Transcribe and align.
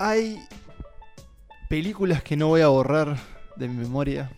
Hay 0.00 0.46
películas 1.68 2.22
que 2.22 2.36
no 2.36 2.46
voy 2.46 2.60
a 2.60 2.68
borrar 2.68 3.16
de 3.56 3.66
mi 3.66 3.74
memoria. 3.74 4.30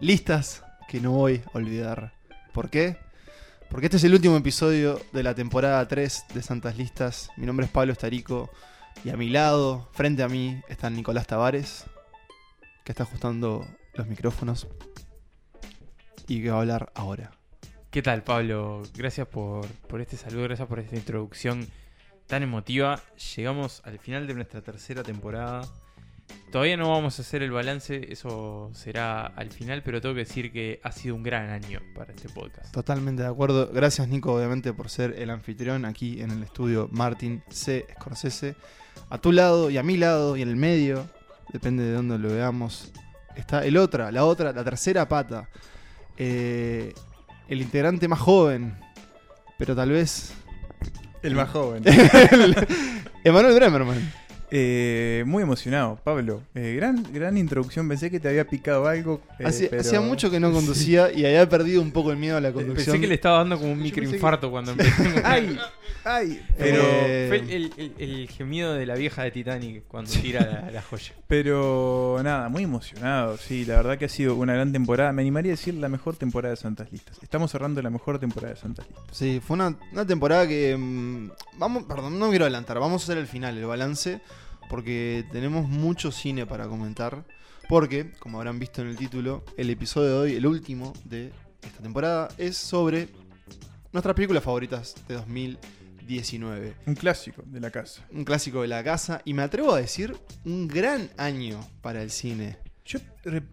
Listas 0.00 0.62
que 0.88 1.00
no 1.00 1.10
voy 1.10 1.42
a 1.52 1.58
olvidar. 1.58 2.12
¿Por 2.52 2.70
qué? 2.70 2.96
Porque 3.70 3.86
este 3.86 3.96
es 3.96 4.04
el 4.04 4.14
último 4.14 4.36
episodio 4.36 5.00
de 5.12 5.24
la 5.24 5.34
temporada 5.34 5.88
3 5.88 6.26
de 6.32 6.42
Santas 6.42 6.78
Listas. 6.78 7.28
Mi 7.36 7.44
nombre 7.44 7.66
es 7.66 7.72
Pablo 7.72 7.92
Estarico. 7.92 8.50
Y 9.04 9.10
a 9.10 9.16
mi 9.16 9.30
lado, 9.30 9.88
frente 9.90 10.22
a 10.22 10.28
mí, 10.28 10.60
está 10.68 10.88
Nicolás 10.90 11.26
Tavares, 11.26 11.86
que 12.84 12.92
está 12.92 13.02
ajustando 13.02 13.66
los 13.94 14.06
micrófonos 14.06 14.68
y 16.28 16.40
que 16.40 16.50
va 16.50 16.58
a 16.58 16.60
hablar 16.60 16.92
ahora. 16.94 17.32
¿Qué 17.90 18.00
tal, 18.00 18.22
Pablo? 18.22 18.84
Gracias 18.94 19.26
por, 19.26 19.66
por 19.66 20.00
este 20.00 20.16
saludo, 20.16 20.44
gracias 20.44 20.68
por 20.68 20.78
esta 20.78 20.94
introducción 20.94 21.66
tan 22.30 22.44
emotiva. 22.44 23.00
Llegamos 23.36 23.82
al 23.84 23.98
final 23.98 24.26
de 24.28 24.34
nuestra 24.34 24.62
tercera 24.62 25.02
temporada. 25.02 25.62
Todavía 26.52 26.76
no 26.76 26.88
vamos 26.88 27.18
a 27.18 27.22
hacer 27.22 27.42
el 27.42 27.50
balance, 27.50 28.12
eso 28.12 28.70
será 28.72 29.26
al 29.26 29.50
final, 29.50 29.82
pero 29.82 30.00
tengo 30.00 30.14
que 30.14 30.20
decir 30.20 30.52
que 30.52 30.80
ha 30.84 30.92
sido 30.92 31.16
un 31.16 31.24
gran 31.24 31.50
año 31.50 31.80
para 31.92 32.12
este 32.12 32.28
podcast. 32.28 32.72
Totalmente 32.72 33.22
de 33.22 33.28
acuerdo. 33.28 33.68
Gracias, 33.72 34.06
Nico, 34.06 34.32
obviamente, 34.32 34.72
por 34.72 34.88
ser 34.90 35.16
el 35.18 35.28
anfitrión 35.30 35.84
aquí 35.84 36.20
en 36.22 36.30
el 36.30 36.44
estudio 36.44 36.88
Martin 36.92 37.42
C. 37.50 37.86
Scorsese. 37.96 38.54
A 39.08 39.18
tu 39.18 39.32
lado 39.32 39.68
y 39.68 39.78
a 39.78 39.82
mi 39.82 39.96
lado 39.96 40.36
y 40.36 40.42
en 40.42 40.48
el 40.48 40.56
medio, 40.56 41.08
depende 41.52 41.82
de 41.82 41.92
dónde 41.92 42.16
lo 42.16 42.28
veamos, 42.28 42.92
está 43.34 43.64
el 43.64 43.76
otra, 43.76 44.12
la 44.12 44.24
otra, 44.24 44.52
la 44.52 44.62
tercera 44.62 45.08
pata. 45.08 45.48
Eh, 46.16 46.94
el 47.48 47.60
integrante 47.60 48.06
más 48.06 48.20
joven, 48.20 48.76
pero 49.58 49.74
tal 49.74 49.90
vez. 49.90 50.32
El 51.22 51.34
más 51.34 51.50
joven. 51.50 51.82
Emanuel 53.24 53.54
Bremerman. 53.54 54.12
Eh, 54.52 55.22
muy 55.26 55.42
emocionado, 55.42 55.98
Pablo. 56.02 56.42
Eh, 56.54 56.74
gran, 56.76 57.04
gran 57.12 57.36
introducción. 57.36 57.88
Pensé 57.88 58.10
que 58.10 58.18
te 58.20 58.28
había 58.28 58.46
picado 58.46 58.86
algo. 58.88 59.20
eh, 59.38 59.44
Hacía, 59.46 59.70
pero- 59.70 59.82
hacía 59.82 60.00
mucho 60.00 60.30
que 60.30 60.40
no 60.40 60.50
conducía 60.52 61.12
y 61.12 61.24
había 61.24 61.48
perdido 61.48 61.80
un 61.82 61.92
poco 61.92 62.10
el 62.10 62.16
miedo 62.18 62.36
a 62.36 62.40
la 62.40 62.52
conducción. 62.52 62.86
Pensé 62.86 63.00
que 63.00 63.06
le 63.06 63.14
estaba 63.14 63.38
dando 63.38 63.58
como 63.58 63.72
un 63.72 63.80
microinfarto 63.82 64.50
cuando 64.50 64.72
empecé. 64.72 65.22
¡Ay! 65.24 65.58
¡Ay! 66.04 66.42
Pero 66.58 66.82
Eh, 66.82 67.26
fue 67.28 67.54
el, 67.56 67.72
el- 67.76 67.92
el 67.98 68.28
gemido 68.28 68.72
de 68.74 68.86
la 68.86 68.94
vieja 68.94 69.22
de 69.22 69.30
Titanic 69.30 69.84
cuando 69.86 70.10
tira 70.10 70.40
la, 70.64 70.70
la 70.70 70.82
joya. 70.82 71.12
pero 71.28 72.18
nada, 72.24 72.48
muy 72.48 72.64
emocionado. 72.64 73.36
Sí, 73.36 73.64
la 73.64 73.76
verdad 73.76 73.98
que 73.98 74.06
ha 74.06 74.08
sido 74.08 74.34
una 74.34 74.54
gran 74.54 74.72
temporada. 74.72 75.12
Me 75.12 75.22
animaría 75.22 75.52
a 75.52 75.56
decir 75.56 75.74
la 75.74 75.88
mejor 75.88 76.16
temporada 76.16 76.54
de 76.54 76.60
Santas 76.60 76.90
Listas. 76.90 77.18
Estamos 77.22 77.50
cerrando 77.52 77.80
la 77.82 77.90
mejor 77.90 78.18
temporada 78.18 78.54
de 78.54 78.60
Santas 78.60 78.86
Listas. 78.88 79.04
Sí, 79.16 79.40
fue 79.46 79.54
una, 79.54 79.76
una 79.92 80.06
temporada 80.06 80.48
que. 80.48 80.76
mm, 80.76 81.30
vamos, 81.58 81.84
perdón, 81.84 82.18
no 82.18 82.30
quiero 82.30 82.46
adelantar. 82.46 82.80
Vamos 82.80 83.02
a 83.02 83.04
hacer 83.04 83.18
el 83.18 83.26
final, 83.26 83.56
el 83.58 83.66
balance. 83.66 84.20
Porque 84.70 85.26
tenemos 85.32 85.68
mucho 85.68 86.12
cine 86.12 86.46
para 86.46 86.68
comentar. 86.68 87.24
Porque, 87.68 88.12
como 88.20 88.38
habrán 88.38 88.60
visto 88.60 88.80
en 88.82 88.88
el 88.88 88.96
título, 88.96 89.44
el 89.56 89.68
episodio 89.68 90.08
de 90.08 90.14
hoy, 90.14 90.34
el 90.36 90.46
último 90.46 90.92
de 91.04 91.32
esta 91.62 91.82
temporada, 91.82 92.28
es 92.38 92.56
sobre 92.56 93.08
nuestras 93.92 94.14
películas 94.14 94.44
favoritas 94.44 94.94
de 95.08 95.14
2019. 95.14 96.74
Un 96.86 96.94
clásico 96.94 97.42
de 97.46 97.60
la 97.60 97.70
casa. 97.72 98.06
Un 98.12 98.24
clásico 98.24 98.62
de 98.62 98.68
la 98.68 98.84
casa. 98.84 99.22
Y 99.24 99.34
me 99.34 99.42
atrevo 99.42 99.74
a 99.74 99.80
decir, 99.80 100.16
un 100.44 100.68
gran 100.68 101.10
año 101.16 101.60
para 101.82 102.00
el 102.02 102.10
cine. 102.10 102.56
Yo 102.84 103.00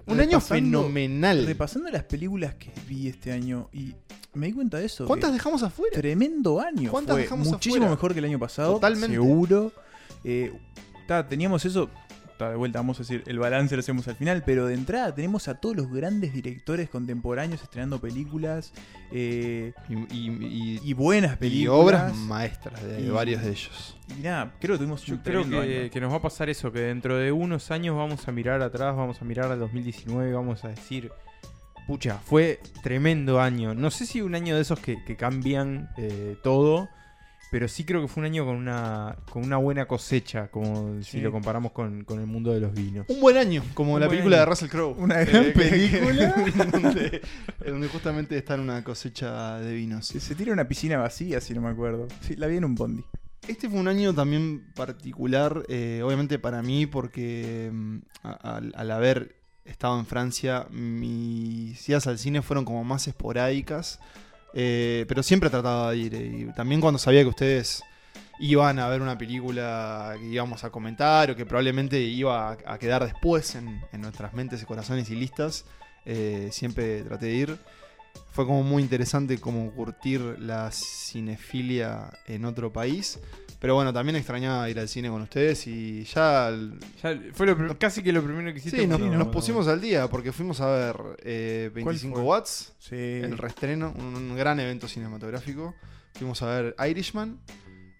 Un 0.06 0.20
año 0.20 0.40
fenomenal. 0.40 1.46
Repasando 1.48 1.90
las 1.90 2.04
películas 2.04 2.56
que 2.56 2.72
vi 2.88 3.08
este 3.08 3.32
año 3.32 3.70
y 3.74 3.94
me 4.34 4.48
di 4.48 4.54
cuenta 4.54 4.78
de 4.78 4.86
eso. 4.86 5.06
¿Cuántas 5.08 5.34
dejamos 5.34 5.64
afuera? 5.64 5.96
Tremendo 5.96 6.60
año. 6.62 6.92
¿Cuántas 6.92 7.16
Fue 7.16 7.24
dejamos 7.24 7.48
muchísimo 7.48 7.86
afuera? 7.86 7.96
mejor 7.96 8.14
que 8.14 8.20
el 8.20 8.26
año 8.26 8.40
pasado. 8.40 8.74
Totalmente. 8.74 9.16
Seguro. 9.16 9.72
Eh, 10.24 10.54
ta, 11.08 11.28
teníamos 11.28 11.66
eso. 11.66 11.90
ta, 12.38 12.52
de 12.52 12.56
vuelta, 12.56 12.78
vamos 12.78 12.98
a 12.98 13.02
decir, 13.02 13.24
el 13.26 13.40
balance 13.40 13.76
lo 13.76 13.80
hacemos 13.80 14.08
al 14.08 14.16
final. 14.16 14.44
Pero 14.46 14.68
de 14.68 14.76
entrada 14.76 15.16
tenemos 15.16 15.48
a 15.48 15.56
todos 15.56 15.76
los 15.76 15.92
grandes 15.92 16.34
directores 16.34 16.88
contemporáneos 16.88 17.64
estrenando 17.64 18.00
películas. 18.00 18.74
eh, 19.12 19.74
Y, 19.90 19.94
y- 19.96 20.30
y- 20.46 20.82
y 20.84 20.94
buenas 20.94 21.34
y 21.34 21.38
películas. 21.38 21.80
obras 21.84 22.16
maestras 22.16 22.84
de 22.84 23.02
Y- 23.02 23.10
varios 23.10 23.42
de 23.42 23.50
ellos. 23.50 23.98
Y 24.16 24.22
nada, 24.22 24.54
creo 24.60 24.76
que 24.76 24.80
tuvimos 24.80 25.04
Yo 25.06 25.16
un 25.16 25.22
creo 25.22 25.42
tremendo 25.42 25.66
que, 25.66 25.82
año. 25.84 25.90
que 25.92 26.02
nos 26.02 26.12
va 26.12 26.18
a 26.18 26.22
pasar 26.22 26.50
eso, 26.50 26.72
que 26.72 26.80
dentro 26.82 27.18
de 27.18 27.32
unos 27.32 27.72
años 27.72 27.96
vamos 27.96 28.28
a 28.28 28.32
mirar 28.32 28.62
atrás, 28.62 28.96
vamos 28.96 29.20
a 29.22 29.26
mirar 29.26 29.52
al 29.52 29.58
2019, 29.60 30.32
vamos 30.34 30.64
a 30.64 30.68
decir, 30.68 31.10
pucha, 31.88 32.20
fue 32.24 32.60
tremendo 32.84 33.40
año. 33.42 33.74
No 33.74 33.90
sé 33.90 34.06
si 34.06 34.22
un 34.22 34.36
año 34.36 34.56
de 34.56 34.62
esos 34.62 34.78
que, 34.80 35.04
que 35.06 35.16
cambian 35.16 35.90
eh, 35.98 36.36
todo, 36.44 36.90
pero 37.52 37.68
sí 37.68 37.84
creo 37.86 38.02
que 38.02 38.08
fue 38.08 38.22
un 38.22 38.26
año 38.26 38.46
con 38.46 38.56
una, 38.56 39.16
con 39.30 39.44
una 39.44 39.58
buena 39.58 39.86
cosecha, 39.88 40.50
como 40.50 41.02
si 41.02 41.22
lo 41.22 41.32
comparamos 41.32 41.72
con, 41.72 42.04
con 42.04 42.20
el 42.20 42.28
mundo 42.28 42.52
de 42.54 42.60
los 42.60 42.74
vinos. 42.74 43.06
Un 43.10 43.22
buen 43.22 43.38
año, 43.38 43.64
como 43.74 43.94
Un 43.94 44.02
la 44.02 44.10
película 44.10 44.38
año. 44.38 44.46
de 44.46 44.50
Russell 44.52 44.70
Crowe. 44.70 44.96
Una 44.98 45.20
gran 45.24 45.46
que- 45.46 45.52
película. 45.52 46.34
donde, 46.72 47.22
donde 47.66 47.88
justamente 47.88 48.38
está 48.38 48.56
en 48.56 48.62
una 48.62 48.84
cosecha 48.84 49.60
de 49.60 49.74
vinos. 49.74 50.08
Se, 50.08 50.20
se 50.20 50.36
tira 50.36 50.52
una 50.52 50.68
piscina 50.68 50.98
vacía, 50.98 51.40
si 51.42 51.54
no 51.54 51.62
me 51.62 51.70
acuerdo. 51.70 52.08
Sí, 52.22 52.36
la 52.36 52.48
vi 52.48 52.58
en 52.58 52.66
un 52.66 52.76
bondi. 52.76 53.04
Este 53.48 53.70
fue 53.70 53.80
un 53.80 53.88
año 53.88 54.14
también 54.14 54.66
particular, 54.76 55.64
eh, 55.70 56.02
obviamente 56.04 56.38
para 56.40 56.62
mí, 56.62 56.86
porque 56.86 57.70
mm, 57.72 57.98
a- 58.24 58.58
al 58.76 58.92
haber 58.92 59.36
estado 59.64 59.98
en 60.00 60.06
Francia, 60.06 60.66
mis 60.72 61.88
idas 61.88 62.08
al 62.08 62.18
cine 62.20 62.42
fueron 62.42 62.66
como 62.66 62.84
más 62.84 63.08
esporádicas, 63.08 64.00
eh, 64.54 65.06
pero 65.08 65.24
siempre 65.24 65.50
trataba 65.50 65.92
de 65.92 65.98
ir. 65.98 66.16
eh, 66.16 66.54
también 66.56 66.82
cuando 66.82 66.98
sabía 66.98 67.22
que 67.22 67.30
ustedes 67.30 67.84
iban 68.40 68.80
a 68.80 68.88
ver 68.88 69.02
una 69.02 69.18
película 69.18 70.16
que 70.20 70.26
íbamos 70.28 70.64
a 70.64 70.70
comentar 70.70 71.32
o 71.32 71.36
que 71.36 71.46
probablemente 71.46 72.00
iba 72.00 72.52
a, 72.52 72.78
quedar 72.78 73.04
después 73.04 73.56
en, 73.56 73.82
en 73.92 74.02
nuestras 74.02 74.34
mentes 74.34 74.62
y 74.62 74.66
corazones 74.66 75.10
y 75.10 75.16
listas, 75.16 75.66
eh, 76.06 76.50
siempre 76.52 77.04
traté 77.04 77.28
de 77.28 77.34
ir. 77.34 77.58
Fue 78.32 78.46
como 78.46 78.64
muy 78.64 78.82
interesante 78.82 79.40
como 79.40 79.72
curtir 79.72 80.22
la 80.40 80.72
cinefilia 80.72 82.12
en 82.26 82.46
otro 82.46 82.72
país. 82.72 83.20
Pero 83.60 83.74
bueno, 83.74 83.92
también 83.92 84.16
extrañaba 84.18 84.70
ir 84.70 84.78
al 84.80 84.88
cine 84.88 85.10
con 85.10 85.22
ustedes 85.24 85.66
y 85.66 86.04
ya... 86.04 86.52
Ya 87.02 87.20
fue 87.34 87.48
lo 87.48 87.80
casi 87.80 88.04
que 88.04 88.12
lo 88.14 88.22
primero 88.24 88.52
que 88.54 88.60
hiciste. 88.60 88.82
Sí, 88.82 88.86
nos, 88.88 89.28
pusimos 89.30 89.68
al 89.68 89.82
día 89.82 90.08
porque 90.10 90.32
fuimos 90.32 90.62
a 90.62 90.68
ver 90.68 90.96
eh, 91.24 91.72
25 91.74 92.16
fue? 92.18 92.24
watts, 92.24 92.74
Sí. 92.78 92.96
el 92.96 93.36
reestreno, 93.38 93.94
un, 93.98 94.16
un 94.16 94.36
gran 94.36 94.60
evento 94.60 94.88
cinematográfico. 94.88 95.74
Fuimos 96.14 96.42
a 96.44 96.46
ver 96.48 96.76
Irishman. 96.88 97.40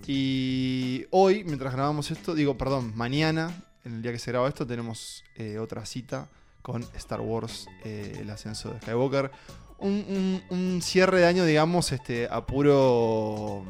Y 0.06 1.06
hoy, 1.10 1.44
mientras 1.44 1.74
grabamos 1.74 2.12
esto, 2.12 2.36
digo, 2.36 2.56
perdón, 2.58 2.94
mañana, 2.96 3.52
en 3.84 3.96
el 3.96 4.02
día 4.04 4.12
que 4.12 4.20
se 4.20 4.32
graba 4.32 4.48
esto, 4.48 4.68
tenemos 4.68 5.24
eh, 5.36 5.58
otra 5.58 5.86
cita 5.88 6.28
con 6.62 6.84
Star 6.96 7.22
Wars, 7.22 7.68
eh, 7.84 8.20
el 8.22 8.30
ascenso 8.30 8.70
de 8.72 8.80
Skywalker. 8.82 9.32
Un, 9.80 10.42
un- 10.50 10.58
un 10.58 10.82
cierre 10.82 11.20
de 11.22 11.26
año, 11.28 11.46
digamos, 11.46 11.92
este, 11.92 12.28
a 12.30 12.46
puro. 12.46 13.64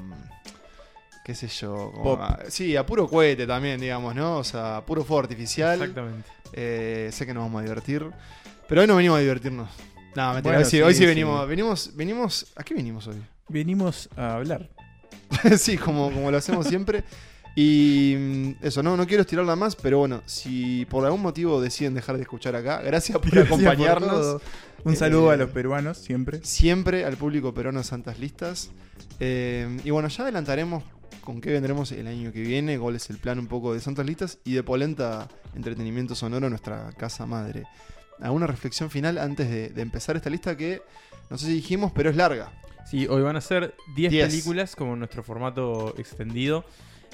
Qué 1.27 1.35
sé 1.35 1.49
yo. 1.49 1.91
como 1.93 2.25
sí, 2.47 2.77
a 2.77 2.85
puro 2.85 3.05
cohete 3.05 3.45
también, 3.45 3.81
digamos, 3.81 4.15
¿no? 4.15 4.37
O 4.37 4.43
sea, 4.45 4.77
a 4.77 4.85
puro 4.85 5.03
fuego 5.03 5.23
artificial. 5.23 5.73
Exactamente. 5.73 6.29
Eh, 6.53 7.09
sé 7.11 7.25
que 7.25 7.33
nos 7.33 7.43
vamos 7.43 7.59
a 7.59 7.63
divertir. 7.63 8.09
Pero 8.69 8.79
hoy 8.81 8.87
no 8.87 8.95
venimos 8.95 9.17
a 9.17 9.19
divertirnos. 9.19 9.69
No, 10.15 10.33
mentira, 10.33 10.55
Bueno, 10.55 10.59
hoy 10.59 10.63
sí, 10.63 10.77
sí, 10.77 10.81
hoy 10.81 10.93
sí 10.93 10.99
sí. 11.01 11.05
venimos, 11.05 11.45
venimos. 11.45 11.91
Venimos. 11.97 12.53
¿A 12.55 12.63
qué 12.63 12.73
venimos 12.73 13.07
hoy? 13.07 13.21
Venimos 13.49 14.07
a 14.15 14.35
hablar. 14.35 14.69
sí, 15.57 15.77
como, 15.77 16.09
como 16.13 16.31
lo 16.31 16.37
hacemos 16.37 16.65
siempre. 16.65 17.03
Y 17.59 18.13
mm, 18.15 18.51
eso, 18.61 18.83
no, 18.83 18.95
no 18.95 19.07
quiero 19.07 19.21
estirarla 19.21 19.55
más, 19.55 19.75
pero 19.75 19.97
bueno, 19.97 20.21
si 20.27 20.85
por 20.91 21.03
algún 21.05 21.23
motivo 21.23 21.59
deciden 21.59 21.95
dejar 21.95 22.15
de 22.17 22.21
escuchar 22.21 22.55
acá, 22.55 22.83
gracias 22.83 23.17
por 23.17 23.31
Gracias 23.31 23.47
acompañarnos. 23.47 24.41
Un 24.83 24.95
saludo 24.95 25.31
Eh, 25.31 25.33
a 25.33 25.37
los 25.37 25.49
peruanos 25.49 25.97
siempre. 25.97 26.39
Siempre 26.43 27.03
al 27.03 27.17
público 27.17 27.55
peruano 27.55 27.79
de 27.79 27.83
Santas 27.83 28.19
Listas. 28.19 28.69
Eh, 29.19 29.75
y 29.83 29.89
bueno, 29.89 30.07
ya 30.07 30.21
adelantaremos 30.21 30.83
con 31.21 31.41
qué 31.41 31.51
vendremos 31.51 31.91
el 31.93 32.05
año 32.05 32.31
que 32.31 32.41
viene, 32.41 32.77
cuál 32.77 32.95
es 32.95 33.09
el 33.09 33.17
plan 33.17 33.39
un 33.39 33.47
poco 33.47 33.73
de 33.73 33.79
Santas 33.79 34.05
Listas 34.05 34.37
y 34.45 34.53
de 34.53 34.61
Polenta 34.61 35.27
Entretenimiento 35.55 36.13
Sonoro, 36.13 36.51
nuestra 36.51 36.91
casa 36.95 37.25
madre. 37.25 37.63
¿Alguna 38.21 38.45
reflexión 38.45 38.91
final 38.91 39.17
antes 39.17 39.49
de, 39.49 39.69
de 39.69 39.81
empezar 39.81 40.15
esta 40.15 40.29
lista 40.29 40.55
que 40.55 40.83
no 41.31 41.39
sé 41.39 41.47
si 41.47 41.53
dijimos, 41.53 41.91
pero 41.95 42.11
es 42.11 42.15
larga? 42.15 42.51
Sí, 42.85 43.07
hoy 43.07 43.23
van 43.23 43.35
a 43.35 43.41
ser 43.41 43.73
10 43.95 44.11
10. 44.11 44.27
películas 44.29 44.75
como 44.75 44.93
en 44.93 44.99
nuestro 44.99 45.23
formato 45.23 45.95
extendido. 45.97 46.63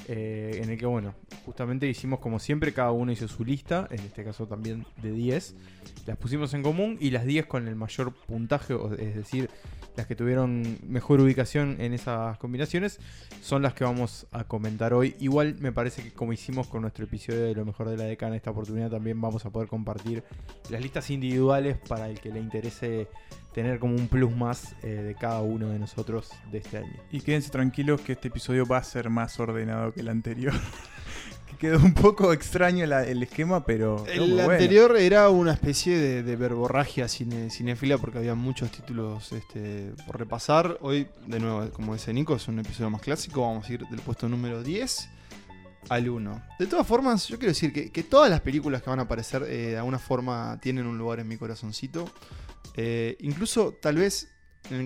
Eh, 0.08 0.60
en 0.62 0.70
el 0.70 0.78
que, 0.78 0.86
bueno, 0.86 1.16
justamente 1.46 1.88
hicimos 1.88 2.20
como 2.20 2.40
siempre, 2.40 2.74
cada 2.74 2.92
uno 2.92 3.12
hizo 3.12 3.28
su 3.28 3.46
lista, 3.46 3.88
en 3.90 4.00
este 4.00 4.24
caso 4.24 4.48
también 4.48 4.86
de 5.02 5.12
10. 5.12 5.56
Las 6.06 6.18
pusimos 6.18 6.54
en 6.54 6.64
común 6.64 6.98
y 7.00 7.12
las 7.12 7.26
10 7.26 7.46
con 7.46 7.68
el 7.68 7.76
mayor 7.76 8.14
puntaje, 8.14 8.76
es 9.00 9.16
decir, 9.16 9.50
las 9.96 10.08
que 10.08 10.16
tuvieron 10.16 10.80
mejor 10.88 11.22
ubicación 11.22 11.78
en 11.80 11.94
esas 11.94 12.38
combinaciones, 12.38 13.00
son 13.42 13.62
las 13.62 13.74
que 13.74 13.84
vamos 13.84 14.28
a 14.32 14.44
comentar 14.44 14.94
hoy. 14.94 15.16
Igual 15.20 15.56
me 15.60 15.72
parece 15.72 16.04
que 16.04 16.12
como 16.12 16.34
hicimos 16.34 16.68
con 16.68 16.82
nuestro 16.82 17.06
episodio 17.06 17.42
de 17.42 17.56
lo 17.56 17.66
mejor 17.66 17.90
de 17.90 17.98
la 17.98 18.06
década, 18.06 18.32
en 18.32 18.36
esta 18.36 18.52
oportunidad 18.52 18.90
también 18.90 19.22
vamos 19.22 19.46
a 19.46 19.52
poder 19.52 19.68
compartir 19.68 20.24
las 20.70 20.82
listas 20.82 21.10
individuales 21.10 21.78
para 21.88 22.10
el 22.10 22.20
que 22.20 22.32
le 22.32 22.40
interese 22.40 23.08
tener 23.54 23.80
como 23.80 23.96
un 23.96 24.08
plus 24.08 24.36
más 24.36 24.76
eh, 24.84 24.88
de 24.88 25.16
cada 25.16 25.42
uno 25.42 25.70
de 25.70 25.80
nosotros 25.80 26.30
de 26.52 26.58
este 26.60 26.78
año. 26.78 26.94
Y 27.12 27.22
quédense 27.22 27.50
tranquilos 27.50 28.02
que 28.02 28.14
este 28.14 28.28
episodio 28.30 28.66
va 28.66 28.78
a 28.78 28.84
ser 28.84 29.10
más 29.10 29.40
ordenado 29.40 29.94
que 29.94 30.02
el 30.02 30.10
anterior. 30.10 30.54
quedó 31.60 31.78
un 31.78 31.94
poco 31.94 32.34
extraño 32.34 32.86
la- 32.86 33.06
el 33.06 33.24
esquema, 33.24 33.64
pero. 33.64 34.06
El 34.08 34.34
bueno. 34.34 34.52
anterior 34.52 34.98
era 34.98 35.30
una 35.30 35.54
especie 35.54 35.98
de, 35.98 36.22
de 36.24 36.36
verborragia 36.36 37.08
cine, 37.08 37.50
cinéfila 37.50 37.98
porque 37.98 38.18
había 38.18 38.36
muchos 38.36 38.70
títulos 38.72 39.32
este, 39.32 39.94
por 40.06 40.20
repasar. 40.20 40.78
Hoy, 40.82 41.08
de 41.26 41.40
nuevo, 41.40 41.70
como 41.72 41.94
dice 41.94 42.12
Nico, 42.14 42.36
es 42.36 42.48
un 42.50 42.60
episodio 42.60 42.90
más 42.90 43.02
clásico. 43.02 43.42
Vamos 43.42 43.70
a 43.70 43.74
ir 43.74 43.86
del 43.88 44.02
puesto 44.02 44.28
número 44.28 44.62
10 44.62 45.10
al 45.90 46.10
1. 46.10 46.44
De 46.60 46.68
todas 46.68 46.86
formas, 46.88 47.28
yo 47.28 47.38
quiero 47.38 47.52
decir 47.52 47.72
que, 47.74 47.92
que 47.92 48.04
todas 48.04 48.30
las 48.30 48.42
películas 48.42 48.82
que 48.82 48.90
van 48.90 49.00
a 49.00 49.04
aparecer 49.04 49.44
eh, 49.44 49.70
de 49.72 49.78
alguna 49.78 50.00
forma 50.00 50.60
tienen 50.62 50.86
un 50.88 50.98
lugar 50.98 51.20
en 51.20 51.28
mi 51.28 51.38
corazoncito. 51.38 52.10
Eh, 52.76 53.18
incluso, 53.20 53.74
tal 53.82 53.98
vez, 53.98 54.30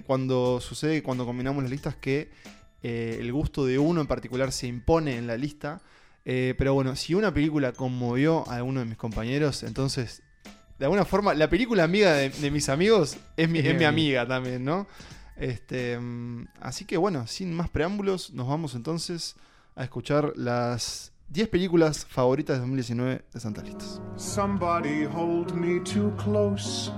cuando 0.06 0.60
sucede, 0.60 1.04
cuando 1.04 1.26
combinamos 1.26 1.64
las 1.64 1.72
listas, 1.72 1.96
que 1.96 2.30
eh, 2.84 3.18
el 3.20 3.32
gusto 3.32 3.66
de 3.66 3.80
uno 3.80 4.02
en 4.02 4.08
particular 4.08 4.52
se 4.52 4.68
impone 4.68 5.18
en 5.18 5.28
la 5.28 5.38
lista. 5.38 5.82
Pero 6.24 6.74
bueno, 6.74 6.94
si 6.98 7.14
una 7.14 7.34
película 7.34 7.72
conmovió 7.72 8.46
a 8.50 8.58
alguno 8.58 8.82
de 8.82 8.86
mis 8.86 8.98
compañeros, 8.98 9.64
entonces, 9.64 10.24
de 10.78 10.84
alguna 10.84 11.06
forma, 11.06 11.34
la 11.34 11.50
película 11.50 11.86
amiga 11.86 12.12
de, 12.16 12.30
de 12.32 12.52
mis 12.52 12.68
amigos 12.68 13.16
es 13.38 13.48
mi, 13.48 13.60
Es 13.60 13.64
mi 13.64 13.70
mi 13.70 13.86
amiga. 13.86 13.88
amiga 13.88 14.28
también, 14.28 14.66
¿no? 14.66 14.88
Este, 15.38 15.98
mm, 15.98 16.48
así 16.60 16.84
que 16.84 16.98
bueno, 16.98 17.28
sin 17.28 17.54
más 17.54 17.70
preámbulos, 17.70 18.32
nos 18.34 18.46
vamos 18.48 18.76
entonces 18.76 19.36
a 19.78 19.84
escuchar 19.84 20.34
las 20.36 21.14
10 21.30 21.50
películas 21.50 22.06
favoritas 22.06 22.56
de 22.56 22.62
2019 22.62 23.26
de 23.34 23.40
Santas 23.40 23.64
Listas. 23.64 24.02
Somebody 24.16 25.06
hold 25.06 25.54
me 25.54 25.80
too 25.82 26.12
close. 26.18 26.92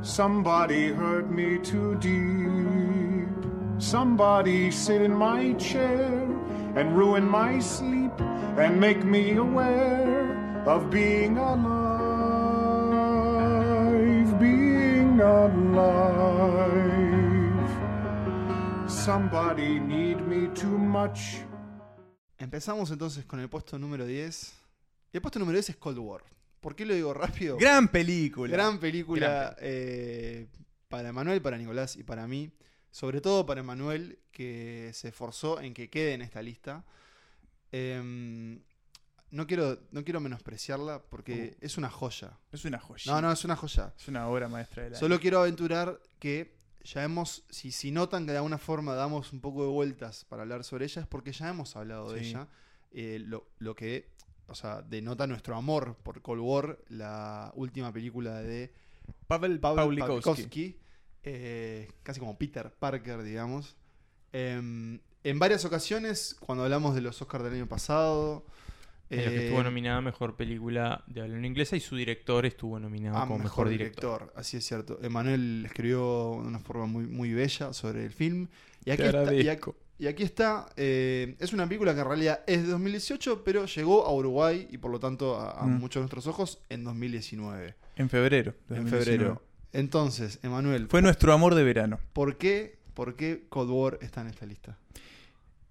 Somebody 0.00 0.92
hurt 0.92 1.28
me 1.30 1.58
too 1.58 1.96
deep. 1.96 3.28
Somebody 3.78 4.70
sit 4.70 5.02
in 5.02 5.12
my 5.12 5.54
chair 5.58 6.26
and 6.76 6.96
ruin 6.96 7.28
my 7.28 7.60
sleep 7.60 8.12
and 8.56 8.80
make 8.80 9.04
me 9.04 9.36
aware 9.36 10.62
of 10.66 10.88
being 10.90 11.36
alive, 11.36 11.66
being 14.38 15.20
alive. 15.20 16.16
Somebody 18.88 19.78
need 19.78 20.26
me 20.26 20.48
too 20.54 20.78
much. 20.78 21.42
Empezamos 22.38 22.90
entonces 22.90 23.24
con 23.24 23.40
el 23.40 23.48
puesto 23.48 23.78
número 23.78 24.04
10. 24.04 24.52
El 25.12 25.20
puesto 25.22 25.38
número 25.38 25.56
10 25.56 25.70
es 25.70 25.76
Cold 25.76 25.98
War. 25.98 26.22
¿Por 26.60 26.76
qué 26.76 26.84
lo 26.84 26.94
digo 26.94 27.14
rápido? 27.14 27.56
Gran 27.56 27.88
película. 27.88 28.52
Gran 28.52 28.78
película 28.78 29.26
Gran 29.26 29.56
eh, 29.60 30.46
para 30.88 31.12
Manuel, 31.12 31.40
para 31.40 31.56
Nicolás 31.56 31.96
y 31.96 32.02
para 32.02 32.26
mí. 32.26 32.50
Sobre 32.90 33.20
todo 33.20 33.46
para 33.46 33.62
Manuel, 33.62 34.18
que 34.32 34.90
se 34.94 35.08
esforzó 35.08 35.60
en 35.60 35.72
que 35.72 35.88
quede 35.88 36.14
en 36.14 36.22
esta 36.22 36.42
lista. 36.42 36.84
Em, 37.72 38.60
no, 39.30 39.46
quiero, 39.46 39.78
no 39.90 40.04
quiero 40.04 40.20
menospreciarla 40.20 41.02
porque 41.08 41.56
es 41.60 41.78
una 41.78 41.90
joya. 41.90 42.38
Es 42.52 42.64
una 42.64 42.78
joya. 42.78 43.12
No, 43.12 43.20
no, 43.22 43.32
es 43.32 43.44
una 43.44 43.56
joya. 43.56 43.94
Es 43.98 44.08
una 44.08 44.28
obra 44.28 44.48
maestra 44.48 44.84
de 44.84 44.90
la. 44.90 44.98
Solo 44.98 45.20
quiero 45.20 45.40
aventurar 45.40 46.00
que 46.18 46.55
ya 46.86 47.04
hemos, 47.04 47.44
si, 47.50 47.72
si 47.72 47.90
notan 47.90 48.26
que 48.26 48.32
de 48.32 48.38
alguna 48.38 48.58
forma 48.58 48.94
damos 48.94 49.32
un 49.32 49.40
poco 49.40 49.62
de 49.62 49.68
vueltas 49.68 50.24
para 50.24 50.42
hablar 50.42 50.64
sobre 50.64 50.84
ella, 50.84 51.02
es 51.02 51.08
porque 51.08 51.32
ya 51.32 51.48
hemos 51.48 51.76
hablado 51.76 52.12
de 52.12 52.20
ella. 52.20 52.48
Eh, 52.92 53.18
lo, 53.26 53.48
lo 53.58 53.74
que, 53.74 54.10
o 54.46 54.54
sea, 54.54 54.82
denota 54.82 55.26
nuestro 55.26 55.56
amor 55.56 55.96
por 56.02 56.22
Cold 56.22 56.40
War, 56.40 56.78
la 56.88 57.52
última 57.56 57.92
película 57.92 58.40
de 58.40 58.72
Pavel 59.26 59.60
Pavel 59.60 59.98
Pawlikowski. 59.98 60.78
Eh, 61.24 61.90
casi 62.04 62.20
como 62.20 62.38
Peter 62.38 62.72
Parker, 62.72 63.22
digamos. 63.22 63.76
Em, 64.32 65.00
en 65.24 65.38
varias 65.40 65.64
ocasiones, 65.64 66.36
cuando 66.38 66.62
hablamos 66.64 66.94
de 66.94 67.00
los 67.00 67.20
Oscars 67.20 67.42
del 67.42 67.54
año 67.54 67.66
pasado, 67.66 68.46
En 69.08 69.18
los 69.24 69.28
que 69.28 69.36
eh, 69.38 69.44
estuvo 69.44 69.62
nominada 69.62 69.98
a 69.98 70.00
Mejor 70.00 70.34
Película 70.36 71.04
de 71.06 71.20
habla 71.22 71.46
inglesa 71.46 71.76
y 71.76 71.80
su 71.80 71.94
director 71.96 72.44
estuvo 72.44 72.78
nominado 72.80 73.16
Ah, 73.18 73.20
como 73.26 73.38
mejor, 73.38 73.66
Mejor, 73.66 73.68
director. 73.68 74.18
director. 74.20 74.40
Así 74.40 74.56
es 74.56 74.64
cierto. 74.66 74.98
Emanuel 75.02 75.64
escribió 75.66 76.40
de 76.42 76.48
una 76.48 76.58
forma 76.58 76.86
muy, 76.86 77.06
muy 77.06 77.32
bella 77.32 77.72
sobre 77.72 78.04
el 78.04 78.10
film. 78.10 78.48
Y 78.84 78.90
aquí 78.90 79.02
Te 79.02 79.08
está. 79.08 79.72
y 79.98 80.06
aquí 80.08 80.22
está, 80.24 80.66
eh, 80.76 81.36
es 81.38 81.52
una 81.52 81.66
película 81.66 81.94
que 81.94 82.00
en 82.00 82.06
realidad 82.06 82.40
es 82.46 82.62
de 82.64 82.68
2018, 82.68 83.42
pero 83.44 83.64
llegó 83.66 84.04
a 84.06 84.12
Uruguay 84.12 84.66
y 84.70 84.78
por 84.78 84.90
lo 84.90 84.98
tanto 85.00 85.36
a, 85.40 85.52
a 85.52 85.64
Mm. 85.66 85.78
muchos 85.78 86.00
de 86.00 86.02
nuestros 86.02 86.26
ojos 86.26 86.58
en 86.68 86.84
2019, 86.84 87.74
En 87.96 88.08
febrero. 88.10 88.50
en 88.68 88.76
2019. 88.84 89.04
febrero. 89.04 89.42
Entonces, 89.72 90.38
Emanuel, 90.42 90.88
Fue 90.88 91.00
nuestro 91.02 91.32
amor 91.32 91.54
de 91.54 91.62
verano. 91.64 91.98
¿por 92.12 92.36
qué, 92.38 92.78
¿por 92.94 93.14
qué 93.14 93.44
Cold 93.48 93.70
War 93.70 93.98
está 94.02 94.20
en 94.22 94.28
esta 94.28 94.46
lista? 94.46 94.78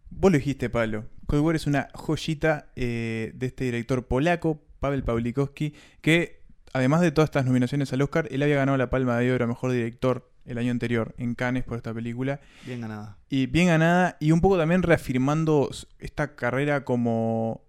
Vos 0.10 0.32
lo 0.32 0.38
dijiste, 0.38 0.70
Pablo. 0.70 1.06
Cold 1.28 1.44
War 1.44 1.56
es 1.56 1.68
una 1.68 1.90
joyita 1.94 2.68
eh, 2.76 3.32
de 3.36 3.46
este 3.48 3.66
director 3.66 4.06
polaco, 4.06 4.62
Pavel 4.80 5.04
Pawlikowski, 5.04 5.74
que 6.02 6.42
además 6.74 7.02
de 7.02 7.12
todas 7.12 7.30
estas 7.30 7.46
nominaciones 7.46 7.92
al 7.94 8.02
Oscar, 8.02 8.28
él 8.32 8.44
había 8.44 8.56
ganado 8.56 8.78
la 8.78 8.90
Palma 8.90 9.18
de 9.18 9.32
Oro 9.32 9.46
a 9.46 9.48
Mejor 9.48 9.72
Director 9.72 10.30
el 10.46 10.58
año 10.58 10.72
anterior 10.72 11.16
en 11.18 11.34
Cannes 11.36 11.64
por 11.64 11.78
esta 11.78 11.94
película. 11.94 12.40
Bien 12.66 12.82
ganada. 12.82 13.18
Y 13.30 13.48
bien 13.48 13.68
ganada 13.68 14.18
y 14.20 14.32
un 14.32 14.42
poco 14.42 14.58
también 14.58 14.84
reafirmando 14.84 15.70
esta 16.00 16.36
carrera 16.36 16.86
como 16.86 17.65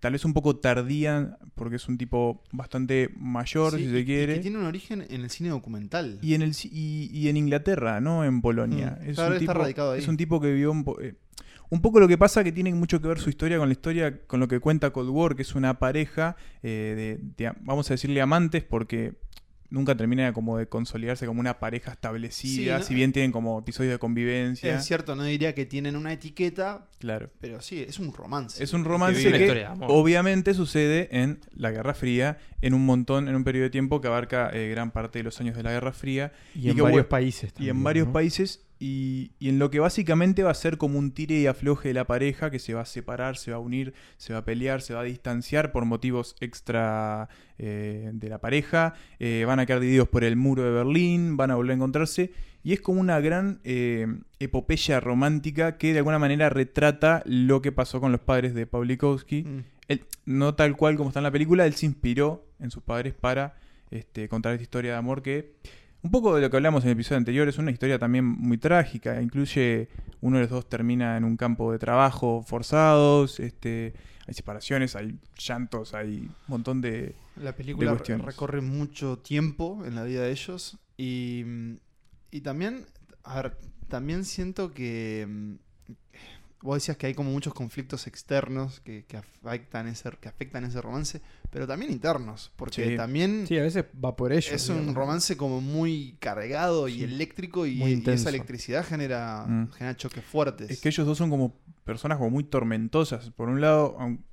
tal 0.00 0.12
vez 0.12 0.24
un 0.24 0.32
poco 0.32 0.56
tardía, 0.56 1.38
porque 1.54 1.76
es 1.76 1.88
un 1.88 1.98
tipo 1.98 2.42
bastante 2.52 3.10
mayor, 3.16 3.72
Sí, 3.72 3.78
si 3.78 3.84
y- 3.84 3.90
se 3.90 3.98
y 4.00 4.04
quiere. 4.04 4.34
que 4.34 4.40
tiene 4.40 4.58
un 4.58 4.64
origen 4.64 5.04
en 5.08 5.22
el 5.22 5.30
cine 5.30 5.48
documental. 5.50 6.18
Y 6.22 6.34
en, 6.34 6.42
el, 6.42 6.52
y, 6.64 7.10
y 7.12 7.28
en 7.28 7.36
Inglaterra, 7.36 8.00
¿no? 8.00 8.24
En 8.24 8.40
Polonia. 8.40 8.98
Mm, 9.00 9.10
es, 9.10 9.14
claro, 9.16 9.30
un 9.30 9.36
está 9.36 9.52
tipo, 9.52 9.62
radicado 9.64 9.92
ahí. 9.92 9.98
es 10.00 10.08
un 10.08 10.16
tipo 10.16 10.40
que 10.40 10.48
vivió 10.52 10.70
un, 10.72 10.84
po- 10.84 11.00
eh, 11.00 11.14
un 11.70 11.82
poco 11.82 12.00
lo 12.00 12.08
que 12.08 12.16
pasa 12.16 12.42
que 12.44 12.52
tiene 12.52 12.74
mucho 12.74 13.00
que 13.02 13.08
ver 13.08 13.18
su 13.18 13.28
historia 13.28 13.58
con 13.58 13.68
la 13.68 13.72
historia, 13.72 14.20
con 14.26 14.40
lo 14.40 14.48
que 14.48 14.60
cuenta 14.60 14.90
Cold 14.90 15.10
War, 15.10 15.36
que 15.36 15.42
es 15.42 15.54
una 15.54 15.78
pareja 15.78 16.36
eh, 16.62 17.18
de, 17.36 17.44
de- 17.46 17.52
vamos 17.60 17.90
a 17.90 17.94
decirle 17.94 18.20
amantes, 18.20 18.62
porque 18.64 19.14
nunca 19.70 19.94
termina 19.96 20.32
como 20.32 20.56
de 20.58 20.66
consolidarse 20.66 21.26
como 21.26 21.40
una 21.40 21.58
pareja 21.58 21.92
establecida, 21.92 22.76
Sí, 22.76 22.80
¿no? 22.80 22.82
si 22.82 22.94
bien 22.94 23.12
tienen 23.12 23.32
como 23.32 23.58
episodios 23.58 23.92
de 23.92 23.98
convivencia. 23.98 24.76
Es 24.76 24.86
cierto, 24.86 25.14
no 25.14 25.24
diría 25.24 25.54
que 25.54 25.66
tienen 25.66 25.94
una 25.96 26.12
etiqueta, 26.12 26.86
Claro. 26.98 27.30
pero 27.40 27.60
sí, 27.60 27.84
es 27.86 27.98
un 27.98 28.12
romance. 28.12 28.62
Es 28.62 28.72
un 28.72 28.84
romance 28.84 29.30
que, 29.30 29.66
obviamente 29.82 30.54
sucede 30.54 31.08
en 31.10 31.40
la 31.54 31.70
Guerra 31.70 31.94
Fría, 31.94 32.38
en 32.62 32.74
un 32.74 32.86
montón, 32.86 33.28
en 33.28 33.36
un 33.36 33.44
periodo 33.44 33.64
de 33.64 33.70
tiempo 33.70 34.00
que 34.00 34.08
abarca 34.08 34.50
eh, 34.52 34.68
gran 34.70 34.90
parte 34.90 35.18
de 35.18 35.24
los 35.24 35.38
años 35.40 35.56
de 35.56 35.62
la 35.62 35.70
Guerra 35.72 35.92
Fría. 35.92 36.32
Y, 36.54 36.66
Y 36.66 36.70
en 36.70 36.76
que 36.76 36.82
varios 36.82 37.06
países 37.06 37.50
y 37.50 37.52
también. 37.52 37.76
en 37.76 37.84
varios 37.84 38.06
¿no? 38.08 38.12
países 38.12 38.64
y, 38.78 39.32
y 39.38 39.48
en 39.48 39.58
lo 39.58 39.70
que 39.70 39.80
básicamente 39.80 40.42
va 40.42 40.50
a 40.50 40.54
ser 40.54 40.78
como 40.78 40.98
un 40.98 41.12
tire 41.12 41.38
y 41.38 41.46
afloje 41.46 41.88
de 41.88 41.94
la 41.94 42.06
pareja 42.06 42.50
que 42.50 42.58
se 42.58 42.74
va 42.74 42.82
a 42.82 42.86
separar, 42.86 43.36
se 43.36 43.50
va 43.50 43.56
a 43.56 43.60
unir, 43.60 43.94
se 44.16 44.32
va 44.32 44.40
a 44.40 44.44
pelear, 44.44 44.82
se 44.82 44.94
va 44.94 45.00
a 45.00 45.04
distanciar 45.04 45.72
por 45.72 45.84
motivos 45.84 46.36
extra 46.40 47.28
eh, 47.58 48.10
de 48.12 48.28
la 48.28 48.38
pareja, 48.38 48.94
eh, 49.18 49.44
van 49.46 49.60
a 49.60 49.66
quedar 49.66 49.80
divididos 49.80 50.08
por 50.08 50.24
el 50.24 50.36
muro 50.36 50.62
de 50.62 50.70
Berlín, 50.70 51.36
van 51.36 51.50
a 51.50 51.56
volver 51.56 51.72
a 51.72 51.74
encontrarse 51.74 52.32
y 52.62 52.72
es 52.72 52.80
como 52.80 53.00
una 53.00 53.20
gran 53.20 53.60
eh, 53.64 54.06
epopeya 54.40 55.00
romántica 55.00 55.78
que 55.78 55.92
de 55.92 55.98
alguna 55.98 56.18
manera 56.18 56.48
retrata 56.50 57.22
lo 57.24 57.62
que 57.62 57.72
pasó 57.72 58.00
con 58.00 58.12
los 58.12 58.20
padres 58.20 58.54
de 58.54 58.66
Pawlikowski. 58.66 59.42
Mm. 59.42 59.64
Él, 59.88 60.04
no 60.26 60.54
tal 60.54 60.76
cual 60.76 60.96
como 60.96 61.10
está 61.10 61.20
en 61.20 61.24
la 61.24 61.30
película, 61.30 61.66
él 61.66 61.74
se 61.74 61.86
inspiró 61.86 62.44
en 62.58 62.70
sus 62.70 62.82
padres 62.82 63.14
para 63.14 63.56
este, 63.90 64.28
contar 64.28 64.52
esta 64.52 64.62
historia 64.62 64.92
de 64.92 64.98
amor 64.98 65.22
que, 65.22 65.54
un 66.02 66.10
poco 66.10 66.34
de 66.34 66.42
lo 66.42 66.50
que 66.50 66.56
hablamos 66.56 66.84
en 66.84 66.90
el 66.90 66.92
episodio 66.94 67.18
anterior, 67.18 67.48
es 67.48 67.58
una 67.58 67.70
historia 67.70 67.98
también 67.98 68.24
muy 68.24 68.58
trágica. 68.58 69.20
Incluye, 69.20 69.88
uno 70.20 70.36
de 70.36 70.42
los 70.42 70.50
dos 70.50 70.68
termina 70.68 71.16
en 71.16 71.24
un 71.24 71.36
campo 71.36 71.72
de 71.72 71.78
trabajo 71.78 72.42
forzados, 72.46 73.40
este, 73.40 73.94
hay 74.26 74.34
separaciones, 74.34 74.94
hay 74.94 75.18
llantos, 75.36 75.94
hay 75.94 76.18
un 76.18 76.34
montón 76.46 76.80
de... 76.80 77.14
La 77.36 77.54
película 77.54 77.94
recorre 77.94 78.60
mucho 78.60 79.18
tiempo 79.18 79.84
en 79.84 79.94
la 79.94 80.04
vida 80.04 80.22
de 80.22 80.30
ellos 80.30 80.78
y, 80.96 81.44
y 82.30 82.40
también, 82.42 82.86
a 83.24 83.42
ver, 83.42 83.58
también 83.88 84.24
siento 84.24 84.72
que 84.72 85.58
vos 86.60 86.76
decías 86.76 86.96
que 86.96 87.06
hay 87.06 87.14
como 87.14 87.30
muchos 87.30 87.54
conflictos 87.54 88.06
externos 88.06 88.80
que, 88.80 89.04
que 89.06 89.16
afectan 89.16 89.86
ese 89.86 90.10
que 90.20 90.28
afectan 90.28 90.64
ese 90.64 90.80
romance, 90.80 91.20
pero 91.50 91.66
también 91.66 91.92
internos, 91.92 92.50
porque 92.56 92.90
Sí. 92.90 92.96
también 92.96 93.46
Sí, 93.46 93.56
a 93.58 93.62
veces 93.62 93.84
va 94.04 94.16
por 94.16 94.32
ello. 94.32 94.52
es 94.54 94.68
un 94.68 94.94
romance 94.94 95.36
como 95.36 95.60
muy 95.60 96.16
cargado 96.18 96.88
y 96.88 97.02
eléctrico 97.04 97.64
y, 97.66 97.82
esa 98.06 98.28
electricidad 98.28 98.84
genera, 98.84 99.46
Mm. 99.46 99.70
genera 99.72 99.96
choques 99.96 100.24
fuertes. 100.24 100.70
Es 100.70 100.80
que 100.80 100.88
ellos 100.88 101.06
dos 101.06 101.16
son 101.18 101.30
como 101.30 101.54
personas 101.84 102.18
como 102.18 102.30
muy 102.30 102.44
tormentosas. 102.44 103.30
Por 103.30 103.48
un 103.48 103.60
lado, 103.60 103.96
aun- 103.98 104.24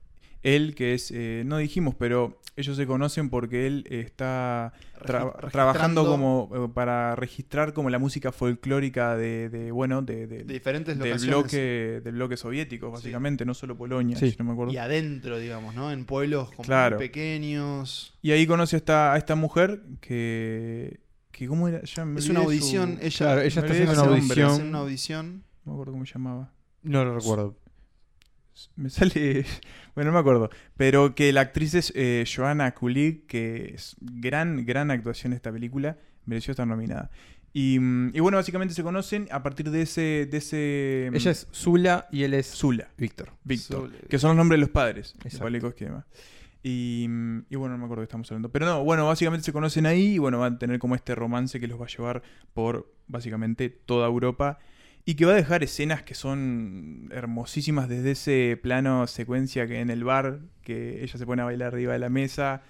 él 0.46 0.76
que 0.76 0.94
es, 0.94 1.12
eh, 1.12 1.44
no 1.46 1.58
dijimos, 1.58 1.96
pero 1.98 2.40
ellos 2.58 2.78
se 2.78 2.88
conocen 2.88 3.30
porque 3.30 3.68
él 3.68 3.86
está 3.90 4.72
tra- 5.04 5.52
trabajando 5.52 6.06
como 6.06 6.50
eh, 6.56 6.70
para 6.74 7.14
registrar 7.18 7.74
como 7.74 7.90
la 7.90 8.00
música 8.00 8.32
folclórica 8.32 9.18
de, 9.18 9.50
de, 9.50 9.72
bueno, 9.72 10.02
de, 10.02 10.26
de- 10.28 10.44
de 10.46 10.54
diferentes 10.54 10.98
del 10.98 11.18
bloque, 11.20 12.00
del 12.04 12.14
bloque 12.16 12.38
soviético, 12.38 12.92
básicamente, 12.92 13.44
no 13.44 13.54
solo 13.54 13.76
Polonia, 13.76 14.16
Sí. 14.18 14.32
si 14.32 14.38
no 14.38 14.46
me 14.46 14.52
acuerdo. 14.54 14.72
y 14.72 14.78
adentro, 14.78 15.38
digamos, 15.38 15.76
¿no? 15.76 15.92
En 15.92 16.06
pueblos 16.06 16.50
como 16.52 16.64
Claro. 16.64 16.96
muy 16.98 17.08
pequeños. 17.08 18.14
Y 18.22 18.32
ahí 18.32 18.48
conoce 18.48 18.76
a 18.76 18.78
esta, 18.78 19.14
a 19.14 19.18
esta 19.18 19.36
mujer 19.36 19.82
que, 20.00 21.02
que 21.32 21.48
¿cómo 21.48 21.68
era? 21.68 21.82
Ya 21.84 22.06
me 22.06 22.20
Es 22.20 22.30
una 22.30 22.40
su- 22.40 22.46
audición, 22.46 23.00
ella, 23.02 23.18
Claro, 23.18 23.42
ella 23.42 23.48
está 23.62 23.72
haciendo 23.74 23.92
una 23.94 24.12
audición. 24.12 24.62
una 24.70 24.78
audición. 24.80 25.44
No 25.66 25.72
me 25.72 25.74
acuerdo 25.74 25.92
cómo 25.94 26.06
se 26.06 26.14
llamaba. 26.14 26.54
No 26.84 27.04
lo 27.04 27.16
recuerdo. 27.16 27.58
Me 28.76 28.90
sale. 28.90 29.46
Bueno, 29.96 30.12
no 30.12 30.16
me 30.16 30.20
acuerdo. 30.20 30.50
Pero 30.76 31.16
que 31.16 31.32
la 31.32 31.40
actriz 31.40 31.74
es 31.74 31.94
eh, 31.96 32.26
Joanna 32.28 32.74
Kulig, 32.74 33.26
que 33.28 33.76
es 33.76 33.96
gran, 34.02 34.66
gran 34.66 34.92
actuación 34.92 35.32
esta 35.32 35.54
película. 35.54 35.98
Mereció 36.26 36.52
estar 36.52 36.68
nominada. 36.68 37.12
Y, 37.54 37.80
mm, 37.80 38.12
y 38.14 38.20
bueno, 38.20 38.36
básicamente 38.36 38.74
se 38.74 38.84
conocen 38.84 39.30
a 39.32 39.42
partir 39.42 39.72
de 39.72 39.84
ese. 39.84 40.28
De 40.30 40.38
ese 40.40 41.08
mm, 41.12 41.16
Ella 41.16 41.32
es 41.32 41.48
Zula 41.54 42.10
y 42.12 42.24
él 42.24 42.34
es 42.34 42.48
Zula, 42.48 42.90
Víctor. 42.98 43.32
Víctor. 43.46 43.88
Zula. 43.88 43.98
Que 44.10 44.20
son 44.20 44.32
los 44.32 44.38
nombres 44.38 44.58
de 44.58 44.62
los 44.66 44.70
padres. 44.72 45.16
Exacto. 45.24 45.48
Y 45.56 45.86
demás. 45.86 46.06
Y, 46.62 47.06
mm, 47.08 47.46
y 47.50 47.56
bueno, 47.56 47.76
no 47.76 47.78
me 47.78 47.86
acuerdo 47.86 48.02
de 48.02 48.08
qué 48.08 48.10
estamos 48.10 48.30
hablando. 48.30 48.50
Pero 48.50 48.66
no, 48.66 48.84
bueno, 48.84 49.06
básicamente 49.06 49.46
se 49.46 49.54
conocen 49.54 49.86
ahí 49.86 50.16
y 50.16 50.18
bueno, 50.18 50.40
van 50.40 50.56
a 50.56 50.60
tener 50.60 50.80
como 50.80 50.96
este 50.96 51.16
romance 51.16 51.58
que 51.62 51.68
los 51.68 51.80
va 51.80 51.86
a 51.86 51.88
llevar 51.88 52.24
por 52.54 52.92
básicamente 53.08 53.70
toda 53.70 54.08
Europa. 54.08 54.60
Y 55.06 55.16
que 55.16 55.26
va 55.26 55.34
a 55.34 55.36
dejar 55.36 55.64
escenas 55.64 56.02
que 56.02 56.16
son 56.16 57.10
hermosísimas 57.12 57.88
desde 57.88 58.12
ese 58.12 58.60
plano 58.62 59.06
secuencia 59.06 59.68
que 59.68 59.80
en 59.80 59.92
el 59.92 60.04
bar, 60.04 60.40
que 60.64 61.04
ella 61.04 61.18
se 61.18 61.26
pone 61.28 61.44
a 61.44 61.46
bailar 61.46 61.74
arriba 61.74 61.94
de 61.94 62.00
la 62.00 62.10
mesa, 62.10 62.64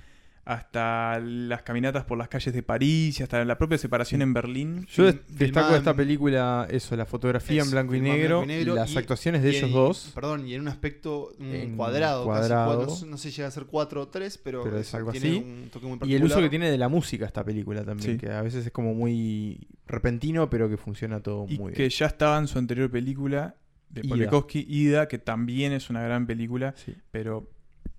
hasta 0.45 1.19
las 1.19 1.63
caminatas 1.63 2.03
por 2.05 2.17
las 2.19 2.27
calles 2.27 2.53
de 2.53 2.61
París 2.61 3.19
y 3.19 3.23
hasta 3.23 3.43
la 3.43 3.57
propia 3.57 3.79
separación 3.79 4.21
en 4.21 4.31
Berlín. 4.31 4.85
Yo 4.93 5.11
destaco 5.29 5.71
de 5.71 5.79
esta 5.79 5.95
película 5.95 6.67
eso, 6.69 6.95
la 6.95 7.05
fotografía 7.07 7.63
en 7.63 7.71
blanco 7.71 7.95
y 7.95 7.97
en 7.97 8.03
negro, 8.03 8.37
blanco 8.41 8.53
y 8.53 8.55
negro 8.57 8.73
y 8.73 8.75
las 8.75 8.91
y- 8.93 8.97
actuaciones 8.99 9.41
de 9.41 9.49
ellos 9.49 9.63
en- 9.63 9.71
dos. 9.73 10.11
Perdón, 10.13 10.47
y 10.47 10.53
en 10.53 10.61
un 10.61 10.67
aspecto 10.67 11.31
En 11.39 11.75
cuadrado, 11.75 12.27
casi 12.27 12.39
cuadrado. 12.47 12.75
cuatro, 12.85 13.05
no 13.07 13.17
sé- 13.17 13.31
si 13.31 13.35
llega 13.35 13.47
a 13.47 13.51
ser 13.51 13.65
4 13.65 14.01
o 14.03 14.07
3, 14.07 14.37
pero, 14.37 14.63
Pero 14.63 14.77
es 14.77 14.93
algo 14.93 15.11
tiene 15.11 15.29
así. 15.29 15.37
un 15.39 15.69
toque 15.71 15.87
muy 15.87 15.97
Y 16.03 16.13
el 16.13 16.23
uso 16.23 16.39
que 16.39 16.49
tiene 16.49 16.69
de 16.69 16.77
la 16.77 16.89
música 16.89 17.25
esta 17.25 17.43
película 17.43 17.83
también, 17.83 18.11
Sí. 18.13 18.17
que 18.19 18.31
a 18.31 18.43
veces 18.43 18.67
es 18.67 18.71
como 18.71 18.93
muy 18.93 19.67
repentino, 19.87 20.47
pero 20.49 20.69
que 20.69 20.77
funciona 20.77 21.21
todo 21.21 21.47
Y 21.49 21.57
muy 21.57 21.73
que 21.73 21.79
bien. 21.79 21.89
ya 21.89 22.05
estaba 22.05 22.37
en 22.37 22.47
su 22.47 22.59
anterior 22.59 22.91
película 22.91 23.55
de 23.89 24.01
Ida. 24.01 24.09
Pavlikovsky, 24.09 24.63
Ida, 24.69 25.07
que 25.07 25.17
también 25.17 25.71
es 25.73 25.89
una 25.89 26.03
gran 26.03 26.27
película. 26.27 26.75
Sí. 26.77 26.95
Pero 27.09 27.49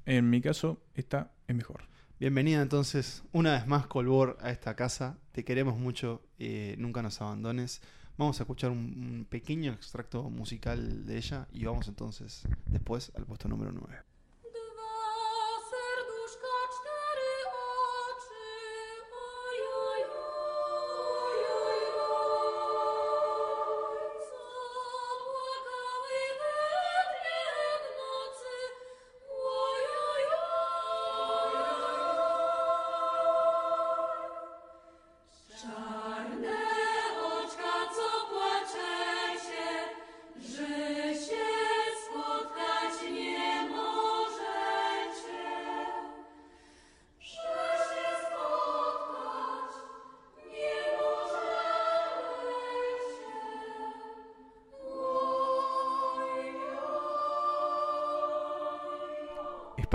en 0.05 0.31
mi 0.31 0.41
caso, 0.41 0.81
esta 0.95 1.33
es 1.49 1.57
mejor. 1.57 1.83
Bienvenida 2.19 2.63
entonces, 2.63 3.25
una 3.33 3.53
vez 3.53 3.67
más, 3.67 3.87
Colbor, 3.89 4.39
a 4.41 4.51
esta 4.51 4.75
casa. 4.75 5.19
Te 5.33 5.45
queremos 5.45 5.79
mucho, 5.79 6.23
eh, 6.39 6.75
nunca 6.79 7.03
nos 7.03 7.21
abandones. 7.21 7.83
Vamos 8.17 8.41
a 8.41 8.45
escuchar 8.45 8.71
un, 8.71 8.79
un 8.79 9.27
pequeño 9.29 9.75
extracto 9.75 10.31
musical 10.31 11.05
de 11.05 11.19
ella 11.19 11.47
y 11.53 11.67
vamos 11.67 11.89
entonces 11.89 12.49
después 12.65 13.13
al 13.17 13.27
puesto 13.27 13.49
número 13.49 13.71
9. 13.71 14.16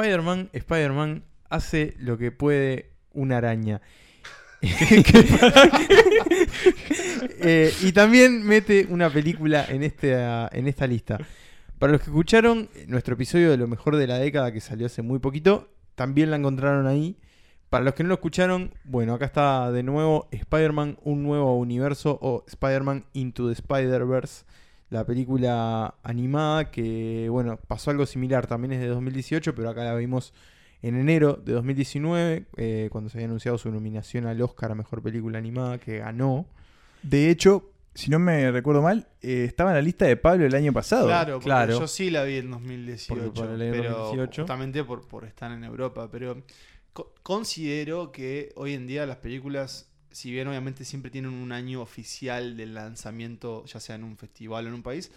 Spider-Man, 0.02 0.50
Spider-Man 0.54 1.24
hace 1.50 1.94
lo 2.00 2.18
que 2.18 2.32
puede 2.32 2.92
una 3.14 3.38
araña. 3.38 3.82
Eh, 7.44 7.74
y 7.82 7.92
también 7.92 8.44
mete 8.44 8.86
una 8.90 9.10
película 9.10 9.66
en, 9.68 9.82
este, 9.82 10.14
en 10.14 10.68
esta 10.68 10.86
lista. 10.86 11.18
Para 11.80 11.92
los 11.92 12.02
que 12.02 12.12
escucharon 12.12 12.70
nuestro 12.88 13.16
episodio 13.16 13.50
de 13.50 13.58
lo 13.58 13.68
mejor 13.68 13.96
de 13.96 14.06
la 14.06 14.20
década 14.20 14.52
que 14.52 14.62
salió 14.62 14.86
hace 14.86 15.02
muy 15.02 15.18
poquito, 15.18 15.70
también 15.96 16.30
la 16.30 16.38
encontraron 16.38 16.86
ahí. 16.86 17.18
Para 17.70 17.84
los 17.84 17.96
que 17.96 18.04
no 18.04 18.10
lo 18.10 18.16
escucharon, 18.16 18.74
bueno, 18.84 19.16
acá 19.16 19.26
está 19.26 19.72
de 19.72 19.82
nuevo 19.82 20.28
Spider-Man, 20.32 21.00
un 21.04 21.24
nuevo 21.24 21.58
universo 21.58 22.20
o 22.22 22.44
Spider-Man 22.48 23.06
Into 23.14 23.48
the 23.48 23.54
Spider-Verse, 23.54 24.46
la 24.92 25.06
película 25.08 25.96
animada 26.04 26.70
que, 26.70 27.28
bueno, 27.32 27.58
pasó 27.68 27.90
algo 27.90 28.06
similar, 28.06 28.46
también 28.46 28.74
es 28.74 28.80
de 28.82 28.88
2018, 28.88 29.56
pero 29.56 29.70
acá 29.72 29.84
la 29.84 29.96
vimos 29.96 30.34
en 30.84 30.96
enero 30.96 31.34
de 31.44 31.54
2019, 31.54 32.46
eh, 32.58 32.90
cuando 32.92 33.10
se 33.10 33.18
había 33.18 33.26
anunciado 33.28 33.58
su 33.58 33.72
nominación 33.72 34.26
al 34.28 34.42
Oscar 34.42 34.72
a 34.72 34.76
Mejor 34.76 35.02
Película 35.02 35.38
Animada, 35.40 35.78
que 35.80 36.00
ganó. 36.00 36.46
De 37.04 37.30
hecho, 37.30 37.72
si 37.94 38.10
no 38.12 38.20
me 38.20 38.52
recuerdo 38.52 38.82
mal, 38.82 39.08
eh, 39.22 39.46
estaba 39.48 39.72
en 39.72 39.76
la 39.78 39.82
lista 39.82 40.06
de 40.06 40.18
Pablo 40.18 40.46
el 40.46 40.56
año 40.56 40.74
pasado. 40.74 41.08
Claro, 41.08 41.34
porque 41.36 41.46
claro. 41.46 41.80
yo 41.80 41.88
sí 41.88 42.10
la 42.10 42.24
vi 42.24 42.38
en 42.38 42.52
2018, 42.52 43.24
Porque 43.24 43.40
para 43.42 43.56
leer 43.56 43.72
pero 43.74 43.98
2018. 43.98 44.42
justamente 44.44 44.84
por, 44.84 45.08
por 45.08 45.26
estar 45.26 45.52
en 45.52 45.64
Europa. 45.64 46.10
Pero 46.12 46.42
co- 46.94 47.14
considero 47.24 48.12
que 48.12 48.52
hoy 48.56 48.74
en 48.74 48.88
día 48.88 49.06
las 49.06 49.18
películas, 49.18 49.91
si 50.12 50.32
bien 50.32 50.48
obviamente 50.48 50.86
siempre 50.86 51.12
tienen 51.12 51.32
un 51.32 51.52
año 51.52 51.82
oficial 51.82 52.58
del 52.58 52.74
lanzamiento, 52.74 53.66
ya 53.66 53.80
sea 53.80 53.96
en 53.96 54.04
un 54.04 54.18
festival 54.18 54.66
o 54.66 54.68
en 54.70 54.76
un 54.76 54.84
país, 54.84 55.12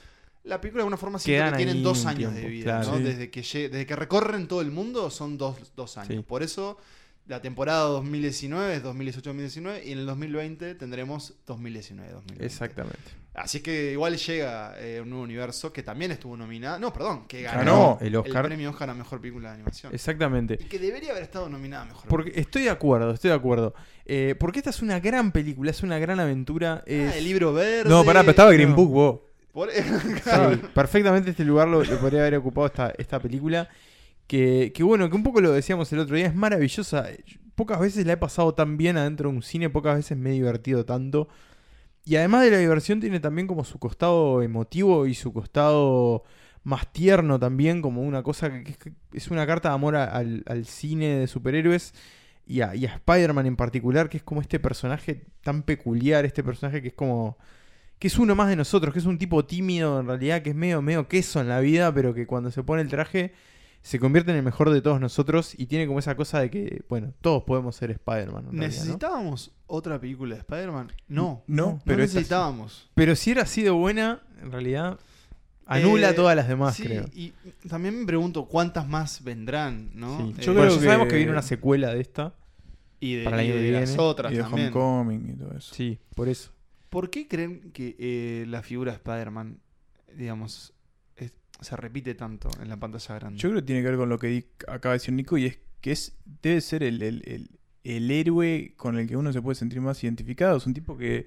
la 0.44 0.60
película 0.60 0.80
de 0.80 0.82
alguna 0.84 0.96
forma 0.96 1.18
siempre 1.18 1.50
que 1.50 1.56
tienen 1.56 1.82
dos 1.82 2.06
años 2.06 2.34
de 2.34 2.46
vida, 2.46 2.80
claro. 2.80 2.92
¿no? 2.92 2.96
Sí. 2.98 3.02
Desde, 3.04 3.30
que 3.30 3.40
desde 3.40 3.86
que 3.86 3.96
recorren 3.96 4.46
todo 4.46 4.60
el 4.60 4.70
mundo 4.70 5.10
son 5.10 5.38
dos, 5.38 5.56
dos 5.74 5.96
años. 5.96 6.16
Sí. 6.16 6.24
Por 6.26 6.42
eso 6.42 6.78
la 7.26 7.40
temporada 7.40 7.84
2019 7.84 8.76
es 8.76 8.84
2018-2019 8.84 9.86
y 9.86 9.92
en 9.92 9.98
el 9.98 10.06
2020 10.06 10.74
tendremos 10.74 11.34
2019-2020. 11.46 12.40
Exactamente. 12.40 13.23
Así 13.34 13.60
que 13.60 13.90
igual 13.92 14.16
llega 14.16 14.74
eh, 14.78 15.00
un 15.02 15.10
nuevo 15.10 15.24
universo 15.24 15.72
que 15.72 15.82
también 15.82 16.12
estuvo 16.12 16.36
nominada. 16.36 16.78
No, 16.78 16.92
perdón, 16.92 17.26
que 17.26 17.42
ganó, 17.42 17.58
Ganó 17.58 17.98
el 18.00 18.14
Oscar. 18.14 18.46
premio 18.46 18.70
Oscar 18.70 18.90
a 18.90 18.94
mejor 18.94 19.20
película 19.20 19.48
de 19.48 19.54
animación. 19.56 19.92
Exactamente. 19.92 20.56
Y 20.60 20.64
que 20.66 20.78
debería 20.78 21.10
haber 21.10 21.24
estado 21.24 21.48
nominada 21.48 21.82
a 21.82 21.86
mejor 21.86 22.08
Porque 22.08 22.32
estoy 22.36 22.62
de 22.62 22.70
acuerdo, 22.70 23.10
estoy 23.10 23.30
de 23.30 23.36
acuerdo. 23.36 23.74
Eh, 24.04 24.36
porque 24.38 24.60
esta 24.60 24.70
es 24.70 24.82
una 24.82 25.00
gran 25.00 25.32
película, 25.32 25.72
es 25.72 25.82
una 25.82 25.98
gran 25.98 26.20
aventura. 26.20 26.84
es- 26.86 27.12
Ah, 27.12 27.18
el 27.18 27.24
libro 27.24 27.52
verde. 27.52 27.90
No, 27.90 28.04
pará, 28.04 28.20
pero 28.20 28.30
estaba 28.30 28.52
Green 28.52 28.70
no. 28.70 28.76
Book, 28.76 28.90
vos. 28.90 29.20
Por- 29.52 29.70
Sí, 29.72 29.80
perfectamente 30.74 31.30
este 31.30 31.44
lugar 31.44 31.66
lo, 31.66 31.82
lo 31.82 31.98
podría 31.98 32.20
haber 32.20 32.36
ocupado 32.36 32.66
esta, 32.68 32.92
esta 32.98 33.18
película. 33.20 33.68
Que, 34.28 34.72
que 34.74 34.82
bueno, 34.84 35.10
que 35.10 35.16
un 35.16 35.22
poco 35.24 35.40
lo 35.40 35.50
decíamos 35.52 35.92
el 35.92 35.98
otro 35.98 36.14
día, 36.16 36.26
es 36.26 36.34
maravillosa. 36.34 37.08
Pocas 37.56 37.78
veces 37.80 38.06
la 38.06 38.12
he 38.14 38.16
pasado 38.16 38.54
tan 38.54 38.76
bien 38.76 38.96
adentro 38.96 39.28
de 39.28 39.36
un 39.36 39.42
cine, 39.42 39.70
pocas 39.70 39.96
veces 39.96 40.16
me 40.16 40.30
he 40.30 40.32
divertido 40.34 40.84
tanto. 40.84 41.28
Y 42.04 42.16
además 42.16 42.42
de 42.44 42.50
la 42.50 42.58
diversión 42.58 43.00
tiene 43.00 43.20
también 43.20 43.46
como 43.46 43.64
su 43.64 43.78
costado 43.78 44.42
emotivo 44.42 45.06
y 45.06 45.14
su 45.14 45.32
costado 45.32 46.24
más 46.62 46.92
tierno 46.92 47.38
también, 47.38 47.80
como 47.82 48.02
una 48.02 48.22
cosa 48.22 48.50
que, 48.62 48.76
es- 49.12 49.30
una 49.30 49.46
carta 49.46 49.70
de 49.70 49.74
amor 49.74 49.96
al, 49.96 50.44
cine 50.66 51.16
de 51.18 51.26
superhéroes 51.26 51.94
y 52.46 52.60
a, 52.60 52.70
a 52.70 52.74
Spider-Man 52.74 53.46
en 53.46 53.56
particular, 53.56 54.08
que 54.10 54.18
es 54.18 54.22
como 54.22 54.40
este 54.42 54.60
personaje 54.60 55.24
tan 55.42 55.62
peculiar, 55.62 56.24
este 56.26 56.42
personaje 56.44 56.82
que 56.82 56.88
es 56.88 56.94
como 56.94 57.38
que 57.98 58.08
es 58.08 58.18
uno 58.18 58.34
más 58.34 58.48
de 58.48 58.56
nosotros, 58.56 58.92
que 58.92 59.00
es 59.00 59.06
un 59.06 59.18
tipo 59.18 59.44
tímido 59.46 60.00
en 60.00 60.06
realidad, 60.08 60.42
que 60.42 60.50
es 60.50 60.56
medio, 60.56 60.82
medio 60.82 61.08
queso 61.08 61.40
en 61.40 61.48
la 61.48 61.60
vida, 61.60 61.94
pero 61.94 62.14
que 62.14 62.26
cuando 62.26 62.50
se 62.50 62.62
pone 62.62 62.82
el 62.82 62.88
traje 62.88 63.32
se 63.86 63.98
convierte 63.98 64.30
en 64.30 64.38
el 64.38 64.42
mejor 64.42 64.70
de 64.70 64.80
todos 64.80 64.98
nosotros 64.98 65.52
y 65.58 65.66
tiene 65.66 65.86
como 65.86 65.98
esa 65.98 66.16
cosa 66.16 66.40
de 66.40 66.50
que, 66.50 66.82
bueno, 66.88 67.12
todos 67.20 67.42
podemos 67.44 67.76
ser 67.76 67.90
Spider-Man. 67.90 68.46
en 68.46 68.50
realidad, 68.52 68.60
¿no? 68.60 68.66
¿Necesitábamos 68.66 69.52
otra 69.66 70.00
película 70.00 70.34
de 70.34 70.40
Spider-Man? 70.40 70.90
No. 71.08 71.42
No, 71.46 71.66
No 71.66 71.82
pero 71.84 72.02
esta 72.02 72.12
sí. 72.12 72.16
necesitábamos. 72.18 72.90
Pero 72.94 73.14
si 73.14 73.30
era 73.32 73.42
así 73.42 73.62
de 73.62 73.68
buena, 73.70 74.22
en 74.42 74.50
realidad 74.50 74.98
anula 75.66 76.10
Eh, 76.10 76.14
todas 76.14 76.34
las 76.34 76.48
demás, 76.48 76.76
sí, 76.76 76.84
creo. 76.84 77.04
Y 77.14 77.34
también 77.68 78.00
me 78.00 78.06
pregunto 78.06 78.46
cuántas 78.46 78.88
más 78.88 79.22
vendrán, 79.22 79.90
¿no? 79.94 80.16
Sí. 80.18 80.34
Eh, 80.38 80.42
Yo 80.44 80.54
creo 80.54 80.78
que- 80.78 80.84
sabemos 80.84 81.08
que 81.08 81.16
viene 81.16 81.32
una 81.32 81.42
secuela 81.42 81.92
de 81.92 82.00
esta. 82.00 82.34
y 83.00 83.16
de, 83.16 83.24
para 83.24 83.42
el 83.42 83.48
y 83.48 83.50
año 83.50 83.60
de 83.60 83.66
que 83.66 83.72
las 83.72 83.88
viene. 83.90 84.02
otras 84.02 84.32
Y 84.32 84.36
de 84.36 84.42
también. 84.42 84.66
Homecoming 84.68 85.28
y 85.30 85.36
todo 85.36 85.52
eso. 85.58 85.74
Sí, 85.74 85.98
por 86.14 86.28
eso. 86.30 86.50
¿Por 86.88 87.10
qué 87.10 87.28
creen 87.28 87.70
que 87.72 87.96
eh, 87.98 88.46
la 88.48 88.62
figura 88.62 88.92
de 88.92 88.96
Spider-Man, 88.96 89.58
digamos, 90.16 90.72
se 91.60 91.76
repite 91.76 92.14
tanto 92.14 92.48
en 92.62 92.68
la 92.68 92.76
pantalla 92.76 93.14
grande? 93.18 93.38
Yo 93.38 93.48
creo 93.50 93.60
que 93.62 93.66
tiene 93.66 93.82
que 93.82 93.88
ver 93.88 93.96
con 93.98 94.08
lo 94.08 94.18
que 94.18 94.26
di- 94.28 94.46
acaba 94.68 94.92
de 94.92 94.98
decir 94.98 95.14
Nico 95.14 95.36
y 95.38 95.46
es 95.46 95.58
que 95.80 95.92
es 95.92 96.16
debe 96.42 96.60
ser 96.60 96.82
el, 96.82 97.02
el- 97.02 97.22
el- 97.26 97.50
el 97.84 98.10
héroe 98.10 98.72
con 98.76 98.98
el 98.98 99.06
que 99.06 99.16
uno 99.16 99.32
se 99.32 99.42
puede 99.42 99.54
sentir 99.56 99.80
más 99.80 100.02
identificado. 100.02 100.56
Es 100.56 100.66
un 100.66 100.72
tipo 100.74 100.96
que, 100.96 101.26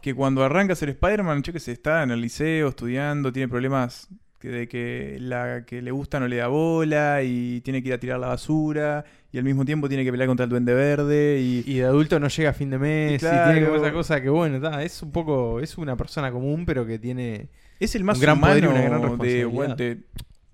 que 0.00 0.14
cuando 0.14 0.42
arranca 0.42 0.72
a 0.72 0.76
ser 0.76 0.88
Spider-Man, 0.90 1.42
yo 1.42 1.52
que 1.52 1.60
sé, 1.60 1.72
está 1.72 2.02
en 2.02 2.10
el 2.10 2.20
liceo 2.22 2.68
estudiando, 2.68 3.32
tiene 3.32 3.48
problemas 3.48 4.08
que- 4.38 4.48
de 4.48 4.68
que 4.68 5.18
la 5.20 5.64
que 5.66 5.82
le 5.82 5.90
gusta 5.90 6.18
no 6.20 6.28
le 6.28 6.36
da 6.36 6.46
bola 6.46 7.22
y 7.24 7.60
tiene 7.62 7.82
que 7.82 7.88
ir 7.88 7.94
a 7.94 7.98
tirar 7.98 8.20
la 8.20 8.28
basura 8.28 9.04
y 9.32 9.36
al 9.38 9.44
mismo 9.44 9.64
tiempo 9.64 9.88
tiene 9.88 10.04
que 10.04 10.10
pelear 10.12 10.28
contra 10.28 10.44
el 10.44 10.50
duende 10.50 10.72
verde 10.74 11.40
y, 11.40 11.64
Y 11.66 11.78
de 11.78 11.84
adulto 11.84 12.18
no 12.20 12.28
llega 12.28 12.50
a 12.50 12.52
fin 12.54 12.70
de 12.70 12.78
mes 12.78 13.12
Y 13.12 13.14
y, 13.16 13.18
claro. 13.18 13.52
tiene 13.52 13.66
como 13.66 13.82
esa 13.82 13.92
cosa 13.92 14.22
que, 14.22 14.28
bueno, 14.30 14.60
ta, 14.60 14.82
es 14.82 15.02
un 15.02 15.10
poco, 15.12 15.60
es 15.60 15.76
una 15.76 15.96
persona 15.96 16.30
común, 16.32 16.64
pero 16.64 16.86
que 16.86 16.98
tiene... 16.98 17.48
es 17.80 17.94
el 17.94 18.04
más 18.04 18.18
Un 18.18 18.22
gran 18.22 18.40
poder 18.40 18.64
y 18.64 18.66
humano 18.66 18.72
una 18.80 18.84
gran 18.88 19.00
de, 19.00 19.06
responsabilidad. 19.08 19.48
bueno, 19.48 19.76
de- 19.76 20.00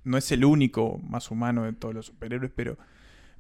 no 0.04 0.18
es 0.18 0.30
el 0.32 0.44
único 0.44 0.98
más 1.08 1.30
humano 1.30 1.64
de 1.64 1.72
todos 1.72 1.94
los 1.94 2.06
superhéroes, 2.06 2.52
pero, 2.54 2.76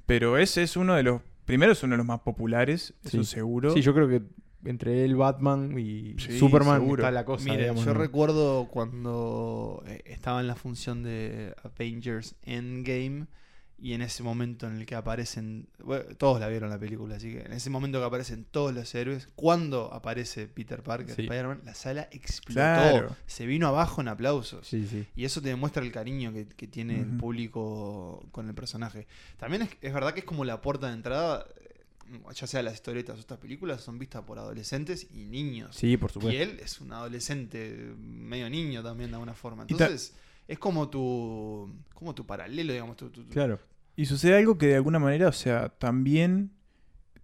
pero 0.06 0.38
ese 0.38 0.62
es 0.62 0.76
uno 0.76 0.94
de 0.94 1.02
los, 1.02 1.20
primero 1.44 1.72
es 1.72 1.82
uno 1.82 1.92
de 1.92 1.98
los 1.98 2.06
más 2.06 2.20
populares, 2.20 2.94
eso 3.04 3.22
Sí. 3.22 3.30
seguro. 3.34 3.72
Sí, 3.74 3.82
yo 3.82 3.92
creo 3.94 4.08
que 4.08 4.22
entre 4.64 5.04
él, 5.04 5.14
Batman 5.14 5.78
y 5.78 6.14
Sí, 6.18 6.38
Superman 6.38 6.80
seguro. 6.80 7.02
está 7.02 7.10
la 7.10 7.26
cosa. 7.26 7.44
Mire, 7.44 7.58
digamos, 7.64 7.84
yo 7.84 7.92
¿no? 7.92 8.00
recuerdo 8.00 8.68
cuando 8.70 9.82
eh, 9.86 10.00
estaba 10.06 10.40
en 10.40 10.46
la 10.46 10.54
función 10.54 11.02
de 11.02 11.54
Avengers 11.62 12.34
Endgame 12.44 13.26
y 13.76 13.92
en 13.92 14.02
ese 14.02 14.22
momento 14.22 14.66
en 14.66 14.76
el 14.78 14.86
que 14.86 14.94
aparecen, 14.94 15.66
bueno, 15.82 16.04
todos 16.16 16.40
la 16.40 16.48
vieron 16.48 16.70
la 16.70 16.78
película, 16.78 17.16
así 17.16 17.32
que 17.32 17.40
en 17.42 17.52
ese 17.52 17.68
momento 17.70 17.98
que 17.98 18.04
aparecen 18.06 18.44
todos 18.50 18.72
los 18.72 18.94
héroes, 18.94 19.28
cuando 19.34 19.92
aparece 19.92 20.46
Peter 20.48 20.82
Parker, 20.82 21.14
Sí. 21.14 21.22
Spider-Man, 21.22 21.62
la 21.64 21.74
sala 21.74 22.08
explotó, 22.12 22.52
Claro. 22.54 23.16
se 23.26 23.46
vino 23.46 23.66
abajo 23.68 24.00
en 24.00 24.08
aplausos. 24.08 24.66
Sí, 24.66 24.86
sí. 24.86 25.06
Y 25.16 25.24
eso 25.24 25.42
te 25.42 25.48
demuestra 25.48 25.82
el 25.82 25.92
cariño 25.92 26.32
que, 26.32 26.46
que 26.46 26.66
tiene 26.66 27.00
el 27.00 27.16
público 27.18 28.26
con 28.32 28.48
el 28.48 28.54
personaje. 28.54 29.06
También 29.38 29.62
es, 29.62 29.70
es 29.82 29.92
verdad 29.92 30.14
que 30.14 30.20
es 30.20 30.26
como 30.26 30.44
la 30.44 30.60
puerta 30.60 30.86
de 30.88 30.94
entrada, 30.94 31.44
eh, 31.60 32.20
ya 32.34 32.46
sea 32.46 32.62
las 32.62 32.74
historietas 32.74 33.16
o 33.16 33.20
estas 33.20 33.38
películas, 33.38 33.80
son 33.82 33.98
vistas 33.98 34.22
por 34.22 34.38
adolescentes 34.38 35.08
y 35.12 35.24
niños. 35.24 35.74
Sí, 35.76 35.96
por 35.96 36.10
Y 36.10 36.14
supuesto. 36.14 36.42
él 36.42 36.60
es 36.62 36.80
un 36.80 36.92
adolescente, 36.92 37.92
medio 37.98 38.48
niño 38.48 38.82
también 38.82 39.10
de 39.10 39.16
alguna 39.16 39.34
forma. 39.34 39.64
Y 39.68 39.72
Entonces, 39.72 40.14
es 40.48 40.58
como 40.58 40.88
tu, 40.88 41.72
como 41.94 42.14
tu 42.14 42.26
paralelo, 42.26 42.72
digamos. 42.72 42.96
Tu, 42.96 43.10
Claro. 43.30 43.58
Y 43.96 44.06
sucede 44.06 44.36
algo 44.36 44.58
que 44.58 44.66
de 44.66 44.76
alguna 44.76 44.98
manera, 44.98 45.28
o 45.28 45.32
sea, 45.32 45.68
también 45.68 46.50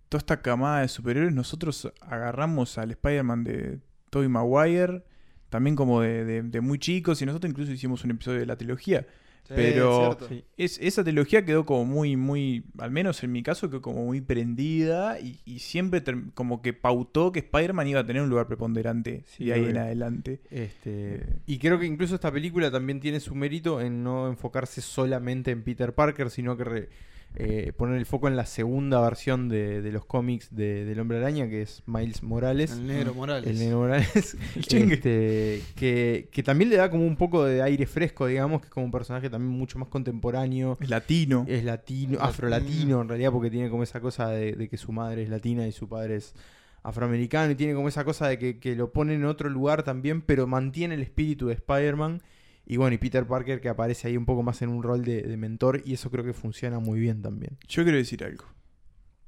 toda 0.08 0.18
esta 0.20 0.40
camada 0.42 0.80
de 0.82 0.88
superhéroes, 0.88 1.34
nosotros 1.34 1.92
agarramos 2.00 2.78
al 2.78 2.90
Spider-Man 2.92 3.44
de 3.44 3.80
Tobey 4.10 4.28
Maguire, 4.28 5.04
también 5.48 5.74
como 5.76 6.00
de, 6.00 6.24
de- 6.24 6.42
de 6.42 6.60
muy 6.60 6.78
chicos, 6.78 7.20
y 7.22 7.26
nosotros 7.26 7.50
incluso 7.50 7.72
hicimos 7.72 8.04
un 8.04 8.12
episodio 8.12 8.38
de 8.40 8.46
la 8.46 8.56
trilogía. 8.56 9.06
Sí, 9.48 9.54
pero-. 9.56 10.16
Es, 10.56 10.78
esa 10.80 11.02
trilogía 11.02 11.44
quedó 11.44 11.66
como 11.66 11.84
muy, 11.84 12.16
muy, 12.16 12.64
al 12.78 12.90
menos 12.92 13.22
en 13.24 13.32
mi 13.32 13.42
caso, 13.42 13.68
quedó 13.68 13.82
como 13.82 14.04
muy 14.04 14.20
prendida 14.20 15.18
y, 15.20 15.40
y 15.44 15.58
siempre 15.58 16.02
como 16.34 16.62
que 16.62 16.72
pautó 16.72 17.32
que 17.32 17.40
Spider-Man 17.40 17.88
iba 17.88 18.00
a 18.00 18.06
tener 18.06 18.22
un 18.22 18.28
lugar 18.28 18.46
preponderante 18.46 19.24
Sí, 19.26 19.46
de 19.46 19.52
ahí 19.54 19.64
en 19.64 19.78
adelante. 19.78 20.40
Este, 20.50 21.14
Eh. 21.16 21.26
y 21.46 21.58
creo 21.58 21.78
que 21.78 21.86
incluso 21.86 22.14
esta 22.14 22.30
película 22.30 22.70
también 22.70 23.00
tiene 23.00 23.18
su 23.20 23.34
mérito 23.34 23.80
en 23.80 24.04
no 24.04 24.28
enfocarse 24.28 24.80
solamente 24.80 25.50
en 25.50 25.62
Peter 25.64 25.94
Parker, 25.94 26.30
sino 26.30 26.56
que 26.56 26.64
re- 26.64 26.88
eh, 27.36 27.72
poner 27.76 27.96
el 27.96 28.06
foco 28.06 28.26
en 28.28 28.36
la 28.36 28.44
segunda 28.44 29.00
versión 29.00 29.48
de, 29.48 29.82
de 29.82 29.92
los 29.92 30.04
cómics 30.04 30.48
de- 30.54 30.84
del 30.84 30.98
Hombre 31.00 31.18
Araña, 31.18 31.48
que 31.48 31.62
es 31.62 31.82
Miles 31.86 32.22
Morales. 32.22 32.72
El 32.72 32.86
negro 32.88 33.14
Morales. 33.14 33.48
El 33.48 33.58
Negro 33.58 33.78
Morales. 33.78 34.36
El. 34.70 34.92
Este, 34.92 35.62
que, 35.76 36.28
que 36.32 36.42
también 36.42 36.70
le 36.70 36.76
da 36.76 36.90
como 36.90 37.06
un 37.06 37.16
poco 37.16 37.44
de 37.44 37.62
aire 37.62 37.86
fresco, 37.86 38.26
digamos, 38.26 38.60
que 38.60 38.66
es 38.66 38.70
como 38.72 38.86
un 38.86 38.92
personaje 38.92 39.30
también 39.30 39.56
mucho 39.56 39.78
más 39.78 39.88
contemporáneo. 39.88 40.76
Es 40.80 40.90
latino. 40.90 41.44
Es 41.48 41.64
latino, 41.64 42.12
Latino. 42.14 42.24
afro-latino 42.24 43.00
en 43.02 43.08
realidad, 43.08 43.30
porque 43.32 43.50
tiene 43.50 43.70
como 43.70 43.82
esa 43.84 44.00
cosa 44.00 44.28
de, 44.30 44.52
de 44.52 44.68
que 44.68 44.76
su 44.76 44.90
madre 44.92 45.22
es 45.22 45.28
latina 45.30 45.66
y 45.66 45.72
su 45.72 45.88
padre 45.88 46.16
es 46.16 46.34
afroamericano, 46.82 47.52
y 47.52 47.54
tiene 47.56 47.74
como 47.74 47.88
esa 47.88 48.04
cosa 48.04 48.26
de 48.28 48.38
que, 48.38 48.58
que 48.58 48.74
lo 48.74 48.92
pone 48.92 49.14
en 49.14 49.24
otro 49.24 49.48
lugar 49.50 49.82
también, 49.82 50.22
pero 50.22 50.46
mantiene 50.46 50.94
el 50.94 51.02
espíritu 51.02 51.46
de 51.48 51.54
Spider-Man. 51.54 52.22
Y 52.70 52.76
bueno, 52.76 52.94
y 52.94 52.98
Peter 52.98 53.26
Parker 53.26 53.60
que 53.60 53.68
aparece 53.68 54.06
ahí 54.06 54.16
un 54.16 54.24
poco 54.26 54.44
más 54.44 54.62
en 54.62 54.68
un 54.68 54.84
rol 54.84 55.04
de, 55.04 55.22
de 55.22 55.36
mentor, 55.36 55.82
y 55.84 55.94
eso 55.94 56.08
creo 56.08 56.24
que 56.24 56.32
funciona 56.32 56.78
muy 56.78 57.00
bien 57.00 57.20
también. 57.20 57.58
Yo 57.66 57.82
quiero 57.82 57.98
decir 57.98 58.22
algo. 58.22 58.44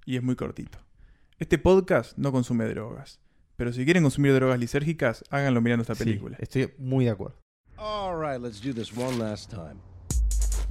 Y 0.06 0.16
es 0.16 0.22
muy 0.22 0.36
cortito. 0.36 0.78
Este 1.40 1.58
podcast 1.58 2.16
no 2.16 2.30
consume 2.30 2.66
drogas. 2.66 3.18
Pero 3.56 3.72
si 3.72 3.84
quieren 3.84 4.04
consumir 4.04 4.32
drogas 4.32 4.60
lisérgicas, 4.60 5.24
háganlo 5.28 5.60
mirando 5.60 5.82
esta 5.82 5.96
Sí, 5.96 6.04
película. 6.04 6.36
estoy 6.38 6.72
muy 6.78 7.04
de 7.06 7.10
acuerdo. 7.10 7.36
All 7.78 8.14
right, 8.16 8.40
let's 8.40 8.60
do 8.62 8.72
this 8.72 8.96
one 8.96 9.18
last 9.18 9.50
time. 9.50 9.80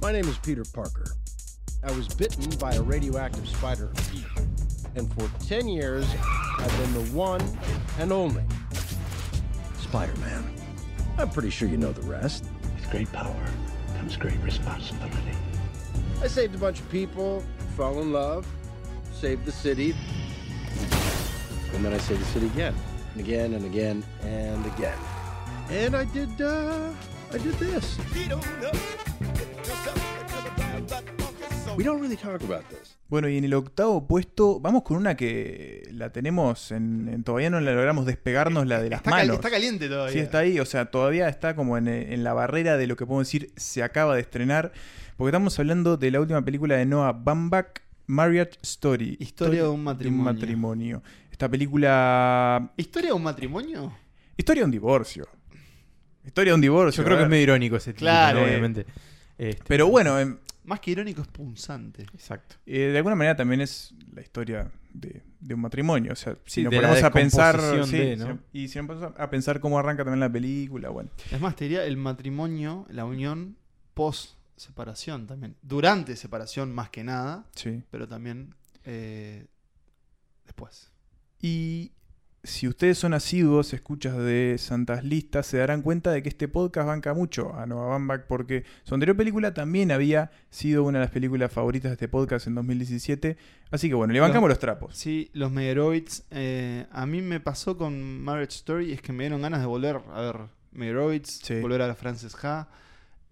My 0.00 0.10
name 0.10 0.26
is 0.30 0.38
Peter 0.38 0.64
Parker. 0.72 1.04
I 1.86 1.92
was 1.94 2.08
bitten 2.16 2.48
by 2.58 2.74
a 2.76 2.80
radioactive 2.80 3.46
spider. 3.46 3.90
And 4.96 5.12
for 5.12 5.28
10 5.46 5.68
years, 5.68 6.06
I've 6.58 6.74
been 6.78 6.94
the 7.04 7.14
one 7.14 7.42
and 8.00 8.10
only 8.12 8.44
Spider 9.78 10.14
Man. 10.20 10.42
I'm 11.18 11.28
pretty 11.28 11.50
sure 11.50 11.68
you 11.68 11.76
know 11.76 11.92
the 11.92 12.00
rest. 12.10 12.46
With 12.92 13.08
great 13.08 13.12
power 13.12 13.46
comes 13.96 14.16
great 14.16 14.38
responsibility. 14.42 15.16
I 16.20 16.26
saved 16.26 16.54
a 16.54 16.58
bunch 16.58 16.78
of 16.78 16.90
people, 16.90 17.42
fell 17.74 18.00
in 18.00 18.12
love, 18.12 18.46
saved 19.14 19.46
the 19.46 19.52
city, 19.52 19.94
and 21.72 21.82
then 21.82 21.94
I 21.94 21.98
saved 21.98 22.20
the 22.20 22.26
city 22.26 22.46
again, 22.48 22.74
and 23.12 23.20
again, 23.22 23.54
and 23.54 23.64
again, 23.64 24.04
and 24.20 24.66
again. 24.66 24.98
And 25.70 25.96
I 25.96 26.04
did, 26.04 26.38
uh, 26.42 26.92
I 27.32 27.38
did 27.38 27.54
this. 27.54 27.96
We 31.74 31.84
don't 31.84 32.00
really 32.00 32.16
talk 32.16 32.42
about 32.42 32.68
this. 32.68 32.91
Bueno, 33.12 33.28
y 33.28 33.36
en 33.36 33.44
el 33.44 33.52
octavo 33.52 34.06
puesto, 34.06 34.58
vamos 34.58 34.84
con 34.84 34.96
una 34.96 35.18
que 35.18 35.86
la 35.92 36.10
tenemos 36.12 36.72
en, 36.72 37.10
en- 37.12 37.24
todavía 37.24 37.50
no 37.50 37.60
la 37.60 37.72
logramos 37.74 38.06
despegarnos 38.06 38.66
la 38.66 38.80
de 38.80 38.88
las 38.88 39.00
está, 39.04 39.22
está 39.22 39.50
caliente 39.50 39.86
todavía. 39.86 40.14
Sí, 40.14 40.18
está 40.18 40.38
ahí, 40.38 40.58
o 40.58 40.64
sea, 40.64 40.86
todavía 40.86 41.28
está 41.28 41.54
como 41.54 41.76
en, 41.76 41.88
en 41.88 42.24
la 42.24 42.32
barrera 42.32 42.78
de 42.78 42.86
lo 42.86 42.96
que 42.96 43.04
podemos 43.04 43.26
decir 43.26 43.52
se 43.54 43.82
acaba 43.82 44.14
de 44.14 44.22
estrenar, 44.22 44.72
porque 45.18 45.28
estamos 45.28 45.58
hablando 45.58 45.98
de 45.98 46.10
la 46.10 46.20
última 46.20 46.42
película 46.42 46.76
de 46.76 46.86
Noah 46.86 47.12
Baumbach, 47.12 47.80
Marriage 48.06 48.52
Story. 48.62 49.18
Historia 49.20 49.64
de 49.64 49.68
un 49.68 49.84
matrimonio. 49.84 50.24
matrimonio. 50.32 51.02
Esta 51.30 51.50
película... 51.50 52.72
¿Historia 52.78 53.10
de 53.10 53.14
un 53.14 53.24
matrimonio? 53.24 53.92
Historia 54.38 54.62
de 54.62 54.64
un 54.64 54.70
divorcio. 54.70 55.28
Historia 56.24 56.52
de 56.52 56.54
un 56.54 56.60
divorcio. 56.62 57.02
Yo 57.02 57.04
creo 57.04 57.18
que 57.18 57.24
es 57.24 57.28
medio 57.28 57.42
irónico 57.42 57.76
ese 57.76 57.92
título, 57.92 58.10
Claro. 58.10 58.40
¿no? 58.40 58.46
obviamente. 58.46 58.86
Este, 59.38 59.62
Pero 59.66 59.88
bueno, 59.88 60.18
em, 60.20 60.38
Más 60.64 60.80
que 60.80 60.92
irónico 60.92 61.22
es 61.22 61.28
punzante. 61.28 62.02
Exacto. 62.14 62.56
eh, 62.66 62.78
de 62.92 62.96
alguna 62.96 63.16
manera 63.16 63.36
también 63.36 63.60
es 63.60 63.94
la 64.12 64.20
historia 64.22 64.70
de, 64.92 65.22
de 65.40 65.54
un 65.54 65.60
matrimonio. 65.60 66.12
O 66.12 66.16
sea, 66.16 66.34
si 66.44 66.60
Sí, 66.60 66.62
nos 66.62 66.74
ponemos 66.74 67.02
a 67.02 67.10
pensar... 67.10 67.60
sí, 67.86 67.96
de, 67.98 68.16
¿no? 68.16 68.38
si- 68.52 68.58
y 68.64 68.68
si 68.68 68.78
nos 68.78 68.86
ponemos 68.86 69.12
a 69.18 69.28
pensar 69.30 69.58
cómo 69.60 69.78
arranca 69.78 70.04
también 70.04 70.20
la 70.20 70.30
película, 70.32 70.90
bueno. 70.90 71.10
Es 71.30 71.40
más, 71.40 71.56
te 71.56 71.64
diría 71.64 71.84
el 71.84 71.96
matrimonio, 71.96 72.86
la 72.90 73.04
unión 73.04 73.56
post 73.94 74.36
separación 74.56 75.26
también. 75.26 75.56
Durante 75.62 76.14
separación 76.14 76.72
más 76.72 76.90
que 76.90 77.02
nada, 77.02 77.46
Sí. 77.56 77.82
pero 77.90 78.06
también 78.06 78.54
eh, 78.84 79.46
después. 80.44 80.92
Y 81.40 81.90
si 82.44 82.66
ustedes 82.66 82.98
son 82.98 83.14
asiduos, 83.14 83.72
escuchas 83.72 84.16
de 84.16 84.56
Santas 84.58 85.04
Listas, 85.04 85.46
se 85.46 85.58
darán 85.58 85.80
cuenta 85.82 86.10
de 86.10 86.22
que 86.24 86.28
este 86.28 86.48
podcast 86.48 86.88
banca 86.88 87.14
mucho 87.14 87.54
a 87.54 87.66
Noah 87.66 87.86
Baumbach 87.90 88.22
porque 88.26 88.64
su 88.82 88.94
anterior 88.94 89.16
película 89.16 89.54
también 89.54 89.92
había 89.92 90.32
sido 90.50 90.82
una 90.82 90.98
de 90.98 91.04
las 91.04 91.12
películas 91.12 91.52
favoritas 91.52 91.90
de 91.90 91.94
este 91.94 92.08
podcast 92.08 92.48
en 92.48 92.56
2017. 92.56 93.36
Así 93.70 93.88
que 93.88 93.94
bueno, 93.94 94.12
le 94.12 94.18
bancamos 94.18 94.48
los 94.48 94.58
trapos. 94.58 94.96
Sí, 94.96 95.30
los 95.34 95.52
Megaroids. 95.52 96.24
eh, 96.32 96.86
a 96.90 97.06
mí 97.06 97.22
me 97.22 97.38
pasó 97.38 97.76
con 97.76 98.20
Marriage 98.22 98.56
Story, 98.56 98.92
es 98.92 99.00
que 99.02 99.12
me 99.12 99.22
dieron 99.24 99.40
ganas 99.42 99.60
de 99.60 99.66
volver 99.66 100.00
a 100.12 100.20
ver 100.20 100.36
Megaroids, 100.72 101.40
Sí. 101.44 101.60
volver 101.60 101.82
a 101.82 101.86
la 101.86 101.94
Frances 101.94 102.34
Ha. 102.44 102.68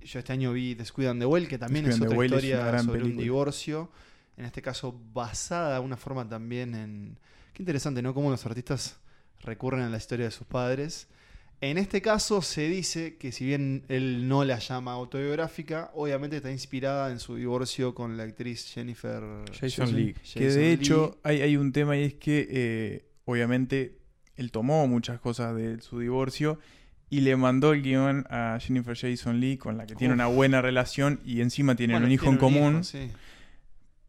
Yo 0.03 0.19
este 0.21 0.33
año 0.33 0.53
vi 0.53 0.75
Descuidan 0.75 1.19
de 1.19 1.27
Well, 1.27 1.49
que 1.49 1.59
también 1.59 1.85
es 1.87 1.99
Descuidan 1.99 2.15
otra 2.17 2.25
es 2.27 2.31
una 2.33 2.37
historia 2.47 2.67
gran 2.67 2.85
sobre 2.87 3.03
un 3.03 3.17
divorcio. 3.17 3.91
En 4.37 4.45
este 4.45 4.63
caso, 4.63 4.99
basada 5.13 5.71
de 5.71 5.75
alguna 5.75 5.97
forma 5.97 6.29
también 6.29 6.75
en. 6.77 7.19
Qué 7.61 7.63
interesante, 7.63 8.01
¿no? 8.01 8.15
Cómo 8.15 8.31
los 8.31 8.47
artistas 8.47 8.97
recurren 9.43 9.83
a 9.83 9.91
la 9.91 9.99
historia 9.99 10.25
de 10.25 10.31
sus 10.31 10.47
padres. 10.47 11.09
En 11.61 11.77
este 11.77 12.01
caso 12.01 12.41
se 12.41 12.71
dice 12.71 13.19
que 13.19 13.33
si 13.33 13.45
bien 13.45 13.85
él 13.89 14.27
no 14.29 14.47
la 14.47 14.59
llama 14.59 14.93
autobiográfica, 14.93 15.91
obviamente 15.93 16.37
está 16.39 16.51
inspirada 16.51 17.11
en 17.11 17.21
su 17.21 17.37
divorcio 17.37 17.95
con 17.95 18.17
la 18.17 18.23
actriz 18.23 18.65
Jennifer 18.73 19.23
Jason 19.53 19.95
Leigh. 19.95 20.15
Que 20.15 20.47
Jason 20.47 20.59
de 20.59 20.73
hecho 20.73 21.21
hay, 21.23 21.43
hay 21.43 21.59
un 21.59 21.71
tema 21.73 21.99
y 21.99 22.05
es 22.05 22.15
que 22.15 22.49
eh, 22.51 23.05
obviamente 23.27 23.99
él 24.37 24.51
tomó 24.53 24.87
muchas 24.87 25.21
cosas 25.21 25.55
de 25.55 25.83
su 25.83 25.99
divorcio 25.99 26.59
y 27.11 27.21
le 27.21 27.37
mandó 27.37 27.75
el 27.75 27.83
guion 27.83 28.25
a 28.31 28.57
Jennifer 28.59 28.97
Jason 28.97 29.39
Lee 29.39 29.59
con 29.59 29.77
la 29.77 29.85
que 29.85 29.95
tiene 29.95 30.15
una 30.15 30.29
buena 30.29 30.63
relación 30.63 31.21
y 31.27 31.43
encima 31.43 31.75
tienen 31.75 31.97
Bueno, 31.97 32.07
un 32.07 32.13
hijo 32.13 32.25
en 32.25 32.39
tiene 32.39 32.55
común 32.55 32.75
hijo, 32.77 32.85
sí. 32.85 33.11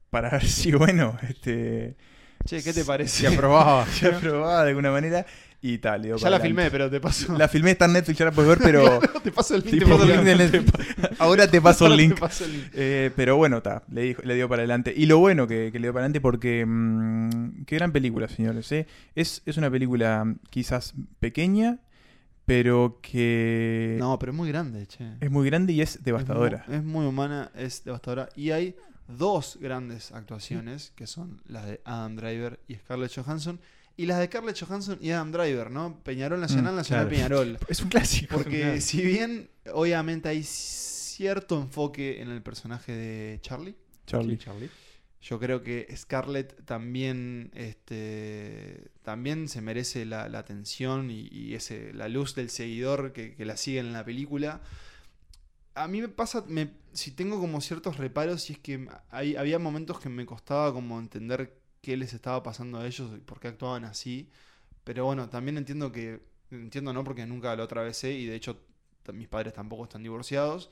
para 0.09 0.29
ver 0.29 0.47
si 0.47 0.71
bueno, 0.71 1.17
este... 1.27 1.97
Che, 2.45 2.63
¿qué 2.63 2.73
te 2.73 2.83
parece? 2.83 3.21
Se 3.21 3.27
aprobaba. 3.27 3.85
se 3.91 4.07
aprobaba 4.07 4.63
de 4.63 4.69
alguna 4.69 4.91
manera 4.91 5.25
y 5.61 5.77
tal. 5.77 6.01
le 6.01 6.07
dio 6.07 6.17
ya 6.17 6.29
la 6.29 6.37
adelante. 6.37 6.47
filmé, 6.47 6.71
pero 6.71 6.89
te 6.89 6.99
paso. 6.99 7.37
La 7.37 7.47
filmé, 7.47 7.71
está 7.71 7.85
en 7.85 7.93
Netflix, 7.93 8.17
ya 8.17 8.25
la 8.25 8.31
puedes 8.31 8.49
ver, 8.49 8.59
pero. 8.61 8.99
te 9.23 9.31
paso 9.31 9.55
el 9.55 9.61
link. 9.63 9.79
Te 9.79 9.85
paso 9.85 10.03
el 10.03 10.09
link 10.09 10.21
de 10.23 10.35
Netflix. 10.35 10.71
Ahora 11.19 11.47
te 11.49 11.61
paso 11.61 11.85
el 11.85 11.91
Ahora 11.91 12.01
link. 12.03 12.15
Te 12.15 12.19
paso 12.21 12.45
el 12.45 12.53
link. 12.53 12.65
Eh, 12.73 13.11
pero 13.15 13.37
bueno, 13.37 13.57
está, 13.57 13.83
le, 13.91 14.01
dijo- 14.01 14.21
le 14.23 14.35
dio 14.35 14.49
para 14.49 14.61
adelante. 14.61 14.93
Y 14.95 15.05
lo 15.05 15.19
bueno 15.19 15.47
que, 15.47 15.69
que 15.71 15.79
le 15.79 15.85
dio 15.87 15.93
para 15.93 16.05
adelante 16.05 16.19
porque. 16.21 16.65
mm, 16.65 17.63
qué 17.65 17.75
gran 17.75 17.91
película, 17.91 18.27
señores. 18.27 18.71
eh. 18.71 18.87
Es, 19.15 19.43
es 19.45 19.57
una 19.57 19.69
película 19.69 20.25
quizás 20.49 20.93
pequeña, 21.19 21.77
pero 22.45 22.99
que 23.01 23.97
No, 23.99 24.17
pero 24.17 24.31
es 24.31 24.37
muy 24.37 24.49
grande, 24.49 24.87
che. 24.87 25.05
es 25.21 25.29
muy 25.29 25.45
grande 25.47 25.73
y 25.73 25.81
es 25.81 26.03
devastadora. 26.03 26.63
Es 26.63 26.67
muy, 26.69 26.75
es 26.77 26.83
muy 26.83 27.05
humana, 27.05 27.51
es 27.55 27.83
devastadora. 27.83 28.29
Y 28.35 28.49
hay 28.51 28.75
dos 29.17 29.57
grandes 29.61 30.11
actuaciones, 30.11 30.91
que 30.95 31.07
son 31.07 31.41
las 31.45 31.65
de 31.65 31.81
Adam 31.85 32.15
Driver 32.15 32.59
y 32.67 32.75
Scarlett 32.75 33.13
Johansson. 33.13 33.59
Y 33.97 34.05
las 34.05 34.19
de 34.19 34.25
Scarlett 34.27 34.57
Johansson 34.59 34.97
y 35.01 35.11
Adam 35.11 35.31
Driver, 35.31 35.69
¿no? 35.69 36.01
Peñarol 36.03 36.39
Nacional, 36.39 36.73
Mm, 36.73 36.77
Nacional 36.77 37.07
claro. 37.09 37.15
Peñarol. 37.17 37.59
Es 37.67 37.81
un 37.81 37.89
clásico. 37.89 38.35
Porque 38.37 38.81
si 38.81 39.01
bien, 39.03 39.49
obviamente, 39.73 40.29
hay 40.29 40.43
cierto 40.43 41.59
enfoque 41.61 42.21
en 42.21 42.29
el 42.31 42.41
personaje 42.41 42.93
de 42.93 43.39
Charlie. 43.41 43.75
Charlie. 44.07 44.37
Charlie. 44.37 44.69
Yo 45.21 45.39
creo 45.39 45.61
que 45.61 45.87
Scarlett 45.95 46.65
también, 46.65 47.51
este, 47.53 48.89
también 49.03 49.47
se 49.49 49.61
merece 49.61 50.05
la, 50.05 50.27
la 50.29 50.39
atención 50.39 51.11
y, 51.11 51.27
y 51.31 51.53
ese, 51.53 51.93
la 51.93 52.07
luz 52.09 52.33
del 52.33 52.49
seguidor 52.49 53.13
que, 53.13 53.35
que 53.35 53.45
la 53.45 53.55
sigue 53.57 53.79
en 53.79 53.93
la 53.93 54.03
película. 54.03 54.61
A 55.75 55.87
mí 55.87 56.01
me 56.01 56.09
pasa, 56.09 56.43
me, 56.47 56.71
si 56.93 57.11
tengo 57.11 57.39
como 57.39 57.61
ciertos 57.61 57.97
reparos, 57.97 58.49
y 58.49 58.53
es 58.53 58.59
que 58.59 58.87
hay, 59.09 59.35
había 59.35 59.57
momentos 59.59 59.99
que 59.99 60.09
me 60.09 60.25
costaba 60.25 60.73
como 60.73 60.99
entender 60.99 61.57
qué 61.81 61.95
les 61.97 62.13
estaba 62.13 62.43
pasando 62.43 62.79
a 62.79 62.85
ellos 62.85 63.09
y 63.15 63.19
por 63.19 63.39
qué 63.39 63.47
actuaban 63.49 63.85
así. 63.85 64.29
Pero 64.83 65.05
bueno, 65.05 65.29
también 65.29 65.57
entiendo 65.57 65.91
que, 65.91 66.21
entiendo 66.51 66.91
no 66.93 67.03
porque 67.03 67.25
nunca 67.25 67.55
lo 67.55 67.63
atravesé 67.63 68.11
y 68.13 68.25
de 68.25 68.35
hecho 68.35 68.59
mis 69.13 69.27
padres 69.27 69.53
tampoco 69.53 69.83
están 69.85 70.03
divorciados. 70.03 70.69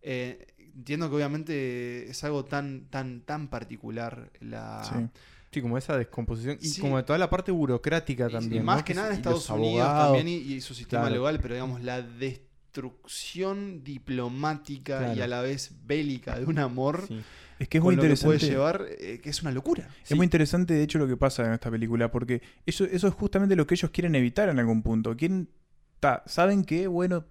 Eh, 0.00 0.46
entiendo 0.58 1.08
que 1.10 1.16
obviamente 1.16 2.08
es 2.08 2.22
algo 2.24 2.44
tan, 2.44 2.86
tan, 2.90 3.20
tan 3.22 3.48
particular 3.48 4.30
la... 4.40 4.82
Sí. 4.84 5.20
Sí, 5.50 5.62
como 5.62 5.78
esa 5.78 5.96
descomposición. 5.96 6.58
Y 6.60 6.68
Sí. 6.68 6.80
como 6.80 6.98
de 6.98 7.04
toda 7.04 7.18
la 7.18 7.30
parte 7.30 7.50
burocrática 7.52 8.28
también. 8.28 8.62
y 8.62 8.64
más 8.64 8.78
¿no? 8.80 8.84
que 8.84 8.94
nada 8.94 9.08
en 9.08 9.14
Estados 9.14 9.48
Unidos 9.48 9.80
abogados. 9.82 10.16
también 10.18 10.28
y, 10.28 10.52
y 10.54 10.60
su 10.60 10.74
sistema 10.74 11.04
Claro. 11.04 11.14
legal, 11.16 11.38
pero 11.40 11.54
digamos 11.54 11.82
la 11.82 12.02
destrucción 12.68 13.82
diplomática 13.84 15.14
y 15.14 15.20
a 15.20 15.26
la 15.26 15.40
vez 15.40 15.72
bélica 15.86 16.38
de 16.38 16.44
un 16.46 16.58
amor 16.58 17.04
Sí. 17.08 17.20
Es 17.58 17.66
que 17.68 17.78
es 17.78 17.82
muy 17.84 17.96
lo 17.96 18.02
que 18.02 18.06
puede 18.10 18.36
interesante. 18.36 18.46
llevar, 18.54 18.86
eh, 19.00 19.18
que 19.20 19.30
es 19.30 19.42
una 19.42 19.50
locura. 19.50 19.88
Es 20.08 20.14
muy 20.16 20.22
interesante, 20.22 20.74
de 20.74 20.82
hecho, 20.84 20.96
lo 21.00 21.08
que 21.08 21.16
pasa 21.16 21.44
en 21.44 21.52
esta 21.54 21.68
película, 21.72 22.08
porque 22.08 22.40
eso, 22.66 22.84
eso 22.84 23.08
es 23.08 23.14
justamente 23.14 23.56
lo 23.56 23.66
que 23.66 23.74
ellos 23.74 23.90
quieren 23.90 24.14
evitar 24.14 24.48
en 24.48 24.60
algún 24.60 24.80
punto. 24.84 25.16
Quieren, 25.16 25.48
ta, 25.98 26.22
saben 26.26 26.64
que, 26.64 26.86
bueno, 26.86 27.24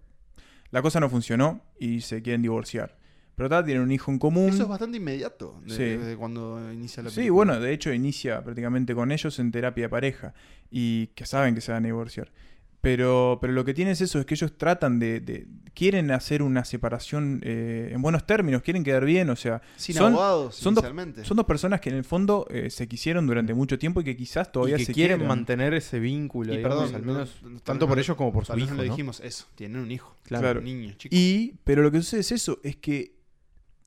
la 0.71 0.81
cosa 0.81 0.99
no 0.99 1.09
funcionó 1.09 1.61
y 1.79 2.01
se 2.01 2.21
quieren 2.21 2.41
divorciar. 2.41 2.97
Pero 3.35 3.47
ta, 3.47 3.63
tienen 3.63 3.83
un 3.83 3.91
hijo 3.93 4.11
en 4.11 4.19
común. 4.19 4.49
Eso 4.49 4.63
es 4.63 4.67
bastante 4.69 4.97
inmediato 4.97 5.61
de, 5.65 5.73
Sí. 5.73 5.83
de 6.05 6.17
cuando 6.17 6.73
inicia 6.73 7.03
la 7.03 7.09
Sí, 7.09 7.17
película. 7.21 7.35
bueno, 7.35 7.59
de 7.61 7.71
hecho 7.71 7.93
inicia 7.93 8.43
prácticamente 8.43 8.93
con 8.93 9.13
ellos 9.13 9.39
en 9.39 9.49
terapia 9.53 9.85
de 9.85 9.89
pareja 9.89 10.33
y 10.69 11.07
que 11.15 11.25
saben 11.25 11.55
que 11.55 11.61
se 11.61 11.71
van 11.71 11.85
a 11.85 11.87
divorciar. 11.87 12.33
Pero, 12.81 13.39
pero 13.41 13.53
lo 13.53 13.65
que 13.65 13.73
tiene 13.73 13.91
es 13.91 14.01
eso, 14.01 14.19
es 14.19 14.25
que 14.25 14.35
ellos 14.35 14.57
tratan 14.57 14.99
de... 14.99 15.19
de- 15.19 15.47
quieren 15.73 16.09
hacer 16.09 16.41
una 16.41 16.65
separación 16.65 17.39
eh, 17.43 17.91
en 17.93 18.01
buenos 18.01 18.25
términos, 18.25 18.63
quieren 18.63 18.83
quedar 18.83 19.05
bien, 19.05 19.29
o 19.29 19.35
sea... 19.35 19.61
Sin 19.75 19.95
son- 19.95 20.13
abogados, 20.13 20.55
son 20.55 20.73
dos-. 20.73 20.83
Son 21.23 21.37
dos 21.37 21.45
personas 21.45 21.81
que 21.81 21.89
en 21.89 21.95
el 21.97 22.03
fondo 22.03 22.47
eh, 22.49 22.71
se 22.71 22.87
quisieron 22.87 23.27
durante 23.27 23.53
mucho 23.53 23.77
tiempo 23.77 24.01
y 24.01 24.03
que 24.03 24.15
quizás 24.17 24.51
todavía 24.51 24.75
y 24.77 24.79
que 24.79 24.85
se 24.85 24.93
quieren 24.93 25.17
quieran. 25.17 25.27
mantener 25.37 25.75
ese 25.75 25.99
vínculo, 25.99 26.51
Y 26.53 26.57
digamos, 26.57 26.77
perdón, 26.89 26.95
al 26.95 27.05
no- 27.05 27.13
menos 27.13 27.35
no- 27.43 27.59
tanto 27.59 27.87
por 27.87 27.97
no- 27.97 28.01
ellos 28.01 28.17
como 28.17 28.33
por 28.33 28.45
su 28.45 28.57
hijo, 28.57 28.71
no 28.71 28.77
lo 28.77 28.83
dijimos, 28.83 29.19
eso, 29.19 29.45
tienen 29.55 29.81
un 29.81 29.91
hijo. 29.91 30.15
Claro. 30.23 30.59
Un 30.59 30.65
niño, 30.65 30.93
chico. 30.97 31.15
Y, 31.15 31.55
pero 31.63 31.83
lo 31.83 31.91
que 31.91 31.97
sucede 31.99 32.21
es 32.21 32.31
eso, 32.31 32.59
es 32.63 32.75
que 32.77 33.13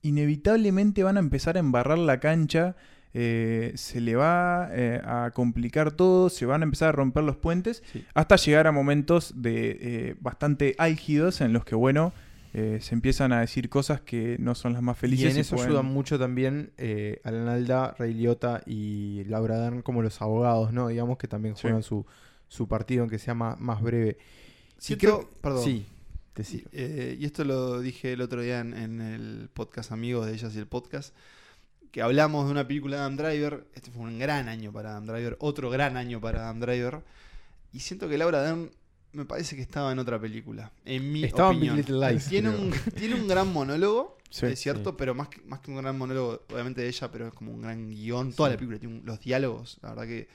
inevitablemente 0.01 1.03
van 1.03 1.17
a 1.17 1.19
empezar 1.19 1.57
a 1.57 1.59
embarrar 1.59 1.97
la 1.99 2.19
cancha, 2.19 2.75
eh, 3.13 3.73
se 3.75 3.99
le 4.01 4.15
va 4.15 4.69
eh, 4.71 5.01
a 5.03 5.31
complicar 5.33 5.91
todo, 5.91 6.29
se 6.29 6.45
van 6.45 6.61
a 6.61 6.63
empezar 6.65 6.89
a 6.89 6.91
romper 6.93 7.23
los 7.23 7.35
puentes, 7.35 7.83
Sí. 7.91 8.05
hasta 8.13 8.35
llegar 8.37 8.67
a 8.67 8.71
momentos 8.71 9.33
de 9.35 9.77
eh, 9.81 10.15
bastante 10.19 10.75
álgidos 10.77 11.41
en 11.41 11.51
los 11.53 11.65
que, 11.65 11.75
bueno, 11.75 12.13
eh, 12.53 12.79
se 12.81 12.95
empiezan 12.95 13.31
a 13.31 13.39
decir 13.41 13.69
cosas 13.69 14.01
que 14.01 14.35
no 14.39 14.55
son 14.55 14.73
las 14.73 14.81
más 14.81 14.97
Y 14.97 14.99
felices. 15.01 15.33
en 15.35 15.39
eso 15.41 15.55
pueden- 15.55 15.69
ayudan 15.71 15.85
mucho 15.85 16.19
también 16.19 16.71
eh, 16.77 17.21
Alan 17.23 17.47
Alda, 17.47 17.95
Ray 17.97 18.13
Liotta 18.13 18.61
y 18.65 19.23
Laura 19.25 19.57
Dern 19.57 19.81
como 19.81 20.01
los 20.01 20.21
abogados, 20.21 20.73
¿no? 20.73 20.89
Digamos 20.89 21.17
que 21.17 21.27
también 21.29 21.55
Sí. 21.55 21.61
juegan 21.63 21.81
su, 21.83 22.05
su 22.49 22.67
partido, 22.67 23.01
aunque 23.03 23.19
sea 23.19 23.33
más, 23.33 23.57
más 23.59 23.81
breve. 23.81 24.17
Sí, 24.77 24.93
Y 24.93 24.97
creo- 24.97 25.29
perdón. 25.41 25.63
Sí, 25.63 25.85
te 26.33 26.43
sigo. 26.43 26.69
Eh, 26.73 27.15
y 27.19 27.25
esto 27.25 27.45
lo 27.45 27.79
dije 27.79 28.11
el 28.13 28.21
otro 28.21 28.41
día 28.41 28.59
en, 28.59 28.73
en 28.73 28.99
el 28.99 29.49
podcast 29.53 29.91
Amigos 29.93 30.25
de 30.25 30.33
Ellas 30.33 30.53
y 30.55 30.59
el 30.59 30.67
Podcast, 30.67 31.13
que 31.91 32.01
hablamos 32.01 32.45
de 32.45 32.51
una 32.51 32.67
película 32.67 32.97
de 32.97 33.01
Adam 33.03 33.17
Driver. 33.17 33.67
Este 33.75 33.91
fue 33.91 34.03
un 34.03 34.17
gran 34.19 34.47
año 34.47 34.71
para 34.71 34.91
Adam 34.91 35.05
Driver, 35.07 35.37
otro 35.39 35.69
gran 35.69 35.97
año 35.97 36.19
para 36.21 36.43
Adam 36.43 36.59
Driver. 36.59 37.01
Y 37.73 37.79
siento 37.79 38.07
que 38.09 38.17
Laura 38.17 38.41
Dern 38.41 38.69
me 39.13 39.25
parece 39.25 39.55
que 39.55 39.61
estaba 39.61 39.91
en 39.91 39.99
otra 39.99 40.19
película, 40.19 40.71
en 40.85 41.11
mi 41.11 41.23
Estaba 41.25 41.49
en 41.51 41.57
opinión. 41.57 41.75
Big 41.77 41.89
Little 41.89 42.09
Lies, 42.11 42.27
tiene, 42.29 42.49
un, 42.49 42.71
tiene 42.95 43.15
un 43.15 43.27
gran 43.27 43.51
monólogo, 43.51 44.17
Sí, 44.29 44.45
es 44.45 44.59
cierto, 44.59 44.91
sí. 44.91 44.95
pero 44.97 45.13
más 45.13 45.27
que, 45.27 45.41
más 45.41 45.59
que 45.59 45.71
un 45.71 45.77
gran 45.77 45.97
monólogo, 45.97 46.43
obviamente 46.53 46.79
de 46.81 46.87
ella, 46.87 47.11
pero 47.11 47.27
es 47.27 47.33
como 47.33 47.51
un 47.51 47.61
gran 47.61 47.89
guion. 47.89 48.31
Toda 48.31 48.47
Sí. 48.49 48.53
la 48.53 48.57
película 48.57 48.79
tiene 48.79 48.95
un- 48.95 49.05
los 49.05 49.19
diálogos, 49.19 49.77
la 49.81 49.89
verdad 49.89 50.05
que... 50.05 50.29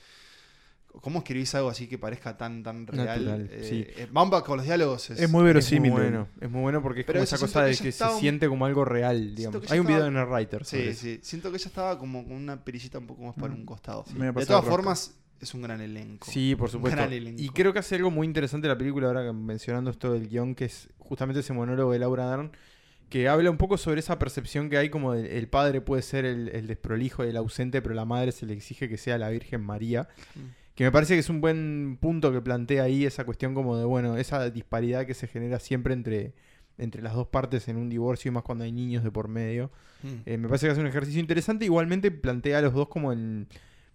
¿Cómo 1.00 1.18
escribís 1.20 1.54
algo 1.54 1.68
así 1.68 1.86
que 1.86 1.98
parezca 1.98 2.36
tan, 2.36 2.62
tan 2.62 2.86
real? 2.86 3.06
Natural, 3.24 3.48
Eh, 3.52 3.64
sí. 3.68 3.86
eh, 3.96 4.08
Bamba 4.10 4.42
con 4.42 4.56
los 4.56 4.66
diálogos 4.66 5.10
es, 5.10 5.20
Es 5.20 5.30
muy 5.30 5.44
verosímil. 5.44 5.92
Es 5.92 5.96
muy 5.98 6.02
bueno, 6.02 6.28
es 6.40 6.50
muy 6.50 6.62
bueno 6.62 6.82
porque 6.82 7.00
es 7.00 7.06
Pero 7.06 7.18
como 7.18 7.24
esa 7.24 7.38
cosa 7.38 7.60
que 7.64 7.70
de 7.70 7.76
que 7.76 7.92
se 7.92 8.04
un- 8.04 8.18
siente 8.18 8.48
como 8.48 8.66
algo 8.66 8.84
real, 8.84 9.34
digamos. 9.34 9.70
Hay 9.70 9.78
un 9.78 9.86
video 9.86 10.06
en 10.06 10.16
el 10.16 10.24
writer 10.26 10.64
sobre 10.64 10.82
Sí, 10.84 10.88
eso. 10.88 11.00
sí. 11.02 11.18
Siento 11.22 11.50
que 11.50 11.56
ella 11.58 11.66
estaba 11.68 11.98
como 11.98 12.24
con 12.24 12.32
una 12.32 12.64
perillita 12.64 12.98
un 12.98 13.06
poco 13.06 13.22
más 13.24 13.34
para 13.34 13.52
un 13.52 13.64
costado. 13.64 14.04
De 14.08 14.32
todas 14.32 14.48
rosca. 14.48 14.62
formas, 14.62 15.14
es 15.40 15.54
un 15.54 15.62
gran 15.62 15.80
elenco. 15.80 16.28
Sí, 16.30 16.54
por 16.56 16.66
Un 16.68 16.72
supuesto. 16.72 16.96
gran 16.96 17.12
elenco. 17.12 17.40
Y 17.42 17.50
creo 17.50 17.72
que 17.72 17.78
hace 17.80 17.94
algo 17.96 18.10
muy 18.10 18.26
interesante 18.26 18.66
la 18.66 18.78
película, 18.78 19.06
ahora 19.08 19.32
mencionando 19.32 19.90
esto 19.90 20.12
del 20.12 20.28
guion, 20.28 20.54
que 20.54 20.64
es 20.64 20.88
justamente 20.98 21.40
ese 21.40 21.52
monólogo 21.52 21.92
de 21.92 21.98
Laura 21.98 22.30
Dern, 22.30 22.52
que 23.10 23.28
habla 23.28 23.50
un 23.50 23.58
poco 23.58 23.76
sobre 23.78 24.00
esa 24.00 24.18
percepción 24.18 24.68
que 24.70 24.78
hay 24.78 24.88
como 24.90 25.12
del- 25.12 25.26
el 25.26 25.46
padre 25.46 25.80
puede 25.82 26.02
ser 26.02 26.24
el, 26.24 26.48
el 26.48 26.66
desprolijo 26.66 27.24
y 27.24 27.28
el 27.28 27.36
ausente, 27.36 27.80
pero 27.80 27.94
la 27.94 28.04
madre 28.04 28.32
se 28.32 28.46
le 28.46 28.54
exige 28.54 28.88
que 28.88 28.96
sea 28.96 29.18
la 29.18 29.28
Virgen 29.28 29.60
María. 29.62 30.08
Mm. 30.34 30.65
Que 30.76 30.84
me 30.84 30.92
parece 30.92 31.14
que 31.14 31.20
es 31.20 31.30
un 31.30 31.40
buen 31.40 31.98
punto 32.00 32.30
que 32.32 32.40
plantea 32.40 32.84
ahí 32.84 33.04
esa 33.04 33.24
cuestión 33.24 33.54
como 33.54 33.76
de, 33.76 33.84
bueno, 33.84 34.16
esa 34.18 34.50
disparidad 34.50 35.06
que 35.06 35.14
se 35.14 35.26
genera 35.26 35.58
siempre 35.58 35.94
entre, 35.94 36.34
entre 36.76 37.02
las 37.02 37.14
dos 37.14 37.26
partes 37.26 37.66
en 37.68 37.78
un 37.78 37.88
divorcio 37.88 38.28
y 38.28 38.32
más 38.32 38.42
cuando 38.42 38.64
hay 38.64 38.72
niños 38.72 39.02
de 39.02 39.10
por 39.10 39.26
medio. 39.26 39.72
Mm. 40.02 40.08
Eh, 40.26 40.36
me 40.36 40.48
parece 40.48 40.66
que 40.66 40.72
es 40.72 40.78
un 40.78 40.86
ejercicio 40.86 41.18
interesante. 41.18 41.64
Igualmente 41.64 42.10
plantea 42.10 42.58
a 42.58 42.60
los 42.62 42.74
dos 42.74 42.88
como 42.88 43.12
en, 43.12 43.48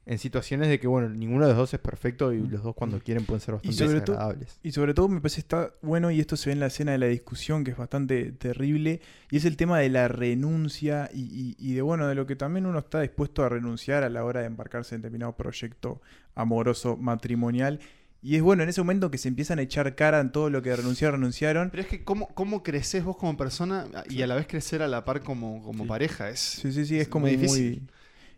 en 0.05 0.17
situaciones 0.17 0.67
de 0.67 0.79
que, 0.79 0.87
bueno, 0.87 1.09
ninguno 1.09 1.43
de 1.45 1.49
los 1.51 1.57
dos 1.57 1.73
es 1.75 1.79
perfecto 1.79 2.33
y 2.33 2.39
los 2.47 2.63
dos 2.63 2.73
cuando 2.75 2.99
quieren 2.99 3.23
pueden 3.25 3.39
ser 3.39 3.53
bastante 3.53 3.77
sobre 3.77 4.01
todo- 4.01 4.15
desagradables. 4.15 4.59
Y 4.63 4.71
sobre 4.71 4.93
todo 4.95 5.07
me 5.07 5.21
parece 5.21 5.41
está 5.41 5.71
bueno, 5.81 6.09
y 6.11 6.19
esto 6.19 6.35
se 6.37 6.49
ve 6.49 6.53
en 6.53 6.59
la 6.59 6.67
escena 6.67 6.91
de 6.93 6.97
la 6.97 7.05
discusión, 7.05 7.63
que 7.63 7.71
es 7.71 7.77
bastante 7.77 8.31
terrible, 8.31 8.99
y 9.29 9.37
es 9.37 9.45
el 9.45 9.57
tema 9.57 9.77
de 9.79 9.89
la 9.89 10.07
renuncia 10.07 11.09
y, 11.13 11.21
y- 11.21 11.55
y 11.59 11.73
de 11.75 11.81
bueno, 11.83 12.07
de 12.07 12.15
lo 12.15 12.25
que 12.25 12.35
también 12.35 12.65
uno 12.65 12.79
está 12.79 12.99
dispuesto 13.01 13.43
a 13.43 13.49
renunciar 13.49 14.03
a 14.03 14.09
la 14.09 14.25
hora 14.25 14.39
de 14.41 14.47
embarcarse 14.47 14.95
en 14.95 15.01
determinado 15.01 15.33
proyecto 15.35 16.01
amoroso, 16.35 16.97
matrimonial. 16.97 17.79
Y 18.23 18.35
es 18.35 18.41
bueno, 18.43 18.61
en 18.63 18.69
ese 18.69 18.81
momento 18.81 19.09
que 19.09 19.17
se 19.17 19.27
empiezan 19.27 19.57
a 19.59 19.63
echar 19.63 19.95
cara 19.95 20.19
en 20.19 20.31
todo 20.31 20.49
lo 20.51 20.61
que 20.61 20.75
renunciaron, 20.75 21.19
renunciaron. 21.21 21.69
Pero 21.71 21.81
es 21.81 21.89
que 21.89 22.03
cómo, 22.03 22.27
cómo 22.35 22.61
creces 22.61 23.03
vos 23.03 23.17
como 23.17 23.35
persona 23.35 23.85
y 24.09 24.21
a 24.21 24.27
la 24.27 24.35
vez 24.35 24.45
crecer 24.47 24.81
a 24.83 24.87
la 24.87 25.05
par 25.05 25.21
como, 25.21 25.63
como 25.63 25.83
Sí. 25.85 25.89
pareja. 25.89 26.29
Es, 26.29 26.39
Sí, 26.39 26.71
sí, 26.71 26.85
sí, 26.85 26.95
es 26.97 27.03
es 27.03 27.07
como 27.07 27.25
muy 27.25 27.35
difícil. 27.35 27.89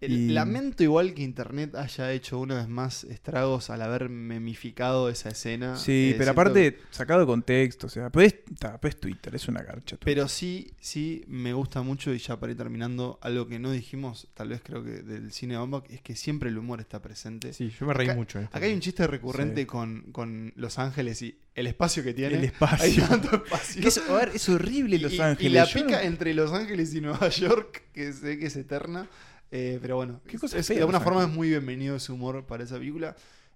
Y- 0.07 0.29
Lamento 0.29 0.83
igual 0.83 1.13
que 1.13 1.21
Internet 1.23 1.75
haya 1.75 2.11
hecho 2.11 2.39
una 2.39 2.55
vez 2.55 2.67
más 2.67 3.03
estragos 3.05 3.69
al 3.69 3.81
haber 3.81 4.09
memificado 4.09 5.09
esa 5.09 5.29
escena. 5.29 5.75
Sí, 5.77 6.11
Eh, 6.13 6.15
pero 6.17 6.31
aparte, 6.31 6.79
sacado 6.91 7.21
de 7.21 7.25
contexto, 7.25 7.87
o 7.87 7.89
sea, 7.89 8.09
pues, 8.09 8.35
ta, 8.59 8.79
pues 8.79 8.99
Twitter, 8.99 9.33
es 9.35 9.47
una 9.47 9.61
garcha. 9.61 9.97
Twitter. 9.97 9.99
Pero 10.05 10.27
sí, 10.27 10.71
sí, 10.79 11.23
me 11.27 11.53
gusta 11.53 11.81
mucho 11.81 12.13
y 12.13 12.17
ya 12.19 12.39
para 12.39 12.51
ir 12.51 12.57
terminando, 12.57 13.19
algo 13.21 13.47
que 13.47 13.59
no 13.59 13.71
dijimos, 13.71 14.27
tal 14.33 14.49
vez 14.49 14.61
creo 14.63 14.83
que 14.83 15.01
del 15.03 15.31
cine 15.31 15.57
Bamba, 15.57 15.83
es 15.89 16.01
que 16.01 16.15
siempre 16.15 16.49
el 16.49 16.57
humor 16.57 16.79
está 16.81 17.01
presente. 17.01 17.53
Sí, 17.53 17.71
yo 17.79 17.85
me 17.85 17.93
reí 17.93 18.07
Acá- 18.07 18.15
mucho. 18.15 18.39
esta 18.39 18.57
Acá 18.57 18.65
hay 18.67 18.73
un 18.73 18.79
chiste 18.81 19.05
recurrente 19.07 19.61
Sí. 19.61 19.65
con, 19.67 20.01
con 20.11 20.53
Los 20.55 20.79
Ángeles 20.79 21.21
y 21.21 21.37
el 21.55 21.67
espacio 21.67 22.03
que 22.03 22.13
tiene. 22.13 22.35
el 22.35 22.39
Hay 22.41 22.45
espacio. 22.47 23.07
tanto 23.07 23.27
espacio. 23.45 23.87
Es, 23.87 23.97
a 23.97 24.13
ver, 24.13 24.31
es 24.33 24.49
horrible 24.49 24.97
Los 24.99 25.13
y, 25.13 25.19
Ángeles. 25.21 25.51
y 25.51 25.53
la 25.55 25.65
yo 25.65 25.85
pica 25.85 26.03
entre 26.03 26.33
Los 26.33 26.51
Ángeles 26.51 26.93
y 26.95 27.01
Nueva 27.01 27.29
York, 27.29 27.83
que 27.93 28.11
sé 28.13 28.37
que 28.39 28.47
es 28.47 28.55
eterna. 28.55 29.07
Eh, 29.55 29.77
pero 29.81 29.95
bueno, 29.97 30.19
Qué 30.27 30.37
cosa 30.39 30.57
es- 30.57 30.67
de 30.67 30.79
alguna 30.79 30.99
forma 30.99 31.21
es 31.23 31.29
muy 31.29 31.47
bienvenido 31.49 31.95
ese 31.95 32.11
humor 32.11 32.43
para 32.45 32.63
esa 32.63 32.77
película. 32.79 33.15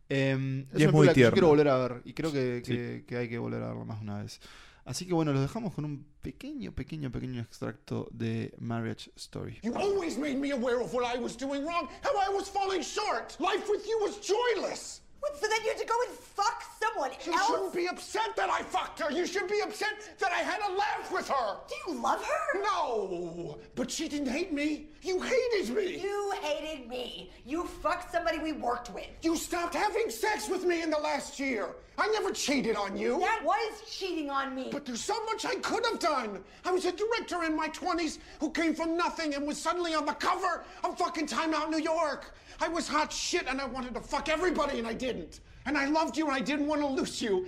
Eh, 0.10 0.66
es 0.74 0.80
Y 0.80 0.84
es 0.84 0.94
muy 0.94 1.08
película 1.08 1.14
que 1.14 1.22
yo 1.22 1.32
quiero 1.32 1.48
volver 1.48 1.68
a 1.70 1.78
ver 1.80 2.02
y 2.06 2.14
creo 2.14 2.32
que, 2.32 2.62
Sí. 2.64 2.72
que- 2.74 3.04
que 3.08 3.18
hay 3.18 3.28
que 3.30 3.38
volver 3.40 3.62
a 3.64 3.68
verla 3.70 3.84
más 3.84 4.02
una 4.02 4.22
vez. 4.22 4.40
Así 4.86 5.06
que 5.06 5.14
bueno, 5.14 5.34
los 5.34 5.42
dejamos 5.42 5.74
con 5.74 5.84
un 5.84 6.06
pequeño, 6.22 6.72
pequeño, 6.74 7.12
pequeño 7.12 7.42
extracto 7.42 8.08
de 8.12 8.54
Marriage 8.60 9.12
Story. 9.18 9.60
You 9.64 9.76
always 9.76 10.18
made 10.18 10.36
me 10.38 10.52
aware 10.52 10.78
of 10.78 10.94
what 10.94 11.04
I 11.14 11.20
was 11.20 11.36
doing 11.36 11.64
wrong, 11.66 11.90
how 12.04 12.12
I 12.32 12.34
was 12.34 12.50
falling 12.50 12.82
short. 12.84 13.38
Life 13.40 13.66
with 13.70 13.84
you 13.86 13.98
was 14.06 14.22
joyless. 14.22 15.02
What, 15.20 15.36
so 15.40 15.48
then 15.48 15.60
you 15.64 15.70
had 15.72 15.80
to 15.80 15.86
go 15.86 15.96
and 16.08 16.18
fuck 16.18 16.64
someone 16.82 17.12
You 17.26 17.34
else? 17.34 17.48
shouldn't 17.48 17.74
be 17.74 17.88
upset 17.88 18.36
that 18.36 18.50
I 18.50 18.62
fucked 18.62 19.00
her. 19.00 19.12
You 19.12 19.26
should 19.26 19.48
be 19.48 19.60
upset 19.62 19.90
that 20.20 20.32
I 20.32 20.38
had 20.40 20.60
a 20.70 20.74
laugh 20.74 21.12
with 21.12 21.28
her. 21.30 21.58
Do 21.68 21.76
you 21.92 22.00
love 22.00 22.24
her? 22.24 22.62
No, 22.62 23.58
but 23.76 23.90
she 23.90 24.08
didn't 24.08 24.30
hate 24.30 24.54
me. 24.54 24.88
You 25.02 25.22
hated 25.22 25.76
me. 25.76 26.00
You 26.02 26.34
hated 26.42 26.88
me. 26.88 27.32
You 27.46 27.64
fucked 27.66 28.12
somebody 28.12 28.40
we 28.40 28.52
worked 28.52 28.94
with. 28.94 29.08
You 29.22 29.36
stopped 29.36 29.74
having 29.74 30.10
sex 30.10 30.48
with 30.50 30.66
me 30.66 30.82
in 30.82 30.90
the 30.90 30.98
last 30.98 31.40
year. 31.40 31.76
I 32.00 32.08
never 32.10 32.32
cheated 32.32 32.76
on 32.76 32.96
you. 32.96 33.20
That 33.20 33.42
was 33.44 33.82
cheating 33.90 34.30
on 34.30 34.54
me. 34.54 34.70
But 34.72 34.86
there's 34.86 35.04
so 35.04 35.24
much 35.26 35.46
I 35.46 35.56
could 35.56 35.84
have 35.88 36.00
done. 36.00 36.44
I 36.64 36.72
was 36.72 36.86
a 36.86 36.92
director 36.92 37.44
in 37.44 37.56
my 37.56 37.70
20s 37.70 38.20
who 38.40 38.52
came 38.52 38.76
from 38.76 38.96
nothing 38.96 39.34
and 39.34 39.48
was 39.48 39.60
suddenly 39.60 39.96
on 39.96 40.06
the 40.06 40.14
cover 40.14 40.64
of 40.84 40.98
fucking 41.00 41.26
Time 41.26 41.56
Out 41.56 41.72
New 41.72 41.80
York. 41.80 42.36
I 42.60 42.68
was 42.68 42.88
hot 42.88 43.12
shit 43.12 43.48
and 43.48 43.62
I 43.62 43.66
wanted 43.66 43.94
to 43.94 44.02
fuck 44.02 44.30
everybody 44.30 44.80
and 44.80 44.88
I 44.88 44.94
didn't. 44.94 45.42
And 45.66 45.78
I 45.78 45.86
loved 45.86 46.18
you 46.18 46.28
and 46.28 46.36
I 46.36 46.40
didn't 46.40 46.68
want 46.68 46.82
to 46.82 46.88
lose 46.88 47.22
you. 47.22 47.48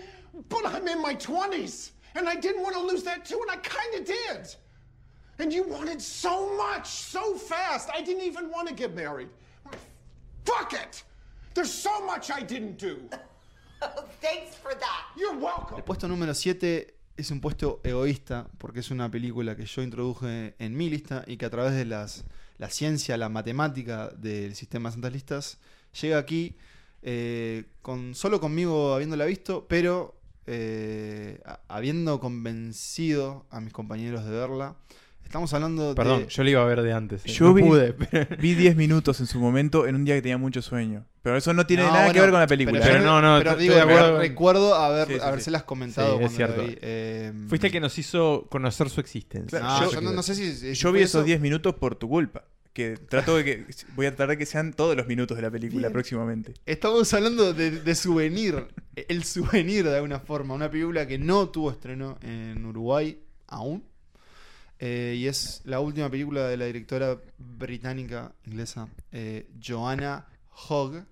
But 0.50 0.66
I'm 0.66 0.88
in 0.88 1.02
my 1.02 1.16
20s 1.16 1.92
and 2.16 2.28
I 2.28 2.36
didn't 2.36 2.62
want 2.62 2.76
to 2.76 2.82
lose 2.82 3.04
that 3.04 3.26
too 3.26 3.40
and 3.42 3.52
I 3.52 3.58
kind 3.58 3.96
of 3.96 4.06
did. 4.06 4.56
And 5.40 5.54
you 5.54 5.64
wanted 5.64 6.02
so 6.02 6.56
much, 6.58 6.88
so 6.88 7.36
fast. 7.36 7.90
I 7.94 8.02
didn't 8.02 8.24
even 8.24 8.50
want 8.52 8.68
to 8.68 8.74
get 8.74 8.94
married. 8.94 9.30
Fuck 10.46 10.74
it! 10.74 11.04
There's 11.54 11.72
so 11.72 12.06
much 12.06 12.32
I 12.32 12.42
didn't 12.42 12.78
do. 12.78 13.00
Oh, 13.82 14.04
thanks 14.20 14.56
for 14.58 14.76
that. 14.76 15.06
You're 15.16 15.38
welcome. 15.40 15.78
El 15.78 15.84
puesto 15.86 16.06
número 16.10 16.34
7 16.34 16.96
es 17.16 17.32
un 17.32 17.40
puesto 17.40 17.80
egoísta 17.82 18.50
porque 18.58 18.82
es 18.82 18.92
una 18.92 19.10
película 19.10 19.56
que 19.56 19.66
yo 19.66 19.82
introduje 19.82 20.54
en 20.60 20.76
mi 20.76 20.90
lista 20.90 21.24
y 21.26 21.38
que 21.38 21.46
a 21.46 21.50
través 21.50 21.74
de 21.76 21.86
las, 21.86 22.26
la 22.60 22.70
ciencia, 22.70 23.18
la 23.18 23.30
matemática 23.30 24.10
del 24.10 24.54
sistema 24.56 24.90
de 24.90 24.94
santas 24.94 25.14
listas 25.14 25.58
llega 26.00 26.20
aquí 26.20 26.56
eh, 27.02 27.66
con 27.82 28.14
solo 28.14 28.40
conmigo 28.40 28.94
habiéndola 28.94 29.26
visto, 29.26 29.66
pero 29.68 30.20
eh, 30.46 31.42
habiendo 31.68 32.20
convencido 32.20 33.46
a 33.50 33.62
mis 33.62 33.74
compañeros 33.74 34.26
de 34.26 34.32
verla. 34.32 34.76
Estamos 35.30 35.54
hablando 35.54 35.94
Perdón, 35.94 36.22
de... 36.24 36.28
yo 36.28 36.44
la 36.44 36.50
iba 36.50 36.62
a 36.64 36.66
ver 36.66 36.82
de 36.82 36.92
antes. 36.92 37.24
eh. 37.24 37.30
Yo 37.30 37.46
no 37.46 37.54
vi, 37.54 37.62
pude. 37.62 37.94
pero- 38.12 38.36
vi 38.42 38.56
10 38.56 38.76
minutos 38.76 39.20
en 39.20 39.28
su 39.28 39.40
momento 39.40 39.86
en 39.86 39.94
un 39.94 40.04
día 40.04 40.16
que 40.16 40.24
tenía 40.24 40.40
mucho 40.40 40.64
sueño. 40.64 41.06
Pero 41.22 41.38
eso 41.38 41.54
no 41.54 41.68
tiene 41.68 41.84
No, 41.84 41.92
nada 41.92 42.12
que 42.12 42.20
ver 42.20 42.32
con 42.32 42.40
la 42.40 42.48
película. 42.48 42.80
Pero 42.82 42.98
yo- 42.98 43.06
no, 43.06 43.22
no, 43.22 43.38
pero 43.38 43.56
digo, 43.56 43.76
recuerdo 44.18 44.74
haber, 44.74 45.08
Sí, 45.08 45.14
sí, 45.14 45.20
sí. 45.20 45.26
habérselas 45.28 45.64
comentado 45.66 46.18
Sí, 46.18 46.24
es 46.24 46.32
cuando 46.32 46.36
cierto. 46.56 46.64
vi. 46.66 46.78
Eh, 46.82 47.32
Fuiste 47.48 47.68
el 47.68 47.74
que 47.74 47.80
nos 47.80 47.96
hizo 48.00 48.48
conocer 48.50 48.90
su 48.90 49.00
existencia. 49.02 49.60
No, 49.60 49.84
yo- 49.84 49.92
yo 49.92 50.02
no, 50.02 50.12
no 50.14 50.24
sé 50.24 50.34
si... 50.34 50.52
si 50.52 50.74
Yo 50.74 50.92
vi 50.92 51.02
eso. 51.02 51.20
esos 51.20 51.26
10 51.28 51.40
minutos 51.42 51.76
por 51.76 51.96
tu 51.96 52.10
culpa. 52.10 52.46
Que 52.74 52.98
trato 52.98 53.36
de 53.38 53.44
que. 53.46 53.66
Voy 53.96 54.08
a 54.08 54.10
tratar 54.12 54.30
de 54.30 54.38
que 54.40 54.48
sean 54.48 54.74
todos 54.74 54.96
los 54.98 55.06
minutos 55.06 55.38
de 55.38 55.44
la 55.44 55.52
película 55.52 55.82
Bien. 55.90 55.94
próximamente. 55.94 56.54
Estamos 56.66 57.14
hablando 57.14 57.54
de, 57.54 57.70
de 57.72 57.96
souvenir. 57.96 58.66
El 58.96 59.24
souvenir 59.26 59.86
de 59.86 59.96
alguna 59.96 60.20
forma. 60.20 60.56
Una 60.56 60.72
película 60.72 61.06
que 61.06 61.20
no 61.20 61.50
tuvo 61.50 61.70
estreno 61.72 62.18
en 62.24 62.66
Uruguay 62.66 63.20
aún. 63.48 63.84
Eh, 64.80 65.16
y 65.18 65.28
es 65.28 65.62
la 65.66 65.82
última 65.82 66.10
película 66.10 66.48
de 66.48 66.56
la 66.56 66.66
directora 66.66 67.20
británica 67.38 68.34
inglesa 68.46 68.88
eh, 69.12 69.50
Joanna 69.62 70.26
Hogg. 70.70 71.06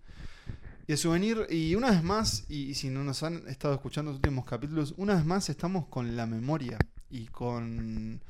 Y 0.87 0.95
souvenir, 0.95 1.47
y 1.49 1.75
una 1.75 1.91
vez 1.91 2.01
más, 2.01 2.45
y, 2.47 2.69
y 2.69 2.73
si 2.73 2.89
no 2.89 3.03
nos 3.03 3.21
han 3.21 3.45
estado 3.49 3.73
escuchando 3.73 4.11
los 4.11 4.19
últimos 4.19 4.45
capítulos, 4.45 4.93
una 4.95 5.15
vez 5.15 5.25
más 5.25 5.49
estamos 5.49 5.87
con 5.87 6.15
la 6.15 6.25
memoria 6.25 6.79
y 7.09 7.25
con, 7.25 8.21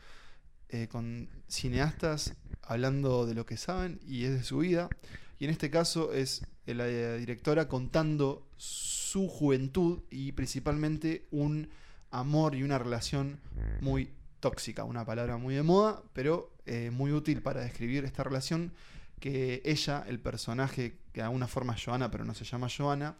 eh, 0.70 0.88
con 0.88 1.30
cineastas 1.48 2.34
hablando 2.64 3.28
de 3.28 3.36
lo 3.36 3.46
que 3.46 3.58
saben 3.58 4.00
y 4.08 4.24
es 4.24 4.32
de 4.32 4.44
su 4.44 4.58
vida. 4.58 4.90
Y 5.38 5.46
en 5.46 5.52
este 5.52 5.70
caso 5.70 6.14
es 6.14 6.48
la 6.66 6.88
directora 7.18 7.68
contando 7.68 8.48
su 8.58 9.28
juventud 9.28 10.00
y 10.10 10.32
principalmente 10.32 11.28
un 11.30 11.70
amor 12.10 12.56
y 12.56 12.64
una 12.64 12.80
relación 12.80 13.40
muy 13.82 14.10
tóxica, 14.40 14.84
una 14.84 15.06
palabra 15.06 15.38
muy 15.38 15.56
de 15.56 15.64
moda, 15.64 16.02
pero 16.14 16.52
eh, 16.66 16.92
muy 16.92 17.12
útil 17.12 17.42
para 17.42 17.62
describir 17.62 18.06
esta 18.06 18.24
relación 18.24 18.74
que 19.20 19.62
ella, 19.66 20.04
el 20.08 20.20
personaje 20.20 21.00
que 21.12 21.22
de 21.22 21.26
alguna 21.26 21.48
forma 21.48 21.74
es 21.74 21.84
Joanna, 21.84 22.12
pero 22.12 22.24
no 22.24 22.34
se 22.34 22.46
llama 22.46 22.68
Joanna, 22.70 23.16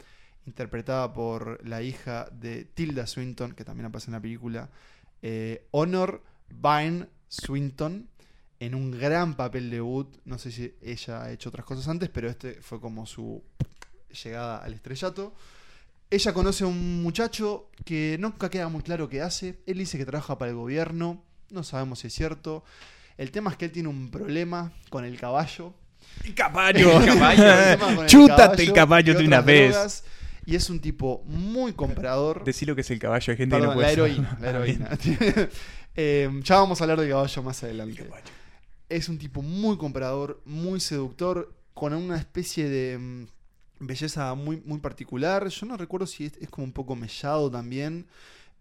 interpretada 0.46 1.14
por 1.14 1.66
la 1.68 1.82
hija 1.82 2.30
de 2.32 2.66
Tilda 2.66 3.08
Swinton, 3.08 3.54
que 3.54 3.66
también 3.66 3.88
aparece 3.88 4.08
en 4.08 4.14
la 4.14 4.22
película, 4.22 4.70
eh, 5.22 5.68
Honor 5.72 6.24
Byrne 6.50 7.08
Swinton, 7.28 8.08
en 8.60 8.76
un 8.76 8.92
gran 8.92 9.36
papel 9.36 9.70
debut. 9.70 10.18
No 10.26 10.38
sé 10.38 10.52
si 10.52 10.74
ella 10.82 11.24
ha 11.24 11.32
hecho 11.32 11.50
otras 11.50 11.66
cosas 11.66 11.88
antes, 11.88 12.10
pero 12.10 12.30
este 12.30 12.62
fue 12.62 12.80
como 12.80 13.06
su 13.06 13.44
llegada 14.24 14.60
al 14.60 14.74
estrellato. 14.74 15.34
Ella 16.10 16.34
conoce 16.34 16.64
a 16.64 16.68
un 16.68 17.02
muchacho 17.02 17.70
que 17.84 18.18
nunca 18.20 18.50
queda 18.50 18.70
muy 18.70 18.82
claro 18.82 19.10
qué 19.10 19.22
hace. 19.22 19.60
Él 19.66 19.78
dice 19.80 19.98
que 19.98 20.06
trabaja 20.06 20.38
para 20.38 20.52
el 20.52 20.58
gobierno. 20.58 21.24
No 21.50 21.64
sabemos 21.64 22.00
si 22.00 22.08
es 22.08 22.14
cierto. 22.14 22.64
El 23.18 23.32
tema 23.32 23.52
es 23.52 23.58
que 23.58 23.66
él 23.66 23.72
tiene 23.72 23.90
un 23.90 24.10
problema 24.10 24.72
con 24.90 25.04
el 25.04 25.20
caballo. 25.20 25.74
¡El 26.24 26.34
caballo! 26.34 27.02
El 27.02 27.80
con 27.80 28.00
el 28.00 28.06
¡Chútate 28.06 28.64
el 28.64 28.74
caballo 28.74 29.14
de 29.16 29.26
una 29.26 29.42
vez! 29.42 29.74
drogas. 29.74 30.04
Y 30.46 30.56
es 30.56 30.70
un 30.70 30.80
tipo 30.80 31.24
muy 31.26 31.74
comprador. 31.74 32.46
Decí 32.46 32.66
lo 32.66 32.74
que 32.74 32.82
es 32.82 32.92
el 32.92 33.00
caballo. 33.00 33.32
Hay 33.32 33.38
gente 33.38 33.58
que 33.58 33.62
no 33.62 33.68
la 33.68 33.74
puede 33.74 33.92
heroína. 33.92 34.30
saber. 34.30 34.42
La 34.42 34.50
heroína. 34.50 34.90
Eh, 36.00 36.30
ya 36.44 36.58
vamos 36.58 36.80
a 36.80 36.84
hablar 36.84 37.02
de 37.02 37.10
caballo 37.10 37.42
más 37.42 37.64
adelante. 37.64 38.08
Es 38.88 39.10
un 39.10 39.18
tipo 39.18 39.42
muy 39.42 39.78
comprador, 39.78 40.44
muy 40.46 40.80
seductor, 40.80 41.52
con 41.74 41.92
una 41.92 42.18
especie 42.18 42.70
de 42.70 43.00
mm, 43.00 43.26
belleza 43.80 44.34
muy, 44.36 44.62
muy 44.66 44.80
particular. 44.80 45.48
Yo 45.48 45.66
no 45.66 45.78
recuerdo 45.78 46.08
si 46.08 46.26
es, 46.26 46.34
es 46.40 46.50
como 46.50 46.66
un 46.66 46.74
poco 46.74 46.96
mellado 46.96 47.50
también. 47.52 48.08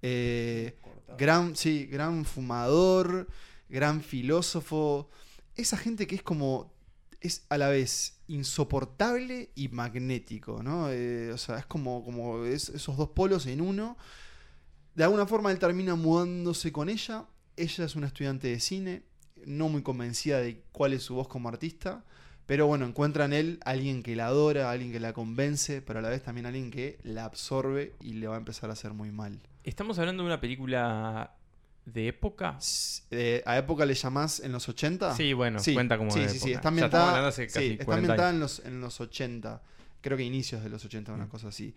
Eh, 0.03 0.77
gran, 1.19 1.57
sí, 1.57 1.87
gran 1.87 2.25
fumador, 2.25 3.29
gran 3.69 4.03
filósofo. 4.03 5.09
Esa 5.55 5.77
gente 5.77 6.07
que 6.07 6.17
es 6.17 6.23
como. 6.23 6.75
Es 7.21 7.45
a 7.49 7.57
la 7.59 7.69
vez 7.69 8.19
insoportable 8.29 9.51
y 9.55 9.69
magnético, 9.69 10.63
¿no? 10.63 10.91
Eh, 10.91 11.33
o 11.33 11.39
sea, 11.39 11.59
es 11.59 11.67
como, 11.67 12.05
como 12.05 12.45
es- 12.45 12.69
esos 12.69 12.97
dos 12.97 13.09
polos 13.11 13.47
en 13.47 13.61
uno. 13.63 13.97
De 14.95 15.05
alguna 15.05 15.27
forma 15.27 15.51
él 15.51 15.59
termina 15.59 15.95
mudándose 15.95 16.73
con 16.73 16.89
ella. 16.89 17.27
Ella 17.57 17.85
es 17.85 17.97
una 17.97 18.07
estudiante 18.09 18.49
de 18.49 18.61
cine, 18.61 19.03
no 19.47 19.69
muy 19.69 19.83
convencida 19.83 20.41
de 20.41 20.63
cuál 20.73 20.93
es 20.93 21.03
su 21.05 21.15
voz 21.15 21.27
como 21.29 21.49
artista. 21.49 22.05
Pero 22.47 22.67
bueno, 22.69 22.87
encuentra 22.87 23.25
en 23.25 23.33
él 23.33 23.61
alguien 23.65 24.03
que 24.03 24.15
la 24.15 24.27
adora, 24.27 24.71
alguien 24.71 24.93
que 24.93 25.01
la 25.01 25.13
convence, 25.13 25.83
pero 25.83 25.99
a 25.99 26.03
la 26.03 26.09
vez 26.09 26.23
también 26.23 26.47
alguien 26.47 26.71
que 26.71 26.99
la 27.03 27.25
absorbe 27.25 27.95
y 28.01 28.13
le 28.15 28.29
va 28.29 28.37
a 28.37 28.39
empezar 28.39 28.71
a 28.71 28.75
hacer 28.75 28.93
muy 28.93 29.11
mal. 29.11 29.41
Estamos 29.65 29.99
hablando 29.99 30.23
de 30.23 30.29
una 30.29 30.41
película 30.41 31.33
de 31.85 32.09
época. 32.09 32.57
Eh, 33.11 33.43
¿A 33.47 33.59
época 33.59 33.85
le 33.85 33.95
llamás 33.95 34.39
en 34.41 34.53
los 34.53 34.69
80? 34.69 35.15
Sí, 35.17 35.33
bueno, 35.33 35.59
cuenta 35.75 35.99
como 35.99 36.11
Sí, 36.13 36.21
de 36.21 36.29
sí, 36.29 36.39
sí. 36.39 36.53
Está 36.53 36.69
ambientada, 36.69 37.27
hace 37.27 37.49
sí, 37.49 37.73
está 37.73 37.85
40 37.85 37.95
ambientada 38.13 38.31
en 38.31 38.41
los, 38.41 38.61
en 38.65 38.81
los 38.81 39.01
80. 39.01 39.63
Creo 40.01 40.17
que 40.17 40.23
inicios 40.23 40.63
de 40.63 40.69
los 40.69 40.85
80, 40.85 41.11
Mm. 41.13 41.15
una 41.17 41.29
cosa 41.29 41.49
así. 41.49 41.75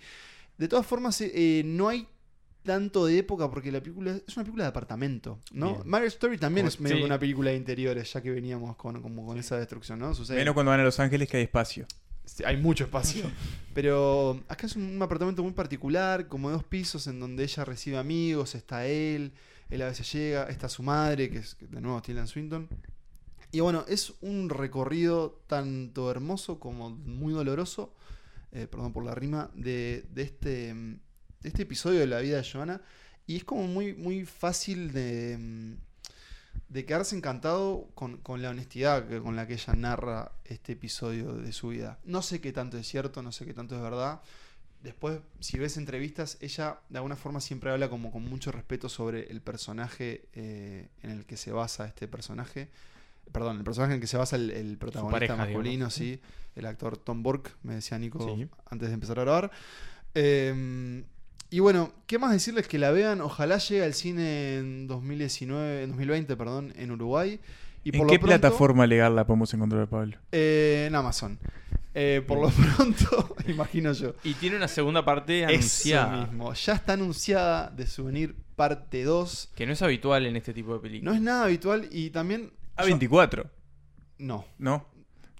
De 0.57 0.67
todas 0.67 0.85
formas, 0.85 1.19
eh, 1.21 1.31
eh, 1.33 1.63
no 1.65 1.89
hay 1.89 2.07
tanto 2.69 3.07
de 3.07 3.17
época 3.17 3.49
porque 3.49 3.71
la 3.71 3.81
película 3.81 4.11
es 4.27 4.37
una 4.37 4.43
película 4.43 4.65
de 4.65 4.67
apartamento, 4.69 5.39
¿no? 5.51 5.73
Bien. 5.77 5.89
Marriage 5.89 6.13
Story 6.13 6.37
también 6.37 6.65
Como- 6.65 6.73
es 6.75 6.79
medio 6.79 6.97
sí. 6.97 7.01
que 7.01 7.05
una 7.07 7.17
película 7.17 7.49
de 7.49 7.57
interiores, 7.57 8.13
ya 8.13 8.21
que 8.21 8.29
veníamos 8.29 8.75
con, 8.75 9.01
como 9.01 9.25
con 9.25 9.39
esa 9.39 9.57
destrucción, 9.57 9.97
¿no? 9.97 10.13
Sucede. 10.13 10.37
Menos 10.37 10.53
cuando 10.53 10.69
van 10.69 10.79
a 10.79 10.83
Los 10.83 10.99
Ángeles 10.99 11.27
que 11.27 11.37
hay 11.37 11.43
espacio. 11.43 11.87
Sí, 12.25 12.43
Hay 12.45 12.57
mucho 12.57 12.83
espacio. 12.83 13.25
Pero 13.73 14.43
acá 14.47 14.67
es 14.67 14.75
un 14.75 15.01
apartamento 15.01 15.41
muy 15.41 15.53
particular, 15.53 16.27
como 16.27 16.49
de 16.49 16.53
dos 16.57 16.63
pisos, 16.63 17.07
en 17.07 17.19
donde 17.19 17.41
ella 17.43 17.65
recibe 17.65 17.97
amigos, 17.97 18.53
está 18.53 18.85
él, 18.85 19.31
él 19.71 19.81
a 19.81 19.87
veces 19.87 20.11
llega, 20.13 20.43
está 20.43 20.69
su 20.69 20.83
madre, 20.83 21.31
que 21.31 21.39
es 21.39 21.55
que 21.55 21.65
de 21.65 21.81
nuevo 21.81 21.99
Tilda 22.03 22.27
Swinton. 22.27 22.67
Y 23.51 23.61
bueno, 23.61 23.83
es 23.87 24.13
un 24.21 24.47
recorrido 24.49 25.41
tanto 25.47 26.11
hermoso 26.11 26.59
como 26.59 26.91
muy 26.91 27.33
doloroso, 27.33 27.95
eh, 28.51 28.67
perdón 28.69 28.93
por 28.93 29.03
la 29.03 29.15
rima, 29.15 29.49
de, 29.55 30.05
de 30.13 30.21
este, 30.21 30.71
mm, 30.75 30.99
este 31.43 31.63
episodio 31.63 31.99
de 31.99 32.07
la 32.07 32.19
vida 32.19 32.37
de 32.41 32.47
Joanna. 32.49 32.81
Y 33.27 33.37
es 33.37 33.43
como 33.43 33.67
muy, 33.67 33.93
muy 33.93 34.25
fácil 34.25 34.91
de, 34.91 35.37
mm, 35.39 35.73
de 36.69 36.85
quedarse 36.85 37.15
encantado 37.15 37.87
con, 37.95 38.17
con 38.17 38.41
la 38.41 38.49
honestidad 38.49 39.07
con 39.21 39.35
la 39.35 39.45
que 39.47 39.53
ella 39.53 39.73
narra 39.73 40.31
este 40.45 40.73
episodio 40.73 41.33
de 41.35 41.51
su 41.51 41.69
vida. 41.69 41.99
No 42.05 42.21
sé 42.21 42.41
qué 42.41 42.51
tanto 42.51 42.77
es 42.77 42.87
cierto, 42.87 43.21
no 43.21 43.31
sé 43.31 43.45
qué 43.45 43.53
tanto 43.53 43.75
es 43.75 43.81
verdad. 43.81 44.21
Después, 44.83 45.19
si 45.41 45.59
ves 45.59 45.75
entrevistas, 45.77 46.37
ella 46.39 46.79
de 46.89 46.97
alguna 46.99 47.15
forma 47.17 47.41
siempre 47.41 47.69
habla 47.69 47.89
como 47.89 48.11
con 48.11 48.23
mucho 48.23 48.51
respeto 48.51 48.87
sobre 48.87 49.29
el 49.29 49.41
personaje 49.41 50.25
eh, 50.33 50.87
en 51.03 51.11
el 51.11 51.25
que 51.25 51.37
se 51.37 51.51
basa 51.51 51.85
este 51.85 52.07
personaje. 52.07 52.69
Perdón, 53.31 53.57
el 53.57 53.63
personaje 53.63 53.91
en 53.93 53.95
el 53.95 54.01
que 54.01 54.07
se 54.07 54.17
basa 54.17 54.37
el, 54.37 54.49
el 54.51 54.77
protagonista 54.77 55.15
pareja, 55.15 55.35
masculino, 55.35 55.71
digamos. 55.89 55.93
sí. 55.93 56.19
El 56.55 56.65
actor 56.65 56.97
Tom 56.97 57.21
Burke, 57.23 57.51
me 57.63 57.75
decía 57.75 57.99
Nico 57.99 58.25
Sí. 58.35 58.47
antes 58.67 58.87
de 58.87 58.93
empezar 58.93 59.19
a 59.19 59.23
grabar. 59.23 59.51
Eh, 60.15 61.03
y 61.49 61.59
bueno, 61.59 61.91
¿qué 62.07 62.19
más 62.19 62.31
decirles 62.31 62.67
que 62.67 62.77
la 62.77 62.91
vean? 62.91 63.21
Ojalá 63.21 63.57
llegue 63.57 63.83
al 63.83 63.93
cine 63.93 64.57
en 64.57 64.87
2019, 64.87 65.83
en 65.83 65.89
2020, 65.89 66.35
perdón, 66.37 66.73
en 66.77 66.91
Uruguay. 66.91 67.39
Y 67.83 67.89
¿En 67.95 67.97
por 67.99 68.07
qué 68.07 68.15
lo 68.15 68.19
pronto, 68.19 68.25
plataforma 68.27 68.85
legal 68.87 69.15
la 69.15 69.25
podemos 69.25 69.53
encontrar, 69.53 69.87
Pablo? 69.87 70.17
eh, 70.31 70.85
en 70.87 70.95
Amazon. 70.95 71.39
Eh, 71.95 72.21
por 72.27 72.39
lo 72.39 72.49
pronto, 72.49 73.35
imagino 73.47 73.91
yo. 73.93 74.13
Y 74.23 74.35
tiene 74.35 74.57
una 74.57 74.67
segunda 74.67 75.03
parte 75.03 75.39
Eso 75.43 75.49
anunciada. 75.49 76.25
mismo. 76.27 76.53
Ya 76.53 76.73
está 76.73 76.93
anunciada 76.93 77.69
de 77.71 77.87
Souvenir 77.87 78.35
parte 78.55 79.03
2. 79.03 79.51
Que 79.55 79.65
no 79.65 79.73
es 79.73 79.81
habitual 79.81 80.25
en 80.27 80.35
este 80.35 80.53
tipo 80.53 80.69
de 80.71 80.75
No 80.77 80.81
películas. 80.81 81.15
es 81.15 81.21
nada 81.21 81.45
habitual 81.45 81.87
y 81.91 82.11
también... 82.11 82.51
A24. 82.77 83.49
No. 84.19 84.45
¿No? 84.59 84.85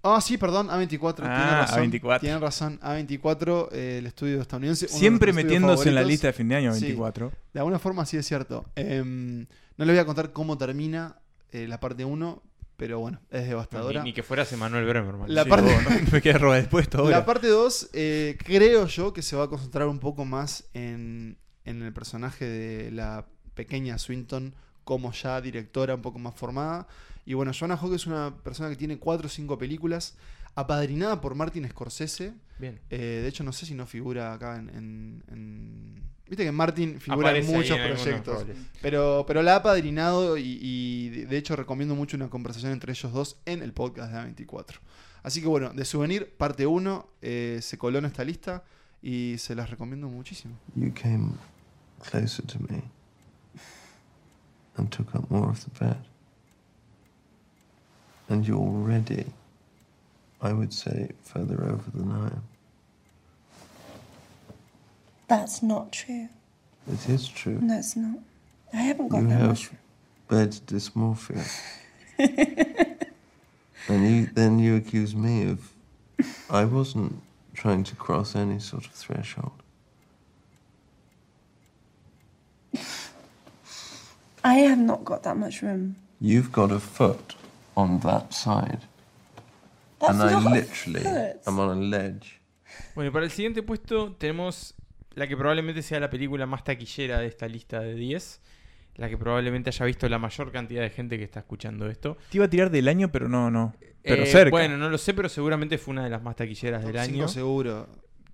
Ah, 0.02 0.22
sí, 0.22 0.38
perdón, 0.38 0.70
A24. 0.70 1.16
tiene 1.16 1.30
Ah, 1.34 1.66
razón. 1.68 1.92
A24. 1.92 2.20
Tienen 2.22 2.42
razón, 2.42 2.80
A24, 2.82 3.70
eh, 3.74 3.98
el 4.00 4.06
estudio 4.06 4.42
estadounidense. 4.42 4.88
Siempre 4.88 5.34
metiéndose 5.34 5.90
en 5.90 5.96
la 5.96 6.04
lista 6.04 6.28
de 6.28 6.34
fin 6.34 6.48
de 6.48 6.56
año 6.56 6.74
Sí. 6.74 6.82
24. 6.86 7.32
De 7.54 7.60
alguna 7.60 7.80
forma 7.80 8.06
sí 8.06 8.16
es 8.18 8.26
cierto. 8.26 8.66
Em, 8.76 9.42
no 9.78 9.86
les 9.86 9.90
voy 9.90 9.98
a 9.98 10.06
contar 10.06 10.32
cómo 10.32 10.58
termina 10.58 11.18
eh, 11.52 11.68
la 11.68 11.80
parte 11.80 12.06
1, 12.06 12.42
pero 12.78 13.00
bueno, 13.00 13.20
es 13.32 13.48
devastadora. 13.48 14.02
Ni, 14.04 14.10
ni 14.10 14.14
que 14.14 14.24
fueras 14.24 14.52
Emanuel 14.54 14.86
Bremerman. 14.86 15.34
La 15.34 15.44
Sí, 15.44 15.50
parte- 15.50 15.74
vos, 15.74 15.84
no 15.84 15.90
me 16.14 16.22
quedé 16.22 16.40
después 16.62 16.88
ahora. 16.94 17.18
La 17.18 17.26
parte 17.26 17.48
2, 17.48 17.90
eh, 17.94 18.38
creo 18.46 18.86
yo 18.88 19.12
que 19.14 19.22
se 19.22 19.36
va 19.36 19.46
a 19.46 19.48
concentrar 19.50 19.88
un 19.88 20.00
poco 20.00 20.24
más 20.26 20.66
en, 20.74 21.38
en 21.66 21.82
el 21.82 21.92
personaje 21.92 22.46
de 22.46 22.92
la 22.92 23.26
pequeña 23.56 23.98
Swinton 23.98 24.54
como 24.86 25.12
ya 25.12 25.42
directora 25.42 25.96
un 25.96 26.02
poco 26.02 26.20
más 26.20 26.36
formada. 26.36 26.88
Y 27.30 27.36
bueno, 27.36 27.52
Joanna 27.54 27.78
Hawke 27.78 27.94
es 27.94 28.08
una 28.08 28.36
persona 28.38 28.70
que 28.70 28.76
tiene 28.76 28.98
cuatro 28.98 29.28
o 29.28 29.30
cinco 29.30 29.56
películas, 29.60 30.16
apadrinada 30.56 31.22
por 31.22 31.36
Martin 31.36 31.70
Scorsese. 31.70 32.34
Bien. 32.58 32.80
Eh, 32.90 33.20
de 33.22 33.28
hecho, 33.28 33.44
no 33.44 33.52
sé 33.54 33.68
si 33.68 33.76
no 33.76 33.86
figura 33.86 34.34
acá 34.34 34.56
en. 34.58 34.70
en- 34.70 35.24
en- 35.32 36.04
Viste 36.28 36.44
que 36.44 36.52
Martin 36.52 37.00
figura 37.00 37.30
Aparece 37.30 37.52
en 37.52 37.56
muchos 37.58 37.78
en 37.78 37.94
proyectos. 37.94 38.46
Pero, 38.82 39.26
pero 39.28 39.44
la 39.44 39.54
ha 39.54 39.58
apadrinado 39.58 40.38
y, 40.38 40.58
y 40.60 41.10
de- 41.10 41.38
hecho 41.38 41.56
recomiendo 41.56 41.94
mucho 41.94 42.18
una 42.18 42.32
conversación 42.32 42.72
entre 42.72 42.94
ellos 42.94 43.14
dos 43.14 43.38
en 43.46 43.62
el 43.62 43.74
podcast 43.74 44.12
de 44.12 44.18
A24. 44.20 44.80
Así 45.22 45.40
que 45.40 45.48
bueno, 45.48 45.70
de 45.72 45.86
Souvenir, 45.86 46.36
parte 46.36 46.66
1, 46.66 47.08
se 47.22 47.78
coló 47.78 48.00
en 48.00 48.06
esta 48.06 48.24
lista 48.24 48.64
y 49.04 49.36
se 49.38 49.54
las 49.54 49.70
recomiendo 49.70 50.08
muchísimo. 50.10 50.56
You 50.76 50.92
came 51.00 51.34
closer 52.10 52.44
to 52.48 52.58
me 52.70 52.82
and 54.78 54.90
took 54.90 55.14
up 55.14 55.26
more 55.30 55.52
of 55.52 55.64
the 55.64 55.86
bed. 55.86 55.98
And 58.30 58.48
you're 58.48 58.58
already, 58.58 59.26
I 60.42 60.54
would 60.54 60.74
say, 60.74 61.10
further 61.24 61.64
over 61.64 61.90
than 61.94 62.12
I 62.12 62.28
am. 62.28 62.44
That's 65.28 65.62
not 65.62 65.92
true. 65.92 66.30
It 66.92 67.10
is 67.10 67.28
true. 67.28 67.60
No, 67.62 67.78
it's 67.78 67.96
not. 67.96 68.20
I 68.74 68.78
haven't 68.78 69.10
got 69.10 69.22
You 69.22 69.28
that 69.30 69.34
have 69.40 69.48
much. 69.50 69.70
bed 70.28 70.52
dysmorphia. 70.68 71.46
and 72.20 74.08
you, 74.10 74.28
then 74.34 74.60
you 74.60 74.76
accuse 74.76 75.16
me 75.16 75.50
of. 75.50 75.72
I 76.50 76.66
wasn't 76.66 77.22
trying 77.54 77.84
to 77.86 77.96
cross 77.96 78.36
any 78.36 78.60
sort 78.60 78.86
of 78.86 78.92
threshold. 78.92 79.52
I 84.44 84.54
have 84.56 84.80
not 84.80 85.04
got 85.06 85.24
that 85.24 85.38
much 85.38 85.62
room. 85.62 85.96
You've 86.22 86.52
got 86.52 86.72
a 86.72 86.80
foot 86.80 87.36
on 87.76 88.00
that 88.02 88.32
side. 88.32 88.80
That's 90.00 90.20
and 90.20 90.24
I 90.24 90.50
literally 90.54 91.06
am 91.46 91.60
on 91.60 91.78
a 91.78 91.98
ledge. 91.98 92.40
Bueno, 92.96 93.10
y 93.10 93.14
para 93.14 93.26
el 93.26 93.32
siguiente 93.32 93.64
puesto 93.64 94.14
tenemos 94.14 94.76
la 95.16 95.28
que 95.28 95.36
probablemente 95.36 95.82
sea 95.82 96.00
la 96.00 96.10
película 96.10 96.46
más 96.46 96.64
taquillera 96.64 97.20
de 97.20 97.28
esta 97.28 97.48
lista 97.48 97.80
de 97.80 97.96
10. 97.96 98.42
La 98.96 99.10
que 99.10 99.18
probablemente 99.18 99.70
haya 99.70 99.86
visto 99.86 100.10
la 100.10 100.20
mayor 100.20 100.52
cantidad 100.52 100.82
de 100.82 100.90
gente 100.90 101.18
que 101.18 101.24
está 101.24 101.40
escuchando 101.40 101.90
esto. 101.90 102.18
Te 102.30 102.38
iba 102.38 102.46
a 102.46 102.50
tirar 102.50 102.70
del 102.70 102.88
año, 102.88 103.10
pero 103.12 103.30
no, 103.30 103.50
no. 103.50 103.74
Pero 104.02 104.24
Eh, 104.24 104.26
cerca. 104.26 104.50
Bueno, 104.52 104.78
no 104.78 104.90
lo 104.90 104.98
sé, 104.98 105.14
pero 105.14 105.30
seguramente 105.30 105.78
fue 105.78 105.94
una 105.94 106.04
de 106.04 106.10
las 106.10 106.22
más 106.22 106.36
taquilleras 106.36 106.84
del 106.84 106.94
Top 106.94 107.02
año. 107.02 107.28
seguro. 107.30 107.88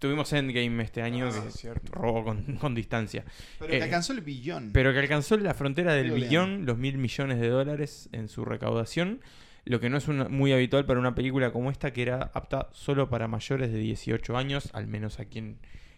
Tuvimos 0.05 0.31
Endgame 0.33 0.83
este 0.83 1.01
año 1.01 1.27
Ah, 1.27 1.41
que 1.41 1.47
es 1.49 1.53
cierto. 1.55 1.91
robó 1.93 2.23
con, 2.23 2.43
con 2.57 2.75
distancia. 2.75 3.23
Pero 3.59 3.73
Eh, 3.73 3.77
que 3.77 3.83
alcanzó 3.83 4.13
el 4.13 4.21
billón. 4.21 4.69
Pero 4.73 4.93
que 4.93 4.99
alcanzó 4.99 5.37
la 5.37 5.53
frontera 5.53 5.93
del 5.93 6.11
billón, 6.11 6.65
los 6.65 6.77
mil 6.77 6.97
millones 6.97 7.39
de 7.39 7.49
dólares 7.49 8.09
en 8.11 8.27
su 8.27 8.45
recaudación. 8.45 9.21
Lo 9.65 9.79
que 9.79 9.89
no 9.89 9.97
es 9.97 10.07
una- 10.07 10.29
muy 10.29 10.53
habitual 10.53 10.85
para 10.85 10.99
una 10.99 11.15
película 11.15 11.51
como 11.51 11.71
esta, 11.71 11.91
que 11.91 12.03
era 12.03 12.29
apta 12.35 12.69
solo 12.71 13.09
para 13.09 13.27
mayores 13.27 13.71
de 13.71 13.79
18 13.79 14.37
años, 14.37 14.69
al 14.73 14.85
menos 14.85 15.19
aquí 15.19 15.39
en, 15.39 15.57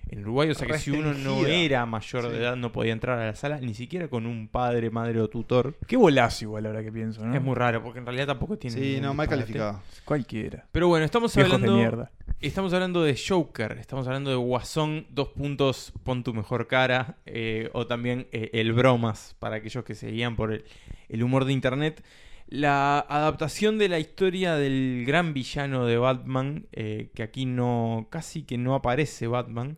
en 0.10 0.22
Uruguay. 0.22 0.50
O 0.50 0.54
sea 0.56 0.68
que 0.68 0.78
si 0.78 0.92
uno 0.92 1.14
no 1.14 1.46
era 1.46 1.86
mayor 1.86 2.30
de 2.30 2.38
edad, 2.38 2.56
no 2.56 2.72
podía 2.72 2.94
entrar 2.94 3.20
a 3.20 3.26
la 3.26 3.36
sala, 3.36 3.60
ni 3.60 3.74
siquiera 3.74 4.08
con 4.08 4.26
un 4.26 4.48
padre, 4.48 4.90
madre 4.90 5.20
o 5.22 5.28
tutor. 5.30 5.76
Qué 5.88 5.98
bolazo 5.98 6.46
igual 6.46 6.66
ahora 6.66 6.84
que 6.84 6.92
pienso, 6.92 7.26
¿no? 7.26 7.36
Es 7.36 7.42
muy 7.42 7.56
raro, 7.56 7.84
porque 7.84 8.00
en 8.00 8.06
realidad 8.06 8.28
tampoco 8.28 8.58
tiene. 8.58 8.78
sí, 8.78 9.00
no, 9.02 9.14
mal 9.14 9.28
calificado. 9.28 9.82
Cualquiera. 10.06 10.66
Pero 10.72 10.88
bueno, 10.88 11.06
estamos 11.06 11.36
Viejos 11.36 11.52
de 11.52 11.56
hablando. 11.56 11.78
mierda. 11.78 12.12
Estamos 12.40 12.74
hablando 12.74 13.04
de 13.04 13.18
Joker, 13.18 13.78
estamos 13.80 14.06
hablando 14.06 14.30
de 14.30 14.36
Guasón, 14.36 15.08
dos 15.10 15.30
puntos, 15.30 15.92
pon 16.04 16.24
tu 16.24 16.34
mejor 16.34 16.68
cara, 16.68 17.18
eh, 17.26 17.70
o 17.74 17.88
también 17.88 18.28
eh, 18.32 18.52
el 18.54 18.74
bromas, 18.74 19.36
para 19.40 19.56
aquellos 19.56 19.84
que 19.84 19.96
se 19.96 20.12
guían 20.12 20.36
por 20.36 20.52
el, 20.52 20.64
el 21.10 21.24
humor 21.24 21.46
de 21.46 21.54
internet. 21.54 22.04
La 22.50 23.00
adaptación 23.00 23.78
de 23.78 23.90
la 23.90 24.00
historia 24.00 24.56
del 24.56 25.04
gran 25.06 25.34
villano 25.34 25.86
de 25.86 25.98
Batman, 25.98 26.68
eh, 26.72 27.10
que 27.14 27.22
aquí 27.22 27.46
no, 27.46 28.08
casi 28.10 28.44
que 28.44 28.58
no 28.58 28.74
aparece 28.74 29.28
Batman. 29.28 29.78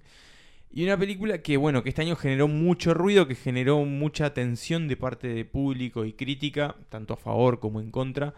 Y 0.71 0.83
una 0.83 0.95
película 0.95 1.41
que, 1.41 1.57
bueno, 1.57 1.81
que 1.81 1.89
este 1.89 2.03
año 2.03 2.15
generó 2.15 2.47
mucho 2.47 2.93
ruido, 2.93 3.27
que 3.27 3.33
generó 3.33 3.83
mucha 3.85 4.27
atención 4.27 4.87
de 4.87 4.97
parte 4.97 5.27
de 5.29 5.45
público 5.45 6.05
y 6.05 6.13
crítica, 6.13 6.75
tanto 6.89 7.15
a 7.15 7.17
favor 7.17 7.59
como 7.59 7.81
en 7.81 7.89
contra. 7.89 8.35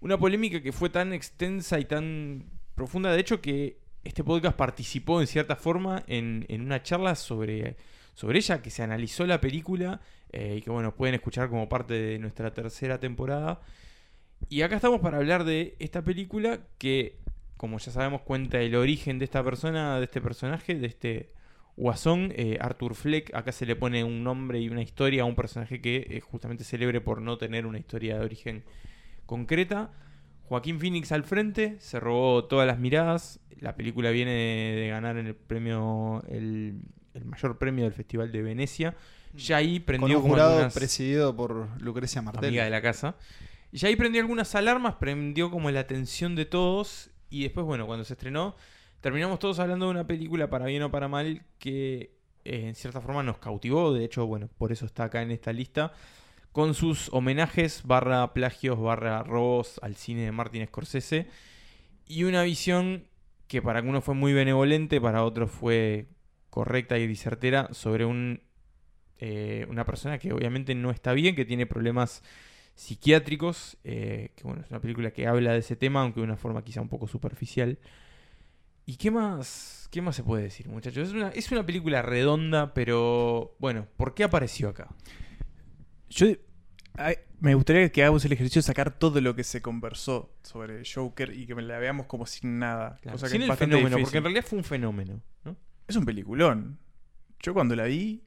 Una 0.00 0.18
polémica 0.18 0.60
que 0.60 0.72
fue 0.72 0.90
tan 0.90 1.14
extensa 1.14 1.80
y 1.80 1.86
tan 1.86 2.44
profunda, 2.74 3.12
de 3.12 3.20
hecho, 3.20 3.40
que 3.40 3.78
este 4.04 4.22
podcast 4.22 4.58
participó 4.58 5.22
en 5.22 5.26
cierta 5.26 5.56
forma 5.56 6.04
en, 6.06 6.44
en 6.50 6.60
una 6.60 6.82
charla 6.82 7.14
sobre, 7.14 7.78
sobre 8.14 8.38
ella, 8.38 8.62
que 8.62 8.70
se 8.70 8.82
analizó 8.82 9.26
la 9.26 9.40
película 9.40 10.00
eh, 10.32 10.56
y 10.58 10.62
que, 10.62 10.70
bueno, 10.70 10.94
pueden 10.94 11.14
escuchar 11.14 11.48
como 11.48 11.68
parte 11.68 11.94
de 11.94 12.18
nuestra 12.18 12.52
tercera 12.52 12.98
temporada. 12.98 13.60
Y 14.48 14.62
acá 14.62 14.76
estamos 14.76 15.00
para 15.00 15.18
hablar 15.18 15.44
de 15.44 15.76
esta 15.78 16.02
película 16.02 16.60
que, 16.78 17.18
como 17.56 17.78
ya 17.78 17.92
sabemos, 17.92 18.22
cuenta 18.22 18.60
el 18.60 18.74
origen 18.74 19.18
de 19.18 19.24
esta 19.24 19.42
persona, 19.42 19.98
de 19.98 20.04
este 20.04 20.20
personaje, 20.20 20.74
de 20.74 20.86
este 20.86 21.32
guasón, 21.76 22.32
eh, 22.36 22.58
Arthur 22.60 22.94
Fleck. 22.94 23.34
Acá 23.34 23.52
se 23.52 23.66
le 23.66 23.76
pone 23.76 24.04
un 24.04 24.22
nombre 24.22 24.60
y 24.60 24.68
una 24.68 24.82
historia 24.82 25.22
a 25.22 25.26
un 25.26 25.34
personaje 25.34 25.80
que 25.80 26.06
es 26.10 26.24
justamente 26.24 26.64
célebre 26.64 27.00
por 27.00 27.20
no 27.20 27.38
tener 27.38 27.66
una 27.66 27.78
historia 27.78 28.18
de 28.18 28.24
origen 28.24 28.64
concreta. 29.26 29.92
Joaquín 30.44 30.78
Phoenix 30.78 31.10
al 31.10 31.24
frente, 31.24 31.76
se 31.80 31.98
robó 31.98 32.44
todas 32.44 32.66
las 32.66 32.78
miradas. 32.78 33.40
La 33.58 33.76
película 33.76 34.10
viene 34.10 34.32
de, 34.32 34.80
de 34.80 34.88
ganar 34.88 35.16
el 35.16 35.34
premio, 35.34 36.22
el, 36.28 36.82
el 37.14 37.24
mayor 37.24 37.58
premio 37.58 37.84
del 37.84 37.92
Festival 37.94 38.30
de 38.32 38.42
Venecia. 38.42 38.94
Ya 39.34 39.56
ahí 39.56 39.78
Con 39.78 39.86
prendió 39.86 40.20
como 40.22 40.36
algunas- 40.36 40.74
presidido 40.74 41.34
por 41.34 41.80
Lucrecia 41.80 42.22
Martel. 42.22 42.48
amiga 42.48 42.64
de 42.64 42.70
la 42.70 42.82
casa. 42.82 43.16
Y 43.72 43.78
ya 43.78 43.88
ahí 43.88 43.96
prendió 43.96 44.20
algunas 44.20 44.54
alarmas, 44.54 44.94
prendió 44.96 45.50
como 45.50 45.70
la 45.70 45.80
atención 45.80 46.36
de 46.36 46.44
todos. 46.44 47.10
Y 47.30 47.42
después, 47.42 47.66
bueno, 47.66 47.86
cuando 47.86 48.04
se 48.04 48.12
estrenó, 48.12 48.54
terminamos 49.00 49.38
todos 49.40 49.58
hablando 49.58 49.86
de 49.86 49.90
una 49.90 50.06
película, 50.06 50.48
para 50.50 50.66
bien 50.66 50.82
o 50.84 50.90
para 50.90 51.08
mal, 51.08 51.42
que 51.58 52.14
eh, 52.44 52.68
en 52.68 52.74
cierta 52.76 53.00
forma 53.00 53.22
nos 53.24 53.38
cautivó. 53.38 53.92
De 53.92 54.04
hecho, 54.04 54.26
bueno, 54.26 54.48
por 54.58 54.70
eso 54.70 54.86
está 54.86 55.04
acá 55.04 55.22
en 55.22 55.30
esta 55.32 55.52
lista. 55.52 55.92
Con 56.52 56.74
sus 56.74 57.08
homenajes, 57.12 57.82
barra 57.84 58.32
plagios, 58.32 58.78
barra 58.80 59.24
robos 59.24 59.80
al 59.82 59.96
cine 59.96 60.22
de 60.26 60.30
Martin 60.30 60.64
Scorsese. 60.66 61.26
Y 62.06 62.22
una 62.22 62.44
visión 62.44 63.08
que 63.48 63.60
para 63.60 63.80
algunos 63.80 64.04
fue 64.04 64.14
muy 64.14 64.32
benevolente, 64.32 65.00
para 65.00 65.24
otros 65.24 65.50
fue 65.50 66.06
correcta 66.54 66.96
y 66.98 67.08
disertera 67.08 67.68
sobre 67.72 68.04
un, 68.04 68.40
eh, 69.18 69.66
una 69.68 69.84
persona 69.84 70.20
que 70.20 70.32
obviamente 70.32 70.76
no 70.76 70.92
está 70.92 71.12
bien, 71.12 71.34
que 71.34 71.44
tiene 71.44 71.66
problemas 71.66 72.22
psiquiátricos, 72.76 73.76
eh, 73.82 74.30
que 74.36 74.44
bueno, 74.44 74.62
es 74.62 74.70
una 74.70 74.80
película 74.80 75.10
que 75.10 75.26
habla 75.26 75.50
de 75.50 75.58
ese 75.58 75.74
tema, 75.74 76.02
aunque 76.02 76.20
de 76.20 76.24
una 76.24 76.36
forma 76.36 76.62
quizá 76.62 76.80
un 76.80 76.88
poco 76.88 77.08
superficial. 77.08 77.80
¿Y 78.86 78.98
qué 78.98 79.10
más, 79.10 79.88
qué 79.90 80.00
más 80.00 80.14
se 80.14 80.22
puede 80.22 80.44
decir, 80.44 80.68
muchachos? 80.68 81.08
Es 81.08 81.12
una, 81.12 81.30
es 81.30 81.50
una 81.50 81.66
película 81.66 82.02
redonda, 82.02 82.72
pero 82.72 83.56
bueno, 83.58 83.88
¿por 83.96 84.14
qué 84.14 84.22
apareció 84.22 84.68
acá? 84.68 84.94
Yo 86.08 86.28
ay, 86.96 87.16
me 87.40 87.56
gustaría 87.56 87.90
que 87.90 88.00
hagamos 88.04 88.24
el 88.26 88.32
ejercicio 88.32 88.60
de 88.60 88.66
sacar 88.66 88.96
todo 88.96 89.20
lo 89.20 89.34
que 89.34 89.42
se 89.42 89.60
conversó 89.60 90.36
sobre 90.44 90.84
Joker 90.84 91.36
y 91.36 91.46
que 91.46 91.56
me 91.56 91.62
la 91.62 91.80
veamos 91.80 92.06
como 92.06 92.26
sin 92.26 92.60
nada. 92.60 92.96
Claro, 93.02 93.16
cosa 93.16 93.28
sin 93.28 93.42
el 93.42 93.52
fenómeno, 93.54 93.88
difícil. 93.88 94.04
porque 94.04 94.18
en 94.18 94.24
realidad 94.24 94.44
fue 94.46 94.58
un 94.58 94.64
fenómeno, 94.64 95.20
¿no? 95.42 95.56
Es 95.88 95.96
un 95.96 96.04
peliculón. 96.04 96.78
Yo 97.40 97.52
cuando 97.54 97.76
la 97.76 97.84
vi 97.84 98.22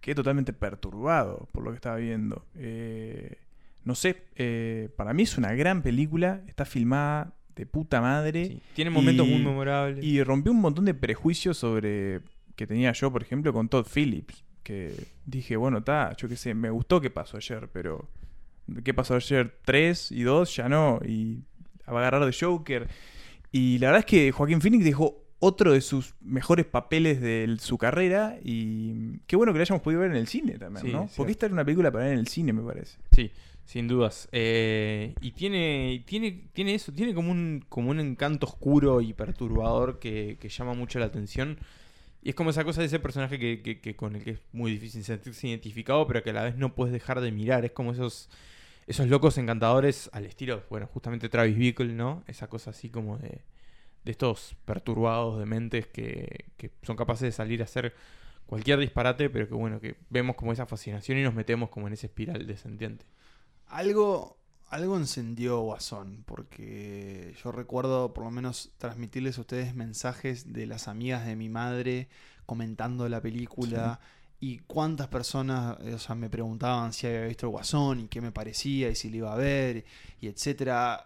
quedé 0.00 0.14
totalmente 0.16 0.52
perturbado 0.52 1.48
por 1.52 1.62
lo 1.62 1.70
que 1.70 1.76
estaba 1.76 1.96
viendo. 1.96 2.44
Eh, 2.56 3.36
no 3.84 3.94
sé, 3.94 4.24
eh, 4.36 4.88
para 4.96 5.12
mí 5.12 5.22
es 5.24 5.36
una 5.38 5.52
gran 5.54 5.82
película, 5.82 6.42
está 6.48 6.64
filmada 6.64 7.34
de 7.54 7.66
puta 7.66 8.00
madre. 8.00 8.46
Sí, 8.46 8.62
tiene 8.74 8.90
momentos 8.90 9.26
y- 9.26 9.30
muy 9.30 9.42
memorables. 9.42 10.04
Y 10.04 10.22
rompió 10.22 10.52
un 10.52 10.60
montón 10.60 10.84
de 10.86 10.94
prejuicios 10.94 11.56
sobre 11.58 12.20
que 12.56 12.66
tenía 12.66 12.92
yo, 12.92 13.10
por 13.12 13.22
ejemplo, 13.22 13.52
con 13.52 13.68
Todd 13.68 13.86
Phillips. 13.92 14.44
Que 14.62 14.94
dije, 15.26 15.56
bueno, 15.56 15.78
está, 15.78 16.14
yo 16.16 16.28
qué 16.28 16.36
sé, 16.36 16.54
me 16.54 16.70
gustó 16.70 17.00
qué 17.00 17.10
pasó 17.10 17.36
ayer, 17.36 17.68
pero 17.72 18.08
qué 18.84 18.94
pasó 18.94 19.14
ayer 19.16 19.58
3 19.64 20.12
y 20.12 20.22
2 20.22 20.54
ya 20.56 20.68
no. 20.68 21.00
Y 21.04 21.42
va 21.88 21.96
a 21.96 22.00
agarrar 22.00 22.24
de 22.24 22.32
Joker. 22.32 22.88
Y 23.50 23.78
la 23.78 23.88
verdad 23.88 24.00
es 24.00 24.06
que 24.06 24.30
Joaquín 24.32 24.60
Phoenix 24.60 24.84
dejó 24.84 25.21
otro 25.44 25.72
de 25.72 25.80
sus 25.80 26.14
mejores 26.20 26.66
papeles 26.66 27.20
de 27.20 27.56
su 27.58 27.76
carrera. 27.76 28.38
Y 28.44 29.18
qué 29.26 29.34
bueno 29.34 29.52
que 29.52 29.58
lo 29.58 29.62
hayamos 29.62 29.82
podido 29.82 30.00
ver 30.02 30.12
en 30.12 30.16
el 30.16 30.28
cine 30.28 30.56
también, 30.56 30.86
Sí, 30.86 30.92
¿no? 30.92 31.08
Porque 31.16 31.32
esta 31.32 31.46
era 31.46 31.52
una 31.54 31.64
película 31.64 31.90
para 31.90 32.04
ver 32.04 32.12
en 32.14 32.20
el 32.20 32.28
cine, 32.28 32.52
me 32.52 32.62
parece. 32.62 32.96
Sí, 33.10 33.30
sin 33.64 33.88
dudas. 33.88 34.28
Eh, 34.30 35.14
y 35.20 35.32
tiene, 35.32 36.04
tiene, 36.06 36.44
tiene 36.52 36.74
eso, 36.76 36.92
tiene 36.92 37.12
como 37.12 37.32
un, 37.32 37.64
como 37.68 37.90
un 37.90 37.98
encanto 37.98 38.46
oscuro 38.46 39.00
y 39.00 39.14
perturbador 39.14 39.98
que, 39.98 40.36
que 40.40 40.48
llama 40.48 40.74
mucho 40.74 41.00
la 41.00 41.06
atención. 41.06 41.58
Y 42.22 42.28
es 42.28 42.34
como 42.36 42.50
esa 42.50 42.62
cosa 42.62 42.80
de 42.82 42.86
ese 42.86 43.00
personaje 43.00 43.36
que, 43.36 43.62
que- 43.62 43.80
que 43.80 43.96
con 43.96 44.14
el 44.14 44.22
que 44.22 44.30
es 44.30 44.40
muy 44.52 44.70
difícil 44.70 45.02
sentirse 45.02 45.48
identificado, 45.48 46.06
pero 46.06 46.22
que 46.22 46.30
a 46.30 46.34
la 46.34 46.44
vez 46.44 46.56
no 46.56 46.72
puedes 46.72 46.92
dejar 46.92 47.20
de 47.20 47.32
mirar. 47.32 47.64
Es 47.64 47.72
como 47.72 47.90
esos, 47.90 48.30
esos 48.86 49.08
locos 49.08 49.38
encantadores 49.38 50.08
al 50.12 50.24
estilo, 50.26 50.62
bueno, 50.70 50.86
justamente 50.86 51.28
Travis 51.28 51.56
Bickle, 51.56 51.92
¿no? 51.94 52.22
Esa 52.28 52.46
cosa 52.46 52.70
así 52.70 52.90
como 52.90 53.18
de, 53.18 53.40
de 54.04 54.10
estos 54.12 54.56
perturbados 54.64 55.38
de 55.38 55.46
mentes 55.46 55.86
que, 55.86 56.46
que 56.56 56.70
son 56.82 56.96
capaces 56.96 57.22
de 57.22 57.32
salir 57.32 57.60
a 57.60 57.64
hacer 57.64 57.94
cualquier 58.46 58.78
disparate, 58.78 59.30
pero 59.30 59.48
que 59.48 59.54
bueno, 59.54 59.80
que 59.80 59.96
vemos 60.10 60.36
como 60.36 60.52
esa 60.52 60.66
fascinación 60.66 61.18
y 61.18 61.22
nos 61.22 61.34
metemos 61.34 61.70
como 61.70 61.86
en 61.86 61.94
esa 61.94 62.06
espiral 62.06 62.46
descendiente. 62.46 63.06
Algo, 63.66 64.36
algo 64.68 64.96
encendió 64.96 65.60
Guasón, 65.60 66.22
porque 66.26 67.34
yo 67.42 67.52
recuerdo 67.52 68.12
por 68.12 68.24
lo 68.24 68.30
menos 68.30 68.72
transmitirles 68.78 69.38
a 69.38 69.40
ustedes 69.40 69.74
mensajes 69.74 70.52
de 70.52 70.66
las 70.66 70.88
amigas 70.88 71.24
de 71.24 71.36
mi 71.36 71.48
madre 71.48 72.08
comentando 72.44 73.08
la 73.08 73.22
película. 73.22 74.00
Y 74.42 74.58
cuántas 74.66 75.06
personas 75.06 75.76
eh, 75.84 75.94
o 75.94 75.98
sea, 76.00 76.16
me 76.16 76.28
preguntaban 76.28 76.92
si 76.92 77.06
había 77.06 77.26
visto 77.26 77.46
el 77.46 77.52
Guasón 77.52 78.00
y 78.00 78.08
qué 78.08 78.20
me 78.20 78.32
parecía 78.32 78.90
y 78.90 78.96
si 78.96 79.08
lo 79.08 79.16
iba 79.18 79.32
a 79.32 79.36
ver 79.36 79.84
y 80.20 80.26
etcétera. 80.26 81.04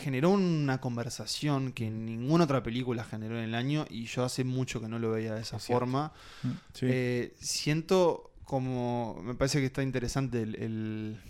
Generó 0.00 0.30
una 0.30 0.80
conversación 0.80 1.72
que 1.72 1.90
ninguna 1.90 2.44
otra 2.44 2.62
película 2.62 3.04
generó 3.04 3.36
en 3.36 3.44
el 3.44 3.54
año 3.54 3.84
y 3.90 4.04
yo 4.06 4.24
hace 4.24 4.44
mucho 4.44 4.80
que 4.80 4.88
no 4.88 4.98
lo 4.98 5.10
veía 5.10 5.34
de 5.34 5.42
esa 5.42 5.56
Es 5.58 5.64
forma. 5.66 6.12
Mm, 6.42 6.48
sí. 6.72 6.86
Eh, 6.88 7.34
siento 7.40 8.30
como. 8.44 9.20
Me 9.24 9.34
parece 9.34 9.58
que 9.60 9.66
está 9.66 9.82
interesante 9.82 10.40
el, 10.42 10.54
el- 10.56 11.20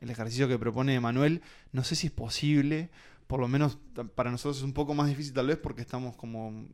el 0.00 0.10
ejercicio 0.10 0.46
que 0.48 0.58
propone 0.58 0.94
Emanuel. 0.94 1.40
No 1.72 1.84
sé 1.84 1.94
si 1.96 2.08
es 2.08 2.12
posible. 2.12 2.90
Por 3.28 3.40
lo 3.40 3.48
menos 3.48 3.78
para 4.14 4.30
nosotros 4.30 4.58
es 4.58 4.62
un 4.64 4.72
poco 4.74 4.94
más 4.94 5.08
difícil, 5.08 5.32
tal 5.32 5.46
vez, 5.46 5.56
porque 5.56 5.82
estamos 5.82 6.16
como 6.16 6.66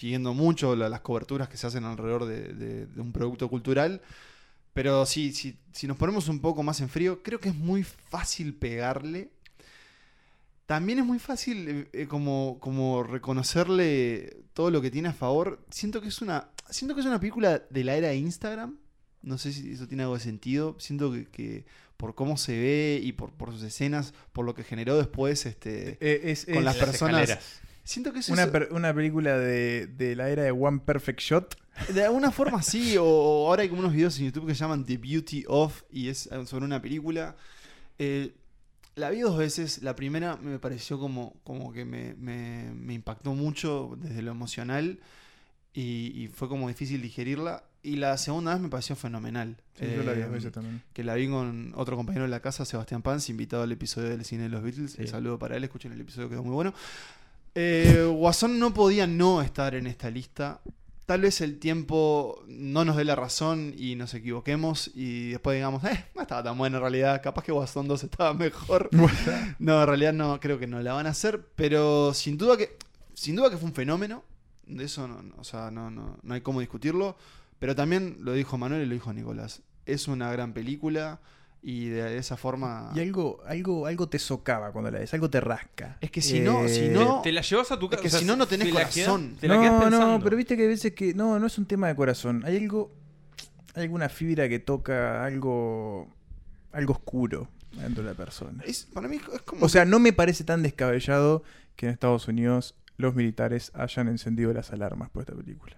siguiendo 0.00 0.32
mucho 0.32 0.74
la- 0.76 0.88
las 0.88 1.02
coberturas 1.02 1.48
que 1.50 1.58
se 1.58 1.66
hacen 1.66 1.84
alrededor 1.84 2.24
de, 2.24 2.54
de- 2.54 2.86
de 2.86 3.00
un 3.00 3.12
producto 3.12 3.48
cultural. 3.50 4.00
Pero 4.72 5.04
sí, 5.04 5.32
sí, 5.32 5.58
si 5.72 5.86
nos 5.86 5.96
ponemos 5.98 6.28
un 6.28 6.40
poco 6.40 6.62
más 6.62 6.80
en 6.80 6.88
frío, 6.88 7.22
creo 7.22 7.38
que 7.40 7.50
es 7.50 7.54
muy 7.54 7.82
fácil 7.84 8.54
pegarle. 8.54 9.28
También 10.66 11.00
es 11.00 11.04
muy 11.04 11.18
fácil 11.18 11.68
eh, 11.68 11.88
eh, 11.92 12.06
como, 12.06 12.58
como 12.60 13.02
reconocerle 13.02 14.36
todo 14.54 14.70
lo 14.70 14.80
que 14.80 14.90
tiene 14.90 15.08
a 15.08 15.12
favor. 15.12 15.58
Siento 15.70 16.00
que 16.00 16.08
es 16.08 16.22
una. 16.22 16.48
Siento 16.70 16.94
que 16.94 17.00
es 17.00 17.06
una 17.06 17.18
película 17.18 17.62
de 17.68 17.84
la 17.84 17.96
era 17.96 18.08
de 18.08 18.16
Instagram. 18.16 18.76
No 19.22 19.36
sé 19.36 19.52
si 19.52 19.72
eso 19.72 19.86
tiene 19.88 20.04
algo 20.04 20.14
de 20.14 20.20
sentido. 20.20 20.76
Siento 20.78 21.12
que, 21.12 21.26
que 21.26 21.64
por 21.96 22.14
cómo 22.14 22.36
se 22.36 22.52
ve 22.58 23.00
y 23.02 23.12
por, 23.12 23.32
por 23.32 23.50
sus 23.52 23.62
escenas, 23.64 24.14
por 24.32 24.44
lo 24.46 24.54
que 24.54 24.62
generó 24.64 24.96
después 24.96 25.44
este, 25.44 25.98
Eh, 26.00 26.30
es- 26.30 26.46
con 26.46 26.54
es- 26.58 26.64
las 26.64 26.76
Las 26.76 26.86
personas. 26.86 27.22
escaleras. 27.22 27.60
Siento 27.84 28.12
que 28.12 28.20
es 28.20 28.28
una, 28.28 28.42
eso- 28.44 28.52
per- 28.52 28.68
una 28.72 28.94
película 28.94 29.36
de, 29.38 29.86
de 29.86 30.14
la 30.16 30.28
era 30.30 30.42
de 30.42 30.50
One 30.52 30.80
Perfect 30.84 31.20
Shot. 31.20 31.56
De 31.94 32.04
alguna 32.04 32.30
forma 32.32 32.62
sí, 32.62 32.96
o, 32.96 33.04
o 33.04 33.48
ahora 33.48 33.62
hay 33.62 33.68
como 33.68 33.80
unos 33.80 33.92
videos 33.92 34.18
en 34.18 34.26
YouTube 34.26 34.46
que 34.46 34.54
se 34.54 34.60
llaman 34.60 34.84
The 34.84 34.96
Beauty 34.98 35.44
of 35.48 35.82
y 35.90 36.08
es 36.08 36.26
eh, 36.26 36.46
sobre 36.46 36.64
una 36.64 36.80
película. 36.80 37.36
Eh, 37.98 38.34
la 38.96 39.10
vi 39.10 39.20
dos 39.20 39.36
veces, 39.38 39.82
la 39.82 39.94
primera 39.96 40.36
me 40.36 40.58
pareció 40.58 40.98
como, 40.98 41.34
como 41.44 41.72
que 41.72 41.84
me, 41.84 42.14
me- 42.14 42.72
me 42.74 42.94
impactó 42.94 43.34
mucho 43.34 43.96
desde 43.98 44.20
lo 44.22 44.30
emocional 44.32 45.00
y, 45.72 46.12
y 46.14 46.28
fue 46.28 46.48
como 46.48 46.68
difícil 46.68 47.00
digerirla. 47.02 47.64
Y 47.82 47.96
la 47.96 48.18
segunda 48.18 48.52
vez 48.52 48.60
me 48.60 48.68
pareció 48.68 48.94
fenomenal. 48.94 49.56
Sí, 49.78 49.86
yo 49.96 50.02
la 50.02 50.12
vi 50.12 50.20
Eh, 50.20 50.24
dos 50.24 50.32
veces 50.32 50.52
también. 50.52 50.82
Que 50.92 51.02
la 51.02 51.14
vi 51.14 51.28
con 51.28 51.72
otro 51.76 51.96
compañero 51.96 52.24
de 52.24 52.28
la 52.30 52.40
casa, 52.40 52.66
Sebastián 52.66 53.00
Pans, 53.00 53.30
invitado 53.30 53.62
al 53.62 53.72
episodio 53.72 54.10
del 54.10 54.22
cine 54.26 54.42
de 54.42 54.48
los 54.50 54.62
Beatles. 54.62 54.92
Sí. 54.92 55.02
Un 55.02 55.08
saludo 55.08 55.38
para 55.38 55.56
él, 55.56 55.64
escuchen 55.64 55.90
el 55.92 56.00
episodio, 56.02 56.28
quedó 56.28 56.42
muy 56.44 56.52
bueno. 56.52 56.74
Eh, 57.54 58.06
Guasón 58.10 58.58
no 58.58 58.72
podía 58.72 59.06
no 59.06 59.42
estar 59.42 59.74
en 59.74 59.86
esta 59.86 60.10
lista. 60.10 60.60
Tal 61.06 61.22
vez 61.22 61.40
el 61.40 61.58
tiempo 61.58 62.44
no 62.46 62.84
nos 62.84 62.96
dé 62.96 63.04
la 63.04 63.16
razón 63.16 63.74
y 63.76 63.96
nos 63.96 64.14
equivoquemos 64.14 64.92
y 64.94 65.30
después 65.30 65.56
digamos, 65.56 65.82
eh, 65.84 66.06
no 66.14 66.22
estaba 66.22 66.44
tan 66.44 66.56
buena 66.56 66.76
en 66.76 66.82
realidad, 66.82 67.20
capaz 67.20 67.42
que 67.42 67.50
Guasón 67.50 67.88
2 67.88 68.04
estaba 68.04 68.32
mejor. 68.32 68.88
no, 69.58 69.80
en 69.80 69.86
realidad 69.86 70.12
no, 70.12 70.38
creo 70.38 70.58
que 70.58 70.68
no 70.68 70.80
la 70.80 70.92
van 70.92 71.06
a 71.06 71.10
hacer, 71.10 71.48
pero 71.56 72.14
sin 72.14 72.38
duda 72.38 72.56
que, 72.56 72.76
sin 73.14 73.34
duda 73.34 73.50
que 73.50 73.56
fue 73.56 73.68
un 73.68 73.74
fenómeno. 73.74 74.22
De 74.66 74.84
eso 74.84 75.08
no, 75.08 75.20
no, 75.20 75.34
o 75.36 75.42
sea, 75.42 75.72
no, 75.72 75.90
no, 75.90 76.18
no 76.22 76.34
hay 76.34 76.42
cómo 76.42 76.60
discutirlo. 76.60 77.16
Pero 77.58 77.74
también 77.74 78.16
lo 78.20 78.32
dijo 78.32 78.56
Manuel 78.56 78.82
y 78.82 78.86
lo 78.86 78.94
dijo 78.94 79.12
Nicolás. 79.12 79.62
Es 79.84 80.08
una 80.08 80.32
gran 80.32 80.54
película 80.54 81.20
y 81.62 81.88
de 81.90 82.16
esa 82.16 82.36
forma... 82.36 82.90
Y 82.94 83.00
algo, 83.00 83.42
algo, 83.46 83.86
algo 83.86 84.08
te 84.08 84.18
socava 84.18 84.72
cuando 84.72 84.90
la 84.90 84.98
ves, 85.00 85.12
algo 85.12 85.28
te 85.28 85.40
rasca. 85.40 85.98
Es 86.00 86.10
que 86.10 86.22
si 86.22 86.40
no- 86.40 86.66
si 86.68 86.86
Eh, 86.86 86.90
no- 86.90 87.20
Te 87.22 87.32
la 87.32 87.42
llevas 87.42 87.70
a 87.70 87.78
tu 87.78 87.86
Es 87.86 87.90
casa. 87.90 88.02
que 88.02 88.10
si 88.10 88.24
no, 88.24 88.34
no 88.36 88.46
tenés 88.46 88.72
corazón. 88.72 89.36
te 89.38 89.46
la 89.48 89.58
quedás 89.60 89.72
no, 89.74 89.80
pensando. 89.80 90.06
no, 90.18 90.24
pero 90.24 90.36
viste 90.36 90.56
que 90.56 90.62
hay 90.62 90.68
veces 90.68 90.94
que 90.94 91.12
no, 91.14 91.38
no 91.38 91.46
es 91.46 91.58
un 91.58 91.66
tema 91.66 91.88
de 91.88 91.94
corazón. 91.96 92.42
Hay 92.46 92.56
algo, 92.56 92.90
hay 93.74 93.82
alguna 93.82 94.08
fibra 94.08 94.48
que 94.48 94.58
toca 94.58 95.22
algo, 95.24 96.08
algo 96.72 96.92
oscuro 96.94 97.48
dentro 97.76 98.02
de 98.02 98.10
la 98.10 98.16
persona. 98.16 98.62
Es, 98.66 98.86
para 98.92 99.06
mí 99.08 99.16
es 99.34 99.42
como... 99.42 99.64
O 99.64 99.68
sea, 99.68 99.84
no 99.84 99.98
me 99.98 100.12
parece 100.14 100.44
tan 100.44 100.62
descabellado 100.62 101.42
que 101.76 101.86
en 101.86 101.92
Estados 101.92 102.26
Unidos 102.26 102.74
los 102.96 103.14
militares 103.14 103.70
hayan 103.74 104.08
encendido 104.08 104.52
las 104.52 104.72
alarmas 104.72 105.10
por 105.10 105.22
esta 105.22 105.34
película. 105.34 105.76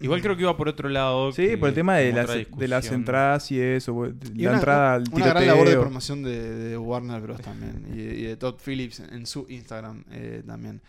Igual 0.00 0.20
creo 0.20 0.36
que 0.36 0.42
iba 0.42 0.56
por 0.56 0.68
otro 0.68 0.88
lado. 0.88 1.32
Sí, 1.32 1.56
por 1.56 1.68
el 1.68 1.74
tema 1.74 1.96
de 1.96 2.12
las, 2.12 2.28
otra 2.28 2.58
de 2.58 2.68
las 2.68 2.90
entradas 2.90 3.50
y 3.52 3.60
eso, 3.60 4.12
de 4.12 4.28
Y 4.34 4.42
la 4.42 4.50
una, 4.50 4.58
entrada 4.58 4.94
al 4.94 5.04
una 5.10 5.26
gran 5.26 5.46
labor 5.46 5.68
de 5.68 5.76
promoción 5.76 6.22
de, 6.22 6.54
de 6.54 6.78
Warner 6.78 7.20
Bros. 7.20 7.40
también. 7.40 7.86
Y 7.92 7.96
de, 7.98 8.14
y 8.16 8.22
de 8.24 8.36
Todd 8.36 8.56
Phillips 8.64 9.00
en 9.00 9.26
su 9.26 9.46
Instagram 9.48 10.04
eh, 10.10 10.42
también. 10.46 10.80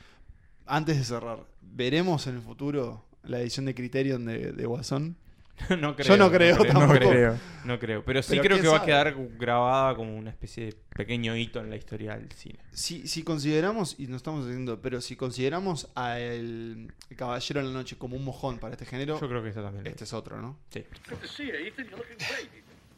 Antes 0.65 0.97
de 0.97 1.03
cerrar, 1.03 1.45
¿veremos 1.61 2.25
en 2.27 2.35
el 2.35 2.41
futuro 2.41 3.05
la 3.23 3.39
edición 3.39 3.65
de 3.65 3.75
Criterion 3.75 4.25
de, 4.25 4.51
de 4.51 4.65
Guasón? 4.65 5.15
no 5.79 5.95
creo, 5.95 6.07
Yo 6.07 6.17
no 6.17 6.29
creo 6.31 6.57
No 6.57 6.65
tampoco. 6.65 6.93
creo. 6.99 7.37
No 7.63 7.79
creo. 7.79 8.03
Pero 8.03 8.21
sí 8.21 8.31
Pero 8.31 8.43
creo 8.43 8.61
que 8.61 8.67
va 8.67 8.75
a 8.75 8.79
sabe. 8.79 8.91
quedar 8.91 9.15
grabada 9.37 9.95
como 9.95 10.15
una 10.15 10.29
especie 10.29 10.65
de 10.65 10.73
pequeño 10.95 11.35
hito 11.37 11.59
en 11.61 11.69
la 11.69 11.77
historia 11.77 12.15
del 12.17 12.29
cine. 12.33 12.59
Si, 12.71 13.07
si 13.07 13.23
consideramos, 13.23 13.95
y 13.97 14.07
no 14.07 14.17
estamos 14.17 14.45
haciendo, 14.45 14.81
pero 14.81 14.99
si 15.01 15.15
consideramos 15.15 15.89
a 15.95 16.19
el, 16.19 16.91
el 17.09 17.15
Caballero 17.17 17.61
de 17.61 17.67
la 17.67 17.71
Noche 17.73 17.97
como 17.97 18.17
un 18.17 18.25
mojón 18.25 18.59
para 18.59 18.73
este 18.73 18.85
género, 18.85 19.19
Yo 19.19 19.27
creo 19.29 19.41
que 19.41 19.49
esta 19.49 19.63
también. 19.63 19.87
este 19.87 20.03
es 20.03 20.13
otro, 20.13 20.41
¿no? 20.41 20.57
Sí. 20.69 20.83
Good 21.09 21.17
to 21.19 21.27
see 21.27 21.47
you, 21.47 21.53
Ethan. 21.53 21.85
You're 21.85 21.97
looking 21.97 22.17
great. 22.17 22.49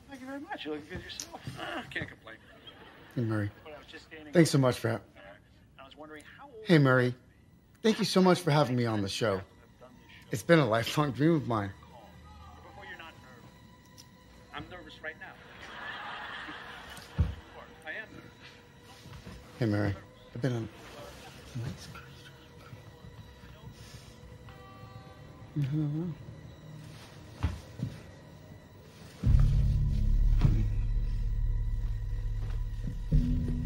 Thank 0.10 0.22
you 0.22 0.28
very 0.28 0.42
much. 0.42 0.66
You're 0.66 0.78
looking 0.78 0.98
good 0.98 1.04
yourself. 1.04 1.42
Ah, 1.60 1.84
can't 1.92 2.10
complain. 2.10 2.38
Hey, 3.16 3.24
Murray. 3.24 3.50
Thanks 4.34 4.50
so 4.50 4.58
much 4.58 4.78
for 4.80 4.90
ha- 4.92 5.02
I 5.80 5.84
was 5.86 5.96
wondering 5.96 6.24
how 6.38 6.46
old 6.48 6.66
Hey, 6.66 6.80
Murray. 6.80 7.14
Thank 7.84 8.00
you 8.00 8.06
so 8.06 8.22
much 8.22 8.40
for 8.42 8.52
having 8.52 8.76
me 8.76 8.86
on 8.88 9.02
the 9.02 9.08
show. 9.10 9.42
It's 10.32 10.44
been 10.44 10.60
a 10.60 10.66
lifelong 10.68 11.12
dream 11.12 11.36
of 11.36 11.48
mine. 11.48 11.72
Hey, 19.60 19.66
Murray. 19.66 19.96
I've 20.36 20.42
been 20.44 20.54
on. 20.54 20.70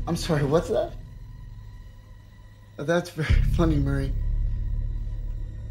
I'm 0.08 0.16
sorry, 0.16 0.46
what's 0.46 0.70
that? 0.70 0.94
That's 2.78 3.10
very 3.10 3.42
funny, 3.58 3.76
Murray. 3.76 4.14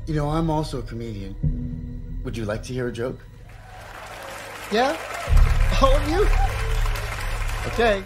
You 0.06 0.16
know, 0.16 0.28
I'm 0.28 0.50
also 0.50 0.80
a 0.80 0.82
comedian. 0.82 1.34
Would 2.24 2.36
you 2.36 2.44
like 2.44 2.62
to 2.64 2.74
hear 2.74 2.88
a 2.88 2.92
joke? 2.92 3.18
Yeah? 4.70 4.94
All 5.80 5.96
of 5.96 6.02
oh, 6.02 6.10
you? 6.10 7.72
Okay. 7.72 8.04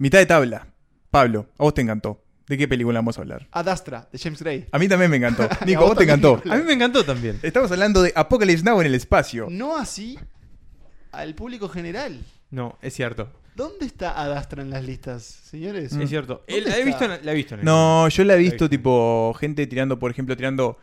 Mitad 0.00 0.26
de 0.26 0.34
tabla. 0.34 0.71
Pablo, 1.12 1.46
a 1.58 1.62
vos 1.62 1.74
te 1.74 1.82
encantó. 1.82 2.24
¿De 2.48 2.58
qué 2.58 2.66
película 2.66 2.98
vamos 2.98 3.16
a 3.18 3.20
hablar? 3.20 3.46
Ad 3.52 3.68
Astra, 3.68 4.08
de 4.10 4.18
James 4.18 4.40
Gray. 4.42 4.66
A 4.72 4.78
mí 4.78 4.88
también 4.88 5.10
me 5.10 5.18
encantó. 5.18 5.48
Nico, 5.66 5.82
vos 5.82 5.90
a 5.90 5.94
vos 5.94 5.98
te 5.98 6.04
encantó. 6.04 6.42
A 6.50 6.56
mí 6.56 6.64
me 6.64 6.72
encantó 6.72 7.04
también. 7.04 7.38
Estamos 7.42 7.70
hablando 7.70 8.02
de 8.02 8.12
Apocalypse 8.16 8.64
Now 8.64 8.80
en 8.80 8.86
el 8.88 8.94
espacio. 8.96 9.46
No 9.48 9.76
así 9.76 10.18
al 11.12 11.34
público 11.34 11.68
general. 11.68 12.18
No, 12.50 12.78
es 12.82 12.94
cierto. 12.94 13.30
¿Dónde 13.54 13.84
está 13.86 14.20
Ad 14.20 14.32
Astra 14.32 14.62
en 14.62 14.70
las 14.70 14.82
listas, 14.84 15.22
señores? 15.22 15.92
Es 15.92 16.08
cierto. 16.08 16.42
¿Dónde 16.48 16.58
Él- 16.58 16.64
la, 16.70 16.78
he 16.78 16.84
visto 16.84 17.04
en, 17.04 17.24
la 17.24 17.32
he 17.32 17.34
visto 17.34 17.54
en 17.54 17.60
el 17.60 17.66
No, 17.66 18.08
yo 18.08 18.24
la 18.24 18.34
he 18.34 18.38
visto 18.38 18.54
visto. 18.64 18.68
tipo 18.70 19.34
gente 19.38 19.66
tirando, 19.66 19.98
por 19.98 20.10
ejemplo, 20.10 20.36
tirando... 20.36 20.78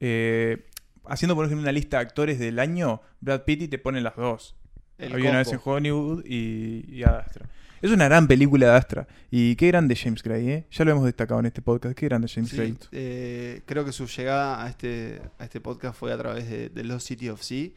eh, 0.00 0.68
haciendo, 1.06 1.34
por 1.34 1.44
ejemplo, 1.46 1.62
una 1.62 1.72
lista 1.72 1.96
de 1.98 2.02
actores 2.02 2.38
del 2.38 2.58
año, 2.60 3.02
Brad 3.20 3.42
Pitt 3.42 3.62
y 3.62 3.68
te 3.68 3.78
ponen 3.78 4.04
las 4.04 4.14
dos. 4.16 4.54
El 4.98 5.12
Había 5.12 5.30
una 5.30 5.38
vez 5.40 5.52
en. 5.52 5.60
Hollywood 5.62 6.24
y, 6.24 6.84
y 6.88 7.02
Ad 7.02 7.16
Astra. 7.18 7.48
Es 7.82 7.90
una 7.90 8.04
gran 8.06 8.26
película 8.28 8.66
de 8.68 8.72
Astra. 8.76 9.08
Y 9.30 9.56
qué 9.56 9.66
grande 9.66 9.96
James 9.96 10.22
Gray, 10.22 10.48
¿eh? 10.50 10.66
Ya 10.70 10.84
lo 10.84 10.92
hemos 10.92 11.04
destacado 11.04 11.40
en 11.40 11.46
este 11.46 11.60
podcast. 11.62 11.96
Qué 11.98 12.06
grande 12.06 12.28
James 12.28 12.48
Sí, 12.50 12.56
Gray. 12.56 12.78
eh, 12.92 13.62
creo 13.66 13.84
que 13.84 13.92
su 13.92 14.06
llegada 14.06 14.64
a 14.64 14.68
este, 14.68 15.20
a 15.38 15.44
este 15.44 15.60
podcast 15.60 15.98
fue 15.98 16.12
a 16.12 16.16
través 16.16 16.48
de, 16.48 16.68
de 16.68 16.84
Lost 16.84 17.08
City 17.08 17.28
of 17.28 17.42
Sea, 17.42 17.70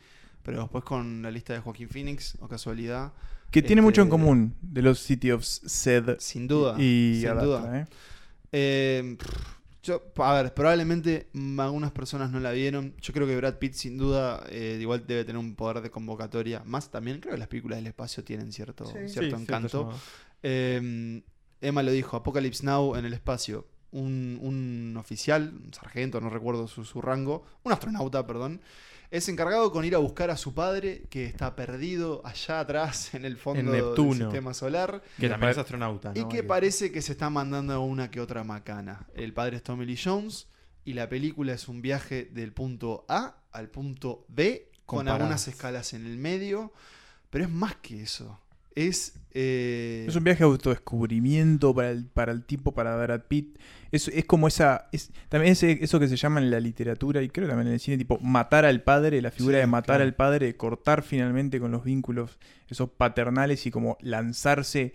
pero 0.43 0.61
después 0.61 0.83
con 0.83 1.23
la 1.23 1.31
lista 1.31 1.53
de 1.53 1.59
Joaquín 1.59 1.89
Phoenix, 1.89 2.37
o 2.39 2.47
casualidad. 2.47 3.13
Que 3.49 3.61
tiene 3.63 3.79
este, 3.79 3.85
mucho 3.87 4.01
en 4.03 4.09
común 4.09 4.55
de 4.61 4.81
los 4.83 4.99
City 4.99 5.31
of 5.31 5.43
Zed 5.43 6.17
Sin 6.19 6.47
duda. 6.47 6.75
y 6.79 7.21
sin 7.21 7.39
duda. 7.39 7.57
Astra, 7.59 7.79
¿eh? 7.81 7.85
Eh, 8.51 9.17
yo, 9.85 10.01
a 10.17 10.33
ver, 10.33 10.53
probablemente 10.53 11.29
algunas 11.59 11.91
personas 11.91 12.31
no 12.31 12.39
la 12.39 12.51
vieron. 12.51 12.95
Yo 12.99 13.13
creo 13.13 13.27
que 13.27 13.35
Brad 13.37 13.59
Pitt, 13.59 13.73
sin 13.73 13.97
duda, 13.97 14.43
eh, 14.49 14.77
igual 14.81 15.05
debe 15.05 15.23
tener 15.23 15.37
un 15.37 15.55
poder 15.55 15.81
de 15.81 15.91
convocatoria. 15.91 16.63
Más 16.65 16.89
también, 16.89 17.19
creo 17.19 17.33
que 17.33 17.39
las 17.39 17.47
películas 17.47 17.77
del 17.77 17.87
espacio 17.87 18.23
tienen 18.23 18.51
cierto, 18.51 18.85
Sí, 18.87 19.07
cierto 19.07 19.35
sí, 19.35 19.43
encanto. 19.43 19.93
Eh, 20.41 21.21
Emma 21.61 21.83
lo 21.83 21.91
dijo: 21.91 22.17
Apocalypse 22.17 22.65
Now 22.65 22.95
en 22.95 23.05
el 23.05 23.13
espacio. 23.13 23.67
Un, 23.95 24.37
un 24.41 24.97
oficial, 24.97 25.53
un 25.65 25.73
sargento, 25.73 26.21
no 26.21 26.29
recuerdo 26.29 26.67
su, 26.67 26.85
su 26.85 27.01
rango, 27.01 27.43
un 27.63 27.71
astronauta, 27.71 28.25
perdón, 28.25 28.61
es 29.11 29.29
encargado 29.29 29.71
con 29.71 29.85
ir 29.85 29.95
a 29.95 29.99
buscar 29.99 30.29
a 30.31 30.37
su 30.37 30.53
padre 30.53 31.03
que 31.09 31.25
está 31.25 31.55
perdido 31.55 32.21
allá 32.25 32.59
atrás 32.59 33.13
en 33.13 33.23
el 33.23 33.37
fondo 33.37 33.59
En 33.59 33.71
del 33.71 33.85
Neptuno. 33.85 34.13
sistema 34.25 34.53
solar. 34.53 35.01
Que 35.19 35.29
también 35.29 35.51
es 35.51 35.57
astronauta, 35.57 36.11
Y 36.15 36.21
¿no? 36.21 36.29
que 36.29 36.43
parece 36.43 36.91
que 36.91 37.01
se 37.01 37.11
está 37.13 37.29
mandando 37.29 37.79
una 37.81 38.09
que 38.11 38.19
otra 38.19 38.43
macana. 38.43 39.07
El 39.13 39.31
padre 39.33 39.57
es 39.57 39.63
Tommy 39.63 39.85
Lee 39.85 39.99
Jones 40.03 40.47
y 40.83 40.93
la 40.93 41.07
película 41.07 41.53
es 41.53 41.67
un 41.67 41.81
viaje 41.81 42.25
del 42.25 42.51
punto 42.51 43.05
A 43.07 43.37
al 43.51 43.69
punto 43.69 44.25
B 44.27 44.69
con 44.85 44.97
Comparadas. 44.97 45.21
algunas 45.21 45.47
escalas 45.47 45.93
en 45.93 46.05
el 46.05 46.17
medio. 46.17 46.73
Pero 47.29 47.45
es 47.45 47.49
más 47.51 47.75
que 47.77 48.01
eso. 48.01 48.39
Es. 48.75 49.13
eh, 49.31 50.05
Es 50.07 50.15
un 50.15 50.23
viaje 50.23 50.39
de 50.43 50.49
autodescubrimiento 50.49 51.73
para 51.73 51.91
el, 51.91 52.05
para 52.05 52.31
el 52.31 52.43
tipo, 52.45 52.73
para 52.73 52.95
Brad 52.97 53.21
Pitt. 53.27 53.57
Es, 53.91 54.07
es 54.09 54.25
como 54.25 54.47
esa. 54.47 54.89
Es, 54.91 55.11
también 55.29 55.55
eso 55.61 55.99
que 55.99 56.07
se 56.07 56.17
llama 56.17 56.41
en 56.41 56.51
la 56.51 56.59
literatura 56.59 57.21
y 57.21 57.29
creo 57.29 57.47
también 57.47 57.67
en 57.67 57.73
el 57.75 57.79
cine, 57.79 57.97
tipo 57.97 58.19
matar 58.19 58.65
al 58.65 58.81
padre, 58.83 59.21
la 59.21 59.31
figura 59.31 59.55
Sí, 59.57 59.61
de 59.61 59.67
matar 59.67 59.97
claro. 59.97 60.03
al 60.03 60.13
padre, 60.15 60.45
de 60.47 60.57
cortar 60.57 61.03
finalmente 61.03 61.59
con 61.59 61.71
los 61.71 61.83
vínculos 61.83 62.37
esos 62.69 62.89
paternales 62.89 63.65
y 63.65 63.71
como 63.71 63.97
lanzarse 64.01 64.93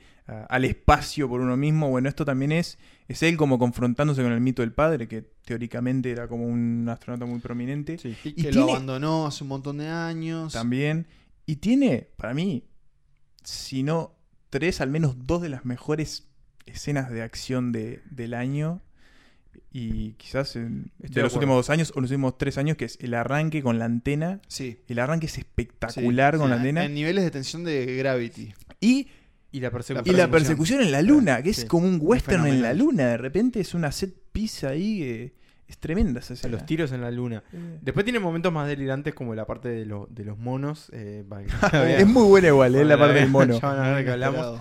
al 0.48 0.64
espacio 0.64 1.28
por 1.28 1.40
uno 1.40 1.56
mismo. 1.56 1.88
Bueno, 1.90 2.08
esto 2.08 2.24
también 2.24 2.52
es. 2.52 2.78
Es 3.08 3.22
él 3.24 3.36
como 3.36 3.58
confrontándose 3.58 4.22
con 4.22 4.30
el 4.30 4.40
mito 4.40 4.62
del 4.62 4.72
padre, 4.72 5.08
que 5.08 5.22
teóricamente 5.44 6.10
era 6.12 6.28
como 6.28 6.46
un 6.46 6.86
astronauta 6.88 7.26
muy 7.26 7.40
prominente. 7.40 7.96
y 8.24 8.32
que 8.34 8.52
lo 8.52 8.70
abandonó 8.70 9.26
hace 9.26 9.42
un 9.42 9.48
montón 9.48 9.78
de 9.78 9.88
años. 9.88 10.52
También. 10.52 11.06
Y 11.46 11.56
tiene, 11.56 12.06
para 12.16 12.32
mí, 12.34 12.62
si 13.44 13.82
no 13.82 14.14
tres, 14.50 14.80
al 14.80 14.90
menos 14.90 15.26
dos 15.26 15.42
de 15.42 15.48
las 15.48 15.64
mejores 15.64 16.28
escenas 16.66 17.10
de 17.10 17.22
acción 17.22 17.72
de, 17.72 18.02
del 18.10 18.34
año. 18.34 18.82
Y 19.72 20.12
quizás 20.12 20.56
en- 20.56 20.90
de 20.98 21.08
de 21.08 21.22
los 21.22 21.32
acuerdo. 21.32 21.36
últimos 21.36 21.56
dos 21.56 21.70
años 21.70 21.92
o 21.94 22.00
los 22.00 22.10
últimos 22.10 22.38
tres 22.38 22.58
años, 22.58 22.76
que 22.76 22.84
es 22.84 22.98
el 23.00 23.14
arranque 23.14 23.62
con 23.62 23.78
la 23.78 23.84
antena. 23.84 24.40
Sí. 24.48 24.78
El 24.88 24.98
arranque 24.98 25.26
es 25.26 25.38
espectacular 25.38 26.34
Sí, 26.34 26.40
con 26.40 26.50
la 26.50 26.56
antena. 26.56 26.84
En 26.84 26.94
niveles 26.94 27.24
de 27.24 27.30
tensión 27.30 27.64
de 27.64 27.96
Gravity. 27.96 28.52
Y, 28.80 29.08
y 29.52 29.60
la 29.60 29.68
y 29.68 29.70
persecución. 29.70 30.16
la 30.16 30.30
persecución 30.30 30.80
en 30.82 30.92
la 30.92 31.02
luna, 31.02 31.42
que 31.42 31.50
es 31.50 31.56
Sí, 31.58 31.66
como 31.66 31.86
un 31.88 31.96
es 31.96 32.00
western 32.02 32.46
en 32.46 32.62
la 32.62 32.74
luna. 32.74 33.08
De 33.08 33.16
repente 33.16 33.60
es 33.60 33.74
una 33.74 33.90
set 33.92 34.14
piece 34.32 34.66
ahí. 34.66 34.98
que 35.00 35.39
es 35.70 35.78
tremenda 35.78 36.20
esa 36.20 36.34
escena. 36.34 36.52
los 36.56 36.66
tiros 36.66 36.92
en 36.92 37.00
la 37.00 37.10
luna. 37.10 37.42
Eh. 37.52 37.78
Después 37.80 38.04
tiene 38.04 38.18
momentos 38.20 38.52
más 38.52 38.66
delirantes 38.68 39.14
como 39.14 39.34
la 39.34 39.46
parte 39.46 39.68
de, 39.68 39.86
lo- 39.86 40.06
de 40.10 40.24
los 40.24 40.38
monos. 40.38 40.90
eh, 40.92 41.24
Es 41.98 42.06
muy 42.06 42.24
buena 42.28 42.48
igual, 42.48 42.74
eh, 42.74 42.84
la 42.84 42.98
parte 42.98 43.14
del 43.20 43.30
mono. 43.30 43.58
Ya 43.60 43.68
van 43.68 43.78
a 43.78 43.94
ver 43.94 44.04
que 44.04 44.10
hablamos. 44.12 44.60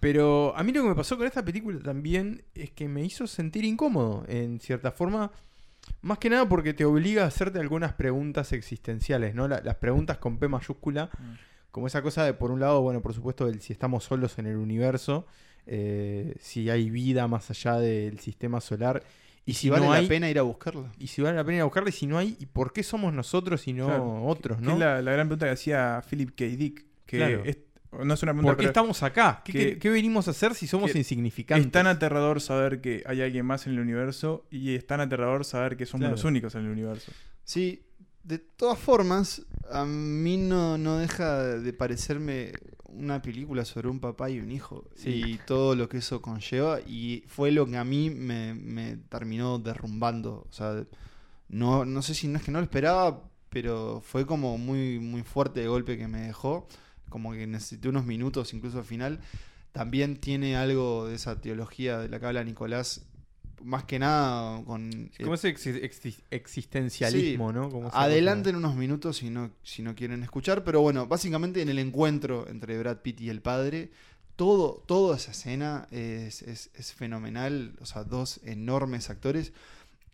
Pero 0.00 0.54
a 0.56 0.62
mí 0.62 0.72
lo 0.72 0.82
que 0.82 0.88
me 0.90 0.94
pasó 0.94 1.16
con 1.16 1.26
esta 1.26 1.44
película 1.44 1.78
también 1.80 2.42
es 2.54 2.70
que 2.70 2.86
me 2.86 3.02
hizo 3.02 3.26
sentir 3.26 3.64
incómodo, 3.64 4.24
en 4.28 4.60
cierta 4.60 4.92
forma. 4.92 5.30
Más 6.02 6.18
que 6.18 6.28
nada 6.28 6.48
porque 6.48 6.74
te 6.74 6.84
obliga 6.84 7.24
a 7.24 7.26
hacerte 7.28 7.58
algunas 7.60 7.92
preguntas 7.94 8.52
existenciales, 8.52 9.34
¿no? 9.34 9.48
La- 9.48 9.60
las 9.62 9.76
preguntas 9.76 10.18
con 10.18 10.38
P 10.38 10.48
mayúscula. 10.48 11.10
Como 11.70 11.86
esa 11.86 12.02
cosa 12.02 12.24
de, 12.24 12.32
por 12.34 12.50
un 12.50 12.60
lado, 12.60 12.80
bueno, 12.82 13.02
por 13.02 13.12
supuesto, 13.14 13.46
el 13.48 13.60
si 13.60 13.72
estamos 13.72 14.04
solos 14.04 14.38
en 14.38 14.46
el 14.46 14.56
universo, 14.56 15.26
eh, 15.66 16.34
si 16.40 16.70
hay 16.70 16.90
vida 16.90 17.26
más 17.28 17.50
allá 17.50 17.74
del 17.78 18.18
sistema 18.18 18.60
solar. 18.60 19.02
Y 19.48 19.54
si 19.54 19.70
vale 19.70 19.86
no 19.86 19.92
la 19.92 19.98
hay- 19.98 20.08
pena 20.08 20.28
ir 20.28 20.38
a 20.38 20.42
buscarla. 20.42 20.92
Y 20.98 21.06
si 21.06 21.22
vale 21.22 21.36
la 21.36 21.44
pena 21.44 21.56
ir 21.56 21.60
a 21.62 21.64
buscarla, 21.64 21.88
y 21.88 21.92
si 21.92 22.06
no 22.06 22.18
hay, 22.18 22.36
¿y 22.40 22.46
por 22.46 22.72
qué 22.72 22.82
somos 22.82 23.14
nosotros 23.14 23.66
y 23.68 23.72
no 23.72 23.86
Claro, 23.86 24.24
otros, 24.24 24.58
que 24.58 24.64
no? 24.64 24.72
es 24.72 24.78
la, 24.80 25.00
la 25.00 25.12
gran 25.12 25.28
pregunta 25.28 25.46
que 25.46 25.52
hacía 25.52 26.02
Philip 26.10 26.30
K. 26.36 26.44
Dick. 26.46 26.84
Que 27.06 27.16
Claro. 27.18 27.42
es- 27.44 27.58
no 27.92 28.12
es 28.12 28.22
una 28.24 28.32
pregunta. 28.32 28.50
¿Por 28.52 28.56
qué 28.56 28.66
estamos 28.66 29.02
acá? 29.04 29.40
¿Qué, 29.44 29.52
que- 29.52 29.78
qué- 29.78 29.88
venimos 29.90 30.26
a 30.26 30.32
hacer 30.32 30.54
si 30.54 30.66
somos 30.66 30.94
insignificantes? 30.96 31.64
Es 31.66 31.72
tan 31.72 31.86
aterrador 31.86 32.40
saber 32.40 32.80
que 32.80 33.04
hay 33.06 33.22
alguien 33.22 33.46
más 33.46 33.66
en 33.68 33.74
el 33.74 33.78
universo 33.80 34.44
y 34.50 34.74
es 34.74 34.84
tan 34.86 35.00
aterrador 35.00 35.44
saber 35.44 35.76
que 35.76 35.86
somos 35.86 36.00
Claro. 36.02 36.16
los 36.16 36.24
únicos 36.24 36.54
en 36.56 36.62
el 36.64 36.70
universo. 36.72 37.12
Sí, 37.44 37.84
de 38.24 38.38
todas 38.40 38.78
formas, 38.80 39.42
a 39.70 39.84
mí 39.86 40.36
no, 40.36 40.76
no 40.76 40.98
deja 40.98 41.42
de 41.44 41.72
parecerme 41.72 42.52
una 42.98 43.22
película 43.22 43.64
sobre 43.64 43.88
un 43.88 44.00
papá 44.00 44.30
y 44.30 44.40
un 44.40 44.50
hijo. 44.50 44.84
Sí. 44.94 45.22
Y 45.26 45.38
todo 45.46 45.74
lo 45.74 45.88
que 45.88 45.98
eso 45.98 46.20
conlleva. 46.22 46.80
Y 46.80 47.24
fue 47.28 47.50
lo 47.50 47.66
que 47.66 47.76
a 47.76 47.84
mí 47.84 48.10
me, 48.10 48.54
me 48.54 48.96
terminó 49.08 49.58
derrumbando. 49.58 50.46
O 50.48 50.52
sea, 50.52 50.84
no, 51.48 51.84
no 51.84 52.02
sé 52.02 52.14
si 52.14 52.28
no 52.28 52.38
es 52.38 52.44
que 52.44 52.50
no 52.50 52.58
lo 52.58 52.64
esperaba, 52.64 53.22
pero 53.50 54.02
fue 54.04 54.26
como 54.26 54.58
muy, 54.58 54.98
muy 54.98 55.22
fuerte 55.22 55.62
el 55.62 55.68
golpe 55.68 55.96
que 55.96 56.08
me 56.08 56.20
dejó. 56.22 56.66
Como 57.08 57.32
que 57.32 57.46
necesité 57.46 57.88
unos 57.88 58.04
minutos 58.04 58.52
incluso 58.52 58.78
al 58.78 58.84
final. 58.84 59.20
También 59.72 60.16
tiene 60.16 60.56
algo 60.56 61.06
de 61.06 61.14
esa 61.14 61.40
teología 61.40 61.98
de 61.98 62.08
la 62.08 62.18
que 62.18 62.26
habla 62.26 62.44
Nicolás. 62.44 63.06
Más 63.64 63.84
que 63.84 63.98
nada 63.98 64.62
con... 64.64 65.10
Como 65.20 65.34
ese 65.34 65.54
exi- 65.54 65.80
exi- 65.82 66.22
existencialismo, 66.30 67.50
Sí. 67.50 67.54
¿no? 67.56 67.70
Como 67.70 67.90
Adelanten 67.92 68.56
unos 68.56 68.74
minutos 68.76 69.16
si 69.18 69.30
no, 69.30 69.50
si 69.62 69.82
no 69.82 69.94
quieren 69.94 70.22
escuchar, 70.22 70.62
pero 70.64 70.80
bueno, 70.80 71.06
básicamente 71.06 71.62
en 71.62 71.68
el 71.68 71.78
encuentro 71.78 72.46
entre 72.48 72.78
Brad 72.78 72.98
Pitt 72.98 73.20
y 73.22 73.30
el 73.30 73.40
padre, 73.40 73.90
todo, 74.36 74.82
toda 74.86 75.16
esa 75.16 75.30
escena 75.30 75.88
es, 75.90 76.42
es- 76.42 76.70
es 76.74 76.92
fenomenal, 76.92 77.74
o 77.80 77.86
sea, 77.86 78.04
dos 78.04 78.40
enormes 78.44 79.08
actores. 79.10 79.52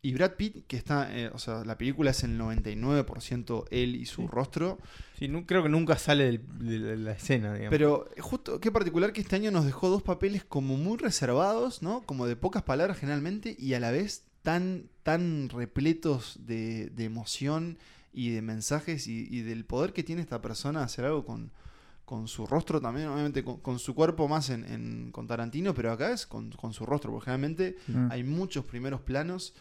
Y 0.04 0.14
Brad 0.14 0.32
Pitt, 0.32 0.66
que 0.66 0.76
está, 0.76 1.16
eh, 1.16 1.30
o 1.32 1.38
sea, 1.38 1.64
la 1.64 1.78
película 1.78 2.10
es 2.10 2.24
el 2.24 2.36
99% 2.36 3.66
él 3.70 3.94
y 3.94 4.04
su 4.06 4.26
rostro. 4.26 4.78
Sí, 5.18 5.28
creo 5.46 5.62
que 5.62 5.68
nunca 5.68 5.96
sale 5.96 6.24
del- 6.24 6.42
de, 6.58 6.78
la- 6.80 6.96
la 6.96 7.12
escena, 7.12 7.54
digamos. 7.54 7.70
Pero 7.70 8.08
justo, 8.18 8.58
qué 8.60 8.72
particular 8.72 9.12
que 9.12 9.20
este 9.20 9.36
año 9.36 9.50
nos 9.52 9.64
dejó 9.64 9.88
dos 9.90 10.02
papeles 10.02 10.44
como 10.44 10.76
muy 10.76 10.98
reservados, 10.98 11.82
¿no? 11.82 12.02
Como 12.02 12.26
de 12.26 12.34
pocas 12.34 12.62
palabras 12.64 12.98
generalmente 12.98 13.54
y 13.58 13.74
a 13.74 13.80
la 13.80 13.92
vez 13.92 14.24
tan, 14.42 14.88
tan 15.04 15.48
repletos 15.50 16.36
de, 16.46 16.90
de 16.90 17.04
emoción 17.04 17.78
y 18.12 18.30
de 18.30 18.42
mensajes 18.42 19.06
y, 19.06 19.28
y 19.30 19.42
del 19.42 19.64
poder 19.64 19.92
que 19.92 20.02
tiene 20.02 20.20
esta 20.20 20.42
persona 20.42 20.80
a 20.80 20.84
hacer 20.84 21.04
algo 21.04 21.24
con, 21.24 21.52
con 22.04 22.26
su 22.26 22.44
rostro 22.46 22.80
también, 22.80 23.06
obviamente 23.06 23.44
con, 23.44 23.58
con 23.60 23.78
su 23.78 23.94
cuerpo 23.94 24.26
más 24.26 24.50
en, 24.50 24.64
en- 24.64 25.12
con 25.12 25.28
Tarantino, 25.28 25.74
pero 25.74 25.92
acá 25.92 26.10
es 26.12 26.26
con, 26.26 26.50
con 26.50 26.72
su 26.72 26.84
rostro, 26.84 27.12
porque 27.12 27.26
generalmente 27.26 27.76
Mm. 27.86 28.08
hay 28.10 28.24
muchos 28.24 28.64
primeros 28.64 29.00
planos. 29.00 29.54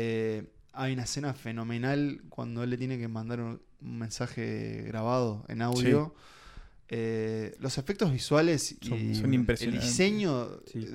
Eh, 0.00 0.44
hay 0.72 0.92
una 0.92 1.02
escena 1.02 1.34
fenomenal 1.34 2.22
cuando 2.28 2.62
él 2.62 2.70
le 2.70 2.76
tiene 2.78 2.98
que 2.98 3.08
mandar 3.08 3.40
un, 3.40 3.60
un 3.80 3.98
mensaje 3.98 4.84
grabado 4.86 5.44
en 5.48 5.60
audio. 5.62 6.14
Eh, 6.90 7.54
los 7.60 7.76
efectos 7.76 8.10
visuales 8.10 8.72
y 8.80 8.86
Son- 8.88 9.14
son 9.14 9.24
el 9.26 9.34
impresionantes. 9.34 9.84
diseño 9.86 10.48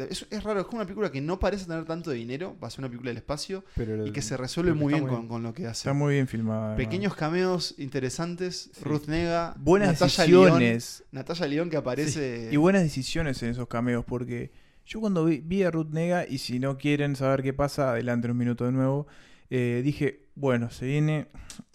es, 0.10 0.26
es 0.32 0.44
raro, 0.44 0.62
es 0.62 0.66
como 0.66 0.78
una 0.78 0.86
película 0.88 1.12
que 1.12 1.22
no 1.22 1.38
parece 1.38 1.66
tener 1.68 1.86
tanto 1.86 2.10
dinero, 2.10 2.58
va 2.64 2.68
a 2.68 2.72
ser 2.72 2.80
una 2.80 2.88
película 2.88 3.10
del 3.12 3.18
espacio 3.18 3.64
Pero 3.76 4.08
y 4.08 4.12
que 4.12 4.24
se 4.24 4.36
resuelve 4.36 4.74
muy 4.74 4.94
bien 4.94 5.06
muy 5.06 5.12
con, 5.16 5.28
con 5.28 5.44
lo 5.44 5.54
que 5.54 5.68
hace. 5.68 5.82
Está 5.82 5.94
muy 5.94 6.16
bien 6.16 6.28
filmada. 6.28 6.74
además. 6.74 6.78
Pequeños 6.78 7.14
cameos 7.16 7.76
interesantes, 7.78 8.72
Ruth 8.82 9.06
Nega, 9.06 9.54
Buenas 9.60 10.02
Natalia 10.02 10.08
decisiones. 10.26 11.00
León, 11.02 11.10
Natalia 11.12 11.48
León 11.48 11.70
que 11.70 11.78
aparece 11.78 12.50
Y 12.52 12.56
buenas 12.58 12.82
decisiones 12.82 13.44
en 13.44 13.50
esos 13.50 13.68
cameos, 13.68 14.04
porque 14.04 14.50
yo 14.86 15.00
cuando 15.00 15.26
vi, 15.26 15.42
vi 15.44 15.64
a 15.64 15.72
Ruth 15.72 15.90
Nega, 15.92 16.26
y 16.28 16.38
si 16.40 16.60
no 16.60 16.78
quieren 16.78 17.16
saber 17.16 17.42
qué 17.44 17.54
pasa, 17.54 17.92
adelante 17.92 18.30
un 18.30 18.38
minuto 18.38 18.66
de 18.66 18.72
nuevo, 18.72 19.08
eh, 19.50 19.82
dije, 19.84 20.22
bueno, 20.36 20.70
se 20.72 20.86
viene 20.86 21.28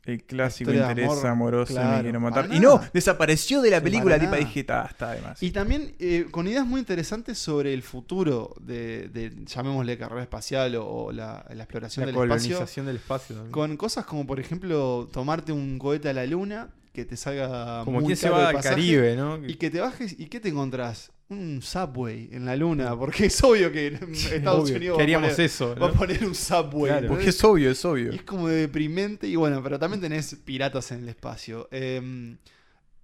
el 0.05 0.25
clásico 0.25 0.71
historia 0.71 0.91
interés 0.91 1.11
amor, 1.11 1.27
amoroso, 1.27 1.75
me 1.75 2.01
quiero 2.03 2.19
matar. 2.19 2.49
Y 2.51 2.61
no, 2.61 2.81
desapareció 2.95 3.61
de 3.61 3.71
la 3.71 3.77
Sí, 3.79 3.85
película, 3.85 4.17
para 4.17 4.31
tipa, 4.31 4.37
dije, 4.39 4.65
"Ta, 4.65 4.87
está 4.87 5.13
de 5.13 5.21
más. 5.21 5.43
Y 5.43 5.51
también 5.51 5.95
eh, 5.99 6.27
con 6.31 6.47
ideas 6.49 6.67
muy 6.67 6.81
interesantes 6.81 7.39
sobre 7.39 7.75
el 7.75 7.83
futuro 7.83 8.55
de, 8.61 9.09
de, 9.11 9.33
llamémosle 9.45 9.99
carrera 9.99 10.23
espacial 10.23 10.77
o, 10.77 10.87
o 10.87 11.13
la, 11.13 11.45
la 11.55 11.63
exploración 11.63 12.07
La 12.07 12.07
del 12.07 12.15
espacio. 12.23 12.49
colonización 12.57 12.87
del 12.87 12.97
espacio 12.97 13.35
también. 13.37 13.53
Con 13.53 13.77
cosas 13.77 14.07
como, 14.07 14.27
por 14.27 14.41
ejemplo, 14.41 15.09
tomarte 15.13 15.53
un 15.53 15.79
cohete 15.79 16.09
a 16.09 16.15
la 16.15 16.25
luna, 16.25 16.71
que 16.99 17.05
te 17.05 17.17
salga 17.17 17.83
Como 17.85 17.99
muy 18.01 18.07
quien 18.07 18.17
se 18.17 18.29
caro 18.29 18.43
va 18.43 18.49
al 18.49 18.61
Caribe, 18.61 19.15
¿no? 19.15 19.39
Y 19.47 19.55
que 19.55 19.71
te 19.71 19.79
bajes, 19.79 20.17
¿y 20.19 20.27
qué 20.27 20.41
te 20.41 20.49
encontrás? 20.49 21.13
Un 21.29 21.63
subway 21.63 22.29
en 22.33 22.45
la 22.45 22.57
luna, 22.57 22.99
porque 22.99 23.27
es 23.27 23.45
obvio 23.45 23.71
que 23.71 23.87
Estados 24.33 24.65
Obvio, 24.65 24.77
Unidos 24.77 24.99
que 24.99 25.15
va 25.15 25.21
poner- 25.23 25.41
eso, 25.41 25.77
va 25.77 25.87
a 25.87 25.91
¿no? 25.91 25.95
poner 25.95 26.25
un 26.25 26.35
subway. 26.35 26.91
Claro. 26.91 27.03
¿no? 27.07 27.09
Porque 27.15 27.29
es 27.29 27.45
obvio, 27.45 27.71
es 27.71 27.85
obvio. 27.85 28.13
Y 28.13 28.17
es 28.17 28.23
como 28.23 28.49
deprimente 28.49 29.29
y 29.29 29.37
bueno, 29.37 29.63
pero 29.63 29.79
también 29.79 30.01
tenés 30.01 30.35
piratas 30.45 30.91
en 30.91 31.01
el 31.05 31.09
espacio. 31.09 31.69
Eh, 31.71 32.37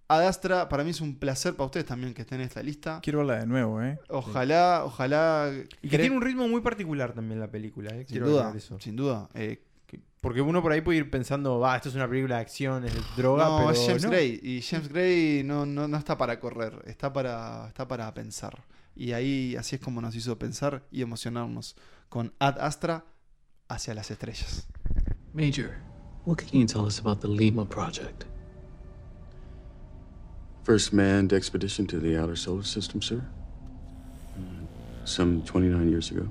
Ad 0.08 0.26
Astra, 0.26 0.68
para 0.68 0.82
mí 0.82 0.90
es 0.90 1.00
un 1.00 1.16
placer 1.18 1.54
para 1.54 1.66
ustedes 1.66 1.86
también 1.86 2.14
que 2.14 2.22
estén 2.22 2.40
en 2.40 2.46
esta 2.48 2.62
lista. 2.62 2.98
Quiero 3.00 3.20
verla 3.20 3.38
de 3.38 3.46
nuevo, 3.46 3.80
¿eh? 3.80 3.98
Ojalá, 4.08 4.82
ojalá. 4.84 5.52
Y 5.82 5.88
que 5.88 5.98
tiene 5.98 6.16
un 6.16 6.22
ritmo 6.22 6.48
muy 6.48 6.60
particular 6.62 7.12
también 7.12 7.38
la 7.38 7.50
película, 7.50 7.90
¿eh? 7.90 7.98
Sin 7.98 8.06
Quiero 8.06 8.28
duda, 8.28 8.54
sin 8.80 8.96
duda. 8.96 9.28
Eh, 9.34 9.62
Porque 10.20 10.40
uno 10.40 10.62
por 10.62 10.72
ahí 10.72 10.80
puede 10.80 10.98
ir 10.98 11.10
pensando, 11.10 11.58
va, 11.58 11.76
esto 11.76 11.90
es 11.90 11.94
una 11.94 12.08
película 12.08 12.36
de 12.36 12.40
acción, 12.40 12.84
es 12.84 12.94
de 12.94 13.00
droga, 13.14 13.44
no, 13.44 13.56
pero 13.58 13.70
es 13.72 13.86
James 13.86 14.04
no. 14.04 14.10
Gray. 14.10 14.40
Y 14.42 14.62
James 14.62 14.88
Gray 14.88 15.42
no, 15.44 15.66
no, 15.66 15.86
no 15.86 15.96
está 15.98 16.16
para 16.16 16.40
correr, 16.40 16.82
está 16.86 17.12
para, 17.12 17.68
está 17.68 17.86
para 17.86 18.12
pensar. 18.14 18.64
Y 18.96 19.12
ahí 19.12 19.54
así 19.56 19.76
es 19.76 19.82
como 19.82 20.00
nos 20.00 20.14
hizo 20.14 20.38
pensar 20.38 20.86
y 20.90 21.02
emocionarnos 21.02 21.76
con 22.08 22.32
Ad 22.38 22.58
Astra 22.58 23.04
hacia 23.68 23.92
las 23.92 24.10
estrellas. 24.10 24.66
Major, 25.34 25.76
what 26.24 26.38
can 26.38 26.48
you 26.58 26.66
tell 26.66 26.86
us 26.86 26.98
about 26.98 27.20
the 27.20 27.28
Lima 27.28 27.66
project? 27.66 28.24
First 30.62 30.94
manned 30.94 31.34
expedition 31.34 31.86
to 31.88 32.00
the 32.00 32.16
outer 32.16 32.36
solar 32.36 32.64
system, 32.64 33.02
sir. 33.02 33.22
Uh, 34.36 34.64
Some 35.04 35.42
29 35.42 35.90
years 35.90 36.10
ago. 36.10 36.28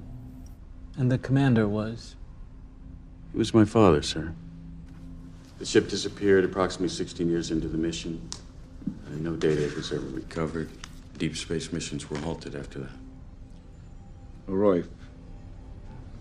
And 0.97 1.11
the 1.11 1.19
commander 1.19 1.67
was? 1.67 2.15
It 3.33 3.37
was 3.37 3.53
my 3.53 3.65
father, 3.65 4.01
sir. 4.01 4.33
The 5.59 5.65
ship 5.65 5.89
disappeared 5.89 6.45
approximately 6.45 6.89
16 6.89 7.29
years 7.29 7.51
into 7.51 7.67
the 7.67 7.77
mission. 7.77 8.29
and 9.13 9.23
no 9.23 9.35
data 9.35 9.71
was 9.75 9.91
ever 9.91 10.05
recovered. 10.07 10.69
Deep 11.17 11.35
space 11.37 11.71
missions 11.71 12.09
were 12.09 12.17
halted 12.19 12.55
after 12.55 12.79
that. 12.79 12.97
Roy, 14.47 14.83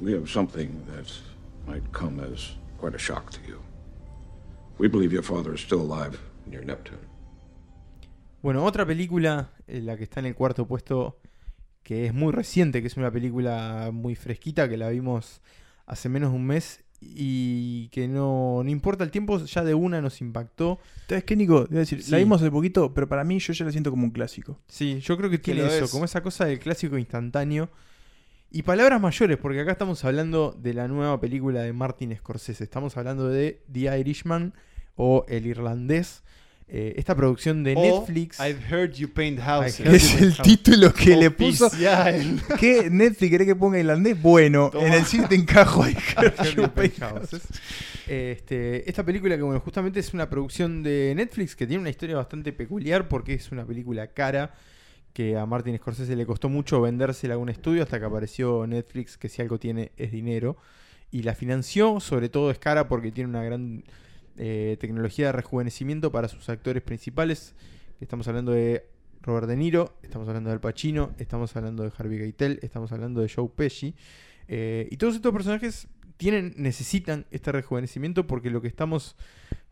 we 0.00 0.12
have 0.12 0.28
something 0.28 0.84
that 0.86 1.10
might 1.66 1.82
come 1.92 2.20
as 2.20 2.52
quite 2.78 2.94
a 2.94 2.98
shock 2.98 3.30
to 3.30 3.40
you. 3.48 3.60
We 4.78 4.88
believe 4.88 5.12
your 5.12 5.22
father 5.22 5.54
is 5.54 5.60
still 5.60 5.80
alive 5.80 6.20
near 6.46 6.64
Neptune. 6.64 6.98
Bueno, 8.42 8.64
otra 8.64 8.84
película, 8.84 9.50
eh, 9.68 9.80
la 9.80 9.96
que 9.96 10.04
está 10.04 10.20
en 10.20 10.26
el 10.26 10.34
cuarto 10.34 10.66
puesto, 10.66 11.18
que 11.82 12.06
es 12.06 12.14
muy 12.14 12.32
reciente, 12.32 12.80
que 12.80 12.88
es 12.88 12.96
una 12.96 13.10
película 13.10 13.90
muy 13.92 14.14
fresquita, 14.16 14.68
que 14.68 14.76
la 14.76 14.90
vimos 14.90 15.40
hace 15.86 16.08
menos 16.08 16.30
de 16.30 16.36
un 16.36 16.46
mes 16.46 16.84
y 17.04 17.88
que 17.88 18.06
no, 18.08 18.62
no 18.64 18.70
importa 18.70 19.02
el 19.04 19.10
tiempo, 19.10 19.38
ya 19.44 19.64
de 19.64 19.74
una 19.74 20.00
nos 20.00 20.20
impactó. 20.20 20.78
¿Sabes 21.08 21.24
qué, 21.24 21.36
Nico? 21.36 21.64
Debo 21.64 21.80
decir, 21.80 22.02
Sí. 22.02 22.10
la 22.10 22.18
vimos 22.18 22.40
hace 22.40 22.50
poquito, 22.50 22.94
pero 22.94 23.08
para 23.08 23.24
mí 23.24 23.38
yo 23.38 23.52
ya 23.52 23.64
la 23.64 23.72
siento 23.72 23.90
como 23.90 24.04
un 24.04 24.10
clásico. 24.12 24.58
Sí, 24.68 25.00
yo 25.00 25.16
creo 25.16 25.28
que 25.30 25.38
tiene 25.38 25.66
eso, 25.66 25.84
es. 25.86 25.90
como 25.90 26.04
esa 26.04 26.22
cosa 26.22 26.44
del 26.46 26.58
clásico 26.58 26.96
instantáneo. 26.98 27.68
Y 28.50 28.62
palabras 28.62 29.00
mayores, 29.00 29.38
porque 29.38 29.60
acá 29.60 29.72
estamos 29.72 30.04
hablando 30.04 30.52
de 30.58 30.74
la 30.74 30.86
nueva 30.86 31.18
película 31.20 31.62
de 31.62 31.72
Martin 31.72 32.14
Scorsese. 32.16 32.62
Estamos 32.64 32.96
hablando 32.98 33.28
de 33.28 33.62
The 33.72 33.98
Irishman 33.98 34.52
o 34.94 35.24
El 35.28 35.46
Irlandés. 35.46 36.22
Eh, 36.68 36.94
esta 36.96 37.14
producción 37.14 37.62
de 37.62 37.74
O 37.76 37.82
Netflix. 37.82 38.40
I've 38.40 38.60
heard 38.70 38.94
you 38.94 39.08
paint 39.12 39.38
houses. 39.40 39.80
Es 39.80 40.20
el 40.20 40.34
título 40.42 40.92
que 40.94 41.16
le 41.16 41.30
puso. 41.30 41.70
¿Qué 42.58 42.88
Netflix 42.90 43.30
querés 43.30 43.46
que 43.46 43.56
ponga 43.56 43.78
irlandés? 43.78 44.20
Bueno, 44.20 44.70
Toma. 44.70 44.86
en 44.86 44.94
el 44.94 45.04
cine 45.04 45.28
te 45.28 45.34
encajo 45.34 45.82
ahí. 45.82 45.94
Heard 46.16 46.56
You 46.56 46.68
Paint 46.74 46.98
Houses. 46.98 47.42
Este, 48.06 48.88
esta 48.88 49.04
película 49.04 49.36
que 49.36 49.42
bueno, 49.42 49.60
justamente 49.60 50.00
es 50.00 50.14
una 50.14 50.30
producción 50.30 50.82
de 50.82 51.12
Netflix 51.14 51.54
que 51.54 51.66
tiene 51.66 51.80
una 51.80 51.90
historia 51.90 52.16
bastante 52.16 52.52
peculiar 52.52 53.06
porque 53.08 53.34
es 53.34 53.52
una 53.52 53.66
película 53.66 54.06
cara 54.08 54.54
que 55.12 55.36
a 55.36 55.44
Martin 55.44 55.76
Scorsese 55.76 56.16
le 56.16 56.24
costó 56.24 56.48
mucho 56.48 56.80
vendérsela 56.80 57.34
a 57.34 57.38
un 57.38 57.50
estudio 57.50 57.82
hasta 57.82 57.98
que 57.98 58.06
apareció 58.06 58.66
Netflix 58.66 59.18
que 59.18 59.28
si 59.28 59.42
algo 59.42 59.58
tiene 59.58 59.92
es 59.96 60.10
dinero 60.10 60.56
y 61.10 61.22
la 61.22 61.34
financió, 61.34 62.00
sobre 62.00 62.30
todo 62.30 62.50
es 62.50 62.58
cara 62.58 62.88
porque 62.88 63.12
tiene 63.12 63.28
una 63.28 63.44
gran 63.44 63.84
eh, 64.36 64.76
tecnología 64.80 65.26
de 65.26 65.32
rejuvenecimiento 65.32 66.10
para 66.12 66.28
sus 66.28 66.48
actores 66.48 66.82
principales. 66.82 67.54
Estamos 68.00 68.26
hablando 68.28 68.52
de 68.52 68.86
Robert 69.22 69.46
De 69.46 69.56
Niro, 69.56 69.96
estamos 70.02 70.28
hablando 70.28 70.50
de 70.50 70.54
Al 70.54 70.60
Pacino, 70.60 71.12
estamos 71.18 71.54
hablando 71.56 71.84
de 71.84 71.92
Harvey 71.96 72.18
Keitel, 72.18 72.58
estamos 72.62 72.92
hablando 72.92 73.20
de 73.20 73.28
Joe 73.28 73.48
Pesci. 73.54 73.94
eh, 74.48 74.88
y 74.90 74.96
todos 74.96 75.14
estos 75.14 75.32
personajes 75.32 75.88
tienen, 76.16 76.54
necesitan 76.56 77.26
este 77.30 77.52
rejuvenecimiento 77.52 78.26
porque 78.26 78.50
lo 78.50 78.60
que 78.60 78.68
estamos 78.68 79.16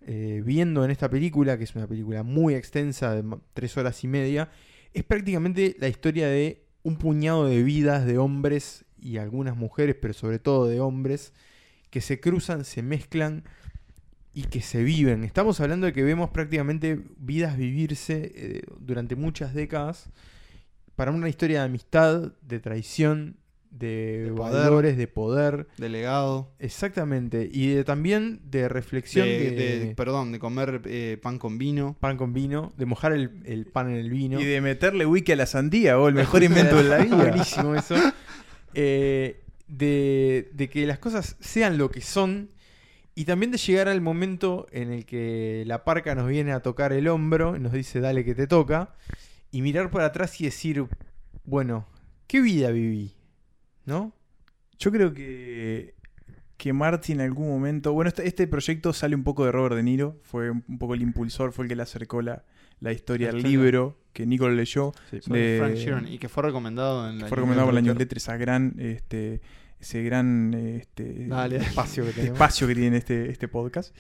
eh, 0.03 0.43
viendo 0.45 0.85
en 0.85 0.91
esta 0.91 1.11
película, 1.11 1.59
que 1.59 1.65
es 1.65 1.75
una 1.75 1.87
película 1.87 2.23
muy 2.23 2.55
extensa, 2.55 3.15
de 3.15 3.39
tres 3.53 3.77
horas 3.77 4.03
y 4.05 4.09
media, 4.09 4.51
es 4.95 5.05
prácticamente 5.05 5.77
la 5.79 5.89
historia 5.89 6.29
de 6.29 6.65
un 6.83 6.97
puñado 6.97 7.47
de 7.47 7.63
vidas 7.63 8.07
de 8.07 8.19
hombres 8.19 8.85
y 8.99 9.19
algunas 9.19 9.57
mujeres, 9.57 9.97
pero 10.01 10.15
sobre 10.15 10.39
todo 10.39 10.67
de 10.67 10.81
hombres, 10.81 11.33
que 11.91 12.01
se 12.01 12.21
cruzan, 12.21 12.65
se 12.65 12.83
mezclan 12.83 13.45
y 14.35 14.45
que 14.45 14.61
se 14.61 14.83
viven. 14.85 15.25
Estamos 15.25 15.61
hablando 15.61 15.87
de 15.87 15.93
que 15.93 16.03
vemos 16.03 16.31
prácticamente 16.31 17.01
vidas 17.19 17.57
vivirse 17.57 18.33
eh, 18.35 18.63
durante 18.79 19.17
muchas 19.17 19.55
décadas 19.55 20.11
para 20.97 21.11
una 21.11 21.29
historia 21.29 21.61
de 21.61 21.65
amistad, 21.67 22.33
de 22.43 22.61
traición, 22.61 23.37
de, 23.71 24.25
De 24.27 24.33
poder. 24.33 24.53
valores, 24.65 24.97
de 24.97 25.07
poder. 25.07 25.69
Delegado. 25.79 26.53
Exactamente. 26.59 27.49
Y 27.53 27.69
de- 27.69 27.85
también 27.85 28.41
de 28.45 28.69
reflexión 28.69 29.27
De, 29.27 29.51
de, 29.53 29.79
de- 29.87 29.95
perdón, 29.95 30.33
de 30.33 30.39
comer 30.41 30.83
eh, 30.87 31.19
pan 31.23 31.39
con 31.39 31.57
vino. 31.59 31.97
pan 32.01 32.17
con 32.17 32.33
vino, 32.33 32.73
de 32.77 32.87
mojar 32.87 33.13
el, 33.13 33.31
el 33.45 33.67
pan 33.67 33.89
en 33.91 33.97
el 33.97 34.11
vino. 34.11 34.41
Y 34.41 34.45
de 34.45 34.61
meterle 34.61 35.07
wiki 35.07 35.33
a 35.33 35.37
la 35.37 35.47
sandía, 35.47 35.99
o 35.99 36.09
el 36.09 36.15
mejor 36.17 36.43
invento 36.43 36.77
de 36.77 36.85
la 36.85 36.99
vida. 36.99 37.17
Buenísimo 37.17 37.75
eso. 37.75 37.95
Eh, 38.75 39.41
de, 39.69 40.51
de 40.53 40.69
que 40.69 40.85
las 40.87 40.99
cosas 40.99 41.37
sean 41.41 41.79
lo 41.79 41.91
que 41.91 42.01
son. 42.01 42.51
Y 43.15 43.25
también 43.25 43.51
de 43.51 43.59
llegar 43.59 43.89
al 43.89 44.01
momento 44.01 44.67
en 44.73 44.93
el 44.93 45.05
que 45.05 45.65
la 45.67 45.85
parca 45.85 46.15
nos 46.15 46.29
viene 46.29 46.53
a 46.53 46.61
tocar 46.61 46.93
el 46.93 47.09
hombro 47.09 47.59
nos 47.59 47.73
dice 47.73 48.01
dale 48.01 48.25
que 48.25 48.35
te 48.35 48.47
toca. 48.47 48.95
Y 49.51 49.63
mirar 49.63 49.91
para 49.91 50.07
atrás 50.07 50.41
y 50.41 50.45
decir, 50.45 50.87
bueno, 51.45 51.87
¿qué 52.29 52.41
vida 52.41 52.71
viví? 52.71 53.17
¿No? 53.85 54.13
Yo 54.79 54.93
creo 54.93 55.13
que, 55.13 55.95
que 56.57 56.73
Marty 56.73 57.13
en 57.13 57.21
algún 57.21 57.49
momento. 57.49 57.93
Bueno, 57.93 58.09
este, 58.09 58.27
este 58.27 58.47
proyecto 58.47 58.93
sale 58.93 59.17
un 59.17 59.25
poco 59.25 59.45
de 59.45 59.53
Robert 59.53 59.75
De 59.75 59.83
Niro. 59.83 60.19
Fue 60.23 60.51
un 60.51 60.79
poco 60.79 60.95
el 60.95 61.03
impulsor, 61.03 61.53
fue 61.53 61.65
el 61.65 61.69
que 61.69 61.77
le 61.77 61.83
acercó 61.83 62.23
la, 62.23 62.45
la 62.79 62.93
historia 62.93 63.31
al 63.31 63.43
libro 63.43 63.99
que 64.13 64.25
Nico 64.25 64.49
lo 64.49 64.55
leyó. 64.55 64.93
De- 65.27 65.57
Frank 65.59 65.75
Sheeran. 65.75 66.09
Y 66.09 66.19
que 66.19 66.29
fue 66.29 66.45
recomendado 66.45 67.11
en 67.11 67.19
la 67.19 67.27
fue 67.27 67.37
recomendado 67.37 67.67
por 67.67 67.75
la 67.75 67.81
newsletter, 67.81 68.19
esa 68.19 68.37
gran, 68.37 68.77
este, 68.79 69.41
ese 69.81 70.03
gran 70.03 70.53
este, 70.55 71.27
Dale. 71.29 71.57
Espacio 71.57 72.05
que 72.05 72.11
tenemos. 72.15 72.35
espacio 72.35 72.67
que 72.69 72.75
tiene 72.75 72.97
este, 72.99 73.31
este 73.31 73.49
podcast. 73.49 73.95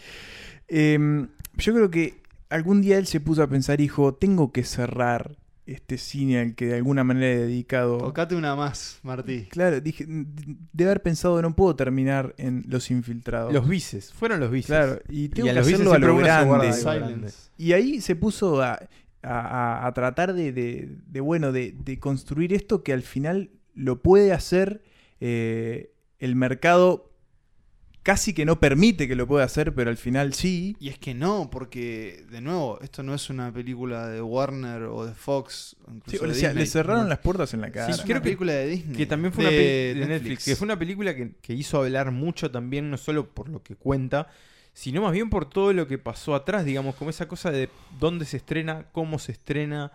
Em, 0.68 1.28
yo 1.56 1.74
creo 1.74 1.90
que 1.90 2.22
algún 2.48 2.80
día 2.82 2.98
él 2.98 3.06
se 3.06 3.20
puso 3.20 3.42
a 3.42 3.48
pensar, 3.48 3.78
dijo, 3.78 4.14
tengo 4.14 4.52
que 4.52 4.64
cerrar 4.64 5.36
este 5.66 5.98
cine 5.98 6.40
al 6.40 6.54
que 6.56 6.66
de 6.66 6.74
alguna 6.76 7.04
manera 7.04 7.26
he 7.28 7.36
dedicado. 7.38 7.98
Tocate 7.98 8.34
una 8.34 8.56
más, 8.56 8.98
Martí. 9.04 9.46
Claro, 9.50 9.80
dije, 9.80 10.04
de 10.08 10.84
haber 10.84 11.00
pensado, 11.02 11.40
no 11.42 11.54
puedo 11.54 11.76
terminar 11.76 12.34
en 12.38 12.64
Los 12.66 12.90
Infiltrados. 12.90 13.52
Los 13.52 13.68
vices, 13.68 14.12
fueron 14.12 14.40
los 14.40 14.50
vices. 14.50 14.66
Claro, 14.66 15.00
y 15.08 15.28
tengo 15.28 15.48
a 15.48 15.52
que 15.52 15.58
los 15.58 15.66
vices 15.66 15.80
hacerlo 15.86 15.94
a 16.08 16.12
lo 16.12 16.16
grande. 16.16 17.28
Y 17.56 17.72
ahí 17.72 18.00
se 18.00 18.16
puso 18.16 18.60
a, 18.62 18.80
a- 19.22 19.28
a- 19.82 19.86
a 19.86 19.92
tratar 19.94 20.32
de, 20.34 20.50
de- 20.52 20.88
de, 21.06 21.20
bueno, 21.20 21.52
de, 21.52 21.72
de 21.84 21.98
construir 22.00 22.52
esto 22.52 22.82
que 22.82 22.92
al 22.92 23.02
final 23.02 23.50
lo 23.74 24.02
puede 24.02 24.32
hacer 24.32 24.82
eh, 25.20 25.92
el 26.18 26.36
mercado 26.36 27.06
casi 28.02 28.32
que 28.32 28.46
no 28.46 28.58
permite 28.58 29.06
que 29.06 29.14
lo 29.14 29.26
pueda 29.26 29.44
hacer, 29.44 29.74
pero 29.74 29.90
al 29.90 29.98
final 29.98 30.32
sí. 30.32 30.74
Y 30.80 30.88
es 30.88 30.98
que 30.98 31.12
no, 31.14 31.50
porque, 31.50 32.24
de 32.30 32.40
nuevo, 32.40 32.78
esto 32.80 33.02
no 33.02 33.14
es 33.14 33.28
una 33.28 33.52
película 33.52 34.08
de 34.08 34.22
Warner 34.22 34.84
o 34.84 35.04
de 35.04 35.12
Fox. 35.12 35.76
incluso 35.86 36.10
Sí, 36.34 36.44
o 36.44 36.48
de 36.48 36.54
le 36.54 36.66
cerraron 36.66 37.08
las 37.10 37.18
puertas 37.18 37.52
en 37.52 37.60
la 37.60 37.70
cara. 37.70 37.86
Sí, 37.86 37.92
es 37.92 37.98
creo 38.00 38.14
una 38.16 38.20
que- 38.20 38.24
película 38.24 38.52
de 38.54 38.66
Disney. 38.68 38.96
Que 38.96 39.06
también 39.06 39.32
fue 39.34 39.44
una 39.44 39.50
de 39.50 39.58
película 39.58 40.06
de 40.06 40.12
Netflix. 40.14 40.44
Que 40.46 40.56
fue 40.56 40.64
una 40.64 40.78
película 40.78 41.14
que, 41.14 41.32
que 41.42 41.52
hizo 41.52 41.78
hablar 41.82 42.10
mucho 42.10 42.50
también, 42.50 42.90
no 42.90 42.96
solo 42.96 43.28
por 43.28 43.48
lo 43.50 43.62
que 43.62 43.76
cuenta, 43.76 44.28
sino 44.72 45.02
más 45.02 45.12
bien 45.12 45.28
por 45.28 45.48
todo 45.50 45.72
lo 45.74 45.86
que 45.86 45.98
pasó 45.98 46.34
atrás, 46.34 46.64
digamos, 46.64 46.94
como 46.94 47.10
esa 47.10 47.28
cosa 47.28 47.50
de 47.50 47.68
dónde 47.98 48.24
se 48.24 48.38
estrena, 48.38 48.86
cómo 48.92 49.18
se 49.18 49.32
estrena, 49.32 49.92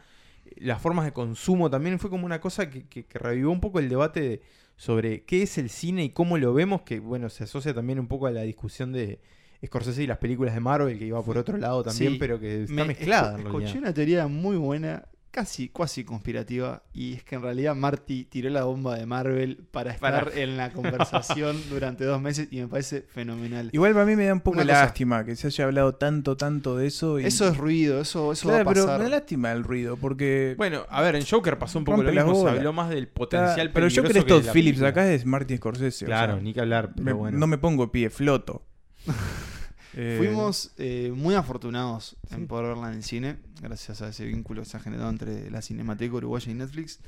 las 0.58 0.80
formas 0.80 1.06
de 1.06 1.12
consumo. 1.12 1.72
También 1.72 1.98
fue 1.98 2.12
como 2.12 2.26
una 2.28 2.40
cosa 2.40 2.70
que, 2.70 2.84
que- 2.88 3.06
que 3.06 3.18
revivó 3.18 3.52
un 3.52 3.62
poco 3.62 3.80
el 3.80 3.90
debate 3.90 4.22
de- 4.22 4.42
sobre 4.78 5.24
qué 5.24 5.44
es 5.44 5.58
el 5.58 5.70
cine 5.70 6.04
y 6.04 6.10
cómo 6.10 6.38
lo 6.38 6.54
vemos, 6.54 6.82
que 6.82 7.00
bueno, 7.00 7.30
se 7.30 7.44
asocia 7.46 7.74
también 7.74 8.00
un 8.00 8.08
poco 8.08 8.28
a 8.28 8.32
la 8.32 8.42
discusión 8.42 8.92
de 8.92 9.20
Scorsese 9.66 10.04
y 10.04 10.08
las 10.08 10.18
películas 10.20 10.54
de 10.54 10.60
Marvel, 10.60 11.00
que 11.00 11.06
iba 11.06 11.24
por 11.24 11.38
otro 11.38 11.58
lado 11.58 11.82
también, 11.84 12.14
Sí, 12.14 12.18
pero 12.20 12.40
que 12.40 12.64
está 12.64 12.74
me- 12.74 12.86
mezclada. 12.86 13.38
Escuché 13.40 13.78
una 13.80 13.94
teoría 13.94 14.28
muy 14.28 14.58
buena, 14.58 15.08
casi, 15.36 15.68
cuasi 15.68 16.06
conspirativa, 16.06 16.84
y 16.94 17.12
es 17.16 17.24
que 17.26 17.36
en 17.36 17.42
realidad 17.42 17.76
Marty 17.76 18.24
tiró 18.24 18.50
la 18.50 18.64
bomba 18.64 18.98
de 18.98 19.06
Marvel 19.06 19.58
para 19.70 19.92
estar 19.92 20.26
Para- 20.30 20.36
en 20.42 20.56
la 20.56 20.72
conversación 20.72 21.62
durante 21.70 22.06
dos 22.06 22.22
meses 22.22 22.48
y 22.52 22.62
me 22.62 22.68
parece 22.70 23.02
fenomenal. 23.02 23.70
Igual 23.74 23.92
para 23.92 24.06
mí 24.06 24.16
me 24.16 24.26
da 24.28 24.32
un 24.34 24.40
poco 24.40 24.60
Una 24.60 24.64
cosa- 24.66 24.86
lástima 24.86 25.26
que 25.26 25.36
se 25.36 25.48
haya 25.48 25.66
hablado 25.66 25.96
tanto, 25.96 26.38
tanto 26.38 26.78
de 26.78 26.88
eso. 26.88 27.20
y- 27.20 27.26
Eso 27.26 27.50
es 27.50 27.58
ruido, 27.58 28.00
eso, 28.00 28.32
eso 28.32 28.48
Claro, 28.48 28.64
va 28.64 28.72
a 28.72 28.74
pero 28.74 28.86
pasar. 28.86 29.00
me 29.00 29.04
da 29.04 29.10
lástima 29.10 29.52
el 29.52 29.66
ruido, 29.66 29.98
porque... 29.98 30.54
Bueno, 30.58 30.86
a 30.90 31.02
ver, 31.02 31.18
en 31.18 31.26
Joker 31.26 31.58
pasó 31.60 31.80
un 31.80 31.84
poco 31.86 32.02
lo 32.02 32.12
mismo, 32.14 32.42
se 32.44 32.50
habló 32.50 32.72
más 32.72 32.90
del 32.90 33.10
potencial 33.10 33.68
Está- 33.68 33.74
Pero 33.74 33.88
yo 33.90 34.04
peligroso 34.04 34.14
creo 34.14 34.24
que 34.24 34.30
que 34.30 34.34
de 34.36 34.42
Todd 34.46 34.54
Phillips 34.54 34.80
película. 34.80 34.90
acá 34.90 35.12
es 35.12 35.26
Martin 35.26 35.58
Scorsese. 35.58 36.06
o 36.06 36.08
Claro, 36.08 36.34
sea, 36.36 36.42
ni 36.42 36.54
que 36.54 36.62
hablar, 36.62 36.92
pero 36.96 37.04
me- 37.04 37.12
bueno. 37.12 37.38
No 37.38 37.48
me 37.48 37.58
pongo 37.58 37.92
pie, 37.92 38.10
floto. 38.10 38.66
Eh, 39.98 40.16
Fuimos 40.18 40.72
eh, 40.78 41.12
muy 41.16 41.36
afortunados 41.36 42.18
en 42.30 42.48
poder 42.48 42.68
verla 42.68 42.90
en 42.90 42.98
el 42.98 43.04
cine, 43.04 43.38
gracias 43.62 44.02
a 44.02 44.10
ese 44.10 44.26
vínculo 44.26 44.62
que 44.62 44.70
se 44.70 44.76
ha 44.78 44.82
generado 44.82 45.10
entre 45.10 45.50
la 45.50 45.62
Cinemateca 45.62 46.16
Uruguaya 46.16 46.52
y 46.52 46.56
Netflix. 46.56 47.00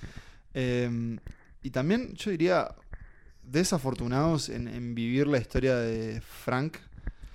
Eh, 0.54 1.18
y 1.62 1.70
también, 1.72 2.14
yo 2.14 2.32
diría, 2.32 2.74
desafortunados 3.44 4.50
en, 4.50 4.68
en 4.68 4.96
vivir 4.96 5.28
la 5.28 5.38
historia 5.38 5.76
de 5.76 6.22
Frank, 6.22 6.78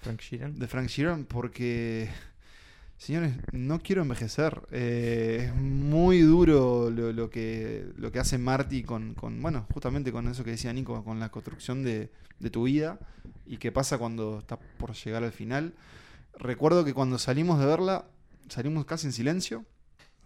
Frank 0.00 0.20
Sheeran. 0.20 0.58
de 0.58 0.66
Frank 0.66 0.88
Sheeran, 0.88 1.24
porque, 1.26 2.08
señores, 3.02 3.32
no 3.50 3.80
quiero 3.80 4.02
envejecer. 4.02 4.62
Eh, 4.70 5.46
es 5.48 5.54
muy 5.54 6.20
duro 6.20 6.88
lo, 6.88 7.12
lo 7.12 7.30
que, 7.30 7.84
lo 7.96 8.12
que 8.12 8.20
hace 8.20 8.38
Marty 8.38 8.84
con, 8.84 9.14
con, 9.14 9.42
bueno, 9.42 9.66
justamente 9.72 10.12
con 10.12 10.28
eso 10.28 10.44
que 10.44 10.52
decía 10.52 10.72
Nico, 10.72 11.02
con 11.04 11.18
la 11.18 11.30
construcción 11.30 11.82
de, 11.82 12.12
de 12.38 12.50
tu 12.50 12.64
vida 12.64 13.00
y 13.44 13.56
qué 13.56 13.72
pasa 13.72 13.98
cuando 13.98 14.38
está 14.38 14.58
por 14.78 14.94
llegar 14.94 15.24
al 15.24 15.32
final. 15.32 15.74
Recuerdo 16.38 16.84
que 16.84 16.94
cuando 16.94 17.18
salimos 17.18 17.58
de 17.58 17.66
verla, 17.66 18.04
salimos 18.48 18.84
casi 18.84 19.08
en 19.08 19.12
silencio. 19.12 19.64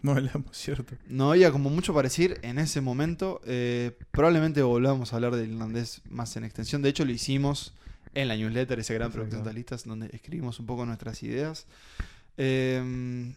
No 0.03 0.11
hablamos, 0.11 0.55
cierto. 0.55 0.95
No 1.07 1.31
había 1.31 1.51
como 1.51 1.71
mucho 1.71 1.95
para 1.95 2.05
decir 2.07 2.39
en 2.43 2.59
ese 2.59 2.81
momento. 2.81 3.41
Eh, 3.45 3.97
probablemente 4.11 4.61
volvamos 4.61 5.11
a 5.11 5.15
hablar 5.15 5.35
del 5.35 5.51
irlandés 5.51 6.03
más 6.07 6.37
en 6.37 6.43
extensión. 6.43 6.83
De 6.83 6.89
hecho, 6.89 7.03
lo 7.05 7.11
hicimos 7.11 7.73
en 8.13 8.27
la 8.27 8.35
newsletter, 8.35 8.79
ese 8.79 8.93
gran 8.93 9.07
Exacto. 9.07 9.29
producción 9.29 9.43
de 9.43 9.53
listas, 9.53 9.83
donde 9.85 10.09
escribimos 10.13 10.59
un 10.59 10.67
poco 10.67 10.85
nuestras 10.85 11.23
ideas. 11.23 11.65
Eh, 12.37 13.33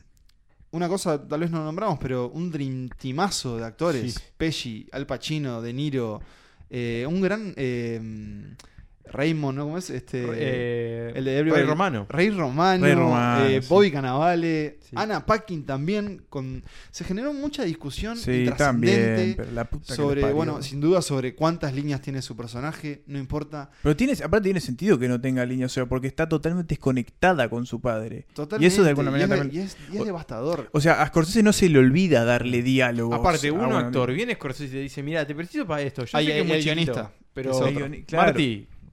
una 0.72 0.88
cosa, 0.88 1.26
tal 1.26 1.40
vez 1.40 1.51
no 1.51 1.64
nombramos, 1.64 1.98
pero 1.98 2.28
un 2.28 2.51
dream 2.51 2.88
teamazo 2.90 3.57
de 3.57 3.64
actores. 3.64 4.14
Sí. 4.14 4.20
Pesci, 4.36 4.86
Al 4.92 5.07
Pacino, 5.07 5.61
De 5.61 5.72
Niro. 5.72 6.20
eh, 6.68 7.05
un 7.09 7.20
gran... 7.20 7.53
eh, 7.57 8.01
Raymond, 9.12 9.58
¿no? 9.58 9.64
¿Cómo 9.64 9.78
es? 9.78 9.90
Este, 9.90 10.24
Eh, 10.32 11.12
el 11.14 11.24
de 11.24 11.38
Everybody- 11.44 11.56
Ray 11.61 11.66
Romano. 11.66 12.06
Ray 12.08 12.30
Romano, 12.30 12.86
eh, 13.46 13.61
sí. 13.62 13.68
Bobby 13.68 13.90
Cannavale, 13.90 14.78
Sí. 14.80 14.96
Anna 14.96 15.24
Paquin 15.26 15.64
también. 15.64 16.22
Con, 16.28 16.62
se 16.90 17.04
generó 17.04 17.32
mucha 17.32 17.62
discusión 17.64 18.16
Sí, 18.16 18.48
también, 18.56 19.34
pero 19.36 19.52
la 19.52 19.64
puta 19.64 19.86
que 19.88 19.94
sobre, 19.94 20.20
parió. 20.22 20.36
bueno, 20.36 20.62
sin 20.62 20.80
duda 20.80 21.02
sobre 21.02 21.34
cuántas 21.34 21.74
líneas 21.74 22.00
tiene 22.00 22.22
su 22.22 22.36
personaje, 22.36 23.02
no 23.06 23.18
importa. 23.18 23.70
Pero 23.82 23.94
tiene, 23.96 24.12
aparte 24.24 24.44
tiene 24.44 24.61
sentido 24.61 24.98
que 24.98 25.08
no 25.08 25.20
tenga 25.20 25.44
línea, 25.46 25.66
o 25.66 25.68
sea, 25.68 25.86
porque 25.86 26.06
está 26.06 26.28
totalmente 26.28 26.74
desconectada 26.74 27.48
con 27.48 27.66
su 27.66 27.80
padre. 27.80 28.26
Totalmente. 28.34 28.64
Y 28.64 28.66
eso 28.74 28.82
de 28.82 28.90
alguna 28.90 29.11
y 29.11 29.12
manera 29.12 29.34
es, 29.34 29.40
también... 29.40 29.62
y 29.62 29.66
es- 29.66 29.76
y 29.92 29.98
es 29.98 30.04
devastador. 30.04 30.68
O 30.72 30.80
sea, 30.80 31.02
a 31.02 31.06
Scorsese 31.08 31.42
no 31.42 31.52
se 31.52 31.68
le 31.68 31.78
olvida 31.78 32.24
darle 32.24 32.62
diálogo. 32.62 33.14
Aparte, 33.14 33.50
uno 33.50 33.76
actor, 33.76 34.12
viene 34.12 34.34
Scorsese 34.34 34.64
y 34.66 34.70
te 34.70 34.78
dice, 34.80 35.02
mira, 35.02 35.26
te 35.26 35.34
preciso 35.34 35.66
para 35.66 35.82
esto. 35.82 36.02
Yo 36.04 36.18
sé 36.18 36.24
que 36.26 36.32
hay 36.32 36.40
es 36.40 36.46
muy 36.46 36.61
guionista, 36.62 37.12
pero 37.32 37.52
claro. 38.06 38.34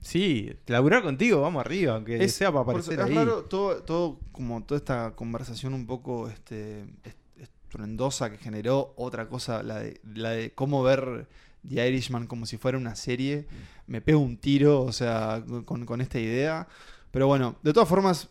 Sí, 0.00 0.52
laburar 0.66 1.02
contigo, 1.02 1.40
vamos 1.40 1.60
arriba, 1.64 1.94
aunque 1.94 2.22
Es, 2.22 2.32
sea 2.34 2.52
para 2.52 2.64
por- 2.64 2.74
aparecer 2.76 3.00
es 3.00 3.06
ahí. 3.06 3.14
raro 3.14 3.44
todo, 3.44 3.82
todo, 3.82 4.20
como 4.32 4.62
toda 4.62 4.78
esta 4.78 5.12
conversación 5.16 5.74
un 5.74 5.86
poco 5.86 6.28
este, 6.28 6.82
est- 7.04 7.18
estruendosa 7.36 8.30
que 8.30 8.38
generó 8.38 8.94
otra 8.96 9.28
cosa, 9.28 9.62
la 9.62 9.80
de, 9.80 10.00
la 10.14 10.30
de 10.30 10.52
cómo 10.52 10.82
ver 10.82 11.26
The 11.68 11.88
Irishman 11.88 12.26
como 12.26 12.46
si 12.46 12.56
fuera 12.56 12.78
una 12.78 12.94
serie. 12.94 13.46
Me 13.86 14.00
pego 14.00 14.20
un 14.20 14.36
tiro, 14.38 14.82
o 14.82 14.92
sea, 14.92 15.42
con, 15.64 15.84
con 15.84 16.00
esta 16.00 16.18
idea. 16.20 16.68
Pero 17.10 17.26
bueno, 17.26 17.56
de 17.62 17.72
todas 17.72 17.88
formas, 17.88 18.28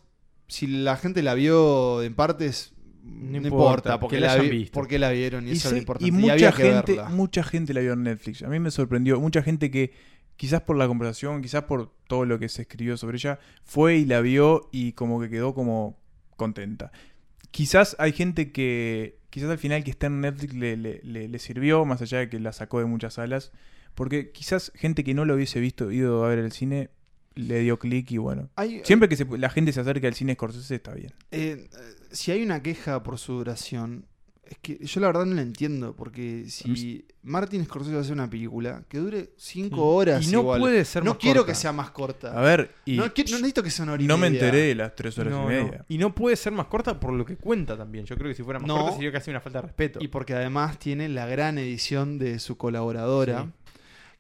si 0.47 0.67
la 0.67 0.95
gente 0.97 1.21
la 1.21 1.33
vio 1.33 2.01
en 2.01 2.15
partes, 2.15 2.73
no, 3.03 3.37
importa, 3.37 3.47
importa, 3.47 3.99
porque 3.99 4.15
que 4.15 4.21
la 4.21 4.27
la, 4.27 4.33
hayan 4.33 4.45
vi- 4.49 4.57
visto. 4.59 4.71
porque 4.73 4.99
la 4.99 5.09
vieron 5.11 5.45
y, 5.47 5.51
Y, 5.51 5.53
eso 5.53 5.67
es 5.67 5.71
lo 5.73 5.77
sí, 5.77 5.79
importante. 5.81 6.05
y 6.05 6.07
Y 6.09 6.11
mucha 6.19 6.33
había 6.33 6.51
que 6.51 6.63
gente, 6.63 6.91
verla. 6.93 7.09
mucha 7.09 7.43
gente 7.43 7.73
la 7.73 7.81
vio 7.81 7.93
en 7.93 8.03
Netflix. 8.03 8.43
A 8.43 8.47
mí 8.47 8.59
me 8.59 8.71
sorprendió. 8.71 9.19
Mucha 9.19 9.41
gente 9.43 9.69
que, 9.71 9.93
quizás 10.37 10.61
por 10.61 10.77
la 10.77 10.87
conversación, 10.87 11.41
quizás 11.41 11.63
por 11.63 11.91
todo 12.07 12.25
lo 12.25 12.39
que 12.39 12.47
se 12.49 12.61
escribió 12.63 12.95
sobre 12.97 13.17
ella, 13.17 13.39
fue 13.63 13.97
y 13.97 14.05
la 14.05 14.21
vio 14.21 14.69
y 14.71 14.93
como 14.93 15.19
que 15.19 15.29
quedó 15.29 15.53
como 15.53 15.99
contenta. 16.37 16.91
Quizás 17.51 17.95
hay 17.99 18.11
gente 18.13 18.51
que, 18.51 19.19
quizás 19.29 19.49
al 19.49 19.57
final 19.57 19.83
que 19.83 19.91
está 19.91 20.07
en 20.07 20.21
Netflix 20.21 20.53
le, 20.53 20.77
le- 20.77 21.01
le- 21.03 21.27
le 21.27 21.39
sirvió, 21.39 21.85
más 21.85 22.01
allá 22.01 22.19
de 22.19 22.29
que 22.29 22.39
la 22.39 22.53
sacó 22.53 22.79
de 22.79 22.85
muchas 22.85 23.15
salas. 23.15 23.51
Porque 23.95 24.31
quizás 24.31 24.71
gente 24.75 25.03
que 25.03 25.15
no 25.15 25.25
lo 25.25 25.33
hubiese 25.33 25.59
visto, 25.59 25.91
ido 25.91 26.23
a 26.23 26.29
ver 26.29 26.37
el 26.39 26.51
cine, 26.51 26.91
le 27.33 27.59
dio 27.61 27.79
clic 27.79 28.11
y 28.11 28.17
bueno. 28.17 28.49
Hay- 28.55 28.81
Siempre 28.83 29.09
que 29.09 29.15
se- 29.15 29.25
la 29.37 29.49
gente 29.49 29.71
se 29.73 29.79
acerque 29.79 30.05
al 30.05 30.13
cine 30.13 30.35
Scorsese 30.35 30.75
está 30.75 30.93
bien. 30.93 31.13
Eh, 31.31 31.67
eh, 31.71 31.95
si 32.11 32.31
hay 32.31 32.43
una 32.43 32.61
queja 32.61 33.01
por 33.01 33.17
su 33.17 33.33
duración, 33.33 34.05
es 34.49 34.57
que 34.61 34.77
yo 34.85 34.99
la 35.01 35.07
verdad 35.07 35.25
no 35.25 35.35
la 35.35 35.41
entiendo, 35.41 35.95
porque 35.95 36.45
si 36.47 37.05
Martin 37.23 37.63
Scorsese 37.65 37.93
va 37.93 37.99
a 37.99 38.01
hacer 38.01 38.13
una 38.13 38.29
película 38.29 38.83
que 38.87 38.97
dure 38.99 39.31
5 39.37 39.75
Sí. 39.75 39.81
horas 39.81 40.27
Y 40.27 40.31
no 40.31 40.39
igual, 40.41 40.59
puede 40.59 40.85
ser 40.85 41.03
no 41.03 41.11
más 41.11 41.17
quiero 41.19 41.41
corta. 41.41 41.51
que 41.51 41.55
sea 41.55 41.71
más 41.73 41.91
corta. 41.91 42.37
A 42.37 42.41
ver, 42.41 42.71
y 42.85 42.95
no, 42.97 43.03
no 43.05 43.11
necesito 43.15 43.61
que 43.63 43.69
sea 43.69 43.83
una 43.83 43.93
hora 43.93 44.03
y 44.03 44.07
no 44.07 44.17
me 44.17 44.27
enteré 44.27 44.57
de 44.59 44.75
las 44.75 44.95
tres 44.95 45.17
horas 45.17 45.33
No, 45.33 45.39
y 45.51 45.55
no. 45.55 45.63
media. 45.65 45.85
Y 45.89 45.97
no 45.97 46.13
puede 46.15 46.35
ser 46.35 46.53
más 46.53 46.67
corta 46.67 46.99
por 46.99 47.13
lo 47.13 47.25
que 47.25 47.35
cuenta 47.35 47.75
también. 47.77 48.05
Yo 48.05 48.15
creo 48.15 48.29
que 48.29 48.35
si 48.35 48.43
fuera 48.43 48.59
más 48.59 48.69
corta 48.69 48.93
sería 48.95 49.11
casi 49.11 49.29
una 49.31 49.41
falta 49.41 49.59
de 49.61 49.67
respeto. 49.67 49.99
Y 50.01 50.07
porque 50.07 50.33
además 50.33 50.79
tiene 50.79 51.09
la 51.09 51.25
gran 51.25 51.57
edición 51.57 52.17
de 52.17 52.39
su 52.39 52.57
colaboradora, 52.57 53.51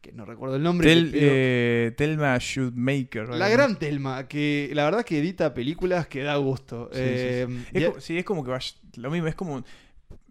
que 0.01 0.11
no 0.11 0.25
recuerdo 0.25 0.55
el 0.57 0.63
nombre. 0.63 0.87
Tel- 0.93 1.11
eh, 1.13 1.93
Telma 1.97 2.37
Shootmaker. 2.39 3.29
la 3.29 3.49
gran 3.49 3.77
Telma, 3.79 4.27
que 4.27 4.69
la 4.73 4.85
verdad 4.85 5.03
que 5.03 5.19
edita 5.19 5.53
películas 5.53 6.07
que 6.07 6.21
da 6.23 6.35
gusto. 6.37 6.89
Sí, 6.93 6.99
sí, 6.99 7.05
sí. 7.05 7.09
Eh, 7.09 7.47
Es, 7.73 7.81
y- 7.81 7.85
co- 7.91 7.99
sí, 8.01 8.17
es 8.17 8.23
como 8.25 8.43
que 8.43 8.51
vaya, 8.51 8.71
lo 8.97 9.09
mismo, 9.11 9.27
es 9.27 9.35
como, 9.35 9.63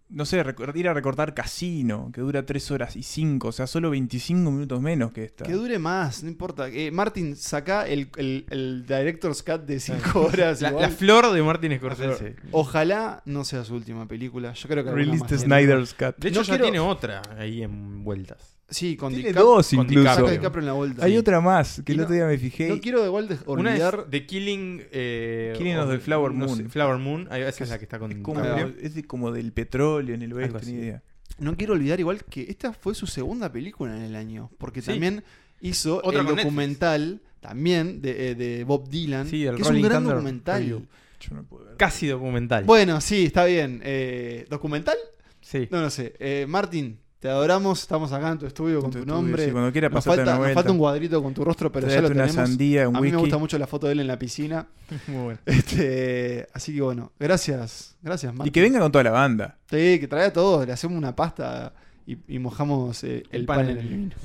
no 0.09 0.25
sé, 0.25 0.37
ir 0.75 0.87
a 0.87 0.93
recortar 0.93 1.33
Casino, 1.33 2.09
que 2.13 2.21
dura 2.21 2.45
3 2.45 2.71
horas 2.71 2.95
y 2.95 3.03
5, 3.03 3.49
o 3.49 3.51
sea, 3.51 3.67
solo 3.67 3.89
25 3.89 4.51
minutos 4.51 4.81
menos 4.81 5.11
que 5.11 5.25
esta. 5.25 5.43
Que 5.45 5.53
dure 5.53 5.79
más, 5.79 6.23
no 6.23 6.29
importa. 6.29 6.69
Eh, 6.69 6.91
Martin, 6.91 7.35
saca 7.35 7.87
el, 7.87 8.09
el, 8.17 8.45
el 8.49 8.85
Director's 8.85 9.43
Cut 9.43 9.63
de 9.63 9.79
5 9.79 10.19
horas. 10.19 10.61
La, 10.61 10.89
flor 10.89 11.31
de 11.33 11.43
Martin 11.43 11.77
Scorsese. 11.77 12.35
Ojalá 12.51 13.21
no 13.25 13.43
sea 13.43 13.63
su 13.63 13.75
última 13.75 14.07
película. 14.07 14.53
Yo 14.53 14.69
creo 14.69 14.83
que 14.83 14.91
Release. 14.91 15.37
Snyder's 15.37 15.93
Cut. 15.93 16.17
De 16.17 16.29
hecho, 16.29 16.39
No 16.39 16.43
ya 16.45 16.53
quiero- 16.53 16.63
tiene 16.63 16.79
otra 16.79 17.21
ahí 17.37 17.63
en 17.63 18.03
vueltas. 18.03 18.56
Sí, 18.69 18.97
con 18.97 19.13
Tiene 19.13 19.29
DiCap- 19.29 19.35
dos 19.35 19.69
con 19.69 19.79
incluso. 19.85 19.99
DiCaprio. 20.01 20.29
DiCaprio 20.31 20.59
en 20.59 20.65
la 20.65 20.73
vuelta. 20.73 21.05
Hay 21.05 21.11
Sí. 21.13 21.17
otra 21.17 21.39
más, 21.39 21.81
que 21.85 21.91
Y 21.91 21.93
el 21.93 21.97
no- 21.99 22.03
otro 22.03 22.15
día 22.15 22.25
me 22.25 22.37
fijé. 22.37 22.67
No 22.67 22.79
quiero 22.81 22.99
de 23.01 23.07
igual 23.07 23.27
de- 23.29 23.37
Una 23.45 23.71
olvidar. 23.71 23.99
es 24.05 24.09
The 24.11 24.25
Killing... 24.25 24.83
Eh, 24.91 25.53
Killing 25.57 25.77
of 25.77 25.89
the 25.89 25.99
Flower 25.99 26.33
no 26.33 26.49
sé, 26.49 26.55
Moon. 26.63 26.69
Flower 26.69 26.97
Moon. 26.97 27.27
ahí- 27.31 27.43
Esa 27.43 27.63
es 27.63 27.69
la 27.69 27.77
que 27.77 27.85
está 27.85 27.97
con... 27.97 28.11
es 28.11 28.17
como, 28.19 28.43
es 28.43 28.93
de- 28.95 29.03
como 29.05 29.31
del 29.31 29.53
petróleo 29.53 30.15
en 30.15 30.21
el 30.21 30.31
Algo 30.31 30.41
oeste, 30.41 30.57
así. 30.57 30.73
ni 30.73 30.79
idea. 30.79 31.01
No 31.39 31.55
quiero 31.55 31.73
olvidar 31.73 31.99
igual 32.01 32.23
que 32.25 32.41
esta 32.49 32.73
fue 32.73 32.93
su 32.93 33.07
segunda 33.07 33.51
película 33.51 33.95
en 33.95 34.03
el 34.03 34.15
año. 34.15 34.49
Porque 34.57 34.81
Sí. 34.81 34.87
también 34.91 35.23
hizo 35.61 35.97
Otra 36.03 36.09
el 36.09 36.15
con 36.17 36.25
Netflix. 36.25 36.43
documental 36.43 37.21
también 37.39 38.01
de, 38.01 38.31
eh, 38.31 38.35
de 38.35 38.63
Bob 38.65 38.89
Dylan. 38.89 39.27
Sí, 39.27 39.45
el 39.45 39.55
que 39.55 39.61
es 39.61 39.67
un 39.67 39.73
Rolling 39.75 39.83
gran 39.85 39.97
Thunder 40.03 40.15
documental. 40.17 40.61
Review. 40.61 40.85
Yo 41.21 41.35
no 41.35 41.43
puedo 41.43 41.65
ver. 41.65 41.77
Casi 41.77 42.07
documental. 42.07 42.65
Bueno, 42.65 42.99
sí, 42.99 43.25
está 43.27 43.45
bien. 43.45 43.81
Eh, 43.85 44.45
¿Documental? 44.49 44.97
Sí. 45.41 45.67
No 45.71 45.79
lo 45.79 45.89
sé. 45.89 46.15
Eh, 46.19 46.45
Martín, 46.49 46.99
te 47.19 47.29
adoramos. 47.29 47.81
Estamos 47.81 48.11
acá 48.11 48.31
en 48.31 48.37
tu 48.39 48.45
estudio 48.45 48.81
con 48.81 48.91
tu 48.91 48.99
tu 48.99 49.05
nombre. 49.05 49.45
sí, 49.45 49.51
cuando 49.51 49.71
quieras 49.71 49.91
nos 49.91 50.05
falta, 50.05 50.37
una 50.37 50.45
nos 50.47 50.53
falta 50.53 50.71
un 50.71 50.77
cuadrito 50.77 51.21
con 51.23 51.33
tu 51.33 51.43
rostro, 51.43 51.71
pero 51.71 51.87
ya 51.87 52.01
lo 52.01 52.07
una 52.07 52.25
tenemos. 52.25 52.35
sandía, 52.35 52.87
un 52.87 52.95
A 52.95 53.01
mí 53.01 53.07
me 53.07 53.15
whisky. 53.17 53.21
gusta 53.21 53.37
mucho 53.37 53.57
la 53.57 53.67
foto 53.67 53.87
de 53.87 53.93
él 53.93 53.99
en 54.01 54.07
la 54.07 54.19
piscina. 54.19 54.67
Muy 55.07 55.23
bueno. 55.23 55.39
Este, 55.45 56.47
así 56.53 56.73
que 56.75 56.81
bueno, 56.81 57.11
gracias. 57.19 57.95
Gracias, 58.01 58.33
Martín. 58.33 58.49
Y 58.49 58.51
que 58.51 58.61
venga 58.61 58.79
con 58.79 58.91
toda 58.91 59.03
la 59.03 59.11
banda. 59.11 59.57
Sí, 59.69 59.99
que 59.99 60.07
traiga 60.07 60.27
a 60.27 60.33
todos, 60.33 60.65
le 60.67 60.73
hacemos 60.73 60.97
una 60.97 61.15
pasta 61.15 61.73
y, 62.05 62.17
y 62.27 62.39
mojamos 62.39 63.03
eh, 63.03 63.23
el, 63.31 63.45
pan, 63.45 63.69
en 63.69 63.77
el 63.77 63.87
vino. 63.87 64.15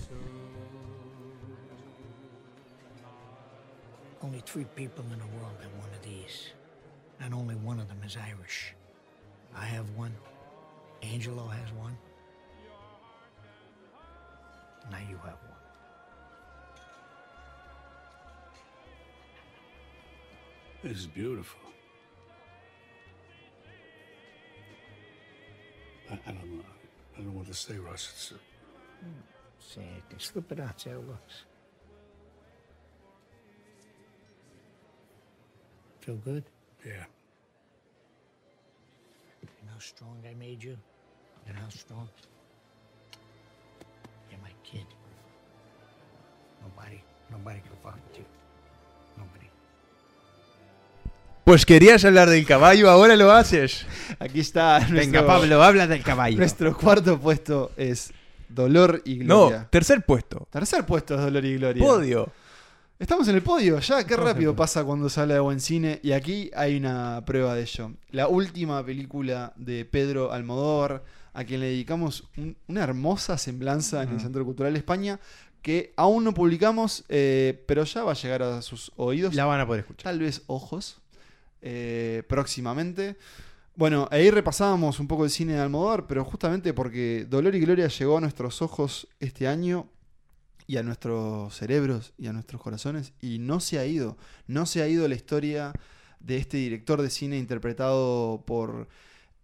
Only 4.22 4.40
three 4.42 4.64
people 4.76 5.04
in 5.12 5.18
the 5.18 5.26
world 5.36 5.56
have 5.62 5.72
one 5.80 5.90
of 5.92 6.02
these, 6.02 6.52
and 7.20 7.34
only 7.34 7.56
one 7.56 7.80
of 7.80 7.88
them 7.88 7.98
is 8.06 8.16
Irish. 8.16 8.72
I 9.54 9.64
have 9.66 9.86
one, 9.96 10.12
Angelo 11.02 11.48
has 11.48 11.72
one, 11.72 11.96
have 15.22 15.38
one. 15.48 15.58
This 20.82 20.98
is 20.98 21.06
beautiful. 21.06 21.60
I, 26.10 26.14
I 26.26 26.32
don't 26.32 26.58
know. 26.58 26.64
I 27.14 27.18
don't 27.18 27.26
know 27.32 27.38
what 27.38 27.46
to 27.46 27.54
say, 27.54 27.76
Russ. 27.78 28.10
It's, 28.14 28.32
uh, 28.32 29.06
Say 29.58 29.82
it, 30.10 30.20
slip 30.20 30.50
it 30.50 30.58
out, 30.60 30.80
see 30.80 30.90
how 30.90 30.96
it 30.96 31.06
looks. 31.08 31.44
Feel 36.00 36.16
good? 36.16 36.44
yeah. 36.84 37.04
You 39.40 39.48
know 39.66 39.72
how 39.74 39.78
strong 39.78 40.16
I 40.28 40.34
made 40.34 40.62
you? 40.64 40.76
And 41.46 41.56
how 41.56 41.68
strong? 41.68 42.08
You're 44.30 44.40
my 44.40 44.50
kid. 44.64 44.86
Nobody, 46.62 47.00
nobody 47.30 47.60
can 47.60 47.72
fuck 47.82 47.94
with 47.94 48.18
you. 48.18 48.24
Nobody. 49.16 49.46
Pues 51.44 51.66
querías 51.66 52.04
hablar 52.04 52.28
del 52.28 52.46
caballo, 52.46 52.88
ahora 52.90 53.16
lo 53.16 53.32
haces. 53.32 53.84
Aquí 54.18 54.40
está. 54.40 54.78
Venga, 54.78 54.92
nuestro- 54.94 55.26
Pablo, 55.26 55.62
habla 55.62 55.86
del 55.86 56.02
caballo. 56.02 56.38
Nuestro 56.38 56.76
cuarto 56.76 57.18
puesto 57.18 57.72
es 57.76 58.12
Dolor 58.48 59.02
y 59.04 59.16
No, 59.16 59.48
Gloria. 59.48 59.66
tercer 59.70 60.04
puesto. 60.04 60.46
Tercer 60.50 60.86
puesto 60.86 61.14
es 61.16 61.20
Dolor 61.20 61.44
y 61.44 61.56
Gloria. 61.56 61.82
Podio. 61.84 62.32
Estamos 62.98 63.26
en 63.26 63.34
el 63.34 63.42
podio, 63.42 63.80
ya 63.80 64.06
qué 64.06 64.16
rápido 64.16 64.54
pasa 64.54 64.84
cuando 64.84 65.08
se 65.10 65.20
habla 65.20 65.34
de 65.34 65.40
buen 65.40 65.58
cine 65.58 65.98
y 66.04 66.12
aquí 66.12 66.52
hay 66.54 66.76
una 66.76 67.20
prueba 67.26 67.54
de 67.56 67.62
ello. 67.62 67.90
La 68.12 68.28
última 68.28 68.84
película 68.86 69.52
de 69.56 69.84
Pedro 69.84 70.30
Almodóvar, 70.32 71.02
a 71.34 71.42
quien 71.42 71.58
le 71.60 71.66
dedicamos 71.66 72.28
un- 72.36 72.56
una 72.68 72.84
hermosa 72.84 73.36
semblanza 73.38 74.04
en 74.04 74.10
el. 74.10 74.20
Centro 74.20 74.44
Cultural 74.44 74.76
España, 74.76 75.18
que 75.62 75.92
aún 75.96 76.24
no 76.24 76.34
publicamos, 76.34 77.04
eh, 77.08 77.64
pero 77.66 77.84
ya 77.84 78.02
va 78.02 78.12
a 78.12 78.16
llegar 78.16 78.42
a 78.42 78.62
sus 78.62 78.92
oídos, 78.96 79.34
La 79.34 79.44
van 79.44 79.60
a 79.60 79.66
poder 79.66 79.80
escuchar. 79.80 80.04
tal 80.04 80.18
vez 80.18 80.42
ojos, 80.48 80.98
eh, 81.62 82.24
próximamente. 82.28 83.16
Bueno, 83.74 84.08
ahí 84.10 84.30
repasábamos 84.30 85.00
un 85.00 85.06
poco 85.06 85.24
el 85.24 85.30
cine 85.30 85.54
de 85.54 85.60
Almodóvar, 85.60 86.06
pero 86.06 86.24
justamente 86.24 86.74
porque 86.74 87.26
Dolor 87.30 87.54
y 87.54 87.60
Gloria 87.60 87.88
llegó 87.88 88.18
a 88.18 88.20
nuestros 88.20 88.60
ojos 88.60 89.08
este 89.20 89.48
año 89.48 89.88
y 90.66 90.76
a 90.76 90.82
nuestros 90.82 91.54
cerebros 91.54 92.12
y 92.18 92.26
a 92.26 92.32
nuestros 92.32 92.60
corazones 92.60 93.12
y 93.20 93.38
no 93.38 93.60
se 93.60 93.78
ha 93.78 93.86
ido. 93.86 94.18
No 94.46 94.66
se 94.66 94.82
ha 94.82 94.88
ido 94.88 95.08
la 95.08 95.14
historia 95.14 95.72
de 96.20 96.36
este 96.36 96.58
director 96.58 97.00
de 97.00 97.10
cine 97.10 97.38
interpretado 97.38 98.42
por 98.46 98.88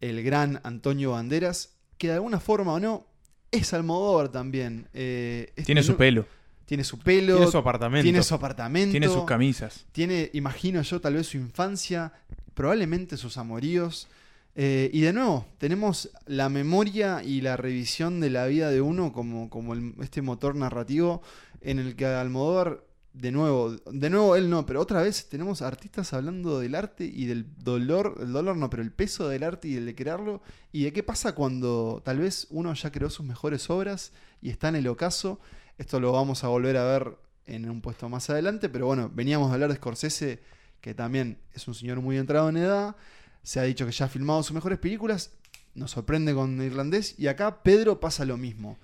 el 0.00 0.22
gran 0.22 0.60
Antonio 0.62 1.12
Banderas, 1.12 1.74
que 1.96 2.08
de 2.08 2.14
alguna 2.14 2.38
forma 2.38 2.74
o 2.74 2.80
no 2.80 3.06
es 3.50 3.72
Almodóvar 3.74 4.28
también. 4.30 4.88
Eh, 4.94 5.52
es- 5.56 5.66
Tiene 5.66 5.82
su 5.82 5.96
pelo. 5.96 6.26
Tiene 6.66 6.84
su 6.84 6.98
pelo. 6.98 7.36
Tiene 7.36 7.50
su 7.50 7.56
apartamento. 7.58 8.02
Tiene 8.02 8.22
su 8.22 8.34
apartamento. 8.34 8.90
Tiene 8.90 9.08
sus 9.08 9.24
camisas. 9.24 9.86
Tiene, 9.92 10.30
imagino 10.34 10.82
yo, 10.82 11.00
tal 11.00 11.14
vez 11.14 11.26
su 11.28 11.36
infancia, 11.38 12.12
probablemente 12.54 13.16
sus 13.16 13.38
amoríos. 13.38 14.08
Eh, 14.54 14.90
y 14.92 15.00
de 15.02 15.12
nuevo, 15.12 15.46
tenemos 15.58 16.10
la 16.26 16.48
memoria 16.48 17.22
y 17.24 17.40
la 17.42 17.56
revisión 17.56 18.18
de 18.20 18.30
la 18.30 18.46
vida 18.46 18.70
de 18.70 18.80
uno 18.80 19.12
como, 19.12 19.48
como 19.48 19.72
el- 19.72 19.94
este 20.02 20.20
motor 20.20 20.56
narrativo 20.56 21.22
en 21.60 21.78
el 21.78 21.94
que 21.96 22.06
Almodóvar, 22.06 22.82
de 23.18 23.32
nuevo, 23.32 23.72
de 23.72 24.10
nuevo 24.10 24.36
él 24.36 24.48
no, 24.48 24.64
pero 24.64 24.80
otra 24.80 25.02
vez 25.02 25.28
tenemos 25.28 25.60
artistas 25.60 26.12
hablando 26.12 26.60
del 26.60 26.76
arte 26.76 27.04
y 27.04 27.26
del 27.26 27.46
dolor, 27.56 28.16
el 28.20 28.32
dolor 28.32 28.56
no, 28.56 28.70
pero 28.70 28.82
el 28.82 28.92
peso 28.92 29.28
del 29.28 29.42
arte 29.42 29.66
y 29.66 29.74
el 29.74 29.86
de 29.86 29.94
crearlo, 29.96 30.40
y 30.70 30.84
de 30.84 30.92
qué 30.92 31.02
pasa 31.02 31.34
cuando 31.34 32.00
tal 32.04 32.20
vez 32.20 32.46
uno 32.50 32.72
ya 32.74 32.92
creó 32.92 33.10
sus 33.10 33.26
mejores 33.26 33.70
obras 33.70 34.12
y 34.40 34.50
está 34.50 34.68
en 34.68 34.76
el 34.76 34.86
ocaso. 34.86 35.40
Esto 35.78 35.98
lo 35.98 36.12
vamos 36.12 36.44
a 36.44 36.48
volver 36.48 36.76
a 36.76 36.84
ver 36.84 37.18
en 37.46 37.68
un 37.68 37.80
puesto 37.80 38.08
más 38.08 38.30
adelante, 38.30 38.68
pero 38.68 38.86
bueno, 38.86 39.10
veníamos 39.12 39.50
a 39.50 39.54
hablar 39.54 39.70
de 39.70 39.76
Scorsese, 39.76 40.40
que 40.80 40.94
también 40.94 41.38
es 41.54 41.66
un 41.66 41.74
señor 41.74 42.00
muy 42.00 42.18
entrado 42.18 42.48
en 42.48 42.58
edad, 42.58 42.94
se 43.42 43.58
ha 43.58 43.64
dicho 43.64 43.84
que 43.84 43.92
ya 43.92 44.04
ha 44.04 44.08
filmado 44.08 44.44
sus 44.44 44.54
mejores 44.54 44.78
películas, 44.78 45.32
nos 45.74 45.90
sorprende 45.90 46.34
con 46.34 46.62
Irlandés, 46.62 47.16
y 47.18 47.26
acá 47.26 47.64
Pedro 47.64 47.98
pasa 47.98 48.24
lo 48.24 48.36
mismo. 48.36 48.78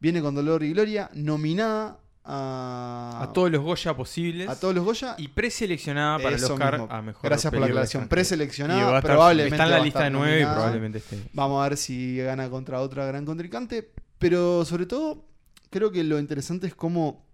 Viene 0.00 0.20
con 0.22 0.34
Dolor 0.34 0.64
y 0.64 0.72
Gloria, 0.72 1.08
nominada 1.14 2.00
a... 2.26 3.20
A 3.22 3.32
todos 3.32 3.50
los 3.50 3.62
Goya 3.62 3.94
posibles. 3.94 4.48
A 4.48 4.58
todos 4.58 4.74
los 4.74 4.84
Goya. 4.84 5.14
Y 5.18 5.28
preseleccionada 5.28 6.18
para 6.18 6.36
el 6.36 6.44
Oscar 6.44 6.78
mismo. 6.78 6.94
a 6.94 7.02
mejor 7.02 7.22
Gracias 7.22 7.50
por 7.50 7.60
la 7.60 7.66
aclaración. 7.66 8.08
Preseleccionada, 8.08 9.00
probablemente 9.00 9.54
Está 9.54 9.64
en 9.64 9.70
la 9.70 9.78
lista 9.80 10.04
de 10.04 10.10
nueve 10.10 10.40
y 10.40 10.44
probablemente 10.44 10.98
esté. 10.98 11.22
Vamos 11.32 11.64
a 11.64 11.68
ver 11.68 11.78
si 11.78 12.18
gana 12.18 12.50
contra 12.50 12.80
otra 12.80 13.06
gran 13.06 13.24
contrincante. 13.24 13.90
Pero 14.18 14.64
sobre 14.64 14.86
todo, 14.86 15.24
creo 15.70 15.92
que 15.92 16.02
lo 16.02 16.18
interesante 16.18 16.66
es 16.66 16.74
cómo 16.74 17.24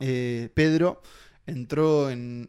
eh, 0.00 0.50
Pedro 0.54 1.02
entró 1.48 2.10
en, 2.10 2.46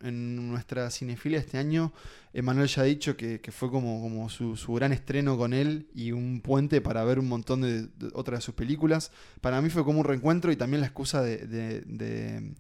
nuestra 0.50 0.92
cinefilia 0.92 1.40
este 1.40 1.58
año. 1.58 1.94
Emanuel 2.34 2.68
ya 2.68 2.82
ha 2.82 2.86
dicho 2.86 3.16
que, 3.16 3.40
fue 3.52 3.72
como, 3.72 4.30
su, 4.30 4.74
gran 4.74 4.92
estreno 4.92 5.38
con 5.38 5.54
él 5.54 5.88
y 5.96 6.12
un 6.12 6.42
puente 6.42 6.82
para 6.82 7.04
ver 7.04 7.18
un 7.18 7.28
montón 7.28 7.62
de, 7.62 7.84
de 7.84 8.10
otras 8.14 8.40
de 8.40 8.46
sus 8.46 8.56
películas. 8.56 9.12
Para 9.42 9.62
mí 9.62 9.70
fue 9.70 9.84
como 9.84 10.00
un 10.00 10.06
reencuentro 10.06 10.52
y 10.52 10.56
también 10.56 10.82
la 10.82 10.88
excusa 10.88 11.22
de, 11.22 11.38
de- 11.38 11.82
de- 11.82 12.52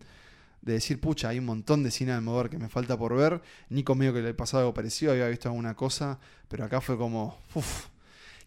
de 0.61 0.73
decir, 0.73 0.99
pucha, 0.99 1.29
hay 1.29 1.39
un 1.39 1.45
montón 1.45 1.83
de 1.83 1.91
cine 1.91 2.11
de 2.11 2.17
Almodóvar 2.17 2.49
que 2.49 2.57
me 2.57 2.67
falta 2.67 2.97
por 2.97 3.15
ver. 3.15 3.41
Nico 3.69 3.95
medio 3.95 4.13
que 4.13 4.21
le 4.21 4.33
pasado 4.33 4.61
algo 4.63 4.73
parecido, 4.73 5.11
había 5.13 5.27
visto 5.29 5.47
alguna 5.47 5.73
cosa, 5.73 6.19
pero 6.49 6.65
acá 6.65 6.81
fue 6.81 6.97
como, 6.97 7.37
uff, 7.55 7.85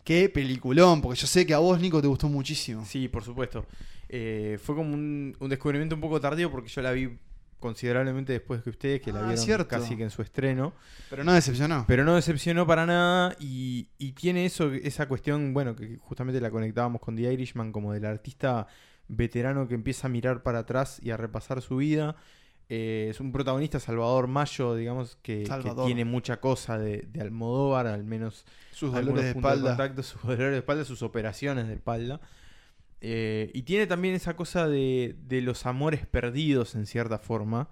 qué 0.05 0.29
peliculón, 0.29 1.01
porque 1.01 1.19
yo 1.21 1.27
sé 1.27 1.47
que 1.47 1.55
a 1.55 1.59
vos, 1.59 1.81
Nico, 1.81 2.03
te 2.03 2.09
gustó 2.09 2.29
muchísimo. 2.29 2.85
Sí, 2.85 3.09
por 3.09 3.25
supuesto. 3.25 3.65
Eh, 4.11 4.59
fue 4.63 4.75
como 4.75 4.93
un 4.93 5.35
descubrimiento 5.49 5.95
un 5.95 6.03
poco 6.03 6.21
tardío 6.21 6.51
porque 6.51 6.69
yo 6.69 6.83
la 6.83 6.93
vi 6.93 7.09
considerablemente 7.63 8.35
después 8.35 8.63
que 8.63 8.69
ustedes, 8.69 9.01
que 9.01 9.11
la 9.13 9.21
Ah, 9.21 9.29
vieron 9.29 9.43
cierto. 9.43 9.69
casi 9.69 9.97
que 9.97 10.03
en 10.03 10.11
su 10.11 10.21
estreno. 10.21 10.75
Pero 11.09 11.25
no 11.25 11.33
decepcionó. 11.33 11.87
Pero 11.89 12.05
no 12.05 12.15
decepcionó 12.17 12.67
para 12.67 12.85
nada 12.85 13.35
y, 13.41 13.89
y 13.97 14.13
tiene 14.13 14.45
eso, 14.45 14.71
esa 14.71 15.09
cuestión, 15.09 15.55
bueno, 15.55 15.75
que 15.75 15.97
justamente 15.97 16.39
la 16.43 16.51
conectábamos 16.51 17.01
con 17.01 17.17
The 17.17 17.33
Irishman, 17.33 17.73
como 17.73 17.95
del 17.95 18.05
artista 18.05 18.67
veterano 19.09 19.67
que 19.69 19.75
empieza 19.75 20.09
a 20.09 20.11
mirar 20.11 20.43
para 20.43 20.59
atrás 20.61 21.01
y 21.03 21.11
a 21.11 21.17
repasar 21.17 21.63
su 21.63 21.77
vida. 21.77 22.17
Eh, 22.69 23.09
es 23.11 23.21
un 23.21 23.33
protagonista, 23.33 23.79
Salvador 23.81 24.29
Mayo, 24.29 24.75
digamos, 24.75 25.17
que, 25.23 25.45
tiene 25.85 26.05
mucha 26.07 26.39
cosa 26.41 26.79
de, 26.79 27.07
de 27.13 27.21
Almodóvar, 27.21 27.87
al 27.87 28.05
menos 28.05 28.47
Sus 28.71 28.93
dolores 28.95 29.25
de 29.25 29.31
espalda. 29.31 29.71
contacto, 29.71 30.03
sus 30.03 30.23
dolores 30.23 30.53
de 30.53 30.59
espalda, 30.59 30.85
sus 30.85 31.03
operaciones 31.03 31.67
de 31.69 31.75
espalda. 31.75 32.21
Eh, 33.05 33.51
y 33.53 33.63
tiene 33.63 33.89
también 33.89 34.15
esa 34.15 34.37
cosa 34.37 34.69
de, 34.69 35.17
los 35.29 35.67
amores 35.67 36.07
perdidos, 36.07 36.77
en 36.77 36.87
cierta 36.87 37.19
forma, 37.19 37.69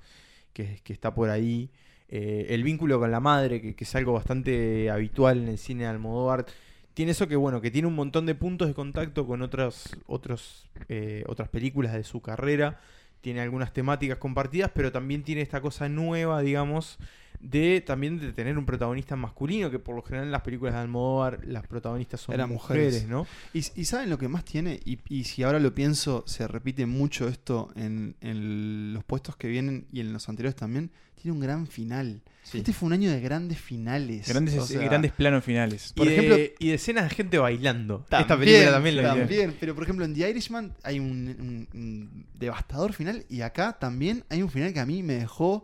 que, 0.52 0.80
que 0.82 0.92
está 0.92 1.14
por 1.14 1.30
ahí. 1.30 1.70
Eh, 2.08 2.48
el 2.50 2.64
vínculo 2.64 2.98
con 2.98 3.12
la 3.12 3.20
madre, 3.20 3.62
que, 3.62 3.76
que 3.76 3.84
es 3.84 3.94
algo 3.94 4.12
bastante 4.12 4.90
habitual 4.90 5.38
en 5.38 5.48
el 5.48 5.58
cine 5.58 5.84
de 5.84 5.90
Almodóvar. 5.90 6.46
Tiene 6.94 7.12
eso 7.12 7.28
que, 7.28 7.36
bueno, 7.36 7.60
que 7.60 7.70
tiene 7.70 7.86
un 7.86 7.94
montón 7.94 8.26
de 8.26 8.34
puntos 8.34 8.66
de 8.66 8.74
contacto 8.74 9.24
con 9.24 9.42
otras, 9.42 9.96
otros, 10.06 10.68
eh, 10.88 11.22
otras 11.28 11.48
películas 11.48 11.92
de 11.92 12.02
su 12.02 12.20
carrera. 12.20 12.80
Tiene 13.20 13.40
algunas 13.40 13.72
temáticas 13.72 14.18
compartidas, 14.18 14.70
pero 14.74 14.92
también 14.92 15.22
tiene 15.22 15.42
esta 15.42 15.60
cosa 15.60 15.88
nueva, 15.88 16.40
digamos, 16.40 16.98
de 17.40 17.80
también 17.80 18.18
de 18.18 18.32
tener 18.32 18.58
un 18.58 18.66
protagonista 18.66 19.16
masculino, 19.16 19.70
que 19.70 19.78
por 19.78 19.96
lo 19.96 20.02
general 20.02 20.26
en 20.26 20.32
las 20.32 20.42
películas 20.42 20.74
de 20.74 20.80
Almodóvar 20.80 21.40
las 21.46 21.66
protagonistas 21.66 22.20
son 22.20 22.34
Eran 22.34 22.50
mujeres, 22.50 23.04
mujeres, 23.04 23.08
¿no? 23.08 23.26
Y, 23.54 23.58
y 23.80 23.84
¿saben 23.86 24.10
lo 24.10 24.18
que 24.18 24.28
más 24.28 24.44
tiene? 24.44 24.80
Y, 24.84 24.98
y 25.08 25.24
si 25.24 25.42
ahora 25.42 25.58
lo 25.58 25.74
pienso, 25.74 26.22
se 26.26 26.46
repite 26.46 26.86
mucho 26.86 27.28
esto 27.28 27.70
en, 27.76 28.16
en 28.20 28.92
los 28.92 29.04
puestos 29.04 29.36
que 29.36 29.48
vienen 29.48 29.86
y 29.92 30.00
en 30.00 30.12
los 30.12 30.28
anteriores 30.28 30.56
también. 30.56 30.90
Tiene 31.20 31.34
un 31.34 31.40
gran 31.40 31.66
final. 31.66 32.20
Este 32.52 32.72
fue 32.72 32.88
un 32.88 32.94
año 32.94 33.10
de 33.12 33.20
grandes 33.20 33.58
finales. 33.60 34.26
Grandes, 34.28 34.58
O 34.58 34.66
sea, 34.66 34.80
grandes 34.82 35.12
planos 35.12 35.44
finales. 35.44 35.92
Por 35.94 36.06
y, 36.06 36.10
de, 36.10 36.16
ejemplo- 36.16 36.54
y 36.58 36.68
de 36.68 36.74
escenas 36.74 37.08
de 37.08 37.14
gente 37.14 37.38
bailando. 37.38 38.04
Esta 38.10 38.36
película 38.38 38.72
también 38.72 38.96
lo 38.96 39.02
también. 39.02 39.56
Pero 39.60 39.74
por 39.74 39.84
ejemplo, 39.84 40.04
en 40.04 40.14
The 40.14 40.28
Irishman 40.30 40.74
hay 40.82 40.98
un, 40.98 41.06
un- 41.38 41.68
un 41.78 42.26
devastador 42.38 42.92
final. 42.92 43.24
Y 43.28 43.42
acá 43.42 43.76
también 43.78 44.24
hay 44.30 44.42
un 44.42 44.50
final 44.50 44.72
que 44.72 44.80
a 44.80 44.86
mí 44.86 45.02
me 45.04 45.14
dejó 45.14 45.62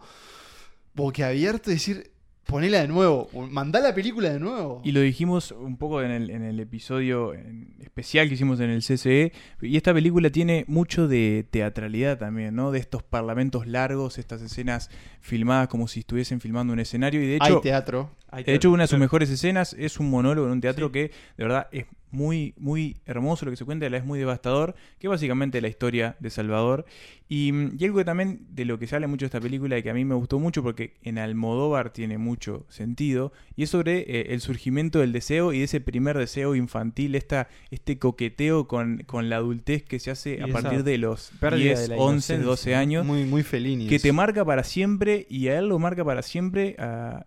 boquiabierto 0.94 1.70
y 1.70 1.74
decir, 1.74 2.10
ponela 2.46 2.80
de 2.80 2.88
nuevo, 2.88 3.28
mandá 3.50 3.80
la 3.80 3.94
película 3.94 4.30
de 4.32 4.38
nuevo. 4.40 4.80
Y 4.84 4.92
lo 4.92 5.00
dijimos 5.00 5.52
un 5.52 5.76
poco 5.76 6.00
en 6.02 6.10
el, 6.10 6.30
en 6.30 6.42
el 6.42 6.60
episodio 6.60 7.34
en- 7.34 7.74
especial 7.80 8.28
que 8.28 8.34
hicimos 8.34 8.60
en 8.60 8.70
el 8.70 8.82
CCE. 8.82 9.32
Y 9.62 9.76
esta 9.76 9.92
película 9.92 10.30
tiene 10.30 10.64
mucho 10.68 11.08
de 11.08 11.46
teatralidad 11.50 12.18
también, 12.18 12.54
¿no? 12.54 12.70
De 12.70 12.78
estos 12.78 13.02
parlamentos 13.02 13.66
largos, 13.66 14.18
estas 14.18 14.42
escenas 14.42 14.90
filmadas 15.20 15.68
como 15.68 15.88
si 15.88 16.00
estuviesen 16.00 16.40
filmando 16.40 16.72
un 16.72 16.78
escenario. 16.80 17.20
Y 17.22 17.26
de 17.26 17.36
hecho, 17.36 17.56
Hay 17.56 17.60
teatro. 17.62 18.10
Hay 18.30 18.44
de 18.44 18.54
hecho, 18.54 18.70
una 18.70 18.84
de 18.84 18.88
sus 18.88 18.98
mejores 18.98 19.30
escenas 19.30 19.74
es 19.78 19.98
un 19.98 20.10
monólogo 20.10 20.46
en 20.46 20.52
un 20.52 20.60
teatro 20.60 20.92
que 20.92 21.10
de 21.36 21.44
verdad 21.44 21.68
es 21.72 21.86
muy, 22.16 22.54
muy 22.56 22.96
hermoso 23.04 23.44
lo 23.44 23.50
que 23.50 23.56
se 23.58 23.64
cuenta, 23.66 23.86
es 23.86 24.04
muy 24.04 24.18
devastador, 24.18 24.74
que 24.98 25.06
es 25.06 25.10
básicamente 25.10 25.60
la 25.60 25.68
historia 25.68 26.16
de 26.18 26.30
Salvador. 26.30 26.86
Y, 27.28 27.52
mm, 27.52 27.76
y 27.78 27.84
algo 27.84 27.98
que 27.98 28.04
también 28.04 28.46
de 28.50 28.64
lo 28.64 28.78
que 28.78 28.86
sale 28.86 29.06
mucho 29.06 29.24
de 29.24 29.26
esta 29.26 29.40
película 29.40 29.76
y 29.76 29.82
que 29.82 29.90
a 29.90 29.94
mí 29.94 30.04
me 30.04 30.14
gustó 30.14 30.38
mucho 30.38 30.62
porque 30.62 30.94
en 31.02 31.18
Almodóvar 31.18 31.90
tiene 31.92 32.16
mucho 32.18 32.64
sentido, 32.68 33.32
y 33.54 33.64
es 33.64 33.70
sobre 33.70 33.98
eh, 34.00 34.32
el 34.32 34.40
surgimiento 34.40 35.00
del 35.00 35.12
deseo 35.12 35.52
y 35.52 35.58
de 35.58 35.64
ese 35.64 35.80
primer 35.80 36.16
deseo 36.16 36.54
infantil, 36.54 37.14
esta, 37.16 37.48
este 37.70 37.98
coqueteo 37.98 38.66
con, 38.66 39.02
con 39.06 39.28
la 39.28 39.36
adultez 39.36 39.82
que 39.82 39.98
se 39.98 40.10
hace 40.10 40.38
Y 40.40 40.42
a 40.48 40.52
partir 40.52 40.84
de 40.84 40.96
los 40.98 41.32
pérdida 41.40 41.74
10, 41.74 41.80
de 41.82 41.88
la 41.88 42.02
11, 42.02 42.32
12 42.38 42.42
inocencia, 42.44 42.78
años 42.78 43.04
Muy, 43.04 43.24
muy 43.24 43.42
Fellini 43.42 43.88
que 43.88 43.98
te 43.98 44.12
marca 44.12 44.44
para 44.44 44.62
siempre 44.64 45.26
y 45.28 45.48
a 45.48 45.58
él 45.58 45.68
lo 45.68 45.78
marca 45.78 46.04
para 46.04 46.22
siempre 46.22 46.76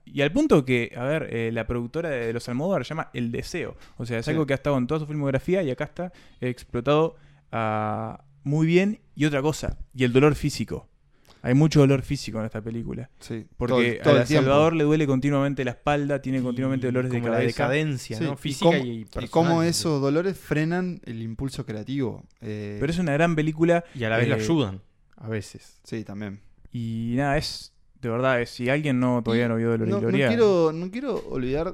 y 0.05 0.21
al 0.21 0.31
punto 0.31 0.65
que, 0.65 0.93
a 0.95 1.03
ver, 1.03 1.27
eh, 1.31 1.51
la 1.51 1.67
productora 1.67 2.09
de 2.09 2.33
Los 2.33 2.47
Almodóvar 2.49 2.85
se 2.85 2.89
llama 2.89 3.09
El 3.13 3.31
Deseo, 3.31 3.75
o 3.97 4.05
sea, 4.05 4.19
es 4.19 4.25
Sí. 4.25 4.31
algo 4.31 4.45
que 4.45 4.53
ha 4.53 4.55
estado 4.55 4.77
en 4.79 4.87
toda 4.87 4.99
su 4.99 5.05
filmografía 5.05 5.61
y 5.63 5.69
acá 5.71 5.83
está 5.83 6.11
explotado 6.41 7.15
ah, 7.51 8.23
muy 8.43 8.65
bien 8.67 8.99
y 9.15 9.25
otra 9.25 9.41
cosa, 9.41 9.77
y 9.93 10.03
el 10.03 10.13
dolor 10.13 10.35
físico. 10.35 10.87
Hay 11.41 11.53
mucho 11.53 11.79
dolor 11.79 12.01
físico 12.01 12.37
en 12.39 12.45
esta 12.45 12.61
película. 12.61 13.09
Sí, 13.21 13.45
Porque 13.55 13.71
todo 13.73 13.81
el- 13.81 13.99
todo 14.01 14.15
a 14.17 14.21
el 14.23 14.27
tiempo. 14.27 14.43
Salvador 14.49 14.75
le 14.75 14.83
duele 14.83 15.07
continuamente 15.07 15.63
la 15.63 15.71
espalda, 15.71 16.21
tiene 16.21 16.41
continuamente 16.41 16.87
dolores 16.87 17.09
de 17.11 17.19
como 17.19 17.29
la 17.31 17.37
cabeza. 17.37 17.63
decadencia, 17.63 18.17
Sí, 18.17 18.23
¿no? 18.25 18.33
y 18.33 18.35
Física 18.35 18.65
cómo- 18.65 18.77
y, 18.85 18.89
y 18.89 19.05
personal. 19.05 19.29
cómo 19.29 19.63
esos 19.63 20.01
dolores 20.01 20.37
frenan 20.37 20.99
el 21.05 21.21
impulso 21.21 21.65
creativo. 21.65 22.25
Eh, 22.41 22.75
Pero 22.81 22.91
es 22.91 22.99
una 22.99 23.13
gran 23.13 23.37
película. 23.37 23.85
Y 23.95 24.03
a 24.03 24.09
la 24.09 24.17
vez 24.17 24.27
lo 24.27 24.35
eh, 24.35 24.39
ayudan, 24.41 24.81
a 25.15 25.29
veces. 25.29 25.79
Sí, 25.85 26.03
también. 26.03 26.41
Y 26.73 27.13
nada, 27.15 27.37
es 27.37 27.73
de 28.01 28.09
verdad, 28.09 28.41
es- 28.41 28.49
si 28.49 28.67
alguien 28.69 28.99
no 28.99 29.21
todavía 29.23 29.47
no 29.47 29.55
vio 29.55 29.69
Dolor 29.69 29.87
y 29.87 29.91
no 29.91 29.99
Gloria, 30.01 30.27
quiero, 30.27 30.71
no 30.73 30.91
quiero 30.91 31.23
olvidar 31.29 31.73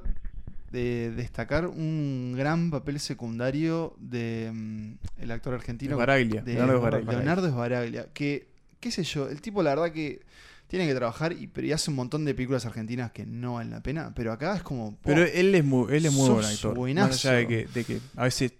de 0.72 1.12
destacar 1.12 1.68
un 1.68 2.34
gran 2.36 2.72
papel 2.72 3.00
secundario 3.00 3.96
de 4.00 4.52
mm, 4.54 4.92
el 5.22 5.32
actor 5.32 5.54
argentino 5.54 5.98
de 5.98 6.42
Leonardo 6.46 7.50
Sbaraglia, 7.50 8.08
que 8.14 8.48
qué 8.80 8.92
sé 8.92 9.04
yo, 9.04 9.30
el 9.30 9.42
tipo 9.42 9.64
la 9.64 9.72
verdad 9.72 9.92
que 9.92 10.22
tiene 10.68 10.88
que 10.88 10.96
trabajar 10.96 11.34
y, 11.34 11.48
pero 11.48 11.68
y 11.68 11.72
hace 11.72 11.90
un 11.90 11.96
montón 11.96 12.26
de 12.26 12.34
películas 12.34 12.66
argentinas 12.66 13.12
que 13.12 13.26
no 13.26 13.56
valen 13.56 13.72
la 13.72 13.82
pena, 13.82 14.12
pero 14.16 14.32
acá 14.32 14.56
es 14.56 14.64
como 14.64 14.98
Pero 15.04 15.24
él 15.24 15.54
es 15.56 15.64
muy, 15.64 15.96
él 15.96 16.06
es 16.06 16.14
muy 16.14 16.30
buen 16.30 16.46
actor. 16.46 16.76
buenazo. 16.76 17.08
Más 17.10 17.26
allá 17.26 17.36
de 17.38 17.48
que, 17.48 17.68
de 17.68 17.84
que 17.84 18.00
a 18.16 18.24
veces 18.24 18.54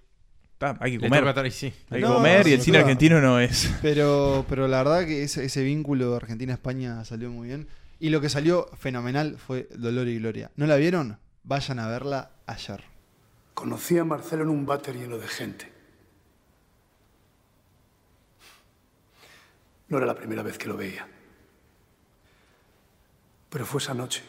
ah, 0.62 0.78
hay 0.80 0.98
que 0.98 1.00
comer. 1.00 1.52
sí. 1.52 1.74
Hay 1.90 2.02
que 2.02 2.08
No, 2.08 2.16
comer 2.16 2.48
y 2.48 2.54
el 2.54 2.62
cine 2.62 2.78
argentino 2.80 3.20
no 3.22 3.40
es. 3.40 3.72
Pero, 3.82 4.46
pero 4.48 4.68
la 4.68 4.78
verdad 4.84 5.06
que 5.06 5.24
ese, 5.24 5.44
ese 5.46 5.64
vínculo 5.64 6.16
Argentina-España 6.16 7.04
salió 7.06 7.30
muy 7.30 7.48
bien. 7.48 7.68
Y 8.00 8.10
lo 8.10 8.20
que 8.22 8.30
salió 8.30 8.68
fenomenal 8.78 9.38
fue 9.38 9.68
Dolor 9.76 10.08
y 10.08 10.20
Gloria. 10.20 10.52
¿No 10.58 10.68
la 10.68 10.76
vieron? 10.76 11.18
Vayan 11.48 11.78
a 11.78 11.88
verla 11.88 12.32
ayer. 12.48 12.84
Conocí 13.54 14.00
a 14.00 14.04
Marcelo 14.04 14.42
en 14.42 14.50
un 14.50 14.66
váter 14.66 14.96
lleno 14.96 15.20
de 15.20 15.28
gente. 15.28 15.72
No 19.88 19.98
era 19.98 20.08
la 20.08 20.16
primera 20.16 20.42
vez 20.42 20.58
que 20.58 20.68
lo 20.68 20.76
veía. 20.76 21.08
Pero 23.52 23.64
fue 23.64 23.80
esa 23.80 23.94
noche, 23.94 24.24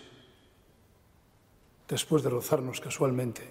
después 1.88 2.22
de 2.22 2.28
rozarnos 2.28 2.82
casualmente, 2.82 3.50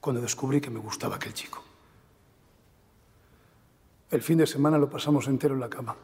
cuando 0.00 0.22
descubrí 0.22 0.60
que 0.60 0.70
me 0.70 0.78
gustaba 0.78 1.16
aquel 1.16 1.34
chico. 1.34 1.64
El 4.12 4.22
fin 4.22 4.38
de 4.38 4.46
semana 4.46 4.78
lo 4.78 4.88
pasamos 4.88 5.26
entero 5.26 5.54
en 5.54 5.60
la 5.60 5.68
cama. 5.68 5.96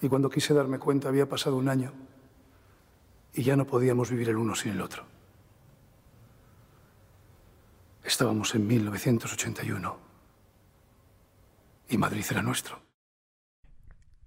Y 0.00 0.08
cuando 0.08 0.30
quise 0.30 0.54
darme 0.54 0.78
cuenta 0.78 1.08
había 1.08 1.28
pasado 1.28 1.56
un 1.56 1.68
año 1.68 1.92
y 3.34 3.42
ya 3.42 3.56
no 3.56 3.66
podíamos 3.66 4.10
vivir 4.10 4.28
el 4.28 4.36
uno 4.36 4.54
sin 4.54 4.72
el 4.72 4.80
otro. 4.80 5.04
Estábamos 8.04 8.54
en 8.54 8.66
1981 8.66 9.98
y 11.88 11.98
Madrid 11.98 12.24
era 12.30 12.42
nuestro. 12.42 12.80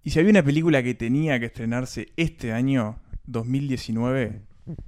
Y 0.03 0.11
si 0.11 0.19
había 0.19 0.31
una 0.31 0.43
película 0.43 0.83
que 0.83 0.93
tenía 0.93 1.39
que 1.39 1.47
estrenarse 1.47 2.09
este 2.15 2.53
año, 2.53 2.99
2019, 3.25 4.41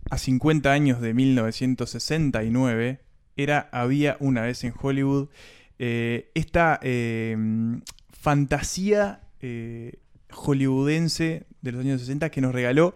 a 0.09 0.17
50 0.17 0.71
años 0.71 1.01
de 1.01 1.13
1969, 1.13 3.01
era 3.35 3.69
Había 3.71 4.17
una 4.19 4.41
vez 4.41 4.63
en 4.63 4.73
Hollywood. 4.79 5.29
eh, 5.79 6.31
esta 6.33 6.79
eh, 6.81 7.37
fantasía 8.09 9.21
eh, 9.41 9.99
hollywoodense 10.31 11.45
de 11.61 11.71
los 11.71 11.81
años 11.81 12.01
60 12.01 12.29
que 12.29 12.41
nos 12.41 12.53
regaló 12.53 12.95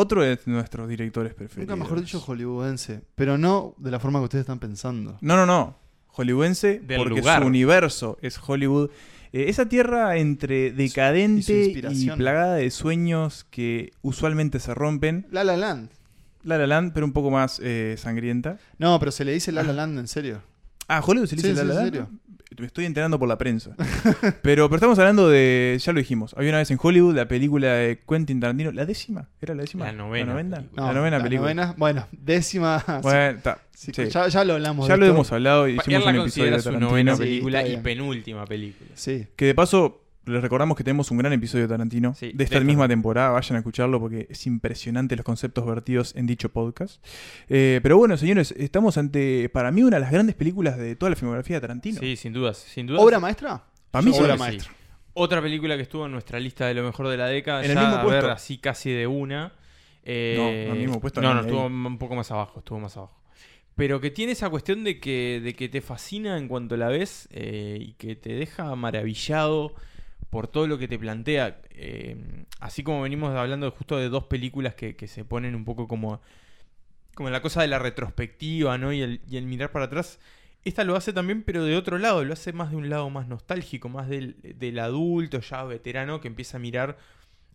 otro 0.00 0.22
de 0.22 0.38
nuestros 0.46 0.88
directores 0.88 1.34
preferidos. 1.34 1.68
Nunca 1.68 1.82
mejor 1.82 2.00
dicho 2.00 2.20
hollywoodense. 2.20 3.02
Pero 3.14 3.38
no 3.38 3.74
de 3.78 3.90
la 3.90 4.00
forma 4.00 4.18
que 4.18 4.24
ustedes 4.24 4.42
están 4.42 4.58
pensando. 4.58 5.18
No, 5.20 5.36
no, 5.36 5.46
no. 5.46 5.76
Hollywoodense 6.08 6.80
Del 6.80 6.98
porque 6.98 7.20
lugar. 7.20 7.40
su 7.42 7.46
universo 7.46 8.18
es 8.20 8.38
Hollywood. 8.44 8.90
Eh, 9.32 9.44
esa 9.48 9.66
tierra 9.66 10.16
entre 10.16 10.72
decadente 10.72 11.72
y, 11.92 12.10
plagada 12.10 12.56
de 12.56 12.70
sueños 12.70 13.46
que 13.50 13.92
usualmente 14.02 14.58
se 14.58 14.74
rompen. 14.74 15.26
La 15.30 15.44
La 15.44 15.56
Land. 15.56 15.90
La 16.42 16.58
La 16.58 16.66
Land, 16.66 16.92
pero 16.94 17.06
un 17.06 17.12
poco 17.12 17.30
más 17.30 17.60
eh, 17.62 17.94
sangrienta. 17.98 18.58
No, 18.78 18.98
pero 18.98 19.12
se 19.12 19.24
le 19.24 19.32
dice 19.32 19.52
La 19.52 19.62
La 19.62 19.72
Land 19.72 19.98
en 19.98 20.08
serio. 20.08 20.42
Ah, 20.88 21.00
Hollywood 21.06 21.28
se 21.28 21.36
le 21.36 21.42
Sí, 21.42 21.48
dice 21.48 21.60
sí, 21.60 21.66
La 21.68 21.74
La 21.74 21.80
Land. 21.80 21.92
serio. 21.92 22.10
Me 22.60 22.66
estoy 22.66 22.84
enterando 22.84 23.18
por 23.18 23.28
la 23.28 23.38
prensa. 23.38 23.74
pero, 24.42 24.68
pero 24.68 24.74
estamos 24.76 24.98
hablando 24.98 25.28
de. 25.28 25.78
Ya 25.80 25.92
lo 25.92 25.98
dijimos. 25.98 26.34
Había 26.36 26.50
una 26.50 26.58
vez 26.58 26.70
en 26.70 26.78
Hollywood 26.80 27.14
la 27.14 27.26
película 27.26 27.72
de 27.74 28.00
Quentin 28.08 28.38
Tarantino. 28.40 28.70
¿La 28.72 28.84
décima? 28.84 29.28
¿Era 29.40 29.54
la 29.54 29.62
décima? 29.62 29.86
La 29.86 29.92
novena 29.92 30.26
¿La 30.26 30.32
novena? 30.32 30.56
película. 30.58 30.82
No, 30.82 30.88
la 30.92 30.98
novena 30.98 31.22
película. 31.22 31.54
novena, 31.54 31.74
bueno, 31.78 32.06
décima. 32.12 32.84
Bueno, 33.02 33.36
está. 33.38 33.58
Sí, 33.74 33.92
Sí. 33.94 34.08
Ya, 34.10 34.28
ya 34.28 34.44
lo 34.44 34.54
hablamos. 34.54 34.86
Ya 34.86 34.94
de 34.94 35.00
lo 35.00 35.06
hemos 35.06 35.32
hablado 35.32 35.66
hicimos 35.66 36.04
la 36.04 36.10
un 36.10 36.16
episodio 36.16 36.52
de 36.52 36.60
su 36.60 36.72
novena 36.72 37.16
película 37.16 37.66
y 37.66 37.78
penúltima 37.78 38.44
película. 38.44 38.90
Sí. 38.94 39.26
Que 39.36 39.46
de 39.46 39.54
paso, 39.54 40.02
les 40.26 40.42
recordamos 40.42 40.76
que 40.76 40.84
tenemos 40.84 41.10
un 41.10 41.18
gran 41.18 41.32
episodio 41.32 41.64
de 41.64 41.68
Tarantino 41.68 42.14
Sí, 42.14 42.32
de 42.34 42.44
esta 42.44 42.60
misma 42.60 42.86
temporada. 42.86 43.30
Vayan 43.30 43.56
a 43.56 43.58
escucharlo 43.60 43.98
porque 44.00 44.26
es 44.30 44.46
impresionante 44.46 45.16
los 45.16 45.24
conceptos 45.24 45.64
vertidos 45.66 46.14
en 46.14 46.26
dicho 46.26 46.50
podcast. 46.50 47.04
Eh, 47.48 47.80
pero 47.82 47.96
bueno, 47.96 48.16
señores, 48.16 48.52
estamos 48.56 48.98
ante, 48.98 49.48
para 49.48 49.70
mí, 49.72 49.82
una 49.82 49.96
de 49.96 50.02
las 50.02 50.12
grandes 50.12 50.36
películas 50.36 50.76
de 50.76 50.94
toda 50.96 51.10
la 51.10 51.16
filmografía 51.16 51.56
de 51.56 51.60
Tarantino. 51.62 52.00
Sí, 52.00 52.16
sin 52.16 52.32
dudas. 52.32 52.58
Sin 52.58 52.86
dudas. 52.86 53.02
¿Obra 53.02 53.18
maestra? 53.18 53.64
Para 53.90 54.02
mí, 54.04 54.12
sí. 54.12 54.20
obra 54.20 54.36
maestra. 54.36 54.70
Otra 55.14 55.42
película 55.42 55.76
que 55.76 55.82
estuvo 55.82 56.06
en 56.06 56.12
nuestra 56.12 56.38
lista 56.38 56.66
de 56.66 56.74
lo 56.74 56.84
mejor 56.84 57.08
de 57.08 57.16
la 57.16 57.26
década. 57.26 57.64
En 57.64 57.72
el 57.72 57.78
mismo 57.78 57.96
a 57.96 58.02
puesto. 58.02 58.22
ver 58.22 58.30
así 58.30 58.58
casi 58.58 58.90
de 58.90 59.06
una. 59.06 59.52
Eh, 60.04 60.34
No, 60.36 60.44
no, 60.44 60.50
en 60.50 60.70
el 60.72 60.78
mismo 60.78 61.00
puesto 61.00 61.20
No, 61.20 61.34
no, 61.34 61.40
estuvo 61.40 61.62
ahí. 61.62 61.66
un 61.66 61.98
poco 61.98 62.14
más 62.14 62.30
abajo. 62.30 62.60
Estuvo 62.60 62.78
más 62.78 62.96
abajo. 62.96 63.18
Pero 63.74 64.00
que 64.00 64.10
tiene 64.10 64.32
esa 64.32 64.50
cuestión 64.50 64.84
de 64.84 65.00
que, 65.00 65.40
de 65.42 65.54
que 65.54 65.68
te 65.68 65.80
fascina 65.80 66.36
en 66.36 66.48
cuanto 66.48 66.76
la 66.76 66.88
ves 66.88 67.28
eh, 67.32 67.78
y 67.80 67.92
que 67.94 68.14
te 68.14 68.34
deja 68.34 68.74
maravillado 68.76 69.74
por 70.30 70.48
todo 70.48 70.66
lo 70.66 70.78
que 70.78 70.88
te 70.88 70.98
plantea. 70.98 71.60
Eh, 71.70 72.44
así 72.60 72.82
como 72.82 73.02
venimos 73.02 73.34
hablando 73.36 73.70
justo 73.72 73.98
de 73.98 74.08
dos 74.08 74.24
películas 74.24 74.74
que, 74.74 74.96
que 74.96 75.08
se 75.08 75.24
ponen 75.24 75.54
un 75.54 75.64
poco 75.64 75.88
como, 75.88 76.20
como 77.14 77.30
la 77.30 77.42
cosa 77.42 77.62
de 77.62 77.68
la 77.68 77.78
retrospectiva, 77.78 78.78
¿no? 78.78 78.92
Y 78.92 79.02
el, 79.02 79.20
y 79.28 79.36
el 79.36 79.46
mirar 79.46 79.72
para 79.72 79.86
atrás. 79.86 80.18
Esta 80.64 80.84
lo 80.84 80.94
hace 80.94 81.12
también, 81.12 81.42
pero 81.42 81.64
de 81.64 81.76
otro 81.76 81.98
lado, 81.98 82.24
lo 82.24 82.34
hace 82.34 82.52
más 82.52 82.70
de 82.70 82.76
un 82.76 82.90
lado 82.90 83.08
más 83.10 83.28
nostálgico, 83.28 83.88
más 83.88 84.08
del, 84.08 84.36
del 84.42 84.78
adulto 84.78 85.40
ya 85.40 85.64
veterano 85.64 86.20
que 86.20 86.28
empieza 86.28 86.58
a 86.58 86.60
mirar 86.60 86.98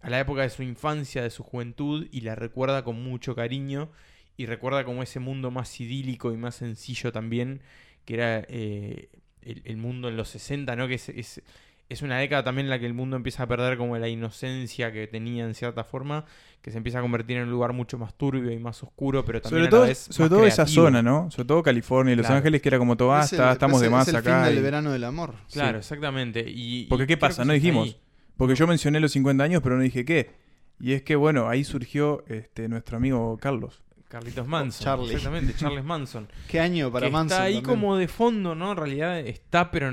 a 0.01 0.09
la 0.09 0.19
época 0.19 0.41
de 0.41 0.49
su 0.49 0.63
infancia, 0.63 1.23
de 1.23 1.30
su 1.30 1.43
juventud, 1.43 2.07
y 2.11 2.21
la 2.21 2.36
recuerda 2.36 2.84
con 2.84 3.01
mucho 3.03 3.36
cariño, 3.36 3.89
y 4.38 4.47
recuerda 4.47 4.84
como 4.86 5.03
ese 5.03 5.19
mundo 5.19 5.51
más 5.51 5.80
idílico 5.80 6.34
y 6.34 6.38
más 6.38 6.55
sencillo 6.55 7.11
también, 7.11 7.61
que 8.05 8.15
era 8.15 8.45
eh, 8.49 9.09
el, 9.41 9.78
mundo 9.78 10.09
en 10.09 10.17
los 10.17 10.30
60, 10.30 10.76
¿no? 10.76 10.88
Que 10.88 10.95
es, 10.95 11.41
es 11.89 12.01
una 12.01 12.17
década 12.17 12.43
también 12.43 12.65
en 12.65 12.69
la 12.71 12.79
que 12.79 12.86
el 12.86 12.93
mundo 12.93 13.15
empieza 13.15 13.43
a 13.43 13.47
perder 13.47 13.77
como 13.77 13.97
la 13.97 14.07
inocencia 14.07 14.91
que 14.91 15.07
tenía 15.07 15.45
en 15.45 15.53
cierta 15.53 15.83
forma, 15.83 16.25
que 16.61 16.71
se 16.71 16.77
empieza 16.77 16.97
a 16.97 17.01
convertir 17.01 17.38
en 17.38 17.43
un 17.43 17.51
lugar 17.51 17.73
mucho 17.73 17.97
más 17.99 18.15
turbio 18.15 18.51
y 18.51 18.57
más 18.57 18.81
oscuro, 18.81 19.23
pero 19.23 19.39
también 19.41 19.65
Sobre 19.65 19.67
a 19.67 19.69
todo, 19.69 19.81
la 19.81 19.88
vez 19.88 19.97
sobre 19.99 20.29
más 20.29 20.29
todo 20.38 20.47
esa 20.47 20.65
zona, 20.65 21.01
¿no? 21.03 21.29
Sobre 21.29 21.47
todo 21.47 21.61
California 21.61 22.13
y 22.13 22.15
Los 22.15 22.25
Claro. 22.25 22.38
Ángeles, 22.38 22.61
que 22.61 22.69
era 22.69 22.79
como 22.79 22.97
todo, 22.97 23.13
ah, 23.13 23.21
Es 23.23 23.33
el- 23.33 23.41
estamos 23.51 23.77
es 23.77 23.81
de 23.83 23.89
más 23.91 24.07
es 24.07 24.13
el 24.13 24.19
acá. 24.19 24.38
fin 24.43 24.45
del 24.49 24.57
y- 24.57 24.61
verano 24.63 24.91
del 24.91 25.03
amor. 25.03 25.36
Claro, 25.53 25.77
exactamente. 25.77 26.43
Y, 26.47 26.86
Porque 26.88 27.05
¿qué 27.05 27.17
pasa? 27.17 27.45
No 27.45 27.53
dijimos. 27.53 27.86
ahí. 27.89 27.97
Porque 28.38 28.55
yo 28.55 28.65
mencioné 28.65 28.99
los 28.99 29.11
50 29.11 29.43
años, 29.43 29.61
pero 29.63 29.77
no 29.77 29.83
dije 29.83 30.03
qué. 30.05 30.31
Y 30.79 30.93
es 30.93 31.03
que, 31.03 31.15
bueno, 31.15 31.47
ahí 31.47 31.63
surgió 31.63 32.25
este, 32.27 32.67
nuestro 32.67 32.97
amigo 32.97 33.38
Carlos. 33.39 33.81
Carlitos 34.09 34.47
Manson. 34.47 34.83
Charlie. 34.83 35.13
Exactamente, 35.13 35.53
Charles 35.55 35.83
Manson. 35.83 36.27
Qué 36.49 36.59
año 36.59 36.91
para 36.91 37.07
que 37.07 37.11
Manson. 37.11 37.31
Está 37.38 37.43
ahí 37.43 37.55
también. 37.55 37.79
como 37.79 37.95
de 37.97 38.07
fondo, 38.07 38.55
¿no? 38.55 38.71
En 38.71 38.77
realidad 38.77 39.19
está, 39.19 39.71
pero 39.71 39.91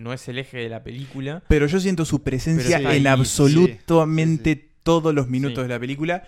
no 0.00 0.12
es 0.12 0.26
el 0.28 0.38
eje 0.38 0.58
de 0.58 0.68
la 0.68 0.82
película. 0.82 1.42
Pero 1.48 1.66
yo 1.66 1.78
siento 1.80 2.04
su 2.04 2.22
presencia 2.22 2.78
sí, 2.78 2.84
en 2.84 3.02
sí, 3.02 3.06
absolutamente 3.06 4.68
todos 4.82 5.14
los 5.14 5.28
minutos 5.28 5.64
de 5.64 5.68
la 5.68 5.78
película. 5.78 6.24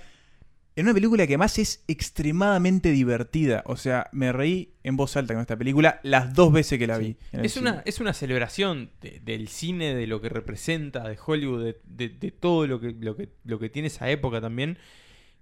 En 0.74 0.86
una 0.86 0.94
película 0.94 1.26
que 1.26 1.34
además 1.34 1.58
es 1.58 1.84
extremadamente 1.86 2.92
divertida. 2.92 3.62
O 3.66 3.76
sea, 3.76 4.08
me 4.12 4.32
reí 4.32 4.72
en 4.84 4.96
voz 4.96 5.16
alta 5.18 5.34
con 5.34 5.42
esta 5.42 5.56
película 5.56 6.00
las 6.02 6.32
dos 6.34 6.50
veces 6.52 6.78
que 6.78 6.86
la 6.86 6.96
vi. 6.98 7.16
Es 7.32 7.52
cine. 7.54 7.70
una, 7.70 7.82
es 7.84 8.00
una 8.00 8.14
celebración 8.14 8.90
de- 9.02 9.20
del 9.22 9.48
cine, 9.48 9.94
de 9.94 10.06
lo 10.06 10.20
que 10.22 10.30
representa, 10.30 11.06
de 11.08 11.18
Hollywood, 11.24 11.64
de, 11.64 11.80
de- 11.84 12.08
de 12.08 12.30
todo 12.30 12.66
lo 12.66 12.80
que, 12.80 12.94
lo, 12.98 13.16
que, 13.16 13.28
lo 13.44 13.58
que 13.58 13.68
tiene 13.68 13.88
esa 13.88 14.08
época 14.10 14.40
también, 14.40 14.78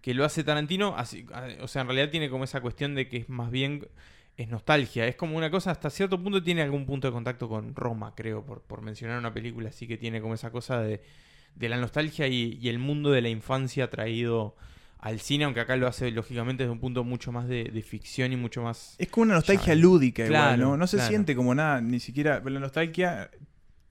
que 0.00 0.14
lo 0.14 0.24
hace 0.24 0.42
Tarantino. 0.42 0.96
así- 0.96 1.24
o 1.60 1.68
sea, 1.68 1.82
en 1.82 1.88
realidad 1.88 2.10
tiene 2.10 2.28
como 2.28 2.42
esa 2.42 2.60
cuestión 2.60 2.96
de 2.96 3.08
que 3.08 3.18
es 3.18 3.28
más 3.28 3.52
bien 3.52 3.86
es 4.43 4.49
nostalgia. 4.49 5.07
Es 5.07 5.16
como 5.16 5.36
una 5.36 5.51
cosa, 5.51 5.70
hasta 5.70 5.91
cierto 5.91 6.22
punto 6.22 6.43
tiene 6.43 6.62
algún 6.62 6.86
punto 6.86 7.07
de 7.07 7.12
contacto 7.12 7.49
con 7.49 7.74
Roma, 7.74 8.14
creo, 8.14 8.45
por, 8.45 8.62
por 8.62 8.80
mencionar 8.80 9.18
una 9.18 9.34
película 9.34 9.68
así 9.68 9.86
que 9.86 9.99
tiene 9.99 10.20
como 10.20 10.34
esa 10.34 10.51
cosa 10.51 10.80
de, 10.80 11.03
de 11.55 11.68
la 11.68 11.76
nostalgia 11.76 12.26
y, 12.26 12.59
y 12.61 12.68
el 12.68 12.78
mundo 12.78 13.11
de 13.11 13.20
la 13.20 13.28
infancia 13.28 13.91
traído 13.91 14.57
al 14.99 15.20
cine, 15.20 15.45
aunque 15.45 15.61
acá 15.61 15.76
lo 15.76 15.86
hace 15.86 16.11
lógicamente 16.11 16.62
desde 16.62 16.72
un 16.72 16.80
punto 16.80 17.05
mucho 17.05 17.32
más 17.32 17.49
de, 17.49 17.64
de 17.64 17.82
ficción 17.82 18.32
y 18.32 18.36
mucho 18.36 18.62
más... 18.62 18.97
Es 18.99 19.09
como 19.09 19.24
una 19.24 19.34
nostalgia 19.34 19.74
lúdica 19.74 20.26
claro, 20.26 20.57
igual, 20.57 20.61
¿no? 20.61 20.76
No 20.76 20.86
se 20.86 20.97
claro. 20.97 21.09
siente 21.11 21.36
como 21.36 21.55
nada, 21.55 21.80
ni 21.80 22.01
siquiera. 22.01 22.43
La 22.45 22.61
nostalgia, 22.61 23.30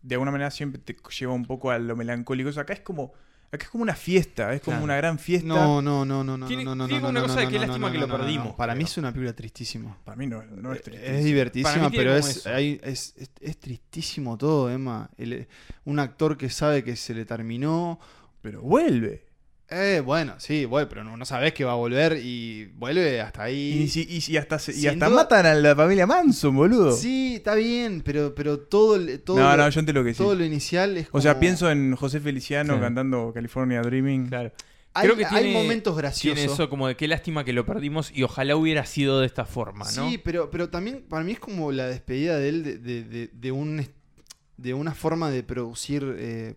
de 0.01 0.15
alguna 0.15 0.31
manera, 0.31 0.51
siempre 0.51 0.81
te 0.81 0.95
lleva 1.19 1.33
un 1.33 1.45
poco 1.45 1.71
a 1.71 1.79
lo 1.79 1.95
melancólico. 1.95 2.49
O 2.49 2.53
sea, 2.53 2.63
acá 2.63 2.73
es 2.73 2.81
como. 2.81 3.13
Acá 3.51 3.63
es 3.65 3.69
como 3.71 3.81
una 3.81 3.95
fiesta, 3.95 4.53
es 4.53 4.61
como 4.61 4.73
Claro. 4.75 4.83
una 4.83 4.95
gran 4.97 5.17
fiesta. 5.17 5.47
No, 5.47 5.81
no, 5.81 6.05
no, 6.05 6.23
no, 6.23 6.37
no, 6.37 6.45
Tiene- 6.45 6.63
no, 6.63 6.75
no, 6.75 6.85
tiene 6.85 7.01
no, 7.01 7.09
una 7.09 7.21
no, 7.21 7.25
cosa 7.27 7.43
no, 7.43 7.49
de 7.49 7.57
no, 7.59 7.65
lástima 7.65 7.87
no, 7.87 7.91
que 7.91 7.97
no, 7.99 8.05
lo 8.05 8.07
no, 8.07 8.17
no. 8.17 8.23
perdimos, 8.23 8.55
Para 8.55 8.75
mí 8.75 8.83
es 8.83 8.97
una 8.97 9.11
película 9.11 9.33
tristísima. 9.35 9.97
Para 10.03 10.15
mí 10.17 10.27
no, 10.27 10.43
no 10.43 10.71
es 10.73 10.81
tristísimo. 10.83 11.17
Es 11.17 11.25
divertísima, 11.25 11.89
pero 11.89 12.15
es, 12.15 12.45
hay- 12.45 12.79
es, 12.83 13.15
es, 13.17 13.31
es 13.41 13.57
tristísimo 13.59 14.37
todo, 14.37 14.69
Emma. 14.69 15.09
El- 15.17 15.47
un 15.85 15.97
actor 15.99 16.37
que 16.37 16.49
sabe 16.49 16.83
que 16.83 16.95
se 16.95 17.13
le 17.15 17.25
terminó. 17.25 17.99
Pero 18.41 18.61
vuelve. 18.61 19.25
Eh, 19.71 20.01
bueno, 20.03 20.33
sí, 20.39 20.65
vuelve, 20.65 20.89
pero 20.89 21.03
no, 21.03 21.15
no 21.15 21.25
sabes 21.25 21.53
que 21.53 21.63
va 21.63 21.73
a 21.73 21.75
volver 21.75 22.17
y 22.23 22.65
vuelve 22.75 23.21
hasta 23.21 23.43
ahí. 23.43 23.83
Y, 23.83 23.87
si- 23.87 24.07
y, 24.09 24.21
si 24.21 24.35
hasta, 24.35 24.57
se- 24.57 24.71
y 24.71 24.75
Sin 24.75 24.89
hasta 24.89 25.05
duda- 25.09 25.15
matan 25.17 25.45
a 25.45 25.53
la 25.53 25.75
familia 25.75 26.07
Manson, 26.07 26.55
boludo. 26.55 26.91
Sí, 26.91 27.35
está 27.35 27.53
bien, 27.53 28.01
pero, 28.03 28.33
pero 28.33 28.57
todo, 28.59 28.95
el- 28.95 29.19
todo, 29.21 29.37
no, 29.37 29.55
lo, 29.55 29.63
no, 29.63 29.69
yo 29.69 29.79
entiendo 29.79 30.03
que 30.03 30.13
sí. 30.13 30.17
todo 30.17 30.33
lo 30.33 30.43
inicial 30.43 30.97
es 30.97 31.07
O 31.11 31.21
sea, 31.21 31.33
como- 31.33 31.41
pienso 31.41 31.69
en 31.69 31.95
José 31.95 32.19
Feliciano 32.19 32.69
Claro. 32.73 32.81
cantando 32.81 33.31
California 33.33 33.81
Dreaming. 33.81 34.27
Claro. 34.29 34.51
Hay, 34.95 35.03
Creo 35.05 35.15
que 35.17 35.25
hay 35.27 35.43
tiene- 35.43 35.53
momentos 35.53 35.95
graciosos. 35.95 36.35
Tiene 36.39 36.51
eso 36.51 36.67
como 36.67 36.87
de 36.87 36.95
qué 36.95 37.07
lástima 37.07 37.45
que 37.45 37.53
lo 37.53 37.63
perdimos 37.63 38.11
y 38.11 38.23
ojalá 38.23 38.55
hubiera 38.55 38.87
sido 38.87 39.19
de 39.19 39.27
esta 39.27 39.45
forma, 39.45 39.85
¿no? 39.95 40.09
Sí, 40.09 40.17
pero, 40.17 40.49
pero 40.49 40.69
también 40.69 41.03
para 41.07 41.23
mí 41.23 41.33
es 41.33 41.39
como 41.39 41.71
la 41.71 41.85
despedida 41.85 42.39
de 42.39 42.49
él 42.49 42.63
de, 42.63 42.77
de- 42.79 43.03
de- 43.03 43.29
de 43.31 43.51
un, 43.51 43.79
est- 43.81 43.93
de 44.57 44.73
una 44.73 44.95
forma 44.95 45.29
de 45.29 45.43
producir 45.43 46.15
eh, 46.17 46.55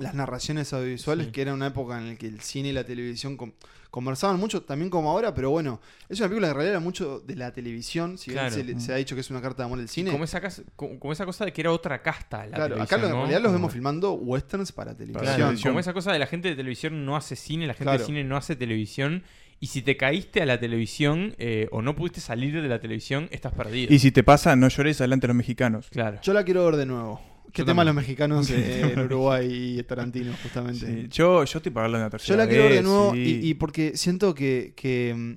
las 0.00 0.14
narraciones 0.14 0.72
audiovisuales, 0.72 1.26
Sí. 1.26 1.32
que 1.32 1.42
era 1.42 1.54
una 1.54 1.68
época 1.68 1.98
en 1.98 2.08
la 2.08 2.14
que 2.16 2.26
el 2.26 2.40
cine 2.40 2.68
y 2.70 2.72
la 2.72 2.84
televisión 2.84 3.36
com- 3.36 3.52
conversaban 3.90 4.38
mucho, 4.38 4.62
también 4.62 4.88
como 4.88 5.10
ahora, 5.10 5.34
pero 5.34 5.50
bueno, 5.50 5.80
es 6.08 6.18
una 6.20 6.28
película 6.28 6.46
que 6.46 6.50
en 6.50 6.54
realidad 6.56 6.72
era 6.76 6.80
mucho 6.80 7.18
de 7.20 7.34
la 7.34 7.52
televisión, 7.52 8.18
si 8.18 8.30
bien 8.30 8.50
se, 8.52 8.62
le- 8.62 8.78
se 8.78 8.92
ha 8.92 8.96
dicho 8.96 9.14
que 9.16 9.20
es 9.20 9.30
una 9.30 9.40
carta 9.42 9.62
de 9.62 9.66
amor 9.66 9.78
del 9.78 9.88
cine. 9.88 10.12
Como 10.12 10.22
esa, 10.24 10.40
como, 10.76 10.98
cosa 11.00 11.44
de 11.44 11.52
que 11.52 11.60
era 11.60 11.72
otra 11.72 12.00
casta 12.00 12.46
la 12.46 12.56
Claro, 12.56 12.80
acá 12.80 12.96
en 12.96 13.02
¿no? 13.02 13.08
realidad 13.22 13.40
los 13.40 13.52
vemos 13.52 13.72
filmando 13.72 14.12
westerns 14.12 14.70
para 14.72 14.94
televisión. 14.96 15.36
Claro, 15.36 15.58
como 15.62 15.80
esa 15.80 15.92
cosa 15.92 16.12
de 16.12 16.18
la 16.20 16.26
gente 16.26 16.48
de 16.48 16.54
televisión 16.56 17.04
no 17.04 17.16
hace 17.16 17.34
cine, 17.34 17.66
la 17.66 17.74
gente 17.74 17.84
Claro. 17.84 17.98
de 17.98 18.04
cine 18.06 18.22
no 18.24 18.36
hace 18.36 18.54
televisión. 18.54 19.24
Y 19.62 19.66
si 19.66 19.82
te 19.82 19.96
caíste 19.98 20.40
a 20.40 20.46
la 20.46 20.58
televisión 20.58 21.34
eh, 21.38 21.68
o 21.70 21.82
no 21.82 21.94
pudiste 21.94 22.20
salir 22.22 22.62
de 22.62 22.66
la 22.66 22.80
televisión, 22.80 23.28
estás 23.30 23.52
perdido. 23.52 23.92
Y 23.92 23.98
si 23.98 24.10
te 24.10 24.22
pasa, 24.22 24.56
no 24.56 24.68
llores 24.68 25.00
adelante 25.02 25.26
de 25.26 25.28
los 25.28 25.36
mexicanos. 25.36 25.88
Claro. 25.90 26.18
Yo 26.22 26.32
la 26.32 26.44
quiero 26.44 26.64
ver 26.64 26.76
de 26.76 26.86
nuevo. 26.86 27.20
¿Qué 27.52 27.62
Yo 27.62 27.66
tema 27.66 27.82
también. 27.82 27.86
los 27.86 27.94
mexicanos 27.96 28.50
eh, 28.50 28.92
en 28.92 28.98
Uruguay 29.00 29.78
y 29.78 29.82
Tarantino, 29.82 30.32
justamente? 30.42 30.86
Sí, 31.02 31.08
Yo, 31.10 31.44
yo 31.44 31.58
estoy 31.58 31.72
en 31.76 31.92
la 31.92 32.10
tercera 32.10 32.28
Yo 32.28 32.36
la 32.36 32.48
quiero 32.48 32.64
ver 32.64 32.72
de 32.74 32.82
nuevo 32.82 33.12
sí. 33.14 33.40
y, 33.42 33.48
y 33.50 33.54
porque 33.54 33.96
siento 33.96 34.34
que, 34.34 34.72
que, 34.76 35.14
mm, 35.16 35.34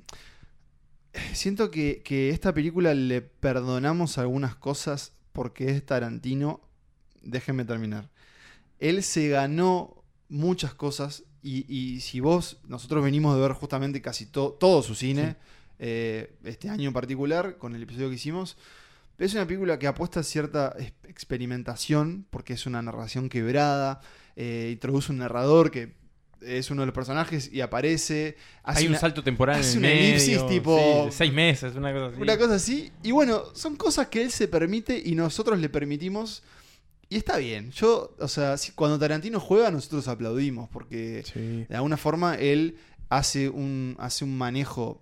siento 1.33 1.71
que, 1.71 2.01
que 2.03 2.29
esta 2.29 2.53
película 2.53 2.93
le 2.93 3.21
perdonamos 3.21 4.17
algunas 4.17 4.55
cosas 4.55 5.13
porque 5.31 5.69
es 5.69 5.85
Tarantino. 5.85 6.61
Déjenme 7.21 7.65
terminar. 7.65 8.09
Él 8.79 9.01
se 9.03 9.29
ganó 9.29 10.03
muchas 10.29 10.73
cosas 10.73 11.23
y, 11.41 11.65
y 11.73 12.01
si 12.01 12.19
vos, 12.19 12.57
nosotros 12.67 13.03
venimos 13.03 13.35
de 13.35 13.41
ver 13.41 13.51
justamente 13.53 14.01
casi 14.01 14.25
to- 14.25 14.57
todo 14.59 14.81
su 14.83 14.95
cine, 14.95 15.35
eh, 15.79 16.35
este 16.43 16.69
año 16.69 16.87
en 16.89 16.93
particular, 16.93 17.57
con 17.57 17.75
el 17.75 17.83
episodio 17.83 18.09
que 18.09 18.15
hicimos, 18.15 18.57
es 19.25 19.33
una 19.33 19.45
película 19.47 19.79
que 19.79 19.87
apuesta 19.87 20.19
a 20.19 20.23
cierta 20.23 20.75
experimentación 21.07 22.25
porque 22.29 22.53
es 22.53 22.65
una 22.65 22.81
narración 22.81 23.29
quebrada, 23.29 24.01
eh, 24.35 24.69
introduce 24.71 25.11
un 25.11 25.17
narrador 25.19 25.71
que 25.71 25.93
es 26.41 26.69
uno 26.71 26.81
de 26.81 26.87
los 26.87 26.95
personajes 26.95 27.49
y 27.53 27.61
aparece. 27.61 28.35
hace 28.63 28.79
Hay 28.79 28.85
un 28.85 28.91
una- 28.91 28.99
salto 28.99 29.23
temporal 29.23 29.59
hace 29.61 29.77
en 29.77 29.85
el 29.85 29.91
una 29.91 29.99
elipsis 30.01 30.27
medio, 30.29 30.45
tipo. 30.47 31.05
sí, 31.09 31.17
seis 31.17 31.33
meses, 31.33 31.75
una 31.75 31.93
cosa 31.93 32.07
así. 32.07 32.21
Una 32.21 32.37
cosa 32.37 32.55
así. 32.55 32.91
Y 33.01 33.11
bueno, 33.11 33.43
son 33.55 33.75
cosas 33.77 34.07
que 34.07 34.21
él 34.21 34.31
se 34.31 34.47
permite 34.47 35.01
y 35.03 35.15
nosotros 35.15 35.57
le 35.59 35.69
permitimos. 35.69 36.43
Y 37.09 37.15
está 37.17 37.37
bien. 37.37 37.71
Yo, 37.71 38.15
o 38.19 38.27
sea, 38.27 38.55
cuando 38.75 38.97
Tarantino 38.99 39.39
juega, 39.39 39.71
nosotros 39.71 40.07
aplaudimos. 40.07 40.67
Porque 40.69 41.23
de 41.69 41.75
alguna 41.75 41.95
forma 41.95 42.35
él 42.35 42.77
hace 43.09 43.47
un, 43.49 43.95
hace 43.99 44.25
un 44.25 44.37
manejo 44.37 45.01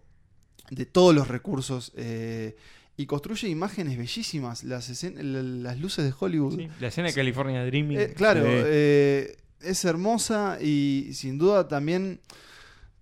de 0.70 0.86
todos 0.86 1.16
los 1.16 1.28
recursos. 1.28 1.92
eh, 1.96 2.56
y 2.98 3.06
construye 3.06 3.48
imágenes 3.50 3.98
bellísimas. 3.98 4.64
Las, 4.64 4.90
las 5.04 5.80
luces 5.80 6.06
de 6.06 6.14
Hollywood. 6.18 6.56
Sí, 6.58 6.68
la 6.80 6.88
escena 6.88 7.08
de 7.08 7.14
California 7.14 7.66
Dreaming. 7.66 8.00
Eh, 8.00 8.14
claro, 8.14 8.44
eh, 8.46 9.38
es 9.62 9.86
hermosa 9.86 10.58
y 10.62 11.10
sin 11.14 11.38
duda 11.38 11.68
también, 11.68 12.20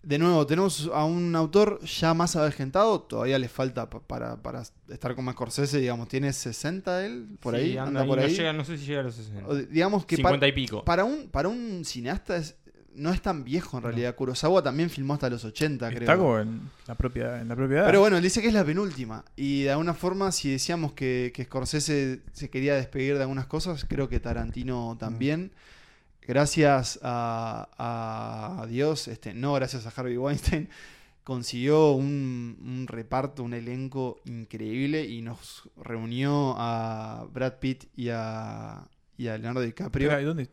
de 0.04 0.18
nuevo, 0.18 0.46
tenemos 0.48 0.90
a 0.94 1.04
un 1.04 1.36
autor 1.36 1.82
ya 1.86 2.14
más 2.14 2.36
avejentado, 2.38 3.02
todavía 3.02 3.38
le 3.40 3.50
falta 3.50 3.90
pa- 3.90 4.00
para, 4.00 4.42
para 4.42 4.64
estar 4.90 5.14
como 5.16 5.32
Scorsese, 5.34 5.80
digamos, 5.80 6.08
tiene 6.08 6.32
60 6.32 7.06
él, 7.06 7.38
por 7.42 7.54
Sí, 7.56 7.62
ahí, 7.62 7.72
anda 7.78 7.84
anda, 7.90 8.02
ahí, 8.04 8.08
por 8.08 8.18
no 8.20 8.24
ahí. 8.26 8.34
llega- 8.36 8.54
no 8.54 8.64
sé 8.64 8.78
si 8.78 8.86
llega 8.86 9.02
a 9.02 9.04
los 9.04 9.16
60. 9.16 9.48
O 9.48 9.56
de- 9.56 9.66
digamos 9.66 10.06
que 10.06 10.16
50 10.16 10.40
para, 10.40 10.48
y 10.48 10.52
pico. 10.54 10.86
Para 10.86 11.04
un, 11.04 11.28
para 11.30 11.50
un 11.50 11.84
cineasta 11.84 12.38
es- 12.38 12.56
no 13.00 13.12
es 13.12 13.22
tan 13.22 13.44
viejo 13.44 13.78
en 13.78 13.84
realidad. 13.84 14.16
Kurosawa 14.16 14.62
también 14.62 14.90
filmó 14.90 15.14
hasta 15.16 15.30
los 15.30 15.44
80, 15.46 15.88
Está 15.90 16.00
creo. 16.06 16.18
como 16.18 16.40
en 16.40 16.62
la 16.88 16.96
propia, 16.96 17.42
en 17.42 17.48
la 17.48 17.56
propia 17.56 17.78
edad. 17.80 17.86
Pero 17.88 18.02
bueno, 18.02 18.18
él 18.18 18.24
dice 18.24 18.42
que 18.42 18.48
es 18.50 18.54
la 18.54 18.64
penúltima. 18.66 19.26
Y 19.36 19.64
de 19.64 19.72
alguna 19.72 19.94
forma, 19.94 20.32
si 20.32 20.52
decíamos 20.52 20.94
que, 20.94 21.32
que 21.34 21.46
Scorsese 21.46 22.22
se 22.34 22.50
quería 22.50 22.76
despedir 22.76 23.16
de 23.16 23.22
algunas 23.22 23.48
cosas, 23.48 23.86
creo 23.86 24.10
que 24.10 24.20
Tarantino 24.20 24.98
también. 25.00 25.52
Gracias 26.28 27.00
a, 27.02 28.60
a 28.62 28.68
Dios, 28.68 29.08
este, 29.08 29.34
no 29.34 29.54
gracias 29.54 29.88
a 29.88 29.90
Harvey 29.90 30.16
Weinstein, 30.16 30.70
consiguió 31.24 31.92
un, 31.94 32.58
un 32.62 32.86
reparto, 32.88 33.42
un 33.44 33.54
elenco 33.56 34.20
increíble 34.26 35.06
y 35.06 35.22
nos 35.24 35.68
reunió 35.76 36.54
a 36.60 37.26
Brad 37.34 37.54
Pitt 37.60 37.86
y 37.96 38.10
a, 38.10 38.88
y 39.18 39.28
a 39.28 39.38
Leonardo 39.40 39.62
DiCaprio. 39.62 40.08
Espera, 40.08 40.22
¿y 40.22 40.26
¿dónde, 40.26 40.50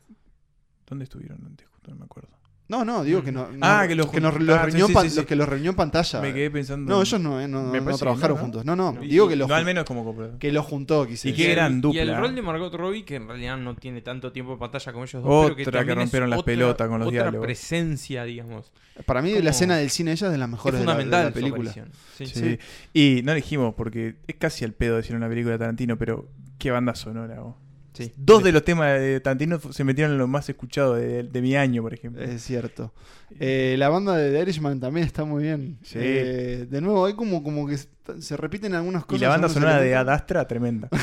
¿Dónde 0.86 1.04
estuvieron 1.04 1.44
antes? 1.44 1.66
Justo 1.68 1.90
No 1.90 1.96
me 1.98 2.04
acuerdo. 2.06 2.35
No, 2.68 2.84
no, 2.84 3.04
digo 3.04 3.22
que 3.22 3.30
no. 3.30 3.46
Ah, 3.60 3.82
no- 3.82 3.88
que 3.88 3.94
los 3.94 4.12
nos, 4.14 4.40
los 4.40 4.56
ah, 4.58 4.64
sí, 4.64 4.66
reunió 4.72 4.86
sí, 4.86 4.90
en 4.90 4.94
pan- 4.94 5.04
sí, 5.04 5.10
sí. 5.10 5.16
los 5.18 5.26
que 5.26 5.36
los 5.36 5.48
reunió 5.48 5.70
en 5.70 5.76
pantalla. 5.76 6.20
Me 6.20 6.34
quedé 6.34 6.50
pensando 6.50 6.90
No, 6.92 7.00
ellos 7.00 7.20
no, 7.20 7.40
eh, 7.40 7.46
no, 7.46 7.62
Me 7.70 7.78
no 7.78 7.84
parece 7.84 7.98
que 8.00 8.04
trabajaron 8.04 8.30
no, 8.30 8.34
¿no? 8.38 8.42
juntos. 8.42 8.64
No, 8.64 8.74
no, 8.74 8.92
No. 8.92 9.00
digo 9.02 9.28
que 9.28 9.36
los 9.36 9.48
no, 9.48 9.54
al 9.54 9.64
menos 9.64 9.84
como. 9.84 10.16
Que 10.40 10.50
los 10.50 10.66
juntó, 10.66 11.04
Y 11.06 11.10
decir. 11.12 11.36
qué 11.36 11.52
gran 11.52 11.74
Y 11.74 11.74
el 11.76 11.80
dupla. 11.80 12.18
rol 12.18 12.34
de 12.34 12.42
Margot 12.42 12.74
Robbie, 12.74 13.04
que 13.04 13.14
en 13.16 13.28
realidad 13.28 13.56
no 13.56 13.76
tiene 13.76 14.00
tanto 14.02 14.32
tiempo 14.32 14.52
de 14.54 14.58
pantalla 14.58 14.92
como 14.92 15.04
ellos 15.04 15.22
dos, 15.22 15.44
pero 15.44 15.56
que, 15.56 15.62
Otra 15.62 15.84
que 15.84 15.90
es 15.92 15.96
rompieron 15.96 16.30
las 16.30 16.38
otra- 16.40 16.46
pelotas 16.52 16.88
con 16.88 16.98
los 16.98 17.06
otra 17.08 17.22
diálogos. 17.22 17.46
presencia, 17.46 18.24
digamos. 18.24 18.72
Para 19.04 19.22
mí, 19.22 19.30
Como- 19.30 19.44
la 19.44 19.50
escena 19.50 19.76
del 19.76 19.90
cine 19.90 20.10
de 20.10 20.14
ella 20.16 20.26
es 20.26 20.32
de 20.32 20.38
las 20.38 20.48
mejores 20.48 20.80
de 20.80 20.86
la- 20.86 20.96
de 20.96 21.04
la, 21.06 21.30
película. 21.30 21.72
Sí, 21.72 22.26
Sí. 22.26 22.26
sí. 22.26 22.58
Y 22.92 23.22
no 23.22 23.32
dijimos, 23.34 23.74
porque 23.76 24.16
es 24.26 24.36
casi 24.36 24.64
al 24.64 24.72
pedo 24.72 24.96
decir 24.96 25.14
una 25.14 25.28
película 25.28 25.52
de 25.52 25.58
Tarantino, 25.60 25.96
pero 25.98 26.28
qué 26.58 26.72
banda 26.72 26.96
sonora. 26.96 27.40
vos. 27.42 27.54
Sí. 27.96 28.12
Dos 28.16 28.42
de 28.44 28.52
los 28.52 28.62
temas 28.64 28.98
de 29.00 29.20
Tarantino 29.20 29.58
se 29.58 29.84
metieron 29.84 30.12
en 30.12 30.18
lo 30.18 30.26
más 30.26 30.48
escuchado 30.48 30.94
de, 30.94 31.22
de 31.22 31.40
mi 31.42 31.56
año, 31.56 31.82
por 31.82 31.94
ejemplo. 31.94 32.22
Es 32.22 32.42
cierto. 32.42 32.92
Eh, 33.40 33.74
la 33.78 33.88
banda 33.88 34.16
de 34.16 34.30
The 34.32 34.42
Irishman 34.42 34.78
también 34.80 35.06
está 35.06 35.24
muy 35.24 35.42
bien. 35.44 35.78
Sí. 35.82 35.98
Eh, 36.00 36.66
de 36.68 36.80
nuevo, 36.80 37.06
hay 37.06 37.14
como, 37.14 37.42
como 37.42 37.66
que 37.66 37.76
se- 37.78 38.36
repiten 38.36 38.74
algunas 38.74 39.02
y 39.04 39.06
cosas. 39.06 39.22
la 39.22 39.28
banda 39.30 39.48
sonora 39.48 39.76
de 39.80 39.86
elementos. 39.92 40.08
Ad 40.08 40.14
Astra, 40.14 40.46
tremenda. 40.46 40.88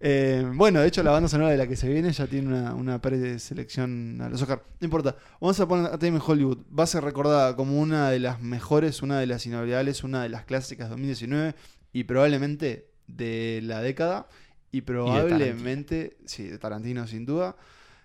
Eh, 0.00 0.44
bueno, 0.54 0.80
de 0.80 0.86
hecho, 0.86 1.02
la 1.02 1.10
banda 1.10 1.28
sonora 1.28 1.50
de 1.50 1.56
la 1.56 1.66
que 1.66 1.74
se 1.74 1.88
viene 1.88 2.12
ya 2.12 2.28
tiene 2.28 2.46
una, 2.46 2.72
una 2.74 3.00
preselección 3.00 4.20
a 4.22 4.28
los 4.28 4.40
Oscar. 4.40 4.62
No 4.80 4.84
importa. 4.84 5.16
Vamos 5.40 5.58
a 5.58 5.66
poner 5.66 5.92
a 5.92 5.98
Time 5.98 6.20
Hollywood. 6.24 6.58
Va 6.76 6.84
a 6.84 6.86
ser 6.86 7.02
recordada 7.02 7.56
como 7.56 7.80
una 7.80 8.08
de 8.10 8.20
las 8.20 8.40
mejores, 8.40 9.02
una 9.02 9.18
de 9.18 9.26
las 9.26 9.44
inolvidables, 9.46 10.04
una 10.04 10.22
de 10.22 10.28
las 10.28 10.44
clásicas 10.44 10.86
de 10.86 10.90
2019 10.90 11.54
y 11.92 12.04
probablemente 12.04 12.86
de 13.08 13.60
la 13.64 13.80
década. 13.82 14.28
Y 14.70 14.82
probablemente, 14.82 16.16
sí, 16.26 16.44
de 16.44 16.58
Tarantino 16.58 17.06
sin 17.06 17.24
duda. 17.24 17.56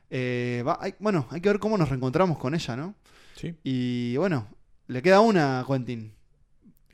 Eh, 0.10 0.64
va- 0.66 0.78
hay- 0.82 0.96
bueno, 1.00 1.28
hay 1.32 1.42
que 1.42 1.50
ver 1.50 1.60
cómo 1.60 1.78
nos 1.78 1.90
reencontramos 1.90 2.38
con 2.38 2.54
ella, 2.56 2.76
¿no? 2.76 2.96
Sí. 3.36 3.56
Y 3.64 4.16
bueno, 4.18 4.48
le 4.88 5.02
queda 5.02 5.20
una 5.20 5.60
a 5.60 5.66
Quentin. 5.66 6.14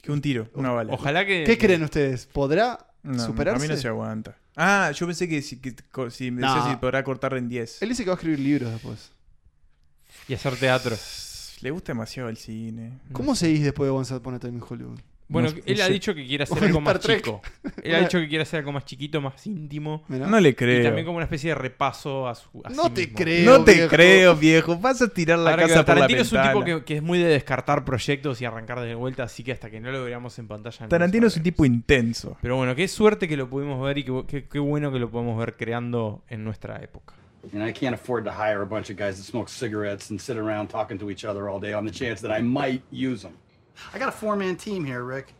Que 0.01 0.11
un 0.11 0.21
tiro, 0.21 0.47
una 0.53 0.71
bala. 0.71 0.93
Ojalá 0.93 1.25
que. 1.25 1.43
¿Qué 1.43 1.57
creen 1.57 1.83
ustedes? 1.83 2.25
¿Podrá 2.27 2.87
No, 3.03 3.23
superarse? 3.25 3.65
A 3.65 3.67
mí 3.67 3.73
no 3.75 3.79
se 3.79 3.87
aguanta. 3.89 4.37
Ah, 4.55 4.91
yo 4.95 5.05
pensé 5.05 5.27
que 5.27 5.41
si, 5.41 5.57
que 5.59 5.75
si 6.09 6.31
me 6.31 6.41
No. 6.41 6.53
decía 6.55 6.71
si 6.71 6.77
podrá 6.77 7.03
cortar 7.03 7.33
en 7.35 7.47
10. 7.49 7.81
Él 7.81 7.89
dice 7.89 8.03
que 8.03 8.09
va 8.09 8.13
a 8.13 8.17
escribir 8.17 8.39
libros 8.39 8.71
después. 8.71 9.11
Y 10.27 10.33
hacer 10.33 10.55
teatro. 10.55 10.95
Le 11.61 11.71
gusta 11.71 11.91
demasiado 11.91 12.29
el 12.29 12.37
cine. 12.37 12.99
¿Cómo 13.11 13.35
seguís 13.35 13.63
después 13.63 13.87
de 13.87 13.91
Once 13.91 14.13
Upon 14.15 14.35
a 14.35 14.39
Time 14.39 14.53
in 14.57 14.63
Hollywood? 14.67 14.99
Bueno, 15.31 15.49
No- 15.49 15.55
no 15.57 15.61
él 15.65 15.81
ha 15.81 15.85
sé. 15.85 15.93
dicho 15.93 16.15
que 16.15 16.25
quiere 16.25 16.43
hacer 16.43 16.57
algo 16.63 16.81
más 16.81 16.99
Trek. 16.99 17.17
chico. 17.17 17.41
Él 17.83 17.95
ha 17.95 17.99
dicho 17.99 18.19
que 18.19 18.27
quiere 18.27 18.41
hacer 18.41 18.59
algo 18.59 18.71
más 18.71 18.83
chiquito, 18.85 19.21
más 19.21 19.45
íntimo. 19.45 20.03
Mirá. 20.07 20.25
No 20.27 20.39
le 20.39 20.49
Y 20.49 20.53
creo. 20.55 20.83
también 20.83 21.05
como 21.05 21.17
una 21.17 21.25
especie 21.25 21.49
de 21.49 21.55
repaso 21.55 22.27
a 22.27 22.33
su. 22.35 22.61
a 22.65 22.69
No 22.69 22.85
sí 22.85 22.89
te 22.89 23.01
mismo. 23.01 23.15
creo. 23.17 23.45
no 23.59 23.63
te 23.63 23.73
viejo. 23.75 23.89
creo, 23.89 24.35
viejo. 24.35 24.77
Vas 24.79 25.01
a 25.03 25.07
tirar 25.07 25.37
la 25.39 25.51
Ahora 25.51 25.63
que 25.63 25.69
casa 25.69 25.85
por 25.85 25.95
la 25.95 26.01
Tarantino 26.01 26.21
es 26.23 26.31
un 26.33 26.41
tipo 26.41 26.59
ventana. 26.59 26.79
que, 26.79 26.85
que 26.85 26.95
es 26.97 27.03
muy 27.03 27.19
de 27.19 27.27
descartar 27.27 27.85
proyectos 27.85 28.41
y 28.41 28.45
arrancar 28.45 28.79
de 28.81 28.95
vuelta, 28.95 29.23
así 29.23 29.43
que 29.43 29.51
hasta 29.51 29.69
que 29.69 29.79
no 29.79 29.91
lo 29.91 30.03
veamos 30.03 30.37
en 30.39 30.47
pantalla. 30.47 30.77
no 30.81 30.87
Tarantino 30.89 31.27
es 31.27 31.37
un 31.37 31.43
tipo 31.43 31.63
intenso. 31.63 32.35
Pero 32.41 32.55
bueno, 32.57 32.73
qué 32.75 32.87
suerte 32.87 33.27
que 33.27 33.37
lo 33.37 33.47
pudimos 33.49 33.79
ver 33.85 33.99
y 33.99 34.03
qué, 34.05 34.23
qué- 34.27 34.45
qué 34.47 34.59
bueno 34.59 34.91
que 34.91 34.97
lo 34.99 35.11
podemos 35.11 35.37
ver 35.37 35.55
creando 35.57 36.23
en 36.27 36.43
nuestra 36.43 36.81
época. 36.83 37.13
And 37.53 37.65
I 37.65 37.71
can't 37.71 37.93
afford 37.93 38.25
to 38.25 38.31
hire 38.31 38.61
a 38.61 38.65
bunch 38.65 38.89
of 38.89 38.97
guys 38.97 39.15
that 39.17 39.23
smoke 39.23 39.49
cigarettes 39.49 40.11
and 40.11 40.19
sit 40.19 40.35
around 40.37 40.67
talking 40.69 40.97
to 40.97 41.09
each 41.09 41.23
other 41.23 41.47
all 41.47 41.61
day 41.61 41.73
on 41.73 41.85
the 41.85 41.91
chance 41.91 42.21
that 42.27 42.37
I 42.37 42.41
might 42.41 42.81
use 42.91 43.21
them. 43.21 43.33
I 43.93 43.99
got 43.99 44.09
a 44.09 44.11
four-man 44.11 44.55
team 44.55 44.85
here, 44.85 45.03
Rick. 45.03 45.33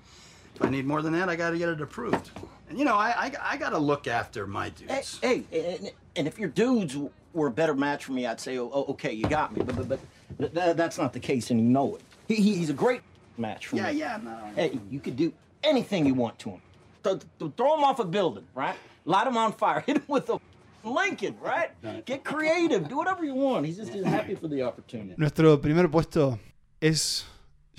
If 0.55 0.63
I 0.63 0.69
need 0.69 0.85
more 0.85 1.01
than 1.01 1.13
that, 1.13 1.29
I 1.29 1.35
got 1.35 1.51
to 1.51 1.57
get 1.57 1.69
it 1.69 1.79
approved. 1.81 2.31
And 2.69 2.77
you 2.77 2.85
know, 2.85 2.95
I 2.95 3.09
I, 3.27 3.31
I 3.53 3.57
got 3.57 3.69
to 3.69 3.77
look 3.77 4.07
after 4.07 4.45
my 4.47 4.69
dudes. 4.69 5.19
Hey, 5.21 5.43
hey, 5.51 5.75
and, 5.79 5.91
and 6.15 6.27
if 6.27 6.37
your 6.39 6.49
dudes 6.49 6.97
were 7.33 7.47
a 7.47 7.51
better 7.51 7.73
match 7.73 8.05
for 8.05 8.11
me, 8.11 8.25
I'd 8.25 8.39
say, 8.39 8.57
oh, 8.57 8.69
oh, 8.73 8.85
okay, 8.89 9.13
you 9.13 9.25
got 9.25 9.55
me. 9.55 9.63
But, 9.63 9.75
but, 9.75 9.87
but 9.89 9.99
th- 10.39 10.53
th- 10.53 10.75
that's 10.75 10.97
not 10.97 11.13
the 11.13 11.19
case, 11.19 11.51
and 11.51 11.59
you 11.59 11.65
know 11.65 11.95
it. 11.95 12.01
He, 12.27 12.35
he- 12.35 12.55
he's 12.55 12.69
a 12.69 12.73
great 12.73 13.01
match 13.37 13.67
for 13.67 13.75
Yeah, 13.77 13.91
me. 13.91 13.99
yeah, 13.99 14.17
yeah, 14.17 14.23
no. 14.23 14.37
Hey, 14.55 14.79
you 14.89 14.99
could 14.99 15.15
do 15.15 15.31
anything 15.63 16.05
you 16.05 16.13
want 16.13 16.37
to 16.39 16.49
him. 16.51 16.61
Th- 17.03 17.19
th- 17.39 17.51
throw 17.55 17.75
him 17.77 17.83
off 17.83 17.99
a 17.99 18.05
building, 18.05 18.45
right? 18.55 18.75
Light 19.05 19.27
him 19.27 19.37
on 19.37 19.53
fire. 19.53 19.79
Hit 19.85 19.97
him 19.97 20.03
with 20.07 20.29
a 20.29 20.39
Lincoln, 20.83 21.37
right? 21.41 21.69
Get 22.05 22.23
creative. 22.23 22.89
Do 22.89 22.97
whatever 22.97 23.23
you 23.23 23.35
want. 23.35 23.65
He's 23.65 23.77
just 23.77 23.93
happy 23.93 24.35
for 24.35 24.47
the 24.47 24.63
opportunity. 24.63 25.15
Nuestro 25.17 25.57
primer 25.57 25.87
puesto 25.87 26.37
es. 26.81 27.23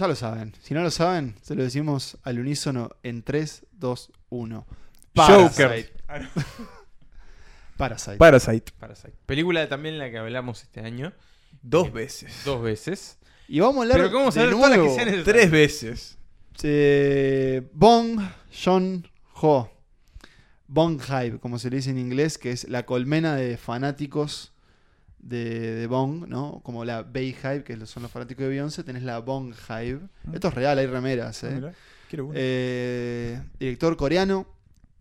Ya 0.00 0.08
lo 0.08 0.16
saben. 0.16 0.54
Si 0.62 0.72
no 0.72 0.80
lo 0.82 0.90
saben, 0.90 1.34
se 1.42 1.54
lo 1.54 1.62
decimos 1.62 2.16
al 2.22 2.38
unísono 2.38 2.88
en 3.02 3.22
3, 3.22 3.66
2, 3.72 4.12
1. 4.30 4.66
Joker. 5.14 5.92
Parasite. 7.76 8.16
Parasite. 8.16 8.72
Parasite. 8.78 9.12
Película 9.26 9.68
también 9.68 9.98
la 9.98 10.10
que 10.10 10.16
hablamos 10.16 10.62
este 10.62 10.80
año. 10.80 11.12
Dos 11.60 11.88
Eh, 11.88 11.90
veces. 11.90 12.32
Dos 12.46 12.62
veces. 12.62 13.18
Y 13.46 13.60
vamos 13.60 13.76
a 13.76 13.82
hablar 13.82 13.98
Pero 13.98 14.08
¿cómo 14.10 14.20
vamos 14.20 14.36
a 14.38 14.40
de 14.40 14.46
ver 14.46 14.54
todas 14.56 14.70
las 14.70 14.78
que 14.78 14.82
nuevo. 14.84 14.94
sean 14.94 15.06
necesarias? 15.10 15.36
Tres 15.36 15.50
veces. 15.50 16.18
Eh, 16.62 17.68
Bong 17.74 18.20
Joon-ho. 18.64 19.70
Bong 20.66 20.98
Hive, 21.08 21.40
como 21.40 21.58
se 21.58 21.68
le 21.68 21.76
dice 21.76 21.90
en 21.90 21.98
inglés, 21.98 22.38
que 22.38 22.52
es 22.52 22.66
la 22.70 22.86
colmena 22.86 23.34
de 23.36 23.58
fanáticos 23.58 24.49
de, 25.20 25.74
de 25.74 25.86
Bong, 25.86 26.26
¿no? 26.26 26.60
Como 26.64 26.84
la 26.84 27.02
Bay 27.02 27.36
Hive, 27.42 27.62
que 27.64 27.86
son 27.86 28.02
los 28.02 28.10
fanáticos 28.12 28.42
de 28.42 28.48
Beyoncé, 28.48 28.82
tenés 28.84 29.02
la 29.02 29.18
Bong 29.20 29.54
Hive. 29.68 30.00
Esto 30.32 30.48
es 30.48 30.54
real, 30.54 30.78
hay 30.78 30.86
remeras, 30.86 31.44
Ah, 31.44 31.48
¿eh? 31.50 31.54
mirá, 31.54 31.72
quiero 32.08 32.24
una. 32.26 32.34
Eh, 32.38 33.40
director 33.58 33.96
coreano, 33.96 34.46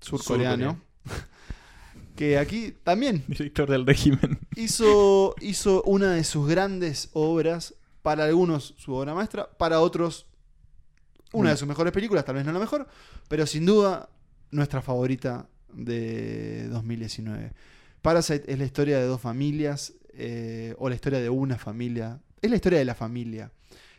surcoreano, 0.02 0.82
que 2.16 2.38
aquí 2.38 2.74
también 2.84 3.24
Director 3.28 3.70
del 3.70 3.86
régimen. 3.86 4.40
hizo, 4.56 5.36
hizo 5.42 5.84
una 5.84 6.12
de 6.14 6.24
sus 6.24 6.48
grandes 6.48 7.10
obras, 7.14 7.76
para 8.02 8.26
algunos 8.26 8.76
su 8.78 8.94
obra 8.94 9.14
maestra, 9.14 9.50
para 9.58 9.82
otros 9.82 10.26
una 11.32 11.52
de 11.52 11.58
sus 11.58 11.68
mejores 11.68 11.94
películas, 11.94 12.26
tal 12.26 12.36
vez 12.36 12.46
no 12.46 12.52
la 12.52 12.60
mejor, 12.60 12.88
pero 13.28 13.46
sin 13.46 13.66
duda 13.66 14.10
nuestra 14.52 14.82
favorita 14.82 15.48
de 15.74 16.68
2019. 16.70 17.52
Parasite 18.02 18.52
es 18.52 18.58
la 18.58 18.66
historia 18.66 18.98
de 18.98 19.06
dos 19.06 19.22
familias, 19.22 19.94
eh, 20.20 20.76
o 20.78 20.90
la 20.90 20.96
historia 20.96 21.20
de 21.20 21.30
una 21.30 21.58
familia, 21.58 22.20
es 22.42 22.50
la 22.50 22.58
historia 22.58 22.80
de 22.80 22.86
la 22.86 22.96
familia, 22.96 23.52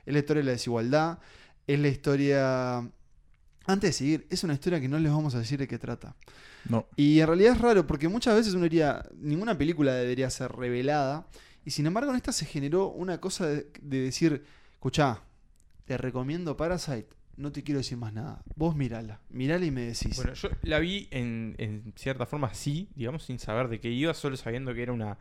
es 0.04 0.12
la 0.12 0.20
historia 0.20 0.42
de 0.42 0.46
la 0.46 0.52
desigualdad, 0.52 1.18
es 1.66 1.78
la 1.78 1.88
historia 1.88 2.78
Antes 3.66 3.90
de 3.90 3.92
seguir, 3.92 4.26
es 4.30 4.44
una 4.44 4.54
historia 4.54 4.80
que 4.80 4.88
no 4.88 4.98
les 4.98 5.10
vamos 5.10 5.34
a 5.34 5.38
decir 5.38 5.58
de 5.58 5.66
qué 5.66 5.78
trata. 5.78 6.14
No. 6.68 6.86
Y 6.96 7.20
en 7.20 7.26
realidad 7.26 7.52
es 7.54 7.60
raro 7.60 7.86
porque 7.86 8.08
muchas 8.08 8.34
veces 8.34 8.54
uno 8.54 8.64
diría, 8.64 9.02
ninguna 9.16 9.56
película 9.56 9.94
debería 9.94 10.28
ser 10.30 10.52
revelada. 10.52 11.26
Y 11.64 11.70
sin 11.70 11.86
embargo 11.86 12.10
en 12.10 12.16
esta 12.16 12.32
se 12.32 12.46
generó 12.46 12.88
una 12.88 13.18
cosa 13.18 13.46
de, 13.46 13.70
de 13.80 14.00
decir, 14.00 14.44
escuchá, 14.72 15.22
te 15.84 15.96
recomiendo 15.96 16.56
Parasite, 16.56 17.08
no 17.36 17.52
te 17.52 17.62
quiero 17.62 17.78
decir 17.78 17.98
más 17.98 18.12
nada. 18.12 18.42
Vos 18.56 18.76
mirala, 18.76 19.20
mirala 19.30 19.64
y 19.64 19.70
me 19.70 19.82
decís. 19.82 20.16
Bueno, 20.16 20.34
yo 20.34 20.48
la 20.62 20.78
vi 20.78 21.08
en, 21.10 21.54
en 21.58 21.92
cierta 21.96 22.26
forma 22.26 22.52
sí, 22.54 22.88
digamos, 22.94 23.24
sin 23.24 23.38
saber 23.38 23.68
de 23.68 23.80
qué 23.80 23.90
iba, 23.90 24.12
solo 24.14 24.36
sabiendo 24.36 24.74
que 24.74 24.82
era 24.82 24.92
una 24.92 25.18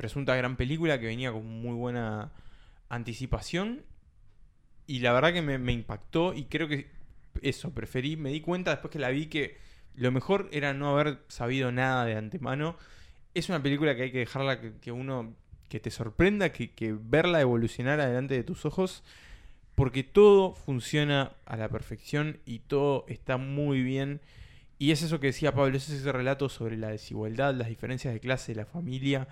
presunta 0.00 0.34
gran 0.34 0.56
película 0.56 0.98
que 0.98 1.04
venía 1.04 1.30
con 1.30 1.46
muy 1.46 1.74
buena 1.74 2.32
anticipación. 2.88 3.82
Y 4.86 5.00
la 5.00 5.12
verdad 5.12 5.34
que 5.34 5.42
me, 5.42 5.72
impactó 5.72 6.32
y 6.32 6.46
creo 6.46 6.68
que 6.68 6.90
eso, 7.42 7.74
preferí, 7.74 8.16
me 8.16 8.30
di 8.30 8.40
cuenta 8.40 8.70
después 8.70 8.90
que 8.90 8.98
la 8.98 9.10
vi 9.10 9.26
que 9.26 9.58
lo 9.94 10.10
mejor 10.10 10.48
era 10.52 10.72
no 10.72 10.88
haber 10.88 11.18
sabido 11.28 11.70
nada 11.70 12.06
de 12.06 12.16
antemano. 12.16 12.76
Es 13.34 13.50
una 13.50 13.62
película 13.62 13.94
que 13.94 14.04
hay 14.04 14.10
que 14.10 14.20
dejarla 14.20 14.58
que, 14.58 14.78
que 14.78 14.90
uno, 14.90 15.34
que 15.68 15.80
te 15.80 15.90
sorprenda, 15.90 16.50
que, 16.50 16.72
que 16.72 16.96
verla 16.98 17.42
evolucionar 17.42 18.00
adelante 18.00 18.32
de 18.32 18.42
tus 18.42 18.64
ojos. 18.64 19.04
Porque 19.74 20.02
todo 20.02 20.54
funciona 20.54 21.34
a 21.44 21.58
la 21.58 21.68
perfección 21.68 22.40
y 22.46 22.60
todo 22.60 23.04
está 23.06 23.36
muy 23.36 23.82
bien. 23.82 24.22
Y 24.78 24.92
es 24.92 25.02
eso 25.02 25.20
que 25.20 25.26
decía 25.26 25.52
Pablo, 25.52 25.76
es 25.76 25.90
ese 25.90 26.10
relato 26.10 26.48
sobre 26.48 26.78
la 26.78 26.88
desigualdad, 26.88 27.54
las 27.54 27.68
diferencias 27.68 28.14
de 28.14 28.20
clase, 28.20 28.54
la 28.54 28.64
familia 28.64 29.28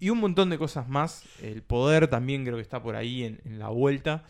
y 0.00 0.10
un 0.10 0.18
montón 0.18 0.50
de 0.50 0.58
cosas 0.58 0.88
más. 0.88 1.22
El 1.42 1.62
poder 1.62 2.08
también 2.08 2.42
creo 2.44 2.56
que 2.56 2.62
está 2.62 2.82
por 2.82 2.96
ahí 2.96 3.22
en, 3.24 3.40
en 3.44 3.58
la 3.58 3.68
vuelta. 3.68 4.24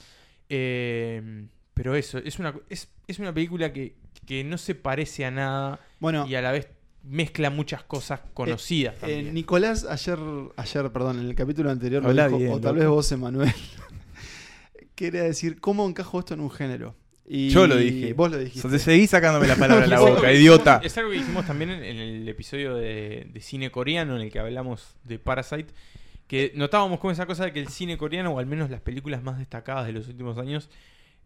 Eh, 0.49 1.47
pero 1.75 1.95
eso, 1.95 2.19
es 2.19 2.39
una, 2.39 2.55
es, 2.69 2.89
es 3.07 3.19
una 3.21 3.33
película 3.33 3.73
que, 3.73 3.95
que 4.27 4.45
no 4.45 4.59
se 4.59 4.75
parece 4.75 5.25
a 5.25 5.31
nada 5.31 5.81
Bueno. 6.01 6.27
y 6.27 6.35
a 6.35 6.43
la 6.43 6.53
vez 6.53 6.69
mezcla 7.05 7.49
muchas 7.49 7.85
cosas 7.85 8.21
conocidas. 8.35 8.95
Eh, 8.97 8.99
eh, 8.99 9.01
también. 9.01 9.35
Nicolás 9.35 9.87
ayer, 9.89 10.19
ayer, 10.57 10.93
perdón, 10.93 11.21
en 11.21 11.27
el 11.29 11.35
capítulo 11.35 11.71
anterior, 11.71 12.03
lo 12.03 12.11
Habla 12.11 12.27
dijo, 12.27 12.39
bien, 12.39 12.53
o 12.53 12.61
tal 12.61 12.75
loco. 12.75 12.81
vez 12.81 12.89
vos, 12.89 13.13
Emanuel, 13.13 13.53
quería 14.95 15.23
decir, 15.23 15.61
¿cómo 15.61 15.87
encajo 15.89 16.19
esto 16.19 16.35
en 16.35 16.41
un 16.41 16.51
género? 16.51 16.95
Y 17.27 17.51
Yo 17.51 17.67
lo 17.67 17.77
dije. 17.77 18.13
Vos 18.13 18.31
lo 18.31 18.39
dijiste. 18.39 18.69
Te 18.69 18.79
seguís 18.79 19.11
sacándome 19.11 19.47
la 19.47 19.57
palabra 19.57 19.83
de 19.83 19.89
la 19.89 20.01
boca, 20.01 20.33
idiota. 20.33 20.81
Es 20.83 20.97
algo 20.99 21.11
que 21.11 21.19
dijimos 21.19 21.47
también 21.47 21.71
en, 21.71 21.85
en 21.85 21.99
el 21.99 22.29
episodio 22.29 22.75
de, 22.75 23.29
de 23.33 23.41
cine 23.41 23.71
coreano 23.71 24.17
en 24.17 24.23
el 24.23 24.33
que 24.33 24.41
hablamos 24.41 24.97
de 25.05 25.19
Parasite. 25.19 25.73
Que 26.27 26.53
notábamos 26.55 27.01
como 27.01 27.13
esa 27.13 27.27
cosa 27.27 27.45
de 27.45 27.53
que 27.53 27.61
el 27.61 27.69
cine 27.69 27.99
coreano, 27.99 28.33
o 28.33 28.39
al 28.39 28.47
menos 28.47 28.71
las 28.71 28.81
películas 28.81 29.23
más 29.23 29.39
destacadas 29.39 29.87
de 29.87 29.93
los 29.93 30.09
últimos 30.09 30.39
años, 30.39 30.71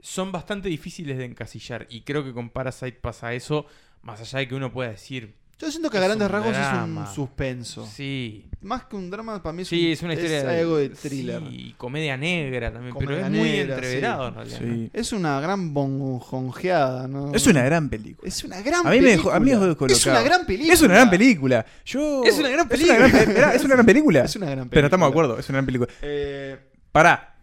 son 0.01 0.33
bastante 0.33 0.69
difíciles 0.69 1.17
de 1.17 1.25
encasillar. 1.25 1.87
Y 1.89 2.03
creo 2.03 2.25
que 2.25 2.33
con 2.33 2.51
Parasite 2.51 2.99
pasa 3.01 3.33
eso, 3.33 3.67
más 4.03 4.21
allá 4.21 4.41
de 4.41 4.49
que 4.49 4.55
uno 4.55 4.73
pueda 4.73 4.91
decir. 4.91 5.35
Yo 5.59 5.71
siento 5.71 5.89
que 5.91 5.99
a 5.99 6.01
es 6.01 6.07
grandes 6.07 6.31
rasgos 6.31 6.53
drama. 6.53 7.03
es 7.05 7.09
un 7.11 7.15
suspenso. 7.15 7.87
Sí. 7.87 8.47
Más 8.61 8.85
que 8.87 8.97
un 8.97 9.11
drama, 9.11 9.43
para 9.43 9.53
mí 9.53 9.63
es, 9.63 9.69
Sí, 9.69 9.87
un- 9.87 9.93
es 9.93 10.03
una 10.03 10.15
historia 10.15 10.43
de- 10.43 10.61
algo 10.61 10.77
de 10.79 10.89
thriller. 10.89 11.39
sí, 11.41 11.47
y 11.69 11.73
comedia 11.75 12.17
negra 12.17 12.73
también, 12.73 12.95
pero 12.99 13.17
es 13.19 13.31
muy 13.31 13.41
negra, 13.51 13.75
entreverado 13.75 14.23
sí. 14.23 14.29
en 14.29 14.35
realidad. 14.35 14.59
Sí. 14.59 14.91
Es 14.93 15.13
una 15.13 15.41
gran 15.41 15.75
bonjonjeada, 15.75 17.07
¿no? 17.07 17.35
Es 17.35 17.47
una 17.47 17.63
gran 17.63 17.89
película. 17.91 18.27
Es 18.27 18.43
una 18.43 18.61
gran 18.63 18.87
A 18.87 18.91
mí 18.91 19.01
me 19.01 19.11
dejó, 19.11 19.31
película. 19.31 19.37
a 19.37 19.41
mí 19.41 19.51
me 19.61 19.67
dejó. 19.69 19.87
Es 19.87 20.07
una 20.07 20.23
gran 20.23 20.47
película. 20.47 20.73
Es 20.75 20.83
una 20.83 20.95
gran 20.95 21.11
película. 21.11 21.67
Yo... 21.85 22.25
Es 22.25 22.39
una 22.39 22.49
gran 22.49 22.61
Es 22.61 22.65
una 22.65 22.69
película. 22.69 22.97
gran, 22.99 23.11
pe- 23.13 23.19
Esperá, 23.19 23.55
¿es 23.55 23.65
una 23.65 23.75
gran 23.75 23.87
película. 23.87 24.25
Es 24.25 24.37
una 24.37 24.51
gran 24.51 24.69
Pero 24.71 24.87
estamos 24.87 25.07
de 25.07 25.13
película. 25.13 25.25
acuerdo, 25.27 25.41
es 25.41 25.49
una 25.51 25.57
gran 25.59 25.67
película. 25.67 25.91
Eh, 26.03 26.59
Pará. 26.91 27.37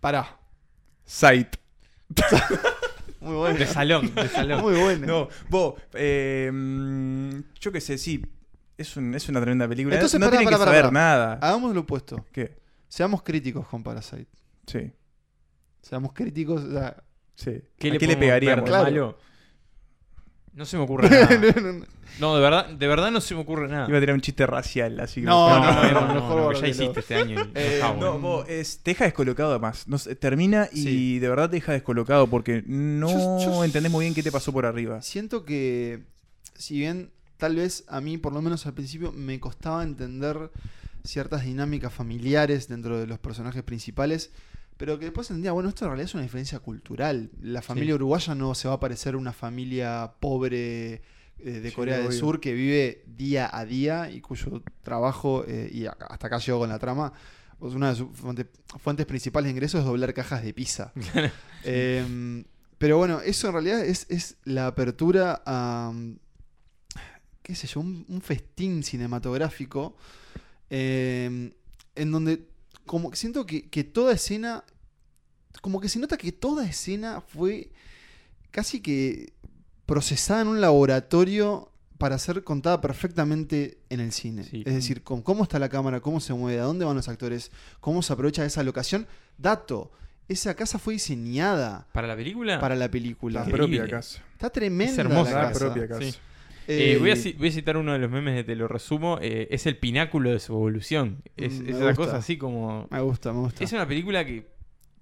pará. 0.00 0.38
Sight. 1.04 1.56
Muy 3.24 3.34
bueno. 3.36 3.58
De 3.58 3.66
salón, 3.66 4.14
de 4.14 4.28
salón. 4.28 4.60
Muy 4.62 4.74
bueno. 4.80 5.06
No, 5.06 5.28
vos, 5.48 5.74
eh, 5.94 6.50
mm, 6.52 7.30
yo 7.60 7.72
qué 7.72 7.80
sé, 7.80 7.98
sí. 7.98 8.24
Es, 8.76 8.96
un- 8.96 9.14
es 9.14 9.28
una 9.28 9.40
tremenda 9.40 9.68
película. 9.68 9.94
Entonces, 9.94 10.18
no 10.20 10.28
tiene 10.30 10.46
que 10.46 10.56
saber 10.56 10.92
nada. 10.92 11.34
Hagamos 11.40 11.74
lo 11.74 11.82
opuesto. 11.82 12.24
¿Qué? 12.32 12.56
Seamos 12.88 13.22
críticos 13.22 13.66
con 13.68 13.82
Parasite. 13.82 14.26
Sí, 14.66 14.92
Seamos 15.82 16.12
críticos. 16.12 16.62
o 16.64 16.70
sea, 16.72 17.02
sí. 17.34 17.60
¿Qué 17.78 17.90
¿A 17.90 17.92
le, 17.92 17.98
qué 17.98 18.06
le 18.06 18.14
podemos 18.16 18.20
pegaríamos? 18.20 18.64
Claro. 18.68 18.84
malo? 18.84 19.18
No 20.54 20.64
se 20.64 20.76
me 20.76 20.84
ocurre 20.84 21.08
nada. 21.10 21.28
no, 21.56 21.60
no, 21.60 21.72
no. 21.80 21.84
No, 22.20 22.36
de 22.36 22.40
verdad, 22.42 22.68
de 22.68 22.86
verdad 22.86 23.10
no 23.10 23.20
se 23.20 23.34
me 23.34 23.40
ocurre 23.40 23.66
nada. 23.68 23.88
Iba 23.88 23.98
a 23.98 24.00
tirar 24.00 24.14
un 24.14 24.20
chiste 24.20 24.46
racial, 24.46 25.00
así 25.00 25.20
que 25.20 25.26
No, 25.26 25.48
no, 25.60 25.72
no, 25.72 25.90
no, 25.90 26.14
no, 26.14 26.36
no, 26.36 26.48
que 26.50 26.60
ya 26.60 26.68
hiciste 26.68 27.00
este 27.00 27.16
año. 27.16 27.40
Eh, 27.54 27.80
No, 27.98 28.18
vos, 28.20 28.48
es- 28.48 28.78
te 28.78 28.92
deja 28.92 29.04
descolocado 29.04 29.50
además. 29.50 29.88
No 29.88 29.98
termina 29.98 30.68
y 30.72 30.82
Sí. 30.82 31.18
de 31.18 31.28
verdad 31.28 31.50
te 31.50 31.56
deja 31.56 31.72
descolocado 31.72 32.28
porque 32.28 32.62
no 32.66 33.08
Yo- 33.08 33.44
yo- 33.44 33.64
entendés 33.64 33.90
muy 33.90 34.04
bien 34.04 34.14
qué 34.14 34.22
te 34.22 34.30
pasó 34.30 34.52
por 34.52 34.64
arriba. 34.64 35.02
Siento 35.02 35.44
que, 35.44 36.04
si 36.54 36.78
bien 36.78 37.10
tal 37.36 37.56
vez 37.56 37.84
a 37.88 38.00
mí, 38.00 38.16
por 38.16 38.32
lo 38.32 38.40
menos 38.40 38.64
al 38.66 38.74
principio, 38.74 39.10
me 39.10 39.40
costaba 39.40 39.82
entender 39.82 40.50
ciertas 41.02 41.42
dinámicas 41.44 41.92
familiares 41.92 42.68
dentro 42.68 42.98
de 42.98 43.08
los 43.08 43.18
personajes 43.18 43.62
principales, 43.64 44.30
pero 44.76 44.98
que 44.98 45.06
después 45.06 45.30
entendía, 45.30 45.52
bueno, 45.52 45.68
esto 45.68 45.84
en 45.84 45.90
realidad 45.90 46.06
es 46.08 46.14
una 46.14 46.22
diferencia 46.24 46.58
cultural. 46.58 47.30
La 47.40 47.62
familia 47.62 47.94
uruguaya 47.94 48.34
no 48.34 48.54
se 48.54 48.68
va 48.68 48.74
a 48.74 48.80
parecer 48.80 49.14
a 49.14 49.18
una 49.18 49.32
familia 49.32 50.12
pobre 50.20 50.94
eh, 50.94 51.00
de 51.60 51.68
Sí, 51.70 51.74
Corea 51.74 51.98
del 51.98 52.08
obvio. 52.08 52.18
Sur 52.18 52.40
que 52.40 52.54
vive 52.54 53.04
día 53.06 53.48
a 53.56 53.64
día 53.64 54.10
y 54.10 54.20
cuyo 54.20 54.62
trabajo, 54.82 55.44
eh, 55.46 55.70
y 55.72 55.86
hasta 55.86 56.26
acá 56.26 56.38
llegó 56.38 56.58
con 56.60 56.68
la 56.68 56.78
trama, 56.78 57.12
pues 57.58 57.74
una 57.74 57.90
de 57.90 57.96
sus 57.96 58.08
fuente- 58.16 58.48
fuentes 58.80 59.06
principales 59.06 59.46
de 59.46 59.50
ingresos 59.52 59.80
es 59.80 59.86
doblar 59.86 60.12
cajas 60.14 60.42
de 60.42 60.52
pizza. 60.54 60.92
Em, 61.64 62.44
pero 62.78 62.98
bueno, 62.98 63.20
eso 63.20 63.46
en 63.46 63.52
realidad 63.54 63.80
es, 63.84 64.06
es 64.10 64.36
la 64.44 64.66
apertura 64.66 65.42
a, 65.46 65.92
qué 67.42 67.54
sé 67.54 67.66
yo, 67.66 67.80
un, 67.80 68.04
un 68.08 68.20
festín 68.20 68.82
cinematográfico 68.82 69.96
em, 70.70 71.52
en 71.94 72.10
donde 72.10 72.46
como 72.86 73.10
que 73.10 73.16
siento 73.16 73.46
que, 73.46 73.68
que 73.68 73.84
toda 73.84 74.12
escena, 74.12 74.64
como 75.60 75.80
que 75.80 75.88
se 75.88 75.98
nota 75.98 76.16
que 76.16 76.32
toda 76.32 76.66
escena 76.66 77.20
fue 77.20 77.70
casi 78.50 78.80
que 78.80 79.32
procesada 79.86 80.42
en 80.42 80.48
un 80.48 80.60
laboratorio 80.60 81.70
para 81.98 82.18
ser 82.18 82.42
contada 82.44 82.80
perfectamente 82.80 83.78
en 83.88 84.00
el 84.00 84.12
cine. 84.12 84.44
Sí. 84.44 84.62
Es 84.66 84.74
decir, 84.74 85.02
con 85.02 85.22
cómo 85.22 85.42
está 85.44 85.58
la 85.58 85.68
cámara, 85.68 86.00
cómo 86.00 86.20
se 86.20 86.34
mueve, 86.34 86.60
a 86.60 86.64
dónde 86.64 86.84
van 86.84 86.96
los 86.96 87.08
actores, 87.08 87.50
cómo 87.80 88.02
se 88.02 88.12
aprovecha 88.12 88.44
esa 88.44 88.62
locación. 88.62 89.06
Dato, 89.38 89.90
esa 90.28 90.54
casa 90.54 90.78
fue 90.78 90.94
diseñada 90.94 91.86
¿Para 91.92 92.06
la 92.08 92.16
película? 92.16 92.58
para 92.60 92.74
la 92.76 92.90
película. 92.90 93.44
La 93.44 93.46
propia 93.50 93.86
casa. 93.88 94.22
Está 94.32 94.50
tremenda 94.50 94.92
Es 94.92 94.98
hermosa 94.98 95.30
la 95.32 95.42
La 95.42 95.48
casa. 95.48 95.58
propia 95.60 95.88
casa. 95.88 96.00
Sí. 96.02 96.14
Eh, 96.66 96.92
Eh, 96.94 96.98
voy, 96.98 97.10
a, 97.10 97.14
ci- 97.14 97.36
voy 97.36 97.48
a 97.48 97.52
citar 97.52 97.76
uno 97.76 97.92
de 97.92 97.98
los 97.98 98.10
memes 98.10 98.34
de 98.34 98.44
Te 98.44 98.54
lo 98.56 98.68
resumo. 98.68 99.18
eh, 99.20 99.48
es 99.50 99.66
el 99.66 99.76
pináculo 99.76 100.30
de 100.30 100.38
su 100.40 100.52
evolución. 100.52 101.22
Es, 101.36 101.54
Mm, 101.54 101.56
es 101.56 101.62
me 101.62 101.70
esa 101.70 101.78
gusta. 101.86 101.94
cosa 101.96 102.16
así 102.16 102.36
como. 102.38 102.88
Me 102.90 103.00
gusta, 103.00 103.32
me 103.32 103.40
gusta. 103.40 103.62
Es 103.64 103.72
una 103.72 103.86
película 103.86 104.24
que 104.24 104.46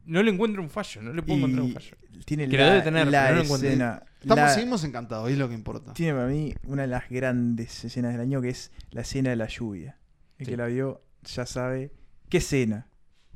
no 0.06 0.22
le 0.22 0.30
encuentro 0.30 0.60
un 0.62 0.70
fallo. 0.70 1.02
No 1.02 1.12
le 1.12 1.22
puedo 1.22 1.38
encontrar 1.38 1.62
un 1.62 1.72
fallo. 1.72 1.96
tiene 2.24 2.48
Que 2.48 2.56
la, 2.56 2.64
lo 2.66 2.70
debe 2.72 2.82
tener, 2.84 3.06
la 3.08 3.22
pero 3.28 3.42
no 3.42 3.48
lo 3.48 3.54
escena. 3.56 4.02
Estamos, 4.20 4.36
la- 4.44 4.48
seguimos 4.54 4.84
encantados, 4.84 5.30
es 5.30 5.38
lo 5.38 5.48
que 5.48 5.54
importa. 5.54 5.92
Tiene 5.94 6.12
para 6.14 6.26
mí 6.28 6.54
una 6.64 6.82
de 6.82 6.88
las 6.88 7.08
grandes 7.08 7.84
escenas 7.84 8.12
del 8.12 8.20
año 8.20 8.40
que 8.40 8.50
es 8.50 8.70
la 8.90 9.00
escena 9.00 9.30
de 9.30 9.36
la 9.36 9.46
lluvia. 9.48 9.98
El 10.38 10.46
Sí. 10.46 10.50
que 10.52 10.56
la 10.56 10.66
vio 10.66 11.02
ya 11.24 11.46
sabe 11.46 11.90
qué 12.28 12.38
escena. 12.38 12.86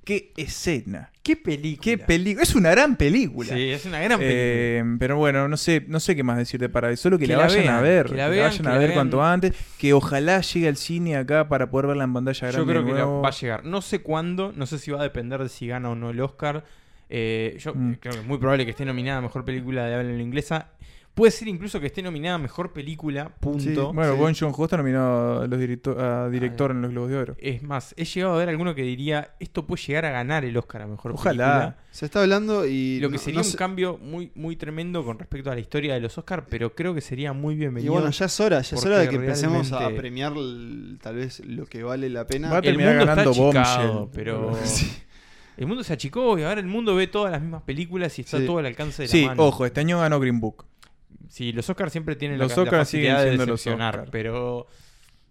¿Qué 0.07 0.33
escena? 0.37 1.11
¿Qué 1.24 1.35
película? 1.35 1.83
¿Qué 1.83 1.99
película? 1.99 2.45
Es 2.45 2.55
una 2.55 2.70
gran 2.70 2.95
película. 2.95 3.53
Sí, 3.53 3.70
es 3.73 3.85
una 3.87 3.99
gran 3.99 4.20
película. 4.20 4.41
Eh, 4.41 4.85
pero 5.01 5.16
bueno, 5.16 5.49
no 5.49 5.57
sé, 5.57 5.85
no 5.89 5.99
sé 5.99 6.15
qué 6.15 6.23
más 6.23 6.39
decirte 6.39 6.69
para 6.69 6.93
eso. 6.93 7.03
Solo 7.03 7.19
que, 7.19 7.27
Que 7.27 7.33
la 7.33 7.39
la 7.41 7.45
vayan 7.49 7.62
vean, 7.65 7.74
a 7.74 7.81
ver. 7.81 8.05
que 8.07 8.11
Que 8.12 8.16
la 8.19 8.28
vayan 8.28 8.62
que 8.62 8.69
a 8.69 8.78
ver 8.78 8.93
cuanto 8.95 9.23
antes. 9.24 9.53
Que 9.78 9.93
ojalá 9.93 10.41
llegue 10.43 10.69
al 10.69 10.77
cine 10.77 11.16
acá 11.16 11.49
para 11.49 11.69
poder 11.70 11.89
verla 11.89 12.05
en 12.05 12.12
pantalla 12.12 12.39
grande. 12.53 12.59
Yo 12.59 12.66
creo 12.66 12.87
que 12.87 12.93
la- 13.01 13.05
va 13.07 13.28
a 13.28 13.33
llegar. 13.33 13.65
No 13.65 13.83
sé 13.83 14.01
cuándo, 14.03 14.53
no 14.55 14.66
sé 14.66 14.78
si 14.78 14.93
va 14.93 15.01
a 15.01 15.03
depender 15.03 15.43
de 15.43 15.49
si 15.49 15.66
gana 15.66 15.91
o 15.91 15.97
no 15.97 16.11
el 16.11 16.20
Oscar. 16.20 16.62
Eh, 17.11 17.57
yo 17.59 17.74
Mm. 17.74 17.95
creo 17.95 18.12
que 18.15 18.20
es 18.20 18.27
muy 18.27 18.39
probable 18.39 18.65
que 18.65 18.70
esté 18.70 18.85
nominada 18.85 19.19
a 19.19 19.23
mejor 19.23 19.45
película 19.45 19.87
de 19.87 19.95
habla 19.97 20.09
en 20.12 20.20
inglesa. 20.20 20.69
Puede 21.17 21.31
ser 21.33 21.49
incluso 21.49 21.81
que 21.81 21.87
esté 21.87 22.03
nominada 22.03 22.35
a 22.35 22.39
mejor 22.39 22.75
película, 22.75 23.31
punto. 23.41 23.61
Sí, 23.61 23.75
Bueno, 23.75 24.13
Sí. 24.13 24.19
Bon 24.19 24.35
Joon-ho 24.35 24.65
está 24.65 24.77
nominado 24.77 25.41
a, 25.41 25.47
los 25.47 25.59
directo- 25.59 25.99
a 25.99 26.29
director 26.29 26.71
en 26.73 26.83
los 26.83 26.91
Globos 26.91 27.09
de 27.11 27.17
Oro. 27.17 27.37
Es 27.39 27.63
más, 27.63 27.95
he 27.97 28.05
llegado 28.05 28.35
a 28.35 28.37
ver 28.37 28.51
alguno 28.51 28.75
que 28.75 28.83
diría 28.83 29.31
esto 29.41 29.67
puede 29.67 29.83
llegar 29.83 30.05
a 30.05 30.11
ganar 30.11 30.45
el 30.45 30.55
Oscar 30.59 30.83
a 30.83 30.87
mejor 30.87 31.13
Ojalá. 31.13 31.45
película. 31.61 31.85
Se 31.91 32.05
está 32.05 32.21
hablando 32.21 32.67
y. 32.67 33.01
Lo 33.01 33.09
que 33.09 33.15
no- 33.17 33.19
sería 33.23 33.41
no 33.41 33.47
un 33.47 33.53
cambio 33.55 33.97
muy, 33.97 34.31
muy 34.35 34.57
tremendo 34.57 35.03
con 35.07 35.19
respecto 35.19 35.51
a 35.51 35.55
la 35.55 35.61
historia 35.61 35.95
de 35.95 36.01
los 36.01 36.19
Oscars, 36.19 36.45
pero 36.51 36.75
creo 36.75 36.95
que 36.95 37.01
sería 37.01 37.33
muy 37.33 37.55
Y 37.55 37.59
bienvenido. 37.61 37.95
bueno, 37.95 38.11
ya 38.11 38.27
es 38.27 38.39
hora, 38.39 38.61
ya 38.61 38.77
es 38.77 38.85
hora 38.85 38.99
de 38.99 39.09
que 39.09 39.17
empecemos 39.17 39.73
a 39.73 39.89
premiar 39.89 40.35
tal 41.01 41.17
vez 41.17 41.41
lo 41.47 41.65
que 41.65 41.83
vale 41.83 42.11
la 42.11 42.27
pena. 42.27 42.51
Va 42.51 42.57
a 42.57 42.59
el 42.59 42.65
terminar 42.65 42.97
mundo 42.97 43.11
está 43.11 43.15
ganando 43.15 43.31
achicado, 43.31 43.93
Bombshell. 44.01 44.11
pero 44.15 44.59
Sí. 44.65 44.93
el 45.57 45.67
mundo 45.67 45.83
se 45.83 45.95
achicó 45.95 46.39
y 46.39 46.43
ahora 46.43 46.61
el 46.61 46.67
mundo 46.67 46.95
ve 46.95 47.07
todas 47.07 47.33
las 47.33 47.41
mismas 47.41 47.63
películas 47.63 48.19
y 48.19 48.21
está 48.21 48.39
Sí. 48.39 48.45
todo 48.45 48.59
al 48.59 48.67
alcance 48.67 49.01
de 49.05 49.09
Sí, 49.09 49.23
la 49.23 49.29
mano. 49.29 49.45
ojo, 49.45 49.65
este 49.65 49.81
año 49.81 49.99
ganó 50.01 50.21
Green 50.21 50.41
Book. 50.41 50.67
Sí, 51.28 51.53
los 51.53 51.69
Oscars 51.69 51.93
siempre 51.93 52.16
tienen 52.16 52.39
Los 52.39 52.51
la, 52.51 52.57
la 52.57 52.62
Oscars 52.62 52.89
siguen 52.89 53.15
facilidad 53.15 53.31
de 53.31 53.36
los 53.39 53.47
decepcionar, 53.47 54.09
pero 54.11 54.66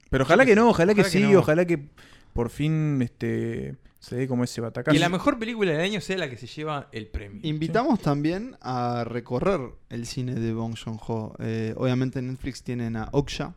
Pero 0.10 0.24
ojalá 0.24 0.46
que 0.46 0.56
no, 0.56 0.70
ojalá 0.70 0.94
que 0.94 1.04
sí, 1.04 1.22
no. 1.22 1.40
ojalá 1.40 1.66
que 1.66 1.80
por 2.34 2.50
fin 2.50 3.02
este 3.02 3.76
Sí, 4.00 4.28
como 4.28 4.44
ese 4.44 4.62
batacazo. 4.62 4.94
Que 4.94 5.00
la 5.00 5.10
mejor 5.10 5.40
película 5.40 5.72
del 5.72 5.82
año 5.82 6.00
sea 6.00 6.16
la 6.20 6.30
que 6.30 6.38
se 6.38 6.46
lleva 6.46 6.90
el 6.92 7.08
premio. 7.08 7.40
Invitamos 7.42 8.00
también 8.02 8.56
a 8.62 9.04
recorrer 9.04 9.60
el 9.90 10.06
cine 10.06 10.36
de 10.36 10.54
Bong 10.54 10.76
Joon-ho. 10.78 11.34
Eh, 11.40 11.74
obviamente 11.76 12.20
en 12.20 12.28
Netflix 12.28 12.62
tienen 12.62 12.98
a 12.98 13.10
Okja, 13.14 13.56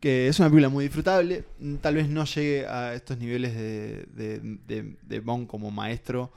que 0.00 0.28
es 0.28 0.38
una 0.38 0.48
película 0.48 0.70
muy 0.70 0.84
disfrutable. 0.84 1.44
Tal 1.82 1.96
vez 1.96 2.08
no 2.08 2.24
llegue 2.24 2.66
a 2.66 2.94
estos 2.94 3.18
niveles 3.18 3.54
de, 3.54 4.06
de, 4.14 4.38
de- 4.66 4.96
de 5.02 5.20
Bong 5.20 5.46
como 5.46 5.70
maestro. 5.70 6.32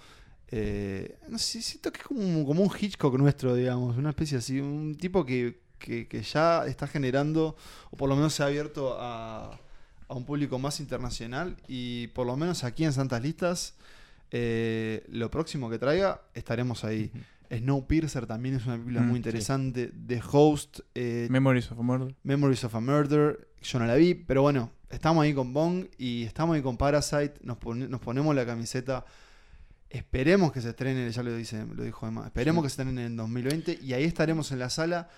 Eh, 0.49 1.18
no 1.30 1.38
sé, 1.38 1.61
siento 1.61 1.91
que 1.91 1.99
es 1.99 2.06
como, 2.06 2.45
como 2.45 2.64
un 2.64 2.72
Hitchcock 2.80 3.18
nuestro, 3.18 3.53
digamos, 3.56 3.98
una 3.98 4.10
especie 4.11 4.38
así, 4.38 4.60
un 4.60 4.95
tipo 4.95 5.26
que, 5.26 5.60
que- 5.78 6.07
que 6.07 6.22
ya 6.24 6.65
está 6.65 6.88
generando, 6.88 7.56
o 7.91 7.98
por 7.98 8.07
lo 8.10 8.15
menos 8.15 8.34
se 8.34 8.44
ha 8.44 8.45
abierto 8.48 8.95
a, 8.99 9.60
a 10.07 10.14
un 10.15 10.24
público 10.26 10.57
más 10.57 10.80
internacional, 10.80 11.57
y 11.68 12.07
por 12.07 12.26
lo 12.26 12.38
menos 12.38 12.64
aquí 12.64 12.86
en 12.86 12.94
Santas 12.94 13.22
Listas, 13.22 13.76
eh, 14.32 15.06
lo 15.10 15.30
próximo 15.32 15.69
que 15.69 15.80
traiga, 15.80 16.22
estaremos 16.34 16.84
ahí. 16.84 17.11
Snowpiercer 17.49 18.26
también 18.28 18.56
es 18.56 18.65
una 18.65 18.76
película 18.76 19.02
Mm, 19.02 19.06
muy 19.07 19.14
sí. 19.14 19.18
interesante. 19.19 19.91
The 20.07 20.22
Host. 20.32 20.80
eh, 20.95 21.28
Memories 21.30 21.72
of 21.72 21.80
a 21.80 21.82
Murder. 21.82 22.15
Memories 22.24 22.64
of 22.65 22.76
a 22.76 22.80
Murder. 22.82 23.48
Yo 23.61 23.80
no 23.80 23.86
la 23.86 23.95
vi, 23.95 24.15
pero 24.15 24.41
bueno, 24.41 24.72
estamos 24.90 25.24
ahí 25.24 25.34
con 25.34 25.53
Bong 25.53 25.86
y 25.98 26.24
estamos 26.24 26.56
ahí 26.57 26.61
con 26.61 26.76
Parasite. 26.78 27.36
Nos 27.44 27.57
ponemos 27.57 28.36
la 28.36 28.45
camiseta. 28.45 29.06
Esperemos 29.89 30.51
que 30.51 30.61
se 30.61 30.69
estrene, 30.69 31.09
ya 31.11 31.23
lo, 31.23 31.34
dice, 31.35 31.65
lo 31.73 31.84
dijo 31.84 32.07
Emma. 32.07 32.26
Esperemos 32.26 32.61
Sí. 32.61 32.65
que 32.65 32.69
se 32.69 32.81
estrene 32.81 33.05
en 33.05 33.15
2020 33.15 33.80
y 33.81 33.93
ahí 33.93 34.03
estaremos 34.03 34.51
en 34.51 34.59
la 34.59 34.69
sala. 34.69 35.09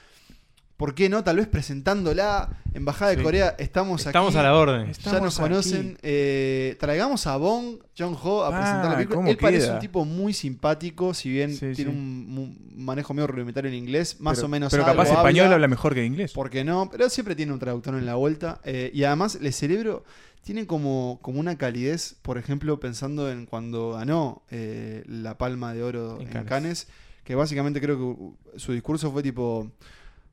¿Por 0.77 0.95
qué 0.95 1.09
no? 1.09 1.25
Tal 1.25 1.35
vez 1.35 1.47
presentándola. 1.47 2.61
Embajada 2.73 3.11
de 3.11 3.17
Sí. 3.17 3.23
Corea, 3.23 3.53
estamos, 3.59 4.05
Estamos 4.05 4.29
aquí. 4.29 4.37
a 4.39 4.43
la 4.43 4.55
orden. 4.55 4.85
Ya 4.85 4.91
Estamos 4.91 5.21
nos 5.21 5.37
conocen. 5.39 5.97
Eh, 6.01 6.77
traigamos 6.79 7.27
a 7.27 7.35
Bong 7.35 7.79
Joon-ho 7.97 8.43
a 8.45 8.47
Ah, 8.47 8.51
presentar 8.61 8.85
la 8.91 8.95
película. 8.95 9.15
¿cómo 9.17 9.27
Él 9.29 9.37
parece 9.37 9.71
un 9.71 9.79
tipo 9.79 10.05
muy 10.05 10.31
simpático, 10.31 11.13
si 11.13 11.31
bien 11.31 11.51
Sí, 11.51 11.73
tiene 11.75 11.91
sí. 11.91 11.97
Un, 11.97 12.37
un 12.37 12.85
manejo 12.85 13.13
medio 13.13 13.27
rudimentario 13.27 13.69
en 13.69 13.75
inglés, 13.75 14.21
más 14.21 14.37
Pero- 14.37 14.45
o 14.45 14.49
menos 14.49 14.71
Pero 14.71 14.85
algo 14.85 14.95
capaz 15.03 15.09
español 15.11 15.45
habla. 15.45 15.55
habla 15.55 15.67
mejor 15.67 15.93
que 15.95 16.05
inglés. 16.05 16.31
¿Por 16.31 16.49
qué 16.49 16.63
no? 16.63 16.89
Pero 16.89 17.09
siempre 17.09 17.35
tiene 17.35 17.51
un 17.51 17.59
traductor 17.59 17.95
en 17.95 18.05
la 18.05 18.15
vuelta. 18.15 18.61
eh, 18.63 18.89
y 18.93 19.03
además, 19.03 19.35
el 19.41 19.51
cerebro 19.51 20.05
tiene 20.43 20.65
como, 20.65 21.19
como 21.21 21.39
una 21.39 21.57
calidez, 21.57 22.15
por 22.21 22.37
ejemplo, 22.37 22.79
pensando 22.79 23.31
en 23.31 23.45
cuando 23.45 23.91
ganó 23.91 24.43
eh, 24.49 25.03
la 25.07 25.37
palma 25.37 25.73
de 25.73 25.83
oro 25.83 26.19
en, 26.19 26.35
en 26.35 26.45
Cannes. 26.45 26.87
Que 27.23 27.35
básicamente 27.35 27.79
creo 27.79 27.97
que 27.97 28.03
uh, 28.03 28.37
su 28.55 28.73
discurso 28.73 29.11
fue 29.11 29.21
tipo... 29.21 29.71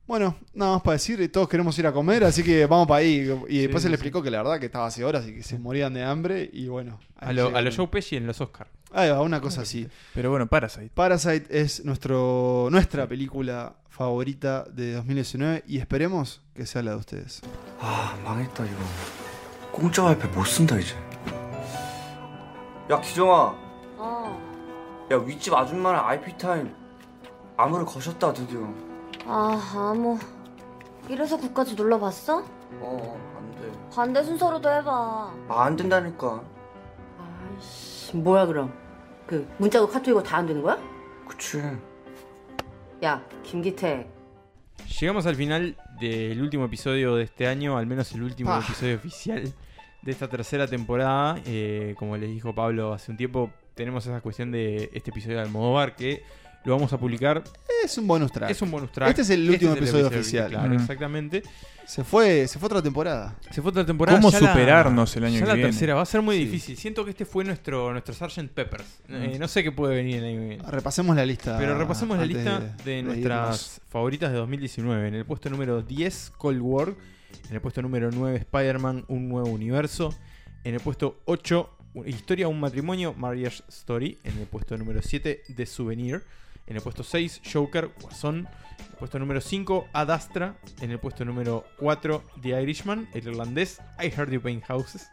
Bueno, 0.06 0.36
nada 0.54 0.74
más 0.74 0.82
para 0.82 0.92
decir, 0.92 1.20
y 1.20 1.28
todos 1.28 1.48
queremos 1.48 1.76
ir 1.80 1.86
a 1.86 1.92
comer, 1.92 2.22
así 2.22 2.44
que 2.44 2.64
vamos 2.66 2.86
para 2.86 3.00
ahí. 3.00 3.28
Y 3.48 3.58
después 3.62 3.82
se 3.82 3.88
le 3.88 3.96
explicó 3.96 4.22
que 4.22 4.30
la 4.30 4.38
verdad 4.38 4.60
que 4.60 4.66
estaba 4.66 4.86
hace 4.86 5.04
horas 5.04 5.26
y 5.26 5.34
que 5.34 5.42
se 5.42 5.58
morían 5.58 5.92
de 5.94 6.04
hambre. 6.04 6.48
Y 6.52 6.68
bueno. 6.68 7.00
A 7.16 7.32
los 7.32 7.52
a 7.52 7.60
lo 7.60 7.74
Joe 7.74 7.88
Pesci 7.88 8.16
en 8.16 8.26
los 8.26 8.40
Oscars. 8.40 8.70
Ahí 8.92 9.10
una 9.10 9.40
cosa 9.40 9.62
así. 9.62 9.86
Pero 10.14 10.30
bueno, 10.30 10.46
Parasite. 10.46 10.90
Parasite 10.94 11.46
es 11.50 11.84
nuestro, 11.84 12.68
nuestra 12.70 13.06
película 13.06 13.76
favorita 13.88 14.64
de 14.64 14.92
2019 14.94 15.64
y 15.66 15.78
esperemos 15.78 16.42
que 16.54 16.66
sea 16.66 16.82
la 16.82 16.92
de 16.92 16.96
ustedes. 16.98 17.42
Ah, 17.80 18.14
공짜 19.77 20.05
와이파이 20.05 20.31
못 20.31 20.44
쓴다 20.47 20.78
이제 20.78 20.94
야 22.90 22.98
기정아 23.01 23.55
어. 23.98 25.07
야 25.11 25.16
윗집 25.16 25.53
아줌마랑 25.53 26.07
IP 26.09 26.39
타임 26.39 26.74
암호를 27.59 27.85
거셨다 27.85 28.32
드디어 28.32 28.61
아, 29.27 29.61
아무. 29.74 30.19
이래서 31.09 31.36
국까지 31.36 31.74
눌러봤어? 31.74 32.44
어 32.81 33.20
안돼 33.39 33.73
반대 33.94 34.23
순서로도 34.23 34.70
해봐. 34.70 34.90
아, 35.48 35.62
안 35.65 35.77
된다니까 35.77 36.43
뭐야 38.15 38.47
그럼? 38.47 38.73
그 39.27 39.47
문자고 39.59 39.89
카톡이고 39.89 40.23
다 40.23 40.39
안 40.39 40.47
되는 40.47 40.62
거야? 40.62 40.78
그치 41.28 41.61
야 43.05 43.23
김기태 43.43 44.09
Llegamos 44.89 45.27
al 45.27 45.35
final 45.35 45.74
del 46.01 46.40
último 46.40 46.65
episodio 46.66 47.16
de 47.16 47.24
este 47.24 47.47
año, 47.47 47.77
al 47.77 47.86
menos 47.86 48.15
el 48.15 48.23
último 48.23 48.55
episodio 48.57 48.97
oficial 48.97 49.53
de 50.06 50.12
esta 50.12 50.28
tercera 50.28 50.66
temporada. 50.66 51.38
Eh, 51.44 51.94
como 51.98 52.16
les 52.16 52.30
dijo 52.30 52.54
Pablo 52.54 52.94
hace 52.94 53.10
un 53.10 53.16
tiempo, 53.18 53.50
tenemos 53.74 54.06
esa 54.06 54.20
cuestión 54.22 54.50
de 54.52 54.88
este 54.94 55.10
episodio 55.10 55.36
de 55.36 55.42
Almodóvar 55.42 55.94
que 55.96 56.22
lo 56.64 56.72
vamos 56.74 56.92
a 56.92 56.98
publicar. 56.98 57.44
Es 57.84 57.98
un 57.98 58.06
bonus 58.08 58.32
track. 58.32 58.50
Es 58.50 58.62
un 58.62 58.70
bonus 58.70 58.90
track. 58.90 59.10
Este 59.10 59.22
es 59.22 59.30
el 59.30 59.48
último 59.50 59.74
episodio 59.74 60.06
oficial. 60.08 60.48
Claro, 60.50 60.68
Mm. 60.70 60.72
exactamente. 60.74 61.42
Se 61.86 62.02
fue, 62.02 62.48
se 62.48 62.58
fue 62.58 62.66
otra 62.66 62.82
temporada. 62.82 63.36
Se 63.52 63.62
fue 63.62 63.70
otra 63.70 63.86
temporada. 63.86 64.18
¿Cómo 64.18 64.30
ya 64.32 64.40
la- 64.40 64.48
superarnos 64.52 65.16
el 65.16 65.24
año 65.24 65.34
ya 65.34 65.40
que 65.40 65.46
la 65.46 65.54
viene? 65.54 65.68
tercera. 65.70 65.94
Va 65.94 66.02
a 66.02 66.06
ser 66.06 66.20
muy 66.22 66.36
Sí. 66.38 66.44
difícil. 66.46 66.76
Siento 66.76 67.04
que 67.04 67.10
este 67.12 67.24
fue 67.24 67.44
nuestro, 67.44 67.92
nuestro 67.92 68.12
Sgt. 68.14 68.48
Peppers. 68.52 69.00
Mm. 69.08 69.14
Eh, 69.14 69.38
no 69.38 69.46
sé 69.46 69.62
qué 69.62 69.70
puede 69.70 69.94
venir 69.94 70.16
el 70.16 70.24
año 70.24 70.40
que 70.40 70.48
viene. 70.48 70.64
Repasemos 70.68 71.14
la 71.14 71.24
lista. 71.26 71.56
Pero 71.58 71.78
repasemos 71.78 72.18
la 72.18 72.26
lista 72.26 72.58
de- 72.58 72.68
de, 72.84 72.90
de 72.96 73.02
nuestras 73.04 73.80
favoritas 73.88 74.32
de 74.32 74.38
2019. 74.38 75.06
En 75.08 75.14
el 75.14 75.24
puesto 75.24 75.48
número 75.50 75.82
10, 75.82 76.32
Cold 76.36 76.60
War. 76.60 76.94
En 77.48 77.54
el 77.54 77.60
puesto 77.60 77.82
número 77.82 78.10
9, 78.10 78.36
Spider-Man, 78.38 79.04
Un 79.08 79.28
Nuevo 79.28 79.48
Universo. 79.48 80.14
En 80.64 80.74
el 80.74 80.80
puesto 80.80 81.20
8, 81.26 81.76
Historia 82.04 82.46
un 82.46 82.60
matrimonio, 82.60 83.14
Marriage 83.14 83.62
Story. 83.68 84.18
En 84.22 84.36
el 84.38 84.46
puesto 84.46 84.76
número 84.76 85.00
7, 85.00 85.44
The 85.54 85.64
Souvenir. 85.64 86.24
En 86.66 86.76
el 86.76 86.82
puesto 86.82 87.02
6, 87.02 87.40
Joker, 87.50 87.90
Guasón. 88.02 88.48
En 88.78 88.86
el 88.90 88.96
puesto 88.98 89.18
número 89.18 89.40
5, 89.40 89.88
Ad 89.94 90.10
Astra. 90.10 90.56
En 90.82 90.90
el 90.90 90.98
puesto 90.98 91.24
número 91.24 91.64
4, 91.78 92.22
The 92.42 92.60
Irishman, 92.60 93.08
el 93.14 93.28
irlandés, 93.28 93.80
I 93.98 94.08
Heard 94.08 94.30
You 94.30 94.42
Paint 94.42 94.64
Houses. 94.64 95.08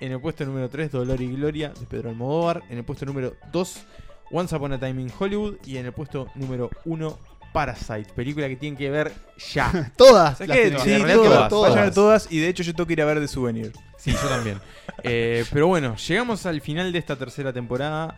En 0.00 0.10
el 0.10 0.20
puesto 0.20 0.44
número 0.44 0.68
3, 0.68 0.90
Dolor 0.90 1.20
y 1.20 1.28
Gloria, 1.28 1.68
de 1.68 1.86
Pedro 1.86 2.10
Almodóvar. 2.10 2.64
En 2.70 2.78
el 2.78 2.84
puesto 2.84 3.06
número 3.06 3.36
2, 3.52 3.86
Once 4.32 4.56
Upon 4.56 4.72
a 4.72 4.80
Time 4.80 5.00
in 5.02 5.12
Hollywood. 5.16 5.58
Y 5.64 5.76
en 5.76 5.86
el 5.86 5.92
puesto 5.92 6.28
número 6.34 6.70
1, 6.86 7.18
Parasite. 7.52 8.12
Película 8.14 8.48
que 8.48 8.56
tienen 8.56 8.76
que 8.76 8.90
ver 8.90 9.12
ya. 9.52 9.92
Todas 9.96 10.38
todas, 10.38 11.48
todas. 11.48 11.50
Vayan 11.50 11.88
a 11.88 11.92
todas 11.92 12.28
y 12.30 12.38
de 12.38 12.48
hecho 12.48 12.62
yo 12.62 12.74
tengo 12.74 12.86
que 12.86 12.94
ir 12.94 13.02
a 13.02 13.04
ver 13.04 13.20
de 13.20 13.28
souvenir. 13.28 13.72
Sí, 13.96 14.12
yo 14.12 14.28
también. 14.28 14.60
Eh, 15.02 15.44
pero 15.52 15.68
bueno, 15.68 15.94
llegamos 15.96 16.46
al 16.46 16.60
final 16.60 16.90
de 16.90 16.98
esta 16.98 17.16
tercera 17.16 17.52
temporada. 17.52 18.16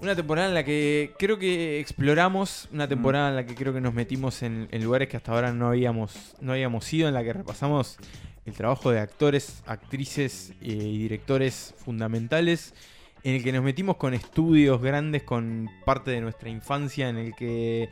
Una 0.00 0.16
temporada 0.16 0.48
en 0.48 0.54
la 0.54 0.64
que 0.64 1.12
creo 1.18 1.38
que 1.38 1.80
exploramos, 1.80 2.68
una 2.72 2.88
temporada 2.88 3.30
en 3.30 3.36
la 3.36 3.46
que 3.46 3.54
creo 3.54 3.72
que 3.72 3.80
nos 3.80 3.94
metimos 3.94 4.42
en, 4.42 4.68
en 4.72 4.84
lugares 4.84 5.08
que 5.08 5.16
hasta 5.16 5.32
ahora 5.32 5.52
no 5.52 5.68
habíamos, 5.68 6.34
no 6.40 6.52
habíamos 6.52 6.92
ido, 6.92 7.08
en 7.08 7.14
la 7.14 7.22
que 7.22 7.32
repasamos 7.32 7.98
el 8.44 8.54
trabajo 8.54 8.90
de 8.90 9.00
actores, 9.00 9.62
actrices 9.66 10.52
eh, 10.60 10.72
y 10.72 10.98
directores 10.98 11.74
fundamentales, 11.84 12.74
en 13.22 13.36
el 13.36 13.44
que 13.44 13.52
nos 13.52 13.62
metimos 13.62 13.96
con 13.96 14.14
estudios 14.14 14.82
grandes, 14.82 15.22
con 15.22 15.70
parte 15.84 16.10
de 16.10 16.20
nuestra 16.20 16.48
infancia, 16.48 17.08
en 17.08 17.16
el 17.16 17.34
que 17.36 17.88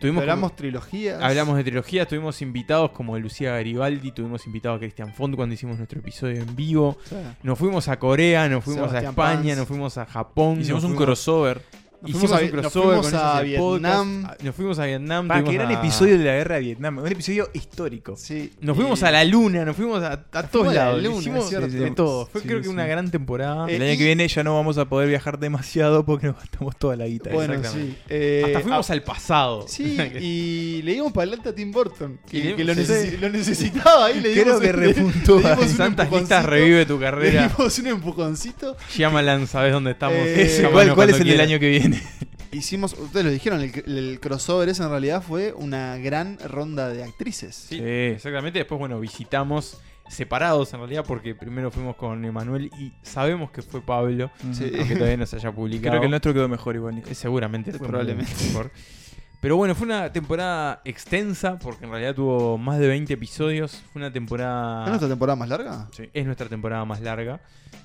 tuvimos... 0.00 0.22
Hablamos 0.22 0.50
como- 0.50 0.56
trilogías. 0.56 1.22
Hablamos 1.22 1.56
de 1.56 1.64
trilogías, 1.64 2.08
tuvimos 2.08 2.42
invitados 2.42 2.90
como 2.90 3.16
Lucía 3.18 3.52
Garibaldi, 3.52 4.10
tuvimos 4.12 4.46
invitado 4.46 4.74
a 4.74 4.78
Christian 4.78 5.14
Font 5.14 5.36
cuando 5.36 5.54
hicimos 5.54 5.76
nuestro 5.76 6.00
episodio 6.00 6.40
en 6.40 6.56
vivo. 6.56 6.96
Sí. 7.04 7.16
Nos 7.42 7.58
fuimos 7.58 7.86
a 7.88 7.98
Corea, 7.98 8.48
nos 8.48 8.64
fuimos 8.64 8.88
Sebastián 8.88 9.06
a 9.06 9.10
España, 9.10 9.42
Pans. 9.44 9.58
nos 9.58 9.68
fuimos 9.68 9.98
a 9.98 10.06
Japón. 10.06 10.60
Hicimos 10.60 10.82
un 10.84 10.90
fuimos- 10.90 11.04
crossover. 11.04 11.62
Nos 12.02 12.10
Hicimos 12.12 12.30
fuimos 12.30 12.32
a- 12.32 12.56
un 12.56 12.62
nos 12.62 12.72
fuimos 12.72 13.06
con 13.06 13.14
a 13.14 13.20
podcast. 13.20 13.44
Vietnam. 13.44 14.26
Nos 14.42 14.54
fuimos 14.54 14.78
a 14.78 14.86
Vietnam. 14.86 15.28
Pa, 15.28 15.44
que 15.44 15.52
gran 15.52 15.68
a- 15.70 15.74
episodio 15.74 16.18
de 16.18 16.24
la 16.24 16.32
guerra 16.32 16.54
de 16.54 16.60
Vietnam. 16.62 16.98
Un 16.98 17.06
episodio 17.12 17.50
histórico. 17.52 18.16
Sí. 18.16 18.52
Nos 18.62 18.74
y- 18.76 18.80
fuimos 18.80 19.02
a 19.02 19.10
la 19.10 19.24
luna, 19.24 19.64
nos 19.66 19.76
fuimos 19.76 20.02
a, 20.02 20.12
a 20.12 20.16
todos 20.22 20.48
fuimos 20.50 20.68
a 20.68 20.74
la 20.76 20.84
lados. 20.86 21.02
luna, 21.02 21.16
hicimos 21.18 21.44
es 21.44 21.48
cierto. 21.50 21.66
de 21.68 21.90
todo. 21.90 22.26
Fue 22.26 22.40
Sí, 22.40 22.48
creo 22.48 22.62
que 22.62 22.68
una 22.70 22.86
gran 22.86 23.10
temporada. 23.10 23.68
Eh, 23.70 23.76
El 23.76 23.82
año 23.82 23.92
y- 23.92 23.98
que 23.98 24.04
viene 24.04 24.26
ya 24.28 24.42
no 24.42 24.54
vamos 24.54 24.78
a 24.78 24.86
poder 24.86 25.08
viajar 25.10 25.38
demasiado 25.38 26.06
porque 26.06 26.28
nos 26.28 26.36
gastamos 26.36 26.74
toda 26.78 26.96
la 26.96 27.06
guita. 27.06 27.30
Bueno, 27.30 27.52
Exactamente. 27.54 27.92
sí. 27.98 28.02
Eh, 28.08 28.42
Hasta 28.46 28.60
fuimos 28.60 28.88
ah, 28.88 28.92
al 28.94 29.02
pasado. 29.02 29.64
Sí, 29.68 29.96
y 30.20 30.80
le 30.82 30.92
dimos 30.94 31.12
para 31.12 31.24
adelante 31.24 31.50
a 31.50 31.54
Tim 31.54 31.70
Burton, 31.70 32.18
que, 32.30 32.42
le- 32.42 32.56
que 32.56 32.64
lo, 32.64 32.74
sí. 32.74 32.80
necesi- 32.80 33.18
lo 33.18 33.28
necesitaba 33.28 34.06
ahí. 34.06 34.20
Le 34.20 34.32
Creo 34.32 34.58
dimos 34.58 34.60
que 34.60 34.70
un- 34.70 34.76
repuntó 34.80 35.40
le 35.40 35.68
Santas 35.68 36.10
listas 36.10 36.46
revive 36.46 36.86
tu 36.86 36.94
Le 36.98 37.04
carrera. 37.04 37.48
dimos 37.56 37.78
un 37.78 37.86
empujoncito. 37.88 38.76
Shyamalan, 38.90 39.46
sabes 39.46 39.72
dónde 39.74 39.90
estamos. 39.90 40.16
Eh, 40.18 40.66
¿Cuál, 40.94 41.10
es 41.10 41.20
el 41.20 41.26
del 41.28 41.40
año 41.42 41.58
que 41.60 41.68
viene? 41.68 41.89
Hicimos, 42.52 42.94
ustedes 42.98 43.24
lo 43.24 43.30
dijeron, 43.30 43.60
el, 43.60 43.72
el 43.86 44.18
crossover 44.20 44.68
ese 44.68 44.82
en 44.82 44.90
realidad 44.90 45.22
fue 45.22 45.52
una 45.52 45.96
gran 45.98 46.36
ronda 46.40 46.88
de 46.88 47.04
actrices. 47.04 47.54
Sí, 47.54 47.76
Sí. 47.78 47.82
exactamente. 47.84 48.58
Después, 48.58 48.78
bueno, 48.78 48.98
visitamos 48.98 49.80
separados 50.08 50.72
en 50.72 50.80
realidad 50.80 51.04
porque 51.06 51.36
primero 51.36 51.70
fuimos 51.70 51.94
con 51.94 52.24
Emanuel 52.24 52.68
y 52.80 52.92
sabemos 53.02 53.52
que 53.52 53.62
fue 53.62 53.80
Pablo, 53.80 54.32
Sí. 54.52 54.72
aunque 54.76 54.94
todavía 54.96 55.16
no 55.16 55.26
se 55.26 55.36
haya 55.36 55.52
publicado. 55.52 55.90
Creo 55.92 56.00
que 56.00 56.06
el 56.06 56.10
nuestro 56.10 56.34
quedó 56.34 56.48
mejor 56.48 56.74
igual. 56.74 56.96
Nico. 56.96 57.08
Eh, 57.08 57.14
Seguramente, 57.14 57.70
fue 57.72 57.86
Probablemente. 57.86 58.32
mejor. 58.48 58.72
Pero 59.40 59.56
bueno, 59.56 59.74
fue 59.74 59.86
una 59.86 60.12
temporada 60.12 60.82
extensa 60.84 61.58
porque 61.58 61.86
en 61.86 61.90
realidad 61.90 62.14
tuvo 62.14 62.58
más 62.58 62.78
de 62.78 62.88
20 62.88 63.14
episodios. 63.14 63.82
Fue 63.90 64.00
una 64.00 64.12
temporada... 64.12 64.84
¿Es 64.84 64.88
nuestra 64.90 65.08
temporada 65.08 65.36
más 65.36 65.48
larga? 65.48 65.88
Es 66.12 66.26
nuestra 66.26 66.48
temporada 66.48 66.84
más 66.84 67.00
larga. 67.00 67.40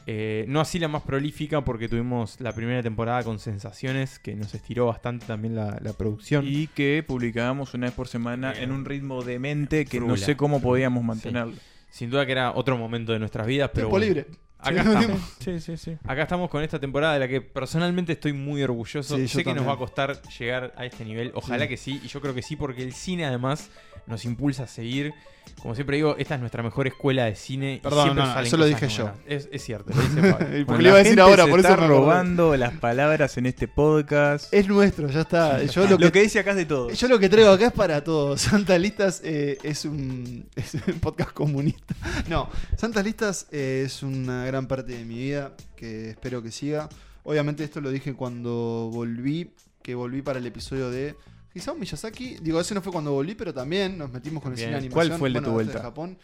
Eh, 0.06 0.44
no 0.50 0.60
así 0.60 0.80
la 0.80 0.90
más 0.90 1.04
prolífica 1.04 1.64
porque 1.64 1.88
tuvimos 1.88 2.42
la 2.42 2.52
primera 2.52 2.84
temporada 2.84 3.24
con 3.24 3.40
sensaciones 3.40 4.20
que 4.20 4.36
nos 4.36 4.54
estiró 4.54 4.88
bastante 4.88 5.26
también 5.26 5.56
la, 5.56 5.80
la 5.82 5.94
producción. 5.94 6.46
Y 6.46 6.68
que 6.68 7.06
publicábamos 7.08 7.74
una 7.74 7.88
vez 7.88 7.96
por 7.96 8.10
semana 8.10 8.54
en 8.54 8.72
un 8.72 8.84
ritmo 8.84 9.24
demente 9.24 9.86
que 9.86 10.02
no 10.02 10.18
sé 10.18 10.36
cómo 10.36 10.62
podíamos 10.62 11.06
mantenerlo. 11.06 11.56
Sin 11.90 12.10
duda 12.10 12.26
que 12.26 12.34
era 12.34 12.52
otro 12.52 12.78
momento 12.78 13.14
de 13.14 13.20
nuestras 13.20 13.48
vidas, 13.48 13.70
pero 13.74 13.88
Tiempo 13.88 13.92
bueno, 13.92 14.06
libre. 14.06 14.28
Acá 14.66 14.84
Sí. 14.84 14.90
estamos. 14.90 15.22
Sí, 15.40 15.60
sí, 15.60 15.78
sí. 15.78 15.98
Acá 16.06 16.24
estamos 16.24 16.50
con 16.50 16.64
esta 16.64 16.80
temporada 16.80 17.14
de 17.14 17.20
la 17.20 17.28
que 17.28 17.42
personalmente 17.42 18.14
estoy 18.14 18.34
muy 18.34 18.64
orgulloso. 18.64 19.16
Sí, 19.16 19.28
sé 19.28 19.44
que 19.44 19.54
nos 19.54 19.68
va 19.68 19.74
a 19.74 19.78
costar 19.78 20.22
llegar 20.40 20.74
a 20.78 20.86
este 20.86 21.06
nivel. 21.06 21.32
Ojalá 21.36 21.64
Sí. 21.64 21.70
que 21.70 21.78
sí. 21.78 22.02
Y 22.04 22.08
yo 22.08 22.20
creo 22.22 22.34
que 22.34 22.42
sí, 22.42 22.56
porque 22.56 22.84
el 22.84 22.94
cine 22.94 23.26
además 23.26 23.70
nos 24.08 24.26
impulsa 24.26 24.64
a 24.64 24.68
seguir. 24.68 25.14
Como 25.62 25.76
siempre 25.76 25.98
digo, 25.98 26.16
esta 26.18 26.36
es 26.36 26.40
nuestra 26.40 26.62
mejor 26.62 26.88
escuela 26.88 27.26
de 27.26 27.36
cine. 27.36 27.76
y 27.76 27.80
Perdón, 27.80 28.04
siempre 28.04 28.24
no, 28.24 28.34
salen 28.34 28.48
eso 28.48 28.58
lo 28.58 28.66
dije 28.66 28.88
yo. 28.88 29.12
Es, 29.26 29.50
es 29.52 29.64
cierto, 29.64 29.94
lo 29.94 30.02
dice 30.02 30.22
Pablo. 30.34 30.66
Bueno, 30.66 30.82
le 30.82 30.90
iba 30.90 30.92
a 30.92 30.98
la 30.98 30.98
decir 30.98 31.06
gente 31.06 31.22
ahora, 31.22 31.46
se 31.46 31.50
por 31.50 31.60
eso 31.60 31.76
robando 31.76 32.56
las 32.56 32.74
palabras 32.74 33.38
en 33.38 33.46
este 33.46 33.68
podcast. 33.68 34.54
Es 34.54 34.68
nuestro, 34.68 35.10
ya 35.10 35.22
está. 35.22 35.64
Yo 35.64 35.86
lo, 35.86 35.92
Lo 35.92 35.98
que, 35.98 36.12
que 36.12 36.22
dice 36.22 36.40
acá 36.40 36.52
es 36.52 36.58
de 36.58 36.66
todo. 36.66 36.92
Yo 36.92 37.08
lo 37.08 37.20
que 37.20 37.30
traigo 37.30 37.52
acá 37.52 37.68
es 37.68 37.74
para 37.74 38.04
todos. 38.04 38.42
Santas 38.56 38.80
Listas 38.80 39.22
eh, 39.24 39.58
es, 39.64 39.86
un, 39.86 40.48
es 40.56 40.76
un 40.76 41.00
podcast 41.00 41.32
comunista. 41.32 41.96
No, 42.28 42.50
Santas 42.78 43.04
Listas 43.04 43.48
eh, 43.52 43.84
es 43.86 44.04
una 44.04 44.46
gran 44.46 44.68
parte 44.68 44.94
de 44.94 45.06
mi 45.06 45.16
vida 45.16 45.54
que 45.76 46.12
espero 46.12 46.42
que 46.44 46.52
siga. 46.52 46.90
Obviamente 47.24 47.64
esto 47.64 47.82
lo 47.82 47.90
dije 47.90 48.14
cuando 48.14 48.90
volví, 48.94 49.52
que 49.82 49.96
volví 49.96 50.22
para 50.22 50.40
el 50.40 50.46
episodio 50.46 50.92
de 50.92 51.16
Hisao 51.56 51.74
Miyazaki. 51.76 52.36
Digo, 52.42 52.60
ese 52.60 52.76
no 52.76 52.82
fue 52.82 52.92
cuando 52.92 53.12
volví, 53.14 53.34
pero 53.34 53.54
también 53.54 53.98
nos 53.98 54.12
metimos 54.12 54.44
con 54.44 54.52
el 54.52 54.58
cine 54.58 54.72
de 54.72 54.78
animación. 54.78 54.94
¿Cuál 55.10 55.18
fue 55.20 55.30
el 55.30 55.34
de 55.34 55.40
tu 55.40 55.52
bueno, 55.52 55.54
vuelta? 55.72 55.82
Japón. 55.82 56.18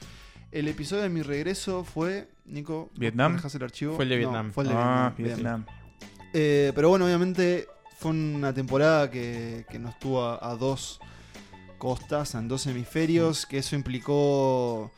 El 0.52 0.68
episodio 0.68 1.04
de 1.04 1.10
mi 1.10 1.22
regreso 1.22 1.86
fue, 1.86 2.28
Nico, 2.46 2.90
¿vos 2.92 3.00
¿Vietnam? 3.00 3.32
manejás 3.32 3.56
el 3.56 3.64
archivo? 3.64 3.96
Fue 3.96 4.04
el 4.04 4.10
de 4.10 4.16
No, 4.18 4.20
Vietnam. 4.30 4.52
fue 4.52 4.64
el 4.66 4.70
de 4.70 4.76
Ah, 4.78 5.14
Vietnam. 5.18 5.64
Vietnam. 5.64 5.66
Eh, 6.34 6.72
pero 6.76 6.90
bueno, 6.90 7.06
obviamente 7.06 7.68
fue 7.98 8.12
una 8.12 8.54
temporada 8.54 9.10
que, 9.10 9.66
que 9.72 9.80
nos 9.80 9.98
tuvo 10.00 10.24
a, 10.26 10.52
a 10.52 10.56
dos 10.58 11.00
costas, 11.78 12.36
en 12.36 12.50
dos 12.50 12.68
hemisferios, 12.68 13.46
que 13.46 13.60
eso 13.60 13.76
implicó 13.78 14.92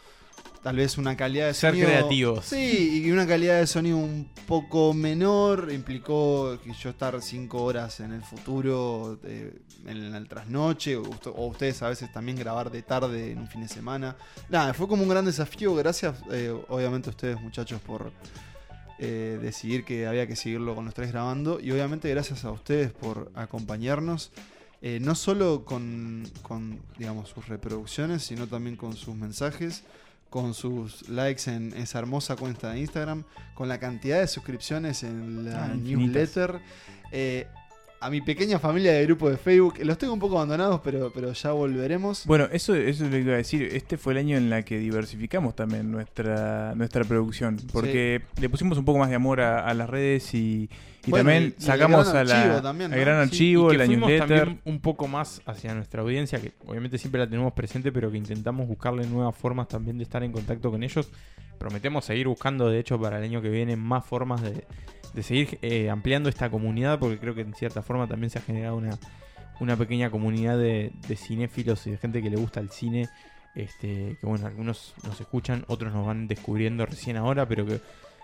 tal 0.64 0.78
vez 0.78 0.98
una 0.98 1.16
calidad 1.18 1.48
de 1.48 1.54
Ser 1.54 1.72
sonido. 1.72 1.88
creativos. 1.88 2.46
Sí, 2.46 3.04
y 3.06 3.12
una 3.12 3.28
calidad 3.28 3.60
de 3.60 3.68
sonido 3.68 3.98
un 3.98 4.30
poco 4.48 4.94
menor. 4.94 5.70
Implicó 5.72 6.58
que 6.64 6.72
yo 6.74 6.90
estar 6.92 7.22
cinco 7.22 7.64
horas 7.64 8.00
en 8.00 8.14
el 8.14 8.22
futuro, 8.24 9.20
eh, 9.26 9.54
en 9.86 10.16
el 10.16 10.28
trasnoche, 10.28 10.96
o 10.96 11.04
ustedes 11.48 11.82
a 11.84 11.90
veces 11.90 12.12
también 12.12 12.38
grabar 12.38 12.72
de 12.72 12.82
tarde 12.82 13.32
en 13.32 13.40
un 13.40 13.48
fin 13.48 13.62
de 13.62 13.68
semana. 13.68 14.16
Nada, 14.50 14.74
fue 14.74 14.88
como 14.88 15.04
un 15.04 15.10
gran 15.10 15.26
desafío. 15.26 15.76
Gracias, 15.76 16.16
eh, 16.32 16.54
obviamente, 16.70 17.10
a 17.10 17.12
ustedes, 17.12 17.42
muchachos, 17.42 17.82
por 17.82 18.12
eh, 19.00 19.38
decidir 19.42 19.84
que 19.84 20.08
había 20.08 20.28
que 20.28 20.36
seguirlo 20.36 20.76
con 20.76 20.86
los 20.86 20.94
tres 20.94 21.12
grabando. 21.12 21.60
Y 21.60 21.72
obviamente, 21.72 22.10
gracias 22.10 22.46
a 22.46 22.52
ustedes 22.52 22.92
por 22.94 23.32
acompañarnos. 23.36 24.32
eh, 24.86 25.00
no 25.00 25.16
solo 25.16 25.64
con, 25.64 26.30
con, 26.42 26.82
digamos, 26.98 27.30
sus 27.30 27.48
reproducciones, 27.48 28.22
sino 28.24 28.48
también 28.48 28.76
con 28.76 28.98
sus 28.98 29.16
mensajes, 29.16 29.84
con 30.34 30.56
sus 30.56 31.08
likes 31.10 31.44
en 31.48 31.74
esa 31.78 32.00
hermosa 32.00 32.36
cuenta 32.36 32.72
de 32.72 32.80
Instagram, 32.80 33.24
con 33.54 33.70
la 33.70 33.78
cantidad 33.80 34.20
de 34.20 34.26
suscripciones 34.28 35.04
en 35.04 35.46
la 35.46 35.66
Ah, 35.66 35.68
newsletter. 35.76 36.60
eh, 37.12 37.46
a 38.04 38.10
mi 38.10 38.22
pequeña 38.22 38.60
familia 38.60 38.92
de 38.92 39.06
grupo 39.06 39.30
de 39.30 39.38
Facebook, 39.38 39.76
los 39.84 39.98
tengo 39.98 40.14
un 40.14 40.20
poco 40.20 40.36
abandonados, 40.36 40.82
pero, 40.84 41.12
pero 41.14 41.32
ya 41.34 41.52
volveremos. 41.52 42.26
Bueno, 42.26 42.48
eso, 42.52 42.76
eso 42.76 43.06
es 43.06 43.10
lo 43.12 43.18
que 43.18 43.20
iba 43.24 43.34
a 43.34 43.38
decir. 43.38 43.64
Este 43.74 43.98
fue 43.98 44.14
el 44.14 44.20
año 44.20 44.38
en 44.38 44.50
la 44.50 44.64
que 44.64 44.78
diversificamos 44.78 45.56
también 45.56 45.90
nuestra, 45.92 46.74
nuestra 46.76 47.04
producción. 47.06 47.58
Porque 47.72 48.22
le 48.42 48.50
pusimos 48.50 48.78
un 48.78 48.86
poco 48.86 49.00
más 49.00 49.10
de 49.10 49.16
amor 49.16 49.40
a, 49.42 49.66
a 49.68 49.74
las 49.74 49.90
redes 49.90 50.34
y, 50.34 50.70
y 51.06 51.10
Bueno, 51.12 51.30
también 51.30 51.44
y- 51.44 51.46
y 51.46 51.50
el 51.56 51.62
sacamos 51.62 52.06
gran 52.10 52.18
a 52.18 52.24
la, 52.26 52.42
archivo 52.42 52.62
también, 52.62 52.92
al 52.94 53.00
¿no? 53.00 53.06
gran 53.06 53.16
Sí, 53.30 53.34
archivo, 53.34 53.68
y 53.68 53.72
que 53.72 53.78
la 53.78 53.86
fuimos 53.86 54.10
newsletter. 54.10 54.38
también 54.38 54.62
un 54.66 54.80
poco 54.82 55.08
más 55.08 55.42
hacia 55.46 55.74
nuestra 55.74 56.02
audiencia, 56.02 56.40
que 56.42 56.52
obviamente 56.68 56.98
siempre 56.98 57.20
la 57.20 57.28
tenemos 57.30 57.54
presente, 57.54 57.92
pero 57.92 58.12
que 58.12 58.18
intentamos 58.18 58.68
buscarle 58.68 59.08
nuevas 59.08 59.36
formas 59.36 59.68
también 59.70 59.98
de 59.98 60.04
estar 60.04 60.24
en 60.24 60.32
contacto 60.32 60.70
con 60.72 60.84
ellos. 60.84 61.10
Prometemos 61.58 62.04
seguir 62.04 62.28
buscando, 62.28 62.68
de 62.70 62.80
hecho, 62.80 63.00
para 63.00 63.18
el 63.20 63.24
año 63.24 63.42
que 63.42 63.50
viene 63.50 63.78
más 63.78 64.06
formas 64.06 64.42
de, 64.42 64.66
de 65.14 65.24
seguir 65.24 65.60
eh, 65.62 65.90
ampliando 65.90 66.30
esta 66.30 66.50
comunidad, 66.50 67.00
porque 67.00 67.20
creo 67.20 67.36
que 67.36 67.42
en 67.42 67.54
cierta 67.54 67.82
forma 67.82 68.08
también 68.08 68.30
se 68.30 68.40
ha 68.40 68.42
generado 68.42 68.76
una, 68.76 68.98
una 69.60 69.78
pequeña 69.78 70.10
comunidad 70.10 70.58
de, 70.58 70.92
de 71.08 71.16
cinéfilos 71.16 71.86
y 71.88 71.92
de 71.92 71.98
gente 71.98 72.22
que 72.22 72.30
le 72.30 72.38
gusta 72.38 72.60
el 72.60 72.70
cine. 72.70 73.10
Este, 73.56 74.18
que 74.20 74.26
bueno, 74.26 74.48
algunos 74.48 74.96
nos 75.04 75.22
escuchan, 75.22 75.64
otros 75.68 75.94
nos 75.94 76.06
van 76.08 76.28
descubriendo 76.28 76.86
recién 76.88 77.18
ahora, 77.18 77.48
pero 77.48 77.66
que 77.66 77.80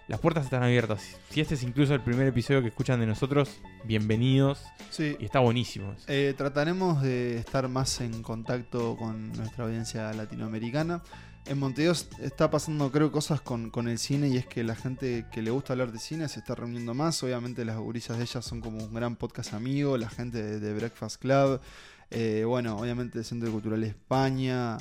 las 0.07 0.19
puertas 0.19 0.45
están 0.45 0.63
abiertas. 0.63 1.17
Si 1.29 1.39
este 1.39 1.53
es 1.53 1.61
incluso 1.61 1.93
el 1.93 2.01
primer 2.01 2.25
episodio 2.25 2.63
que 2.63 2.69
escuchan 2.69 2.99
de 2.99 3.05
nosotros, 3.05 3.61
bienvenidos. 3.83 4.63
Sí. 4.89 5.15
Y 5.19 5.25
está 5.25 5.39
buenísimo. 5.39 5.93
Eh, 6.07 6.33
trataremos 6.35 7.03
de 7.03 7.37
estar 7.37 7.67
más 7.67 8.01
en 8.01 8.23
contacto 8.23 8.97
con 8.97 9.31
nuestra 9.33 9.65
audiencia 9.65 10.11
latinoamericana. 10.13 11.03
En 11.45 11.57
Montevideo 11.57 11.93
está 12.21 12.51
pasando, 12.51 12.91
creo, 12.91 13.11
cosas 13.11 13.41
con, 13.41 13.71
con 13.71 13.87
el 13.87 13.97
cine 13.97 14.27
y 14.29 14.37
es 14.37 14.45
que 14.45 14.63
la 14.63 14.75
gente 14.75 15.25
que 15.31 15.41
le 15.41 15.49
gusta 15.49 15.73
hablar 15.73 15.91
de 15.91 15.97
cine 15.97 16.27
se 16.29 16.39
está 16.39 16.53
reuniendo 16.53 16.93
más. 16.93 17.23
Obviamente 17.23 17.65
las 17.65 17.77
gurisas 17.77 18.17
de 18.17 18.23
ellas 18.23 18.45
son 18.45 18.61
como 18.61 18.77
un 18.83 18.93
gran 18.93 19.15
podcast 19.15 19.53
amigo, 19.53 19.97
la 19.97 20.09
gente 20.09 20.43
de, 20.43 20.59
de 20.59 20.73
Breakfast 20.75 21.19
Club. 21.19 21.59
eh, 22.11 22.43
bueno, 22.45 22.77
obviamente 22.77 23.17
el 23.19 23.25
Centro 23.25 23.51
Cultural 23.51 23.83
España. 23.83 24.77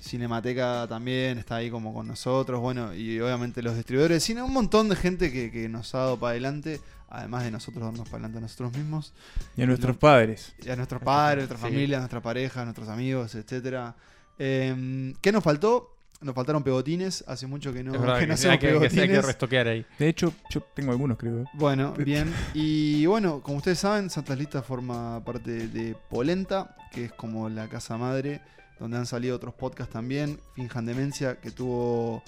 Cinemateca 0.00 0.86
también 0.88 1.38
está 1.38 1.56
ahí 1.56 1.68
como 1.70 1.92
con 1.92 2.06
nosotros, 2.06 2.60
bueno, 2.60 2.94
y 2.94 3.20
obviamente 3.20 3.60
los 3.60 3.74
distribuidores 3.74 4.16
de 4.16 4.20
cine, 4.20 4.42
un 4.42 4.52
montón 4.52 4.88
de 4.88 4.94
gente 4.96 5.32
que, 5.32 5.50
que 5.50 5.68
nos 5.68 5.94
ha 5.94 5.98
dado 5.98 6.18
para 6.18 6.30
adelante, 6.30 6.80
además 7.08 7.42
de 7.44 7.50
nosotros 7.50 7.82
darnos 7.84 8.08
para 8.08 8.18
adelante 8.24 8.38
a 8.38 8.40
nosotros 8.40 8.72
mismos. 8.72 9.12
Y 9.56 9.62
a 9.62 9.66
nuestros 9.66 9.96
padres. 9.96 10.54
Y 10.64 10.70
a 10.70 10.76
nuestros 10.76 11.02
padres, 11.02 11.44
a 11.44 11.48
nuestra 11.48 11.58
Sí. 11.58 11.74
familia, 11.74 11.96
a 11.98 12.00
nuestra 12.00 12.22
pareja, 12.22 12.62
a 12.62 12.64
nuestros 12.64 12.88
amigos, 12.88 13.34
etcétera. 13.34 13.94
Eh, 14.42 15.14
¿Qué 15.20 15.30
nos 15.32 15.44
faltó? 15.44 15.96
Nos 16.22 16.34
faltaron 16.34 16.62
pegotines, 16.62 17.24
hace 17.28 17.46
mucho 17.46 17.72
que 17.72 17.82
no, 17.84 17.94
Es 17.94 18.00
verdad 18.00 18.18
que 18.18 18.26
no 18.26 18.34
hacemos 18.34 18.58
que- 18.58 18.66
que 18.66 18.72
sí, 18.72 18.74
hay 18.74 18.88
que 18.88 18.90
pegotines. 18.90 19.24
restoquear 19.24 19.68
ahí. 19.68 19.86
De 19.98 20.08
hecho, 20.08 20.32
yo 20.50 20.60
tengo 20.74 20.92
algunos, 20.92 21.16
creo. 21.16 21.44
Bueno, 21.54 21.92
bien. 21.98 22.30
Y 22.52 23.06
bueno, 23.06 23.40
como 23.42 23.56
ustedes 23.58 23.78
saben, 23.78 24.10
Santas 24.10 24.36
Listas 24.38 24.64
forma 24.64 25.22
parte 25.24 25.68
de 25.68 25.94
Polenta, 26.10 26.76
que 26.92 27.04
es 27.06 27.12
como 27.12 27.48
la 27.48 27.68
casa 27.68 27.96
madre, 27.96 28.40
donde 28.78 28.96
han 28.98 29.06
salido 29.06 29.36
otros 29.36 29.54
podcasts 29.54 29.92
también. 29.92 30.38
Finjan 30.54 30.84
Demencia, 30.84 31.36
que 31.40 31.50
tuvo 31.50 32.22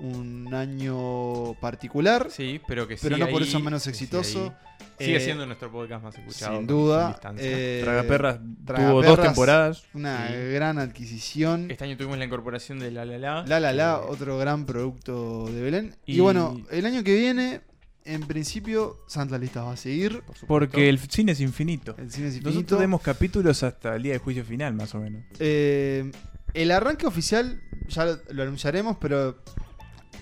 un 0.00 0.52
año 0.54 1.54
particular. 1.60 2.28
Sí, 2.30 2.60
pero 2.66 2.86
que 2.88 2.96
Pero 2.96 3.16
sigue 3.16 3.26
no 3.26 3.32
por 3.32 3.42
eso 3.42 3.60
menos 3.60 3.86
exitoso. 3.86 4.54
Sigue 4.98 5.16
Eh, 5.16 5.20
siendo 5.20 5.46
nuestro 5.46 5.70
podcast 5.72 6.02
más 6.04 6.14
escuchado. 6.18 6.58
Sin 6.58 6.66
duda. 6.66 7.18
Eh, 7.38 7.80
Tragaperras 7.82 8.38
tuvo 8.66 9.02
dos 9.02 9.20
temporadas. 9.22 9.84
Una 9.94 10.28
Sí. 10.28 10.34
gran 10.52 10.78
adquisición. 10.78 11.70
Este 11.70 11.84
año 11.84 11.96
tuvimos 11.96 12.18
la 12.18 12.26
incorporación 12.26 12.78
de 12.78 12.90
La 12.90 13.04
La 13.06 13.18
La. 13.18 13.44
La 13.46 13.60
La 13.60 13.72
La, 13.72 13.92
Eh, 13.94 14.06
otro 14.08 14.36
gran 14.38 14.66
producto 14.66 15.46
de 15.50 15.62
Belén. 15.62 15.96
Y, 16.04 16.16
y- 16.16 16.20
bueno, 16.20 16.60
el 16.70 16.84
año 16.84 17.02
que 17.02 17.16
viene, 17.16 17.62
en 18.04 18.20
principio, 18.26 18.98
Santa 19.06 19.38
Listas 19.38 19.64
va 19.64 19.72
a 19.72 19.76
seguir. 19.78 20.22
Porque 20.46 20.90
el 20.90 20.98
cine 20.98 21.32
es 21.32 21.40
infinito. 21.40 21.94
El 21.96 22.10
cine 22.10 22.28
es 22.28 22.34
infinito. 22.34 22.50
Nosotros 22.50 22.78
tenemos 22.78 23.00
capítulos 23.00 23.62
hasta 23.62 23.96
el 23.96 24.02
día 24.02 24.12
del 24.12 24.20
juicio 24.20 24.44
final, 24.44 24.74
más 24.74 24.94
o 24.94 24.98
menos. 25.00 25.22
Eh, 25.38 26.10
el 26.52 26.70
arranque 26.72 27.06
oficial 27.06 27.62
ya 27.88 28.04
lo, 28.04 28.18
lo 28.30 28.42
anunciaremos, 28.42 28.98
pero 29.00 29.38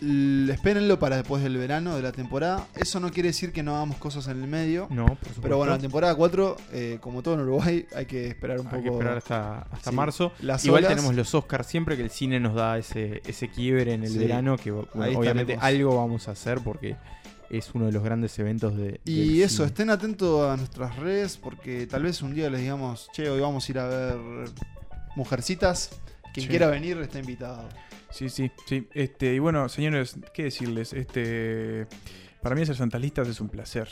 espérenlo 0.01 0.99
para 0.99 1.16
después 1.16 1.43
del 1.43 1.57
verano 1.57 1.97
de 1.97 2.03
la 2.03 2.12
temporada. 2.12 2.66
Eso 2.75 3.01
no 3.01 3.11
quiere 3.11 3.29
decir 3.31 3.53
que 3.53 3.62
no 3.62 3.75
hagamos 3.77 3.97
cosas 3.99 4.29
en 4.29 4.43
el 4.43 4.49
medio. 4.49 4.87
No, 4.91 5.07
por 5.07 5.16
supuesto. 5.19 5.43
Pero 5.43 5.57
bueno, 5.59 5.73
la 5.73 5.79
temporada 5.79 6.15
4, 6.15 6.57
eh, 6.73 6.99
como 7.01 7.23
todo 7.23 7.35
en 7.35 7.41
Uruguay, 7.41 7.87
hay 7.95 8.07
que 8.07 8.29
esperar 8.29 8.61
un 8.61 8.66
Hay 8.66 8.70
poco. 8.73 8.83
que 8.85 8.89
esperar 8.91 9.16
hasta, 9.19 9.59
hasta 9.70 9.91
Sí. 9.91 9.97
marzo. 9.97 10.33
Las 10.41 10.65
Igual 10.65 10.85
olas- 10.85 10.95
tenemos 10.97 11.15
los 11.15 11.35
Oscars 11.35 11.66
siempre 11.66 11.97
que 11.97 12.03
el 12.03 12.11
cine 12.11 12.41
nos 12.41 12.55
da 12.55 12.79
ese, 12.79 13.23
ese 13.27 13.49
quiebre 13.49 13.93
en 13.95 14.05
el 14.05 14.11
Sí. 14.11 14.19
verano, 14.19 14.57
que 14.57 14.70
bueno, 14.70 14.89
obviamente 15.19 15.55
estaremos. 15.55 15.65
algo 15.65 15.97
vamos 15.97 16.29
a 16.29 16.33
hacer 16.33 16.59
porque 16.61 16.97
es 17.51 17.70
uno 17.75 17.87
de 17.87 17.93
los 17.93 18.03
grandes 18.05 18.39
eventos 18.39 18.77
de... 18.77 19.01
Y 19.07 19.41
eso, 19.43 19.57
cine. 19.59 19.66
estén 19.69 19.91
atentos 19.91 20.51
a 20.51 20.57
nuestras 20.57 20.97
redes 20.97 21.39
porque 21.39 21.87
tal 21.87 22.03
vez 22.03 22.20
un 22.20 22.35
día 22.35 22.51
les 22.51 22.61
digamos, 22.61 23.09
che, 23.12 23.31
hoy 23.31 23.41
vamos 23.41 23.66
a 23.69 23.73
ir 23.73 23.79
a 23.79 23.87
ver 23.89 24.16
Mujercitas. 25.16 25.91
Quien 26.35 26.47
quiera 26.47 26.69
venir 26.69 26.99
está 26.99 27.19
invitado. 27.19 27.69
Sí, 28.10 28.28
sí, 28.28 28.51
sí. 28.66 28.89
Este, 28.94 29.35
y 29.35 29.39
bueno, 29.39 29.68
señores, 29.68 30.16
¿qué 30.32 30.44
decirles? 30.44 30.93
Este, 30.93 31.86
para 32.43 32.55
mí 32.55 32.62
hacer 32.62 32.76
Santas 32.76 33.01
Listas 33.01 33.28
es 33.28 33.40
un 33.40 33.48
placer. 33.48 33.89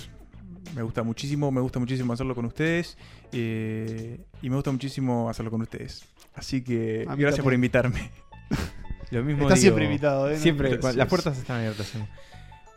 Me 0.74 0.82
gusta 0.82 1.02
muchísimo, 1.02 1.50
me 1.52 1.60
gusta 1.60 1.78
muchísimo 1.78 2.12
hacerlo 2.12 2.34
con 2.34 2.44
ustedes 2.44 2.98
eh, 3.32 4.20
y 4.42 4.50
me 4.50 4.56
gusta 4.56 4.72
muchísimo 4.72 5.28
hacerlo 5.28 5.50
con 5.50 5.62
ustedes. 5.62 6.04
Así 6.34 6.62
que 6.62 7.06
gracias 7.16 7.42
por 7.42 7.54
invitarme. 7.54 8.10
Lo 9.10 9.22
mismo 9.22 9.42
Está 9.42 9.54
digo, 9.54 9.62
siempre 9.62 9.84
invitado, 9.84 10.28
¿eh? 10.28 10.36
Siempre, 10.36 10.78
las 10.78 11.08
puertas 11.08 11.38
están 11.38 11.58
abiertas. 11.58 11.86
sí. 11.86 11.98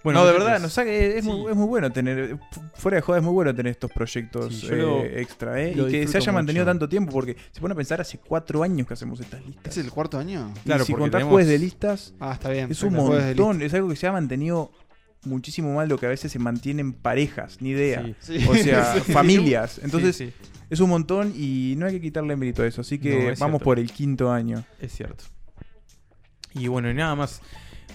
No, 0.04 0.26
de 0.26 0.32
verdad, 0.34 0.60
nos 0.60 0.78
es, 0.78 1.24
sí. 1.24 1.30
muy, 1.30 1.52
es 1.52 1.58
muy 1.58 1.68
bueno 1.68 1.92
tener, 1.92 2.38
fuera 2.76 2.96
de 2.96 3.02
joda, 3.02 3.18
es 3.18 3.24
muy 3.24 3.34
bueno 3.34 3.54
tener 3.54 3.72
estos 3.72 3.92
proyectos 3.92 4.56
Sí, 4.62 4.68
eh, 4.72 4.76
lo- 4.78 5.04
extra, 5.04 5.62
¿eh? 5.62 5.74
Y 5.76 5.92
que 5.92 6.08
se 6.08 6.18
haya 6.18 6.32
mantenido 6.32 6.64
mucho. 6.64 6.72
tanto 6.72 6.88
tiempo, 6.90 7.12
porque 7.12 7.36
se 7.52 7.60
pone 7.60 7.74
a 7.74 7.76
pensar 7.76 8.00
hace 8.02 8.18
cuatro 8.18 8.64
años 8.64 8.88
que 8.88 8.94
hacemos 8.94 9.20
estas 9.20 9.40
listas. 9.46 9.66
¿Este 9.68 9.80
¿Es 9.82 9.86
el 9.86 9.92
cuarto 9.92 10.18
año? 10.18 10.54
Y 10.56 10.60
Claro, 10.62 10.86
si 10.86 10.92
porque 10.94 11.02
contás 11.04 11.20
tenemos- 11.20 11.32
jueves 11.34 11.50
de 11.50 11.60
listas, 11.60 12.14
Ah, 12.20 12.32
está 12.34 12.50
bien. 12.50 12.72
es 12.72 12.82
un 12.84 12.94
montón, 12.94 13.62
es 13.62 13.74
algo 13.74 13.90
que 13.90 13.96
se 13.96 14.08
ha 14.08 14.12
mantenido 14.12 14.72
muchísimo 15.26 15.74
más 15.76 15.84
de 15.84 15.90
lo 15.90 15.98
que 16.00 16.06
a 16.06 16.10
veces 16.10 16.32
se 16.32 16.40
mantienen 16.40 16.94
parejas, 16.94 17.58
ni 17.62 17.72
idea. 17.72 18.06
Sí. 18.22 18.40
Sí. 18.40 18.48
O 18.48 18.56
sea, 18.56 18.94
Sí. 19.06 19.12
familias. 19.12 19.82
Entonces, 19.84 20.16
Sí, 20.16 20.28
sí, 20.28 20.34
es 20.70 20.80
un 20.80 20.90
montón 20.92 21.34
y 21.36 21.76
no 21.78 21.88
hay 21.88 21.94
que 21.94 22.02
quitarle 22.02 22.38
mérito 22.38 22.64
a 22.64 22.68
eso. 22.68 22.80
Así 22.82 23.00
que 23.00 23.24
No, 23.24 23.30
es 23.32 23.40
vamos 23.40 23.56
cierto. 23.58 23.66
por 23.66 23.80
el 23.80 23.92
quinto 23.92 24.32
año. 24.32 24.64
es 24.80 24.94
cierto. 24.94 25.26
Y 26.54 26.68
bueno, 26.68 26.90
y 26.90 26.94
nada 26.94 27.16
más. 27.16 27.42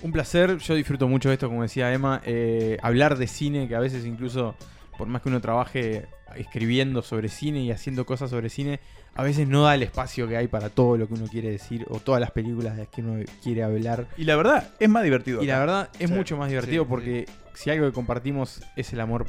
Un 0.04 0.12
placer, 0.12 0.58
yo 0.58 0.74
disfruto 0.74 1.08
mucho 1.08 1.30
de 1.30 1.36
esto, 1.36 1.48
como 1.48 1.62
decía 1.62 1.90
Emma, 1.90 2.20
eh, 2.26 2.76
hablar 2.82 3.16
de 3.16 3.26
cine, 3.26 3.66
que 3.66 3.74
a 3.74 3.80
veces 3.80 4.04
incluso, 4.04 4.54
por 4.98 5.08
más 5.08 5.22
que 5.22 5.30
uno 5.30 5.40
trabaje 5.40 6.04
escribiendo 6.36 7.00
sobre 7.00 7.30
cine 7.30 7.60
y 7.60 7.70
haciendo 7.70 8.04
cosas 8.04 8.28
sobre 8.28 8.50
cine, 8.50 8.80
a 9.14 9.22
veces 9.22 9.48
no 9.48 9.62
da 9.62 9.74
el 9.74 9.82
espacio 9.82 10.28
que 10.28 10.36
hay 10.36 10.46
para 10.46 10.68
todo 10.68 10.98
lo 10.98 11.08
que 11.08 11.14
uno 11.14 11.26
quiere 11.26 11.50
decir 11.50 11.86
o 11.88 12.00
todas 12.00 12.20
las 12.20 12.32
películas 12.32 12.76
de 12.76 12.82
las 12.82 12.88
que 12.90 13.00
uno 13.00 13.24
quiere 13.42 13.62
hablar. 13.62 14.06
Y 14.18 14.24
la 14.24 14.36
verdad, 14.36 14.74
es 14.78 14.90
más 14.90 15.04
divertido. 15.04 15.42
Y 15.42 15.46
la 15.46 15.58
verdad 15.58 15.88
es 15.98 16.10
Sí, 16.10 16.14
mucho 16.14 16.36
más 16.36 16.50
divertido 16.50 16.84
sí, 16.84 16.88
porque 16.90 17.26
si 17.54 17.70
algo 17.70 17.86
que 17.86 17.92
compartimos 17.94 18.60
es 18.76 18.92
el 18.92 19.00
amor 19.00 19.24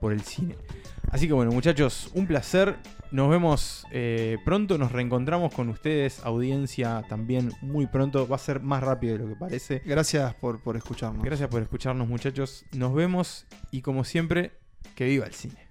por 0.00 0.12
el 0.12 0.22
cine. 0.22 0.56
Así 1.10 1.26
que 1.26 1.32
bueno, 1.32 1.50
muchachos, 1.52 2.10
un 2.14 2.26
placer. 2.26 2.76
Nos 3.10 3.30
vemos 3.30 3.86
eh, 3.90 4.36
pronto, 4.44 4.76
nos 4.76 4.92
reencontramos 4.92 5.54
con 5.54 5.70
ustedes, 5.70 6.20
audiencia 6.24 7.02
también 7.08 7.52
muy 7.62 7.86
pronto. 7.86 8.28
Va 8.28 8.36
a 8.36 8.38
ser 8.38 8.60
más 8.60 8.82
rápido 8.82 9.14
de 9.16 9.24
lo 9.24 9.28
que 9.30 9.36
parece. 9.36 9.82
Gracias 9.84 10.34
por, 10.34 10.62
por 10.62 10.76
escucharnos. 10.76 11.24
Gracias 11.24 11.48
por 11.48 11.62
escucharnos, 11.62 12.06
muchachos. 12.06 12.64
Nos 12.72 12.94
vemos 12.94 13.46
y 13.70 13.80
como 13.80 14.04
siempre, 14.04 14.52
que 14.94 15.06
viva 15.06 15.26
el 15.26 15.32
cine. 15.32 15.68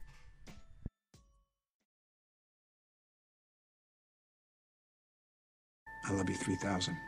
I 6.09 6.13
love 6.13 6.29
you 6.29 6.37
3000. 6.37 7.06